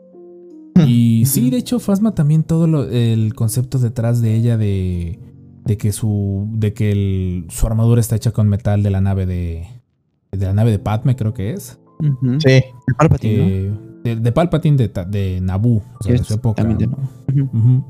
Y 0.88 1.26
sí, 1.28 1.52
de 1.52 1.58
hecho, 1.58 1.80
Fasma 1.80 2.16
también 2.16 2.44
todo 2.44 2.66
lo- 2.66 2.90
el 2.90 3.36
concepto 3.36 3.78
detrás 3.78 4.22
de 4.22 4.34
ella 4.36 4.58
de, 4.58 5.20
de 5.66 5.78
que 5.78 5.92
su 5.92 6.48
de 6.52 6.74
que 6.74 6.92
el- 6.92 7.46
su 7.50 7.68
armadura 7.68 8.02
está 8.02 8.16
hecha 8.16 8.32
con 8.32 8.50
metal 8.50 8.82
de 8.82 8.90
la 8.90 9.00
nave 9.00 9.28
de 9.28 9.68
de 10.32 10.46
la 10.48 10.54
nave 10.54 10.72
de 10.72 10.80
Padme, 10.80 11.16
creo 11.16 11.34
que 11.36 11.52
es. 11.54 11.80
Sí. 12.40 12.50
El 12.88 12.96
Palpatine, 12.98 13.38
¿no? 13.38 13.44
Eh, 13.46 13.74
de, 14.04 14.16
de 14.18 14.32
Palpatine 14.32 14.78
de, 14.78 15.06
de 15.08 15.40
Naboo, 15.42 15.82
o 16.00 16.04
sea, 16.04 16.12
de 16.14 16.18
Sí, 16.20 16.24
su 16.26 16.34
época. 16.36 16.62
también 16.64 16.90
de-. 16.90 17.84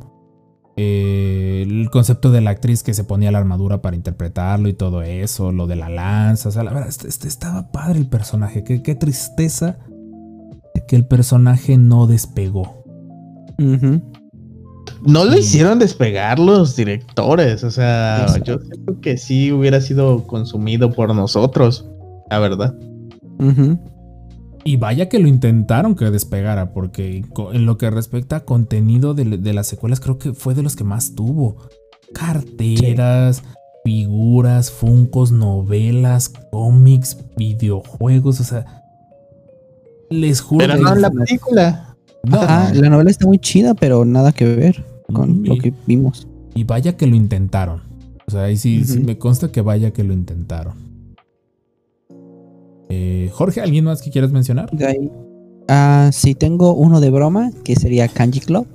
Eh, 0.76 1.64
el 1.68 1.90
concepto 1.92 2.32
de 2.32 2.42
la 2.42 2.50
actriz 2.50 2.82
que 2.82 2.94
se 2.96 3.04
ponía 3.04 3.32
la 3.32 3.38
armadura 3.38 3.82
para 3.82 3.96
interpretarlo 3.96 4.68
y 4.70 4.74
todo 4.74 5.04
eso, 5.04 5.52
lo 5.52 5.68
de 5.68 5.76
la 5.76 5.88
lanza, 5.90 6.50
o 6.50 6.52
sea, 6.52 6.64
la 6.64 6.72
verdad, 6.74 6.90
este, 6.90 7.08
este 7.08 7.28
estaba 7.28 7.72
padre 7.72 8.00
el 8.00 8.08
personaje, 8.08 8.64
qué, 8.64 8.82
qué 8.82 8.96
tristeza 8.96 9.78
de 10.74 10.84
que 10.88 10.96
el 10.96 11.06
personaje 11.06 11.78
no 11.78 12.08
despegó. 12.08 12.84
No 15.06 15.26
lo 15.26 15.34
Sí. 15.34 15.40
hicieron 15.40 15.78
despegar 15.80 16.40
los 16.40 16.76
directores, 16.76 17.64
o 17.64 17.70
sea, 17.72 18.24
Exacto. 18.24 18.44
yo 18.46 18.60
creo 18.60 19.02
que 19.02 19.18
sí 19.18 19.52
hubiera 19.52 19.80
sido 19.80 20.26
consumido 20.26 20.92
por 20.92 21.14
nosotros, 21.14 21.88
la 22.32 22.40
verdad. 22.40 22.76
Ujú. 23.40 23.80
Y 24.66 24.78
vaya 24.78 25.10
que 25.10 25.20
lo 25.20 25.28
intentaron 25.28 25.96
que 25.96 26.10
despegara, 26.10 26.72
porque 26.72 27.24
en 27.52 27.66
lo 27.66 27.78
que 27.78 27.90
respecta 27.90 28.38
a 28.38 28.40
contenido 28.46 29.14
de, 29.14 29.26
de 29.38 29.54
las 29.54 29.68
secuelas, 29.68 30.00
creo 30.00 30.18
que 30.18 30.34
fue 30.34 30.54
de 30.56 30.64
los 30.64 30.76
que 30.76 30.84
más 30.86 31.16
tuvo. 31.16 31.58
Carteras, 32.14 33.44
figuras, 33.84 34.72
funcos, 34.72 35.32
novelas, 35.32 36.30
cómics, 36.52 37.18
videojuegos, 37.38 38.40
o 38.40 38.44
sea. 38.44 38.84
Les 40.10 40.42
juro 40.42 40.66
Pero 40.66 40.76
que- 40.78 40.82
no 40.84 40.96
la 40.96 41.12
película. 41.12 41.96
No, 42.24 42.40
Ajá, 42.42 42.74
la 42.74 42.90
novela 42.90 43.10
está 43.12 43.26
muy 43.28 43.40
chida, 43.40 43.74
pero 43.74 44.06
nada 44.06 44.32
que 44.32 44.46
ver 44.56 44.86
con 45.12 45.42
Mm, 45.42 45.46
lo 45.46 45.54
y- 45.56 45.60
que 45.60 45.74
vimos. 45.86 46.26
Y 46.56 46.64
vaya 46.64 46.96
que 46.96 47.06
lo 47.08 47.16
intentaron. 47.18 47.82
O 48.26 48.32
sea, 48.32 48.44
ahí 48.44 48.56
sí, 48.56 48.82
me 49.04 49.18
consta 49.18 49.52
que 49.52 49.60
vaya 49.62 49.92
que 49.92 50.04
lo 50.06 50.14
intentaron. 50.14 50.76
Eh, 52.96 53.30
Jorge, 53.34 53.62
¿alguien 53.62 53.86
más 53.86 54.02
que 54.02 54.12
quieras 54.12 54.32
mencionar? 54.32 54.70
Ah, 55.68 56.10
sí, 56.12 56.36
tengo 56.36 56.76
uno 56.76 57.00
de 57.00 57.10
broma, 57.10 57.52
que 57.64 57.76
sería 57.76 58.08
Kanji 58.08 58.42
Club. 58.42 58.68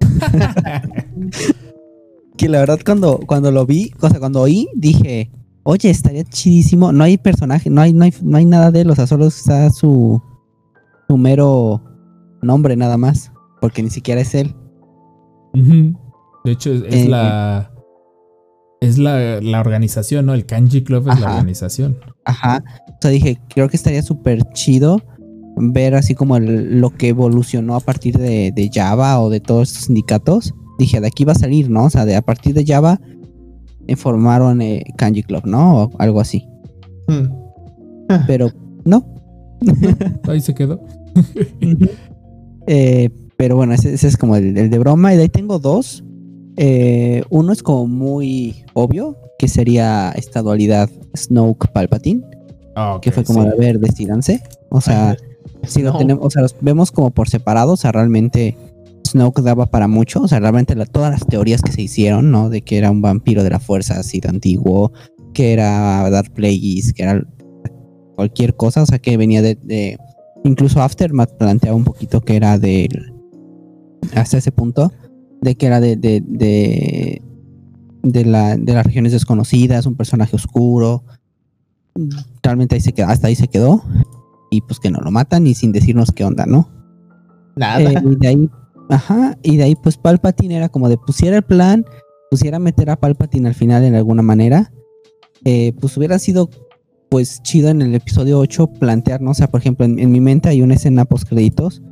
que 2.36 2.48
la 2.48 2.58
verdad 2.58 2.80
cuando, 2.84 3.20
cuando 3.26 3.52
lo 3.52 3.64
vi, 3.64 3.92
o 4.00 4.08
sea, 4.08 4.18
cuando 4.18 4.40
oí, 4.40 4.68
dije, 4.74 5.30
oye, 5.62 5.90
estaría 5.90 6.24
chidísimo. 6.24 6.92
No 6.92 7.04
hay 7.04 7.16
personaje, 7.16 7.70
no 7.70 7.80
hay, 7.80 7.92
no 7.92 8.04
hay, 8.04 8.14
no 8.22 8.38
hay 8.38 8.46
nada 8.46 8.72
de 8.72 8.80
él, 8.80 8.90
o 8.90 8.94
sea, 8.94 9.06
solo 9.06 9.26
está 9.26 9.70
su, 9.70 10.20
su 11.08 11.16
mero 11.16 11.80
nombre 12.42 12.76
nada 12.76 12.96
más, 12.96 13.30
porque 13.60 13.82
ni 13.82 13.90
siquiera 13.90 14.20
es 14.20 14.34
él. 14.34 14.54
De 15.52 16.50
hecho, 16.50 16.72
es, 16.72 16.82
es 16.82 17.06
Eh, 17.06 17.08
la, 17.08 17.70
Es 18.80 18.98
la, 18.98 19.40
la 19.40 19.60
organización, 19.60 20.26
¿no? 20.26 20.34
El 20.34 20.44
Kanji 20.44 20.82
Club 20.82 21.08
es 21.08 21.20
la 21.20 21.36
organización. 21.36 21.96
Ajá. 22.24 22.64
O 23.04 23.06
sea, 23.06 23.10
dije, 23.12 23.38
creo 23.50 23.68
que 23.68 23.76
estaría 23.76 24.00
súper 24.02 24.42
chido 24.54 25.02
ver 25.58 25.94
así 25.94 26.14
como 26.14 26.38
el- 26.38 26.80
lo 26.80 26.88
que 26.88 27.08
evolucionó 27.08 27.76
a 27.76 27.80
partir 27.80 28.16
de, 28.16 28.50
de 28.50 28.70
Java 28.72 29.20
o 29.20 29.28
de 29.28 29.40
todos 29.40 29.68
estos 29.68 29.84
sindicatos. 29.84 30.54
Dije, 30.78 31.02
de 31.02 31.06
aquí 31.08 31.24
va 31.24 31.32
a 31.32 31.34
salir, 31.34 31.68
¿no? 31.68 31.84
O 31.84 31.90
sea, 31.90 32.06
de 32.06 32.16
a 32.16 32.22
partir 32.22 32.54
de 32.54 32.64
Java 32.64 32.98
eh, 33.86 33.94
formaron 33.96 34.62
eh, 34.62 34.84
Kanji 34.96 35.22
Club, 35.22 35.42
¿no? 35.44 35.82
O 35.82 35.90
algo 35.98 36.18
así. 36.18 36.48
Hmm. 37.06 37.26
Pero 38.26 38.48
no. 38.86 39.04
Ahí 40.26 40.40
se 40.40 40.54
quedó. 40.54 40.80
Eh, 42.66 43.10
pero 43.36 43.56
bueno, 43.56 43.74
ese, 43.74 43.92
ese 43.92 44.08
es 44.08 44.16
como 44.16 44.36
el, 44.36 44.56
el 44.56 44.70
de 44.70 44.78
broma. 44.78 45.12
Y 45.12 45.16
de 45.18 45.24
ahí 45.24 45.28
tengo 45.28 45.58
dos. 45.58 46.02
Eh, 46.56 47.22
uno 47.28 47.52
es 47.52 47.62
como 47.62 47.86
muy 47.86 48.64
obvio, 48.72 49.16
que 49.38 49.48
sería 49.48 50.10
esta 50.16 50.40
dualidad 50.40 50.88
Ah, 52.76 52.98
que 53.00 53.12
fue 53.12 53.24
como, 53.24 53.42
sí. 53.42 53.48
a 53.48 53.54
ver, 53.54 53.78
decídanse. 53.78 54.42
O 54.70 54.80
sea, 54.80 55.16
si 55.64 55.82
lo 55.82 55.96
tenemos, 55.96 56.24
o 56.26 56.30
sea, 56.30 56.42
los 56.42 56.56
vemos 56.60 56.90
como 56.90 57.10
por 57.12 57.28
separado, 57.28 57.72
o 57.72 57.76
sea, 57.76 57.92
realmente 57.92 58.56
Snoke 59.06 59.42
daba 59.42 59.66
para 59.66 59.86
mucho, 59.88 60.22
o 60.22 60.28
sea, 60.28 60.40
realmente 60.40 60.74
la- 60.74 60.86
todas 60.86 61.10
las 61.12 61.26
teorías 61.26 61.62
que 61.62 61.72
se 61.72 61.82
hicieron, 61.82 62.30
¿no? 62.30 62.50
De 62.50 62.62
que 62.62 62.78
era 62.78 62.90
un 62.90 63.00
vampiro 63.02 63.44
de 63.44 63.50
la 63.50 63.60
fuerza 63.60 63.98
así 64.00 64.20
de 64.20 64.28
antiguo, 64.28 64.92
que 65.32 65.52
era 65.52 66.08
Darth 66.10 66.30
Plagueis, 66.32 66.92
que 66.92 67.02
era 67.04 67.22
cualquier 68.16 68.54
cosa, 68.56 68.82
o 68.82 68.86
sea, 68.86 68.98
que 68.98 69.16
venía 69.16 69.42
de, 69.42 69.56
de- 69.56 69.98
incluso 70.44 70.82
Aftermath 70.82 71.36
planteaba 71.36 71.76
un 71.76 71.84
poquito 71.84 72.20
que 72.20 72.36
era 72.36 72.58
del, 72.58 73.12
hasta 74.14 74.38
ese 74.38 74.52
punto, 74.52 74.92
de 75.40 75.54
que 75.56 75.66
era 75.66 75.80
de, 75.80 75.96
de, 75.96 76.22
de, 76.26 77.22
de 78.02 78.24
la, 78.24 78.56
de 78.56 78.72
las 78.72 78.86
regiones 78.86 79.12
desconocidas, 79.12 79.86
un 79.86 79.96
personaje 79.96 80.36
oscuro, 80.36 81.04
realmente 82.42 82.74
ahí 82.74 82.80
se 82.80 82.92
quedó, 82.92 83.08
hasta 83.08 83.28
ahí 83.28 83.34
se 83.34 83.48
quedó, 83.48 83.82
y 84.50 84.60
pues 84.62 84.80
que 84.80 84.90
no 84.90 85.00
lo 85.00 85.10
matan 85.10 85.46
y 85.46 85.54
sin 85.54 85.72
decirnos 85.72 86.12
qué 86.12 86.24
onda, 86.24 86.46
¿no? 86.46 86.68
Nada. 87.56 87.80
Eh, 87.92 88.02
y 88.04 88.16
de 88.16 88.28
ahí, 88.28 88.50
ajá, 88.90 89.38
y 89.42 89.56
de 89.56 89.64
ahí 89.64 89.76
pues 89.76 89.96
Palpatine 89.96 90.56
era 90.56 90.68
como 90.68 90.88
de 90.88 90.96
pusiera 90.96 91.36
el 91.36 91.42
plan, 91.42 91.84
pusiera 92.30 92.58
meter 92.58 92.90
a 92.90 92.96
Palpatine 92.96 93.48
al 93.48 93.54
final 93.54 93.84
en 93.84 93.94
alguna 93.94 94.22
manera, 94.22 94.72
eh, 95.44 95.72
pues 95.80 95.96
hubiera 95.96 96.18
sido 96.18 96.50
pues 97.08 97.42
chido 97.42 97.68
en 97.68 97.82
el 97.82 97.94
episodio 97.94 98.40
8 98.40 98.66
plantear, 98.66 99.20
¿no? 99.20 99.30
O 99.30 99.34
sea, 99.34 99.48
por 99.48 99.60
ejemplo, 99.60 99.84
en, 99.84 99.98
en 99.98 100.10
mi 100.10 100.20
mente 100.20 100.48
hay 100.48 100.62
una 100.62 100.74
escena 100.74 101.04
post 101.04 101.28
créditos 101.28 101.82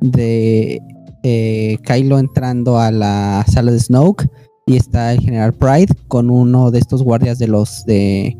de 0.00 0.80
eh, 1.22 1.78
Kylo 1.82 2.18
entrando 2.18 2.78
a 2.78 2.90
la 2.90 3.44
sala 3.48 3.72
de 3.72 3.80
Snoke 3.80 4.28
y 4.66 4.76
está 4.76 5.12
el 5.12 5.20
general 5.20 5.54
Pride 5.54 5.94
con 6.06 6.28
uno 6.28 6.70
de 6.70 6.78
estos 6.78 7.02
guardias 7.02 7.38
de 7.38 7.48
los 7.48 7.84
de 7.86 8.36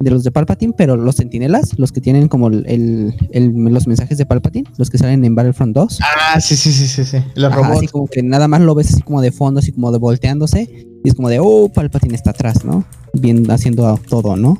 de 0.00 0.10
los 0.10 0.24
de 0.24 0.30
Palpatine, 0.30 0.72
pero 0.76 0.96
los 0.96 1.14
sentinelas, 1.16 1.78
los 1.78 1.92
que 1.92 2.00
tienen 2.00 2.28
como 2.28 2.48
el, 2.48 2.64
el- 2.66 3.14
el- 3.30 3.52
los 3.54 3.86
mensajes 3.86 4.18
de 4.18 4.26
Palpatine, 4.26 4.68
los 4.76 4.90
que 4.90 4.98
salen 4.98 5.24
en 5.24 5.34
Battlefront 5.34 5.74
2. 5.74 5.98
Ah, 6.02 6.40
sí, 6.40 6.56
sí, 6.56 6.72
sí, 6.72 6.86
sí, 6.86 7.04
sí. 7.04 7.18
Los 7.36 7.52
Ajá, 7.52 7.60
así 7.62 7.70
robots. 7.72 7.92
como 7.92 8.06
que 8.06 8.22
nada 8.22 8.48
más 8.48 8.60
lo 8.60 8.74
ves 8.74 8.92
así 8.92 9.02
como 9.02 9.20
de 9.22 9.30
fondo, 9.32 9.60
así 9.60 9.72
como 9.72 9.92
de 9.92 9.98
volteándose. 9.98 10.68
Y 11.04 11.08
es 11.08 11.14
como 11.14 11.28
de, 11.28 11.38
oh, 11.40 11.68
Palpatine 11.68 12.14
está 12.14 12.30
atrás, 12.30 12.64
¿no? 12.64 12.84
Bien, 13.14 13.48
haciendo 13.50 13.98
todo, 14.08 14.36
¿no? 14.36 14.58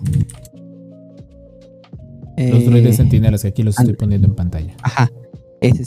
Los 2.37 2.63
Eh, 2.63 2.65
droides 2.67 2.97
sentinelas 2.97 3.43
que 3.43 3.49
aquí 3.49 3.63
los 3.63 3.79
estoy 3.79 3.95
poniendo 3.95 4.27
en 4.29 4.35
pantalla. 4.35 4.75
Ajá. 4.83 5.11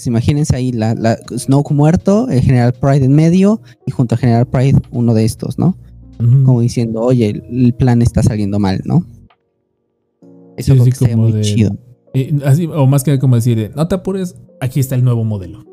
Imagínense 0.06 0.56
ahí 0.56 0.72
la, 0.72 0.95
la 0.95 1.18
Snoke 1.38 1.72
muerto, 1.72 2.28
el 2.30 2.41
General 2.41 2.74
Pride 2.74 3.06
en 3.06 3.14
medio 3.14 3.61
y 3.86 3.91
junto 3.91 4.15
al 4.15 4.19
General 4.19 4.48
Pride 4.48 4.80
uno 4.91 5.14
de 5.14 5.24
estos, 5.26 5.60
¿no? 5.60 5.78
Como 6.18 6.61
diciendo, 6.61 7.02
oye, 7.02 7.30
el, 7.30 7.44
el 7.52 7.74
plan 7.76 8.02
está 8.02 8.24
saliendo 8.24 8.57
mal, 8.57 8.82
¿no? 8.86 9.06
Eso 10.57 10.73
Sí, 10.73 10.79
sí, 10.85 10.91
sería 10.91 11.13
como 11.15 11.23
muy 11.29 11.31
de- 11.34 11.41
chido. 11.41 11.77
Eh, 12.13 12.35
así, 12.45 12.65
o 12.65 12.85
más 12.88 13.03
que 13.03 13.19
como 13.19 13.35
decir, 13.35 13.71
no 13.75 13.88
te 13.88 13.95
apures, 13.95 14.35
aquí 14.59 14.79
está 14.79 14.95
el 14.95 15.03
nuevo 15.03 15.23
modelo. 15.23 15.63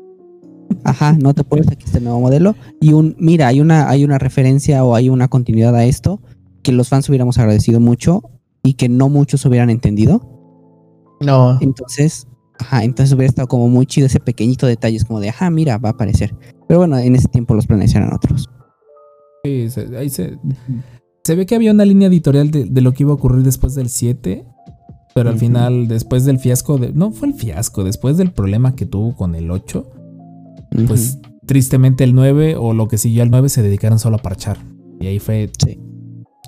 Ajá, 0.83 1.13
no 1.13 1.33
te 1.33 1.43
puedes, 1.43 1.67
aquí 1.67 1.85
está 1.85 1.97
el 1.97 2.03
nuevo 2.05 2.19
modelo. 2.19 2.55
Y 2.79 2.93
un, 2.93 3.15
mira, 3.19 3.47
hay 3.47 3.59
una, 3.61 3.89
hay 3.89 4.03
una 4.03 4.17
referencia 4.19 4.83
o 4.83 4.95
hay 4.95 5.09
una 5.09 5.27
continuidad 5.27 5.75
a 5.75 5.85
esto 5.85 6.21
que 6.63 6.71
los 6.71 6.89
fans 6.89 7.07
hubiéramos 7.09 7.37
agradecido 7.37 7.79
mucho 7.79 8.21
y 8.63 8.73
que 8.73 8.89
no 8.89 9.09
muchos 9.09 9.45
hubieran 9.45 9.69
entendido. 9.69 10.21
No. 11.21 11.57
Entonces, 11.61 12.27
ajá, 12.59 12.83
entonces 12.83 13.13
hubiera 13.15 13.29
estado 13.29 13.47
como 13.47 13.69
muy 13.69 13.85
chido 13.85 14.07
ese 14.07 14.19
pequeñito 14.19 14.67
detalle, 14.67 14.97
es 14.97 15.05
como 15.05 15.19
de, 15.19 15.29
ajá, 15.29 15.49
mira, 15.49 15.77
va 15.77 15.89
a 15.89 15.91
aparecer. 15.93 16.35
Pero 16.67 16.79
bueno, 16.79 16.97
en 16.97 17.15
ese 17.15 17.27
tiempo 17.27 17.53
los 17.53 17.67
planes 17.67 17.93
eran 17.95 18.13
otros. 18.13 18.49
Sí, 19.43 19.69
se- 19.69 19.95
ahí 19.97 20.09
se, 20.09 20.37
se 21.23 21.35
ve 21.35 21.45
que 21.45 21.55
había 21.55 21.71
una 21.71 21.85
línea 21.85 22.07
editorial 22.07 22.49
de, 22.51 22.65
de 22.65 22.81
lo 22.81 22.91
que 22.93 23.03
iba 23.03 23.11
a 23.11 23.15
ocurrir 23.15 23.43
después 23.43 23.75
del 23.75 23.89
7. 23.89 24.45
Pero 25.15 25.29
al 25.29 25.39
final, 25.39 25.87
después 25.87 26.25
del 26.25 26.39
fiasco, 26.39 26.77
de, 26.77 26.91
no 26.91 27.09
fue 27.11 27.29
el 27.29 27.33
fiasco, 27.35 27.85
después 27.85 28.17
del 28.17 28.31
problema 28.31 28.75
que 28.75 28.85
tuvo 28.85 29.15
con 29.15 29.33
el 29.33 29.49
8, 29.49 29.89
pues 30.87 31.19
tristemente 31.45 32.03
el 32.03 32.13
9 32.13 32.57
o 32.57 32.73
lo 32.73 32.89
que 32.89 32.97
siguió 32.97 33.23
al 33.23 33.31
9 33.31 33.47
se 33.47 33.61
dedicaron 33.63 33.97
solo 33.97 34.17
a 34.17 34.21
parchar. 34.21 34.57
Y 34.99 35.07
ahí 35.07 35.19
fue 35.19 35.49
Sí. 35.65 35.79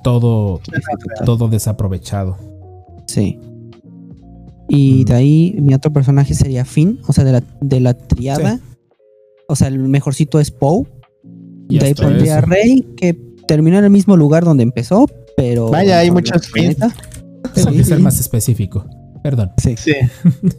todo, 0.03 0.59
todo 1.25 1.47
desaprovechado. 1.47 2.37
Sí. 3.07 3.39
Y 4.67 5.03
Mm. 5.03 5.05
de 5.05 5.13
ahí 5.13 5.55
mi 5.61 5.73
otro 5.73 5.93
personaje 5.93 6.33
sería 6.33 6.65
Finn, 6.65 6.99
o 7.07 7.13
sea, 7.13 7.23
de 7.23 7.31
la, 7.31 7.43
de 7.61 7.79
la 7.79 7.93
triada. 7.93 8.59
O 9.47 9.55
sea, 9.55 9.69
el 9.69 9.79
mejorcito 9.79 10.41
es 10.41 10.51
Poe. 10.51 10.85
Y 11.69 11.79
de 11.79 11.85
ahí 11.85 11.93
pondría. 11.93 12.41
Rey, 12.41 12.81
que 12.97 13.13
terminó 13.47 13.77
en 13.79 13.85
el 13.85 13.91
mismo 13.91 14.17
lugar 14.17 14.43
donde 14.43 14.63
empezó, 14.63 15.07
pero. 15.37 15.69
Vaya, 15.69 15.99
hay 15.99 16.09
otro 16.09 16.37
planeta. 16.53 16.93
Tengo 17.57 17.71
Sí, 17.71 17.77
que 17.77 17.83
ser 17.83 17.97
sí. 17.97 18.03
más 18.03 18.19
específico. 18.19 18.85
Perdón. 19.23 19.51
Sí. 19.57 19.75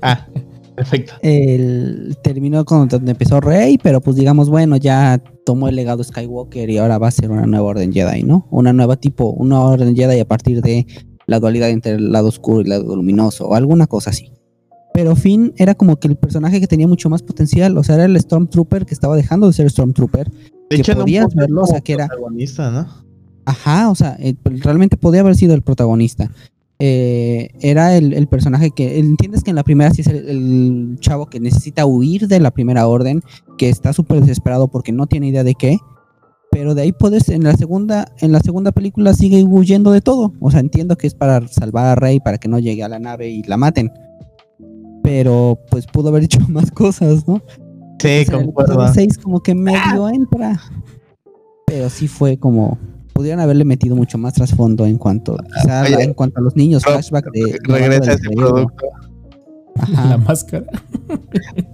Ah, 0.02 0.26
perfecto. 0.74 1.14
El, 1.22 2.16
terminó 2.22 2.64
con 2.64 2.88
donde 2.88 3.12
empezó 3.12 3.40
Rey, 3.40 3.78
pero 3.82 4.00
pues 4.00 4.16
digamos, 4.16 4.48
bueno, 4.50 4.76
ya 4.76 5.22
tomó 5.46 5.68
el 5.68 5.76
legado 5.76 6.04
Skywalker 6.04 6.68
y 6.70 6.78
ahora 6.78 6.98
va 6.98 7.08
a 7.08 7.12
ser 7.12 7.30
una 7.30 7.46
nueva 7.46 7.66
orden 7.68 7.92
Jedi, 7.92 8.22
¿no? 8.22 8.46
Una 8.50 8.72
nueva 8.72 8.96
tipo, 8.96 9.30
una 9.30 9.60
orden 9.60 9.94
Jedi 9.96 10.20
a 10.20 10.24
partir 10.28 10.60
de 10.62 10.86
la 11.26 11.40
dualidad 11.40 11.70
entre 11.70 11.92
el 11.92 12.12
lado 12.12 12.28
oscuro 12.28 12.60
y 12.60 12.64
el 12.64 12.70
lado 12.70 12.94
luminoso, 12.96 13.48
o 13.48 13.54
alguna 13.54 13.86
cosa 13.86 14.10
así. 14.10 14.32
Pero 14.94 15.14
Finn 15.14 15.52
era 15.56 15.74
como 15.74 15.96
que 15.96 16.08
el 16.08 16.16
personaje 16.16 16.60
que 16.60 16.66
tenía 16.66 16.88
mucho 16.88 17.08
más 17.10 17.22
potencial, 17.22 17.76
o 17.78 17.84
sea, 17.84 17.94
era 17.96 18.04
el 18.06 18.18
Stormtrooper 18.20 18.84
que 18.86 18.94
estaba 18.94 19.14
dejando 19.16 19.46
de 19.46 19.52
ser 19.52 19.70
Stormtrooper. 19.70 20.28
De 20.30 20.36
que 20.70 20.76
hecho, 20.76 20.94
podías 20.96 21.34
verlo, 21.34 21.62
o 21.62 21.66
sea, 21.66 21.80
que 21.80 21.92
era- 21.94 22.06
protagonista, 22.08 22.70
¿no? 22.70 22.86
Ajá, 23.44 23.90
o 23.90 23.94
sea, 23.94 24.16
eh, 24.20 24.34
realmente 24.44 24.96
podía 24.98 25.20
haber 25.20 25.34
sido 25.36 25.54
el 25.54 25.62
protagonista. 25.62 26.30
Eh, 26.80 27.50
era 27.60 27.96
el, 27.96 28.12
el 28.12 28.28
personaje 28.28 28.70
que 28.70 28.98
entiendes 29.00 29.42
que 29.42 29.50
en 29.50 29.56
la 29.56 29.64
primera 29.64 29.90
sí 29.90 30.02
es 30.02 30.06
el, 30.06 30.28
el 30.28 30.96
chavo 31.00 31.26
que 31.26 31.40
necesita 31.40 31.86
huir 31.86 32.28
de 32.28 32.38
la 32.38 32.52
primera 32.52 32.86
orden, 32.86 33.22
que 33.56 33.68
está 33.68 33.92
súper 33.92 34.20
desesperado 34.20 34.68
porque 34.68 34.92
no 34.92 35.06
tiene 35.06 35.28
idea 35.28 35.44
de 35.44 35.54
qué. 35.54 35.78
Pero 36.50 36.74
de 36.74 36.82
ahí 36.82 36.92
puedes, 36.92 37.28
en 37.28 37.44
la 37.44 37.54
segunda, 37.54 38.08
en 38.20 38.32
la 38.32 38.40
segunda 38.40 38.72
película 38.72 39.12
sigue 39.12 39.42
huyendo 39.44 39.90
de 39.92 40.00
todo. 40.00 40.32
O 40.40 40.50
sea, 40.50 40.60
entiendo 40.60 40.96
que 40.96 41.06
es 41.06 41.14
para 41.14 41.46
salvar 41.48 41.86
a 41.86 41.94
Rey 41.94 42.20
para 42.20 42.38
que 42.38 42.48
no 42.48 42.58
llegue 42.58 42.82
a 42.82 42.88
la 42.88 42.98
nave 42.98 43.28
y 43.28 43.42
la 43.42 43.56
maten. 43.56 43.92
Pero 45.02 45.58
pues 45.70 45.86
pudo 45.86 46.08
haber 46.08 46.24
hecho 46.24 46.40
más 46.48 46.70
cosas, 46.70 47.26
¿no? 47.26 47.42
Sí, 48.00 48.08
Entonces, 48.08 48.28
en 48.28 48.34
el 48.40 48.44
concuerdo. 48.46 48.72
episodio 48.74 48.94
6 48.94 49.18
como 49.18 49.40
que 49.40 49.54
medio 49.54 50.08
entra. 50.08 50.60
Pero 51.66 51.90
sí 51.90 52.08
fue 52.08 52.38
como 52.38 52.78
pudieran 53.18 53.40
haberle 53.40 53.64
metido 53.64 53.96
mucho 53.96 54.16
más 54.16 54.32
trasfondo 54.34 54.86
en 54.86 54.96
cuanto 54.96 55.36
quizá 55.60 55.82
Oye, 55.82 55.90
la- 55.90 56.02
en 56.04 56.14
cuanto 56.14 56.38
a 56.38 56.42
los 56.42 56.54
niños 56.54 56.84
flashback 56.84 57.32
de 57.32 57.58
Regresa 57.64 58.12
ese 58.12 58.30
producto. 58.30 58.86
Ajá, 59.74 60.08
La 60.10 60.18
máscara. 60.18 60.64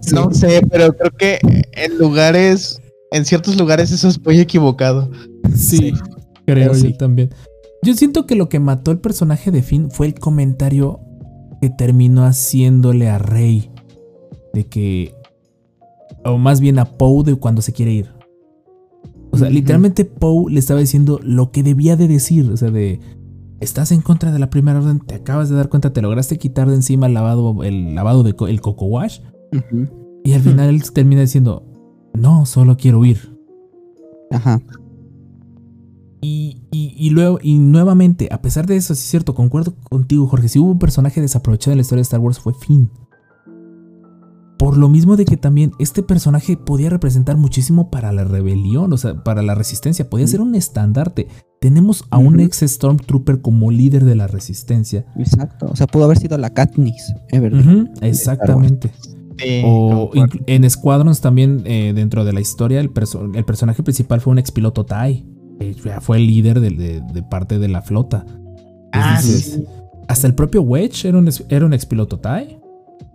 sí. 0.01 0.15
No 0.15 0.33
sé, 0.33 0.63
pero 0.71 0.95
creo 0.95 1.11
que 1.11 1.39
en 1.73 1.99
lugares, 1.99 2.81
en 3.11 3.27
ciertos 3.27 3.59
lugares 3.59 3.91
eso 3.91 4.09
es 4.09 4.19
muy 4.25 4.41
equivocado. 4.41 5.11
Sí, 5.55 5.77
Sí. 5.77 5.93
creo 6.47 6.71
Pero 6.71 6.73
yo 6.73 6.79
sí. 6.79 6.95
también. 6.97 7.29
Yo 7.83 7.93
siento 7.93 8.25
que 8.27 8.37
lo 8.37 8.49
que 8.49 8.59
mató 8.59 8.91
el 8.91 8.99
personaje 9.01 9.51
de 9.51 9.63
Finn 9.63 9.91
fue 9.91 10.07
el 10.07 10.15
comentario 10.15 11.01
que 11.61 11.69
terminó 11.69 12.25
haciéndole 12.25 13.11
a 13.11 13.19
Rey 13.19 13.71
de 14.55 14.65
que 14.65 15.15
o 16.25 16.39
más 16.39 16.61
bien 16.63 16.79
a 16.79 16.87
Poe 16.87 17.23
de 17.23 17.37
cuando 17.37 17.61
se 17.61 17.75
quiere 17.75 17.93
ir. 17.93 18.11
O 19.35 19.39
sea, 19.39 19.49
literalmente 19.51 20.05
Poe 20.05 20.51
le 20.53 20.59
estaba 20.59 20.81
diciendo 20.81 21.21
lo 21.23 21.51
que 21.51 21.63
debía 21.63 21.97
de 21.97 22.09
decir, 22.09 22.51
o 22.51 22.57
sea, 22.57 22.71
de 22.71 23.01
estás 23.61 23.93
en 23.93 24.01
contra 24.03 24.33
de 24.33 24.39
la 24.39 24.51
primera 24.51 24.79
orden, 24.79 25.01
te 25.01 25.15
acabas 25.15 25.49
de 25.49 25.57
dar 25.57 25.69
cuenta, 25.69 25.93
te 25.93 26.03
lograste 26.03 26.39
quitar 26.39 26.69
de 26.69 26.75
encima 26.75 27.07
el 27.07 27.15
lavado 27.15 27.63
el 27.65 27.95
lavado 27.95 28.23
de 28.23 28.35
co- 28.35 28.49
el 28.49 28.61
coco 28.61 28.87
wash 28.87 29.21
y 30.25 30.33
al 30.33 30.41
final 30.43 30.69
él 30.71 30.83
termina 30.93 31.21
diciendo, 31.21 31.65
"No, 32.15 32.45
solo 32.47 32.77
quiero 32.77 32.99
huir." 33.01 33.37
Ajá. 34.31 34.61
Y, 36.21 36.63
y- 36.71 36.95
y 36.97 37.11
luego, 37.11 37.39
y 37.43 37.59
nuevamente, 37.59 38.29
a 38.33 38.41
pesar 38.41 38.67
de 38.67 38.77
eso, 38.77 38.95
sí 38.95 39.01
es 39.03 39.11
cierto, 39.11 39.35
concuerdo 39.35 39.75
contigo, 39.91 40.27
Jorge. 40.27 40.49
Si 40.49 40.59
hubo 40.59 40.71
un 40.71 40.79
personaje 40.79 41.21
desaprovechado 41.21 41.73
en 41.73 41.79
la 41.79 41.83
historia 41.83 42.01
de 42.01 42.05
Star 42.05 42.21
Wars 42.21 42.39
fue 42.39 42.55
Finn. 42.55 42.91
Por 44.65 44.79
lo 44.79 44.89
mismo 44.89 45.17
de 45.17 45.27
que 45.27 45.37
también 45.37 45.73
este 45.79 46.03
personaje 46.03 46.57
podía 46.57 46.89
representar 46.89 47.37
muchísimo 47.37 47.91
para 47.91 48.13
la 48.13 48.25
rebelión, 48.25 48.93
o 48.93 48.97
sea, 48.97 49.23
para 49.23 49.43
la 49.43 49.55
resistencia, 49.55 50.09
podía 50.09 50.27
ser 50.27 50.41
un 50.41 50.55
estandarte. 50.55 51.29
tenemos 51.61 52.05
a 52.11 52.19
un 52.19 52.41
ex 52.41 52.61
Stormtrooper 52.61 53.41
como 53.43 53.71
líder 53.71 54.05
de 54.05 54.15
la 54.15 54.27
resistencia. 54.27 55.05
Exacto. 55.17 55.67
O 55.71 55.77
sea, 55.77 55.87
pudo 55.87 56.05
haber 56.05 56.19
sido 56.19 56.37
la 56.39 56.51
Katniss, 56.51 57.13
Everdeen. 57.31 57.69
Ujú, 57.87 57.91
exactamente. 58.03 58.91
Sí, 59.39 59.63
O 59.65 60.11
en 60.47 60.71
Squadrons 60.71 61.21
también, 61.21 61.63
eh, 61.67 61.93
dentro 61.95 62.25
de 62.25 62.33
la 62.33 62.41
historia, 62.41 62.81
el, 62.81 62.91
perso- 62.93 63.31
el 63.35 63.45
personaje 63.45 63.83
principal 63.83 64.21
fue 64.21 64.31
un 64.33 64.39
expiloto 64.39 64.85
TIE. 64.87 65.27
que 65.59 65.75
ya 65.75 66.01
fue 66.01 66.17
el 66.19 66.27
líder 66.27 66.61
de, 66.61 66.71
de- 66.71 67.01
de 67.01 67.23
parte 67.23 67.59
de 67.59 67.69
la 67.69 67.81
flota. 67.83 68.25
Ah, 68.93 69.19
dices, 69.23 69.45
sí. 69.55 69.65
Hasta 70.09 70.27
el 70.27 70.35
propio 70.35 70.63
Wedge 70.63 71.07
era 71.09 71.19
un, 71.19 71.29
ex- 71.29 71.45
era 71.49 71.65
un 71.67 71.73
expiloto 71.73 72.19
TIE. 72.19 72.59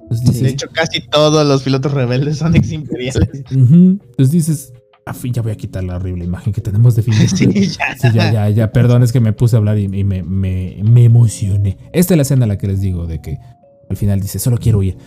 Pues 0.10 0.22
dices, 0.22 0.42
De 0.42 0.50
hecho, 0.50 0.68
casi 0.74 1.00
todos 1.08 1.48
los 1.48 1.64
pilotos 1.64 1.94
rebeldes 1.94 2.38
son 2.40 2.56
ex 2.56 2.72
imperiales. 2.72 3.30
ujú, 3.56 4.00
pues 4.18 4.30
dices, 4.32 4.74
a 5.06 5.14
fin, 5.14 5.32
ya 5.34 5.42
voy 5.42 5.52
a 5.54 5.56
quitar 5.56 5.84
la 5.84 5.96
horrible 5.96 6.26
imagen 6.26 6.52
que 6.52 6.62
tenemos 6.62 6.96
de 6.96 7.04
fin 7.04 7.18
de 7.18 7.28
Sí, 7.30 7.46
ya. 7.78 7.96
Sí, 7.98 8.08
ya, 8.14 8.32
ya, 8.32 8.50
ya, 8.50 8.72
perdón, 8.72 9.04
es 9.04 9.12
que 9.12 9.20
me 9.22 9.34
puse 9.34 9.56
a 9.56 9.60
hablar 9.60 9.78
y, 9.78 9.84
y 9.86 10.04
me, 10.04 10.22
me, 10.24 10.78
me 10.84 11.04
emocioné. 11.06 11.78
Esta 11.94 12.14
es 12.14 12.18
la 12.18 12.22
escena 12.24 12.46
a 12.46 12.48
la 12.48 12.58
que 12.58 12.68
les 12.68 12.82
digo 12.82 13.08
de 13.08 13.22
que 13.22 13.38
al 13.90 13.98
final 13.98 14.20
dice, 14.20 14.38
solo 14.40 14.58
quiero 14.58 14.80
huir. 14.80 14.98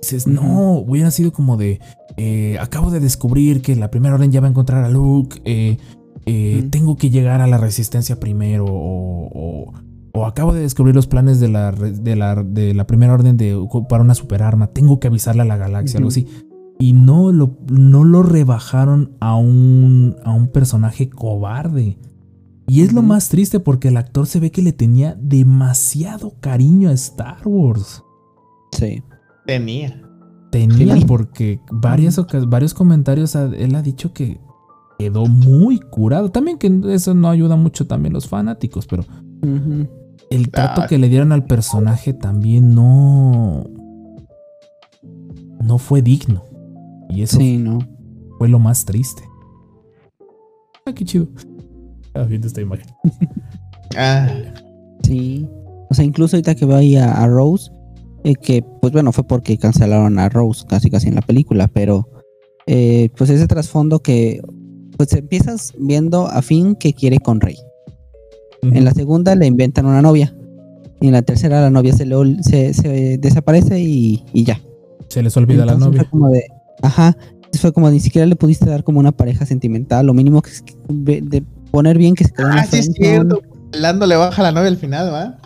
Dices, 0.00 0.26
no, 0.26 0.72
hubiera 0.78 1.10
sido 1.10 1.32
como 1.32 1.56
de, 1.56 1.80
eh, 2.16 2.56
acabo 2.60 2.90
de 2.90 3.00
descubrir 3.00 3.62
que 3.62 3.74
la 3.76 3.90
primera 3.90 4.14
orden 4.16 4.30
ya 4.32 4.40
va 4.40 4.48
a 4.48 4.50
encontrar 4.50 4.84
a 4.84 4.90
Luke, 4.90 5.40
eh, 5.44 5.78
eh, 6.26 6.66
tengo 6.70 6.96
que 6.96 7.10
llegar 7.10 7.40
a 7.40 7.46
la 7.46 7.58
resistencia 7.58 8.20
primero, 8.20 8.66
o, 8.66 9.30
o- 9.32 9.72
o 10.14 10.26
acabo 10.26 10.52
de 10.54 10.60
descubrir 10.60 10.94
los 10.94 11.06
planes 11.08 11.40
de 11.40 11.48
la, 11.48 11.72
de 11.72 12.14
la, 12.16 12.42
de 12.42 12.72
la 12.72 12.86
primera 12.86 13.12
orden 13.12 13.36
de 13.36 13.54
ocupar 13.56 14.00
una 14.00 14.14
superarma, 14.14 14.68
tengo 14.68 15.00
que 15.00 15.08
avisarle 15.08 15.42
a 15.42 15.46
la 15.46 15.56
galaxia, 15.56 15.98
algo 15.98 16.08
Ujú. 16.08 16.20
así. 16.20 16.28
Y 16.78 16.92
no 16.92 17.32
lo, 17.32 17.56
no 17.70 18.04
lo 18.04 18.22
rebajaron 18.22 19.12
a 19.20 19.36
un, 19.36 20.16
a 20.24 20.32
un 20.32 20.48
personaje 20.48 21.08
cobarde. 21.10 21.98
Y 22.66 22.80
es 22.82 22.92
lo 22.92 23.02
más 23.02 23.28
triste 23.28 23.60
porque 23.60 23.88
el 23.88 23.96
actor 23.96 24.26
se 24.26 24.40
ve 24.40 24.50
que 24.50 24.62
le 24.62 24.72
tenía 24.72 25.16
demasiado 25.20 26.34
cariño 26.40 26.88
a 26.88 26.92
Star 26.92 27.38
Wars. 27.44 28.02
Sí. 28.72 29.02
Tenía. 29.46 30.00
Tenía 30.50 30.94
Sí. 30.96 31.04
porque 31.06 31.60
varias 31.70 32.20
varios 32.48 32.72
comentarios 32.74 33.34
a- 33.36 33.46
él 33.54 33.74
ha 33.74 33.82
dicho 33.82 34.12
que 34.12 34.40
quedó 34.98 35.26
muy 35.26 35.78
curado. 35.80 36.30
También 36.30 36.56
que 36.58 36.80
eso 36.94 37.14
no 37.14 37.28
ayuda 37.28 37.56
mucho 37.56 37.86
también 37.86 38.12
los 38.14 38.28
fanáticos, 38.28 38.86
pero 38.86 39.04
Ujú. 39.42 39.86
El 40.30 40.50
trato 40.50 40.82
Ah. 40.82 40.86
que 40.88 40.98
le 40.98 41.08
dieron 41.08 41.32
al 41.32 41.44
personaje 41.44 42.12
también 42.12 42.74
no 42.74 43.64
no 45.62 45.78
fue 45.78 46.02
digno. 46.02 46.42
Y 47.08 47.22
eso 47.22 47.38
Sí, 47.38 47.56
no. 47.58 47.78
fue 48.38 48.48
lo 48.48 48.58
más 48.58 48.84
triste. 48.84 49.22
Ah, 50.86 50.92
qué 50.94 51.04
chido. 51.04 51.28
Ah, 52.14 52.22
viendo 52.24 52.46
esta 52.46 52.60
imagen. 52.60 52.86
Ah, 53.96 54.26
Sí. 55.02 55.48
O 55.90 55.94
sea, 55.94 56.04
incluso 56.04 56.34
ahorita 56.36 56.54
que 56.56 56.64
veo 56.66 56.76
ahí 56.78 56.96
a, 56.96 57.12
a 57.12 57.26
Rose, 57.28 57.70
eh, 58.24 58.34
que 58.34 58.64
pues 58.80 58.92
bueno, 58.92 59.12
fue 59.12 59.22
porque 59.24 59.56
cancelaron 59.58 60.18
a 60.18 60.28
Rose 60.28 60.64
casi 60.66 60.90
casi 60.90 61.08
en 61.08 61.14
la 61.14 61.20
película, 61.22 61.68
pero 61.68 62.08
eh, 62.66 63.10
pues 63.16 63.30
ese 63.30 63.46
trasfondo 63.46 64.00
que 64.00 64.40
pues 64.96 65.12
empiezas 65.12 65.72
viendo 65.78 66.26
a 66.26 66.42
Finn 66.42 66.74
que 66.74 66.92
quiere 66.94 67.18
con 67.20 67.40
Rey. 67.40 67.56
En 68.72 68.84
la 68.84 68.92
segunda 68.92 69.34
le 69.34 69.46
inventan 69.46 69.86
una 69.86 70.02
novia. 70.02 70.34
Y 71.00 71.08
en 71.08 71.12
la 71.12 71.22
tercera 71.22 71.60
la 71.60 71.70
novia 71.70 71.92
se, 71.92 72.06
le 72.06 72.42
se, 72.42 72.72
se 72.72 73.18
desaparece 73.18 73.80
y, 73.80 74.24
y 74.32 74.44
ya. 74.44 74.60
Se 75.08 75.22
les 75.22 75.36
olvida 75.36 75.66
la 75.66 75.74
novia. 75.74 76.00
Fue 76.02 76.10
como 76.10 76.28
de, 76.28 76.44
ajá. 76.82 77.16
Fue 77.60 77.72
como 77.72 77.90
ni 77.90 78.00
siquiera 78.00 78.26
le 78.26 78.36
pudiste 78.36 78.68
dar 78.68 78.82
como 78.84 79.00
una 79.00 79.12
pareja 79.12 79.46
sentimental. 79.46 80.06
Lo 80.06 80.14
mínimo 80.14 80.42
que 80.42 80.50
es 80.50 80.62
que- 80.62 80.74
de, 80.88 81.44
poner 81.70 81.98
bien 81.98 82.14
que 82.14 82.24
se 82.24 82.32
quedó 82.32 82.46
en 82.46 82.52
ah 82.52 82.56
la 82.56 82.64
sí 82.66 82.78
es 82.78 82.92
cierto. 82.94 83.42
Lando 83.72 84.06
le 84.06 84.14
baja 84.16 84.42
la 84.42 84.52
novia 84.52 84.68
al 84.68 84.76
final, 84.76 85.12
¿va? 85.12 85.38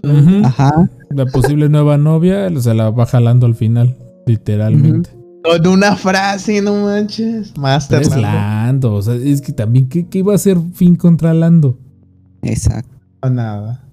Ajá. 0.44 0.90
La 1.10 1.24
posible 1.26 1.68
nueva 1.70 1.96
novia 1.96 2.48
se 2.60 2.74
la 2.74 2.90
va 2.90 3.06
jalando 3.06 3.46
al 3.46 3.54
final, 3.54 3.96
literalmente. 4.26 5.10
Con 5.42 5.66
una 5.66 5.96
frase, 5.96 6.60
no 6.60 6.84
manches. 6.84 7.56
Master 7.56 8.02
es 8.02 8.10
Lando. 8.10 8.26
Lando, 8.26 8.94
o 8.94 9.02
sea, 9.02 9.14
es 9.14 9.40
que 9.40 9.52
también, 9.52 9.88
¿qué, 9.88 10.06
qué 10.06 10.18
iba 10.18 10.32
a 10.32 10.36
hacer 10.36 10.58
Finn 10.74 10.96
contra 10.96 11.32
Lando? 11.32 11.78
Exacto. 12.42 12.97
No, 13.22 13.30
nada. 13.30 13.84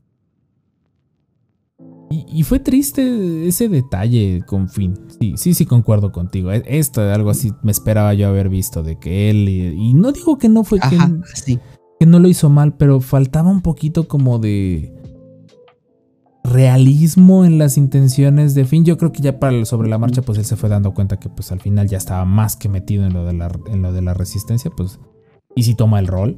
Y, 2.10 2.26
y 2.30 2.44
fue 2.44 2.60
triste 2.60 3.48
ese 3.48 3.68
detalle 3.68 4.44
con 4.46 4.70
Finn. 4.70 4.94
Sí, 5.20 5.34
sí, 5.38 5.54
sí, 5.54 5.66
concuerdo 5.66 6.12
contigo. 6.12 6.52
E- 6.52 6.64
Esto, 6.66 7.02
algo 7.02 7.30
así, 7.32 7.52
me 7.64 7.72
esperaba 7.72 8.14
yo 8.14 8.28
haber 8.28 8.48
visto 8.50 8.84
de 8.84 8.98
que 9.00 9.30
él. 9.30 9.50
Y, 9.50 9.90
y 9.90 9.94
no 9.94 10.12
digo 10.12 10.38
que 10.38 10.48
no 10.48 10.64
fue 10.64 10.80
que, 10.80 10.96
Ajá. 10.96 11.12
Sí. 11.34 11.60
que 12.00 12.06
no 12.06 12.20
lo 12.20 12.28
hizo 12.28 12.50
mal, 12.50 12.76
pero 12.78 13.02
faltaba 13.02 13.50
un 13.50 13.62
poquito 13.62 14.08
como 14.08 14.38
de 14.40 14.94
realismo 16.44 17.44
en 17.44 17.58
las 17.58 17.76
intenciones 17.76 18.54
de 18.54 18.66
Finn. 18.66 18.86
Yo 18.86 18.98
creo 18.98 19.12
que 19.12 19.22
ya 19.24 19.40
para 19.40 19.56
el- 19.58 19.66
sobre 19.66 19.90
la 19.90 19.98
marcha, 19.98 20.22
pues 20.22 20.38
él 20.38 20.46
se 20.46 20.56
fue 20.56 20.70
dando 20.70 20.94
cuenta 20.94 21.18
que 21.20 21.28
pues 21.30 21.52
al 21.52 21.60
final 21.60 21.88
ya 21.90 21.98
estaba 21.98 22.24
más 22.24 22.56
que 22.56 22.70
metido 22.70 23.06
en 23.06 23.14
lo 23.14 23.26
de 23.26 23.34
la, 23.34 23.50
en 23.68 23.82
lo 23.82 23.92
de 23.92 24.02
la 24.04 24.14
resistencia, 24.14 24.70
pues. 24.72 25.00
Y 25.56 25.64
sí 25.64 25.74
toma 25.76 26.00
el 26.00 26.08
rol, 26.08 26.38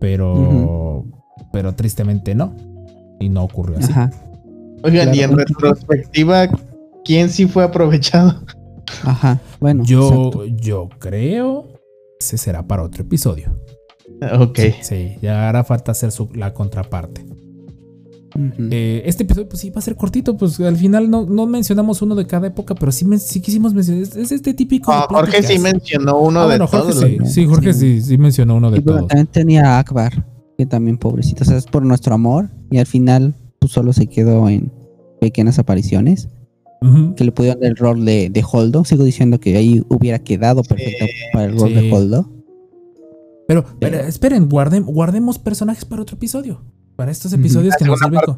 pero. 0.00 1.04
Pero 1.52 1.74
tristemente 1.74 2.34
no. 2.34 2.54
Y 3.20 3.28
no 3.28 3.44
ocurrió 3.44 3.78
así. 3.78 3.92
Ajá. 3.92 4.10
Oigan, 4.82 5.14
y 5.14 5.20
en 5.20 5.36
retrospectiva, 5.36 6.48
¿quién 7.04 7.30
sí 7.30 7.46
fue 7.46 7.64
aprovechado? 7.64 8.42
Ajá. 9.04 9.40
Bueno. 9.60 9.84
Yo, 9.84 10.08
exacto. 10.08 10.44
yo 10.46 10.88
creo. 10.98 11.66
Ese 12.20 12.38
será 12.38 12.66
para 12.66 12.82
otro 12.82 13.02
episodio. 13.02 13.58
Ok. 14.38 14.58
Sí, 14.82 15.16
ya 15.20 15.48
hará 15.48 15.64
falta 15.64 15.92
hacer 15.92 16.10
su- 16.12 16.30
la 16.34 16.54
contraparte. 16.54 17.24
Eh, 18.70 19.02
este 19.06 19.22
episodio, 19.22 19.48
pues 19.48 19.60
sí, 19.62 19.70
va 19.70 19.78
a 19.78 19.82
ser 19.82 19.96
cortito. 19.96 20.36
Pues 20.36 20.60
al 20.60 20.76
final 20.76 21.08
no, 21.10 21.24
no 21.24 21.46
mencionamos 21.46 22.02
uno 22.02 22.14
de 22.14 22.26
cada 22.26 22.46
época, 22.48 22.74
pero 22.74 22.92
sí, 22.92 23.04
men- 23.06 23.18
sí 23.20 23.40
quisimos 23.40 23.72
mencionar. 23.72 24.02
Es, 24.02 24.14
es 24.14 24.30
este 24.32 24.52
típico. 24.52 24.92
Ah, 24.92 25.06
Jorge 25.08 25.42
sí 25.42 25.58
mencionó 25.58 26.18
uno 26.18 26.40
Ah, 26.40 26.42
de 26.42 26.48
bueno, 26.48 26.66
Jorge 26.66 26.92
todos. 26.92 27.04
sí. 27.04 27.18
Sí, 27.24 27.46
Jorge 27.46 27.72
sí, 27.72 28.02
sí 28.02 28.18
mencionó 28.18 28.56
uno 28.56 28.70
de 28.70 28.82
todos. 28.82 29.06
también 29.08 29.26
tenía 29.26 29.78
Akbar, 29.78 30.24
que 30.56 30.66
también 30.66 30.98
pobrecito. 30.98 31.42
O 31.42 31.46
sea, 31.46 31.56
es 31.56 31.66
por 31.66 31.84
nuestro 31.84 32.14
amor. 32.14 32.50
Y 32.70 32.78
al 32.78 32.86
final, 32.86 33.34
pues 33.58 33.72
solo 33.72 33.92
se 33.92 34.06
quedó 34.06 34.48
en 34.48 34.72
pequeñas 35.20 35.58
apariciones. 35.58 36.28
Que 37.16 37.24
le 37.24 37.32
pudieron 37.32 37.60
dar 37.60 37.70
el 37.70 37.76
rol 37.76 38.04
de, 38.04 38.30
de 38.30 38.44
Holdo. 38.48 38.84
Sigo 38.84 39.02
diciendo 39.02 39.40
que 39.40 39.56
ahí 39.56 39.82
hubiera 39.88 40.20
quedado 40.20 40.62
perfecto 40.62 41.04
para 41.32 41.46
el 41.46 41.58
rol 41.58 41.70
sí. 41.70 41.74
de 41.74 41.92
Holdo. 41.92 42.30
Pero, 43.48 43.64
pero 43.80 43.98
esperen, 44.00 44.48
guardem- 44.48 44.84
guardemos 44.84 45.38
personajes 45.40 45.84
para 45.84 46.02
otro 46.02 46.16
episodio. 46.16 46.62
Para 46.94 47.10
estos 47.10 47.32
episodios 47.32 47.74
que 47.76 47.84
nos 47.84 47.98
sirven 47.98 48.20
con, 48.24 48.36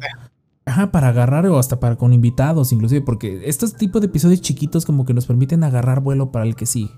Ajá, 0.65 0.91
para 0.91 1.09
agarrar 1.09 1.45
o 1.47 1.57
hasta 1.59 1.79
para 1.79 1.95
con 1.95 2.11
invitados, 2.13 2.71
inclusive, 2.71 3.01
porque 3.01 3.41
estos 3.45 3.75
tipos 3.75 4.01
de 4.01 4.07
episodios 4.07 4.41
chiquitos 4.41 4.85
como 4.85 5.05
que 5.05 5.13
nos 5.13 5.25
permiten 5.25 5.63
agarrar 5.63 6.01
vuelo 6.01 6.31
para 6.31 6.45
el 6.45 6.55
que 6.55 6.65
sí. 6.65 6.89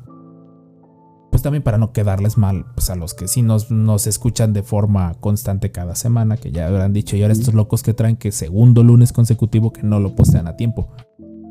Pues 1.31 1.41
también 1.41 1.63
para 1.63 1.77
no 1.77 1.93
quedarles 1.93 2.37
mal 2.37 2.65
pues 2.75 2.89
a 2.89 2.95
los 2.95 3.13
que 3.13 3.27
sí 3.27 3.41
nos, 3.41 3.71
nos 3.71 4.05
escuchan 4.05 4.53
de 4.53 4.63
forma 4.63 5.15
constante 5.21 5.71
cada 5.71 5.95
semana, 5.95 6.37
que 6.37 6.51
ya 6.51 6.67
habrán 6.67 6.93
dicho, 6.93 7.15
y 7.15 7.21
ahora 7.21 7.33
estos 7.33 7.53
locos 7.53 7.81
que 7.83 7.93
traen 7.93 8.17
que 8.17 8.31
segundo 8.31 8.83
lunes 8.83 9.13
consecutivo 9.13 9.71
que 9.71 9.81
no 9.81 9.99
lo 9.99 10.15
postean 10.15 10.47
a 10.47 10.57
tiempo. 10.57 10.89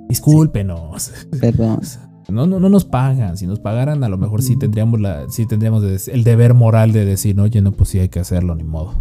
Discúlpenos. 0.09 1.13
Perdón. 1.41 1.81
No, 2.29 2.47
no, 2.47 2.61
no 2.61 2.69
nos 2.69 2.85
pagan. 2.85 3.37
Si 3.37 3.47
nos 3.47 3.59
pagaran, 3.59 4.05
a 4.05 4.09
lo 4.09 4.17
mejor 4.17 4.43
sí 4.43 4.57
tendríamos 4.57 5.01
la, 5.01 5.29
sí 5.31 5.47
tendríamos 5.47 6.07
el 6.07 6.23
deber 6.23 6.55
moral 6.55 6.93
de 6.93 7.05
decir, 7.05 7.41
oye, 7.41 7.61
no, 7.61 7.73
pues 7.73 7.89
sí 7.89 7.99
hay 7.99 8.09
que 8.09 8.21
hacerlo, 8.21 8.55
ni 8.55 8.63
modo. 8.63 8.95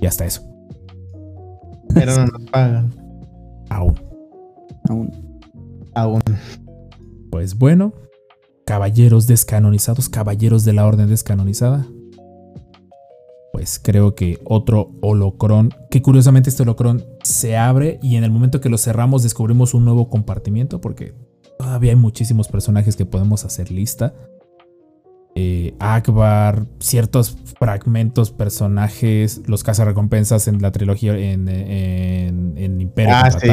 Y 0.00 0.06
hasta 0.06 0.26
eso. 0.26 0.42
Pero 1.94 2.16
no 2.16 2.26
nos 2.26 2.50
pagan. 2.50 2.92
Aún. 3.70 3.94
Aún. 4.88 5.10
Aún. 5.94 6.20
Pues 7.30 7.56
bueno, 7.56 7.92
caballeros 8.66 9.26
descanonizados, 9.26 10.08
caballeros 10.08 10.64
de 10.64 10.72
la 10.74 10.86
orden 10.86 11.08
descanonizada. 11.08 11.86
Pues 13.52 13.80
creo 13.82 14.14
que 14.14 14.38
otro 14.44 14.90
holocrón, 15.00 15.72
que 15.90 16.02
curiosamente 16.02 16.50
este 16.50 16.62
holocrón 16.62 17.04
se 17.22 17.56
abre 17.56 17.98
y 18.02 18.16
en 18.16 18.24
el 18.24 18.30
momento 18.30 18.60
que 18.60 18.68
lo 18.68 18.76
cerramos 18.76 19.22
descubrimos 19.22 19.72
un 19.72 19.84
nuevo 19.86 20.10
compartimiento 20.10 20.80
porque 20.80 21.14
todavía 21.58 21.92
hay 21.92 21.96
muchísimos 21.96 22.48
personajes 22.48 22.96
que 22.96 23.06
podemos 23.06 23.46
hacer 23.46 23.70
lista. 23.70 24.12
Eh, 25.38 25.74
Akbar, 25.78 26.66
ciertos 26.80 27.36
fragmentos, 27.58 28.30
personajes, 28.30 29.42
los 29.46 29.62
cazarrecompensas 29.64 30.48
en 30.48 30.60
la 30.60 30.72
trilogía 30.72 31.16
en, 31.16 31.48
en- 31.48 32.54
en 32.58 32.80
Imperio 32.80 33.14
Ah, 33.14 33.30
sí. 33.30 33.48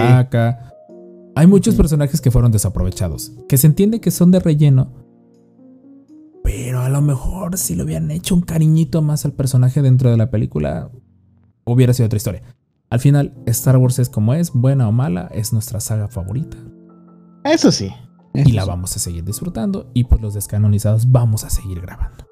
Hay 1.36 1.48
muchos 1.48 1.76
personajes 1.76 2.20
que 2.22 2.30
fueron 2.32 2.52
desaprovechados, 2.52 3.32
que 3.48 3.58
se 3.58 3.68
entiende 3.68 4.00
que 4.02 4.12
son 4.12 4.32
de 4.32 4.40
relleno, 4.40 4.92
pero 6.44 6.82
a 6.82 6.90
lo 6.90 7.02
mejor 7.02 7.58
si 7.58 7.76
le 7.76 7.84
hubieran 7.84 8.12
hecho 8.12 8.36
un 8.36 8.42
cariñito 8.42 9.02
más 9.02 9.26
al 9.26 9.34
personaje 9.34 9.82
dentro 9.82 10.12
de 10.12 10.18
la 10.18 10.30
película, 10.30 10.92
hubiera 11.66 11.94
sido 11.94 12.08
otra 12.08 12.18
historia. 12.18 12.44
Al 12.90 13.00
final, 13.00 13.34
Star 13.48 13.78
Wars 13.78 13.98
es 13.98 14.10
como 14.10 14.34
es, 14.34 14.52
buena 14.52 14.88
o 14.88 14.92
mala, 14.92 15.30
es 15.34 15.52
nuestra 15.52 15.80
saga 15.80 16.10
favorita 16.10 16.58
Eso 17.44 17.72
sí. 17.72 17.92
y 18.34 18.52
la 18.52 18.64
sí. 18.64 18.68
vamos 18.68 18.96
a 18.96 19.00
seguir 19.00 19.24
disfrutando 19.24 19.90
y 19.96 20.04
pues 20.04 20.22
los 20.22 20.36
descanonizados 20.36 21.12
vamos 21.12 21.44
a 21.44 21.50
seguir 21.50 21.82
grabando. 21.82 22.28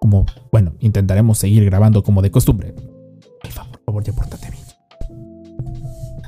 como, 0.00 0.26
bueno, 0.52 0.74
intentaremos 0.78 1.38
seguir 1.38 1.64
grabando 1.64 2.02
como 2.02 2.22
de 2.22 2.30
costumbre. 2.30 2.74
Alfa, 3.42 3.64
por 3.64 3.80
favor, 3.84 4.04
ya 4.04 4.12
pórtate 4.12 4.50
bien. 4.50 4.64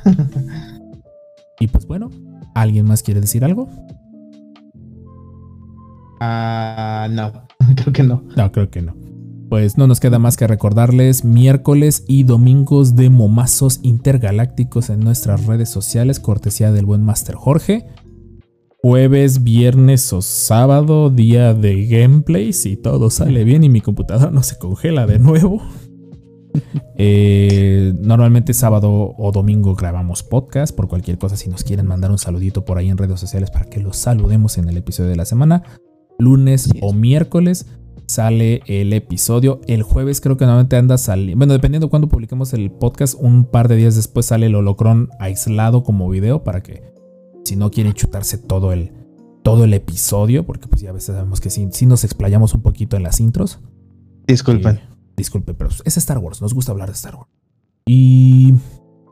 y 1.61 1.69
pues 1.69 1.87
bueno, 1.87 2.11
¿alguien 2.55 2.87
más 2.87 3.03
quiere 3.03 3.21
decir 3.21 3.45
algo? 3.45 3.69
Ah, 6.25 7.09
no, 7.11 7.33
creo 7.75 7.93
que 7.93 8.05
no. 8.05 8.23
No, 8.37 8.53
creo 8.53 8.71
que 8.71 8.81
no. 8.81 8.95
Pues 9.49 9.77
no 9.77 9.89
nos 9.89 9.99
queda 9.99 10.21
más 10.21 10.37
que 10.37 10.47
recordarles 10.47 11.25
miércoles 11.25 12.05
y 12.07 12.23
domingos 12.23 12.95
de 12.95 13.11
momazos 13.11 13.81
intergalácticos 13.83 14.89
en 14.89 15.01
nuestras 15.01 15.47
redes 15.47 15.69
sociales, 15.69 16.21
cortesía 16.21 16.71
del 16.71 16.87
buen 16.87 17.03
Master 17.03 17.35
Jorge. 17.35 17.87
Jueves, 18.83 19.43
viernes 19.43 20.13
o 20.13 20.23
sábado, 20.23 21.11
día 21.11 21.55
de 21.55 21.87
gameplay, 21.87 22.53
si 22.53 22.77
todo 22.77 23.11
sale 23.11 23.43
bien 23.43 23.65
y 23.65 23.69
mi 23.69 23.81
computadora 23.81 24.31
no 24.31 24.45
se 24.45 24.59
congela 24.59 25.07
de 25.09 25.19
nuevo. 25.19 25.61
Eh, 26.97 27.95
normalmente 28.01 28.55
sábado 28.55 29.15
o 29.17 29.33
domingo 29.33 29.75
grabamos 29.75 30.23
podcast 30.23 30.75
por 30.77 30.87
cualquier 30.87 31.19
cosa. 31.19 31.37
Si 31.37 31.51
nos 31.51 31.65
quieren 31.65 31.87
mandar 31.87 32.13
un 32.13 32.19
saludito 32.19 32.65
por 32.65 32.79
ahí 32.79 32.91
en 32.91 32.99
redes 32.99 33.19
sociales 33.19 33.51
para 33.51 33.65
que 33.65 33.81
los 33.81 33.97
saludemos 33.97 34.57
en 34.57 34.69
el 34.69 34.77
episodio 34.77 35.11
de 35.11 35.17
la 35.17 35.25
semana. 35.25 35.65
Lunes 36.23 36.71
o 36.81 36.93
miércoles 36.93 37.67
sale 38.07 38.63
el 38.67 38.93
episodio. 38.93 39.61
El 39.67 39.83
jueves 39.83 40.21
creo 40.21 40.37
que 40.37 40.45
normalmente 40.45 40.77
anda 40.77 40.99
saliendo. 40.99 41.39
Bueno, 41.39 41.53
dependiendo 41.53 41.87
de 41.87 41.91
cuándo 41.91 42.09
publiquemos 42.09 42.53
el 42.53 42.71
podcast, 42.71 43.17
un 43.19 43.45
par 43.45 43.69
de 43.69 43.77
días 43.77 43.97
después 43.97 44.27
sale 44.27 44.47
el 44.47 44.55
holocron 44.55 45.09
aislado 45.19 45.83
como 45.83 46.09
video 46.09 46.45
para 46.45 46.63
que 46.63 46.93
si 47.45 47.57
no 47.57 47.71
quieren 47.71 47.95
chutarse 47.95 48.39
todo 48.39 48.73
el, 48.73 48.93
todo 49.43 49.65
el 49.65 49.75
episodio, 49.75 50.47
porque 50.47 50.69
pues 50.69 50.83
ya 50.83 50.91
a 50.91 50.93
veces 50.93 51.15
sabemos 51.15 51.41
que 51.41 51.51
sí, 51.51 51.69
sí 51.73 51.87
nos 51.87 52.05
explayamos 52.05 52.55
un 52.55 52.63
poquito 52.63 52.97
en 52.97 53.03
las 53.03 53.21
intros. 53.21 53.61
Disculpen. 54.27 54.77
Eh, 54.77 54.81
disculpe, 55.17 55.55
pero 55.55 55.71
es 55.85 55.97
Star 55.97 56.19
Wars, 56.19 56.41
nos 56.41 56.55
gusta 56.55 56.73
hablar 56.73 56.89
de 56.89 56.95
Star 56.95 57.17
Wars. 57.17 57.31
Y 57.87 58.55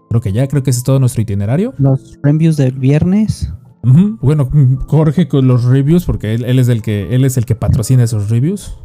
creo 0.09 0.21
que 0.21 0.33
ya, 0.33 0.47
creo 0.47 0.63
que 0.63 0.71
ese 0.71 0.79
es 0.79 0.85
todo 0.85 1.01
nuestro 1.01 1.23
itinerario. 1.23 1.75
Los 1.79 2.19
reviews 2.23 2.57
del 2.57 2.73
viernes. 2.73 3.53
Bueno, 3.83 4.49
mm, 4.53 4.77
Jorge 4.87 5.27
con 5.29 5.49
los 5.49 5.65
reviews, 5.65 6.05
porque 6.05 6.35
él, 6.35 6.45
él 6.45 6.59
es 6.59 6.69
el 6.69 6.83
que, 6.83 7.15
él 7.15 7.25
es 7.25 7.37
el 7.37 7.47
que 7.47 7.55
patrocina 7.55 8.05
esos 8.05 8.31
reviews. 8.31 8.79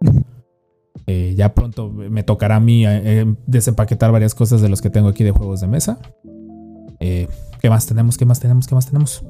Eh, 1.10 1.34
ya 1.38 1.54
pronto 1.54 1.88
me 1.90 2.22
tocará 2.22 2.56
a 2.56 2.60
mí 2.60 2.84
eh, 2.84 3.00
eh, 3.02 3.34
desempaquetar 3.46 4.12
varias 4.12 4.34
cosas 4.34 4.60
de 4.60 4.68
los 4.68 4.82
que 4.82 4.90
tengo 4.90 5.08
aquí 5.08 5.24
de 5.24 5.30
juegos 5.30 5.62
de 5.62 5.66
mesa. 5.66 5.98
Eh, 7.00 7.28
¿Qué 7.62 7.70
más 7.70 7.86
tenemos? 7.86 8.18
¿Qué 8.18 8.26
más 8.26 8.40
tenemos? 8.40 8.66
¿Qué 8.66 8.74
más 8.74 8.84
tenemos? 8.84 9.24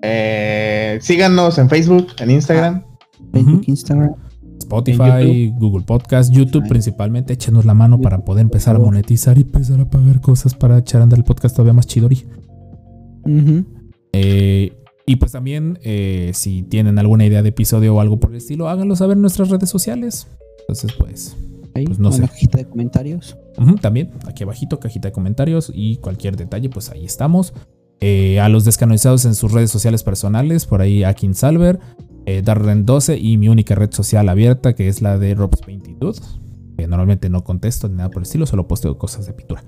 Eh, 0.00 0.98
síganos 1.02 1.58
en 1.58 1.68
Facebook, 1.68 2.06
en 2.18 2.30
Instagram. 2.30 2.82
Facebook, 3.30 3.60
Ujú. 3.60 3.64
Instagram. 3.66 4.14
Spotify, 4.58 5.52
Google 5.58 5.84
Podcast, 5.84 6.32
YouTube 6.32 6.66
principalmente. 6.66 7.34
Échenos 7.34 7.66
la 7.66 7.74
mano 7.74 8.00
para 8.00 8.24
poder 8.24 8.42
empezar 8.42 8.76
a 8.76 8.78
monetizar 8.78 9.36
y 9.36 9.42
empezar 9.42 9.80
a 9.80 9.84
pagar 9.84 10.22
cosas 10.22 10.54
para 10.54 10.78
echar 10.78 11.02
a 11.02 11.04
andar 11.04 11.18
el 11.18 11.24
podcast 11.24 11.54
todavía 11.54 11.74
más 11.74 11.86
chidori. 11.86 12.24
Eh, 14.12 14.72
y 15.06 15.16
pues 15.16 15.32
también, 15.32 15.78
eh, 15.82 16.30
si 16.34 16.62
tienen 16.62 16.98
alguna 16.98 17.26
idea 17.26 17.42
de 17.42 17.50
episodio 17.50 17.94
o 17.94 18.00
algo 18.00 18.18
por 18.18 18.30
el 18.30 18.36
estilo, 18.36 18.68
háganlo 18.68 18.96
saber 18.96 19.16
en 19.16 19.22
nuestras 19.22 19.50
redes 19.50 19.68
sociales. 19.68 20.28
Entonces, 20.60 20.92
pues, 20.98 21.36
Ahí, 21.74 21.86
Pues 21.86 21.98
no 21.98 22.12
sé. 22.12 22.22
cajita 22.22 22.58
de 22.58 22.66
comentarios. 22.66 23.36
también 23.80 24.12
aquí 24.26 24.44
abajito, 24.44 24.78
cajita 24.78 25.08
de 25.08 25.12
comentarios 25.12 25.72
y 25.74 25.96
cualquier 25.96 26.36
detalle, 26.36 26.68
pues 26.68 26.90
ahí 26.90 27.04
estamos. 27.04 27.52
Eh, 28.00 28.38
a 28.40 28.48
los 28.48 28.64
descanonizados 28.64 29.24
en 29.24 29.34
sus 29.34 29.52
redes 29.52 29.70
sociales 29.70 30.02
personales, 30.02 30.66
por 30.66 30.80
ahí 30.80 31.04
Akin 31.04 31.34
Salver, 31.34 31.80
eh, 32.26 32.42
Darren12 32.44 33.18
y 33.20 33.38
mi 33.38 33.48
única 33.48 33.74
red 33.74 33.90
social 33.92 34.28
abierta, 34.28 34.74
que 34.74 34.88
es 34.88 35.02
la 35.02 35.18
de 35.18 35.34
Rob's 35.34 35.60
Painted 35.62 35.94
que 36.76 36.86
normalmente 36.88 37.28
no 37.28 37.44
contesto 37.44 37.88
ni 37.88 37.96
nada 37.96 38.10
por 38.10 38.18
el 38.18 38.24
estilo, 38.24 38.46
solo 38.46 38.66
posteo 38.66 38.98
cosas 38.98 39.26
de 39.26 39.32
pintura. 39.32 39.64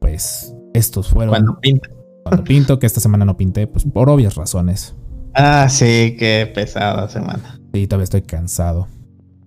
Pues 0.00 0.54
estos 0.74 1.08
fueron 1.08 1.30
Cuando 1.30 1.60
pinta. 1.60 1.88
Cuando 2.28 2.44
pinto, 2.44 2.78
que 2.78 2.86
esta 2.86 3.00
semana 3.00 3.24
no 3.24 3.36
pinté, 3.36 3.66
pues 3.66 3.84
por 3.84 4.08
obvias 4.10 4.34
razones. 4.34 4.94
Ah, 5.34 5.68
sí, 5.68 6.16
qué 6.18 6.50
pesada 6.52 7.08
semana. 7.08 7.60
Sí, 7.72 7.86
todavía 7.86 8.04
estoy 8.04 8.22
cansado. 8.22 8.88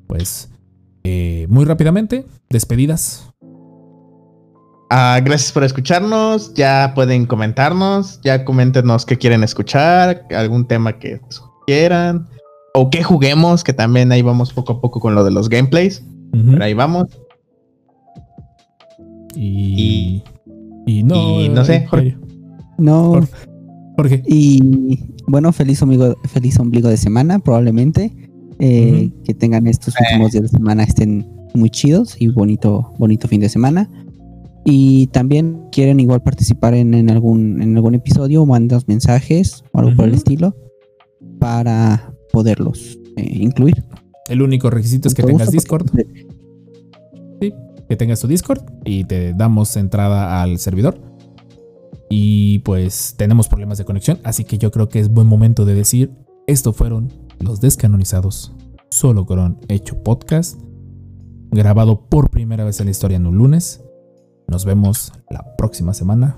Pues, 0.08 0.50
eh, 1.04 1.48
muy 1.50 1.66
rápidamente, 1.66 2.26
despedidas. 2.50 3.32
Ah, 4.90 5.22
gracias 5.24 5.54
por 5.54 5.64
escucharnos. 5.64 6.54
Ya 6.54 6.92
pueden 6.94 7.26
comentarnos. 7.26 8.20
Ya 8.24 8.44
coméntenos 8.44 9.06
qué 9.06 9.18
quieren 9.18 9.42
escuchar. 9.42 10.26
Algún 10.36 10.68
tema 10.68 11.00
que 11.00 11.22
quieran. 11.66 12.28
O 12.74 12.90
qué 12.90 13.02
juguemos, 13.02 13.64
que 13.64 13.72
también 13.72 14.12
ahí 14.12 14.22
vamos 14.22 14.52
poco 14.52 14.74
a 14.74 14.82
poco 14.82 15.00
con 15.00 15.16
lo 15.16 15.24
de 15.24 15.32
los 15.32 15.48
gameplays. 15.48 16.04
Pero 16.32 16.64
ahí 16.64 16.74
vamos. 16.74 17.08
Y, 19.34 20.24
y, 20.86 21.04
no, 21.04 21.42
y 21.42 21.48
no 21.48 21.64
sé, 21.64 21.76
eh, 21.76 21.88
Jorge. 21.88 22.18
No. 22.82 23.10
Jorge. 23.12 23.32
Jorge. 23.98 24.24
Y 24.28 25.00
bueno, 25.28 25.52
feliz 25.54 25.82
ombligo, 25.82 26.16
feliz 26.26 26.60
ombligo 26.60 26.90
de 26.90 26.98
semana, 26.98 27.40
probablemente. 27.40 28.14
Eh. 28.60 29.10
Que 29.24 29.34
tengan 29.34 29.66
estos 29.68 29.94
últimos 30.00 30.32
días 30.34 30.44
de 30.44 30.50
semana 30.50 30.84
estén 30.84 31.28
muy 31.56 31.70
chidos 31.70 32.16
y 32.20 32.28
bonito, 32.28 32.94
bonito 33.00 33.28
fin 33.28 33.42
de 33.42 33.50
semana. 33.50 33.90
Y 34.64 35.08
también 35.08 35.64
quieren 35.72 36.00
igual 36.00 36.22
participar 36.22 36.76
en, 36.76 36.94
en 36.94 37.10
algún, 37.10 37.62
en 37.62 37.76
algún 37.76 37.96
episodio, 37.96 38.46
mandas 38.46 38.88
mensajes 38.88 39.64
o 39.74 39.80
algo 39.80 39.96
por 39.96 40.06
el 40.08 40.14
estilo 40.14 40.56
para 41.40 42.14
poderlos 42.32 43.00
eh, 43.18 43.28
incluir. 43.42 43.84
El 44.30 44.42
único 44.44 44.70
requisito 44.70 45.08
es 45.08 45.16
que 45.16 45.24
tengas 45.24 45.48
gusto, 45.48 45.52
Discord, 45.60 45.86
porque- 45.92 46.28
que 47.90 47.96
tengas 47.98 48.22
tu 48.22 48.28
Discord 48.28 48.62
y 48.86 49.04
te 49.04 49.34
damos 49.34 49.76
entrada 49.76 50.42
al 50.42 50.60
servidor. 50.60 51.02
Y 52.10 52.60
pues 52.60 53.16
tenemos 53.18 53.48
problemas 53.48 53.78
de 53.78 53.86
conexión, 53.86 54.20
así 54.24 54.44
que 54.44 54.58
yo 54.58 54.72
creo 54.72 54.90
que 54.90 55.00
es 55.00 55.10
buen 55.10 55.28
momento 55.28 55.66
de 55.66 55.76
decir, 55.76 56.12
estos 56.48 56.76
fueron 56.76 57.12
los 57.40 57.62
descanonizados, 57.62 58.54
solo 58.90 59.26
con 59.26 59.60
hecho 59.70 60.04
podcast, 60.04 60.60
grabado 61.52 62.10
por 62.10 62.30
primera 62.30 62.64
vez 62.64 62.80
en 62.80 62.88
la 62.88 62.92
historia 62.92 63.18
en 63.18 63.28
un 63.28 63.38
lunes. 63.38 63.82
Nos 64.48 64.66
vemos 64.66 65.14
la 65.30 65.56
próxima 65.56 65.94
semana 65.94 66.38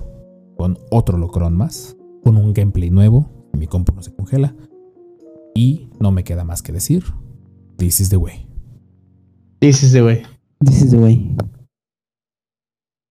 con 0.57 0.77
otro 0.91 1.17
locrón 1.17 1.55
más, 1.55 1.95
con 2.23 2.37
un 2.37 2.53
gameplay 2.53 2.89
nuevo, 2.89 3.49
mi 3.53 3.67
compu 3.67 3.93
no 3.93 4.03
se 4.03 4.13
congela. 4.13 4.55
Y 5.55 5.89
no 5.99 6.11
me 6.11 6.23
queda 6.23 6.43
más 6.43 6.61
que 6.61 6.71
decir, 6.71 7.03
this 7.77 7.99
is 7.99 8.09
the 8.09 8.17
way. 8.17 8.47
This 9.59 9.83
is 9.83 9.93
the 9.93 10.03
way. 10.03 10.23
This 10.59 10.81
is 10.81 10.91
the 10.91 10.97
way. 10.97 11.35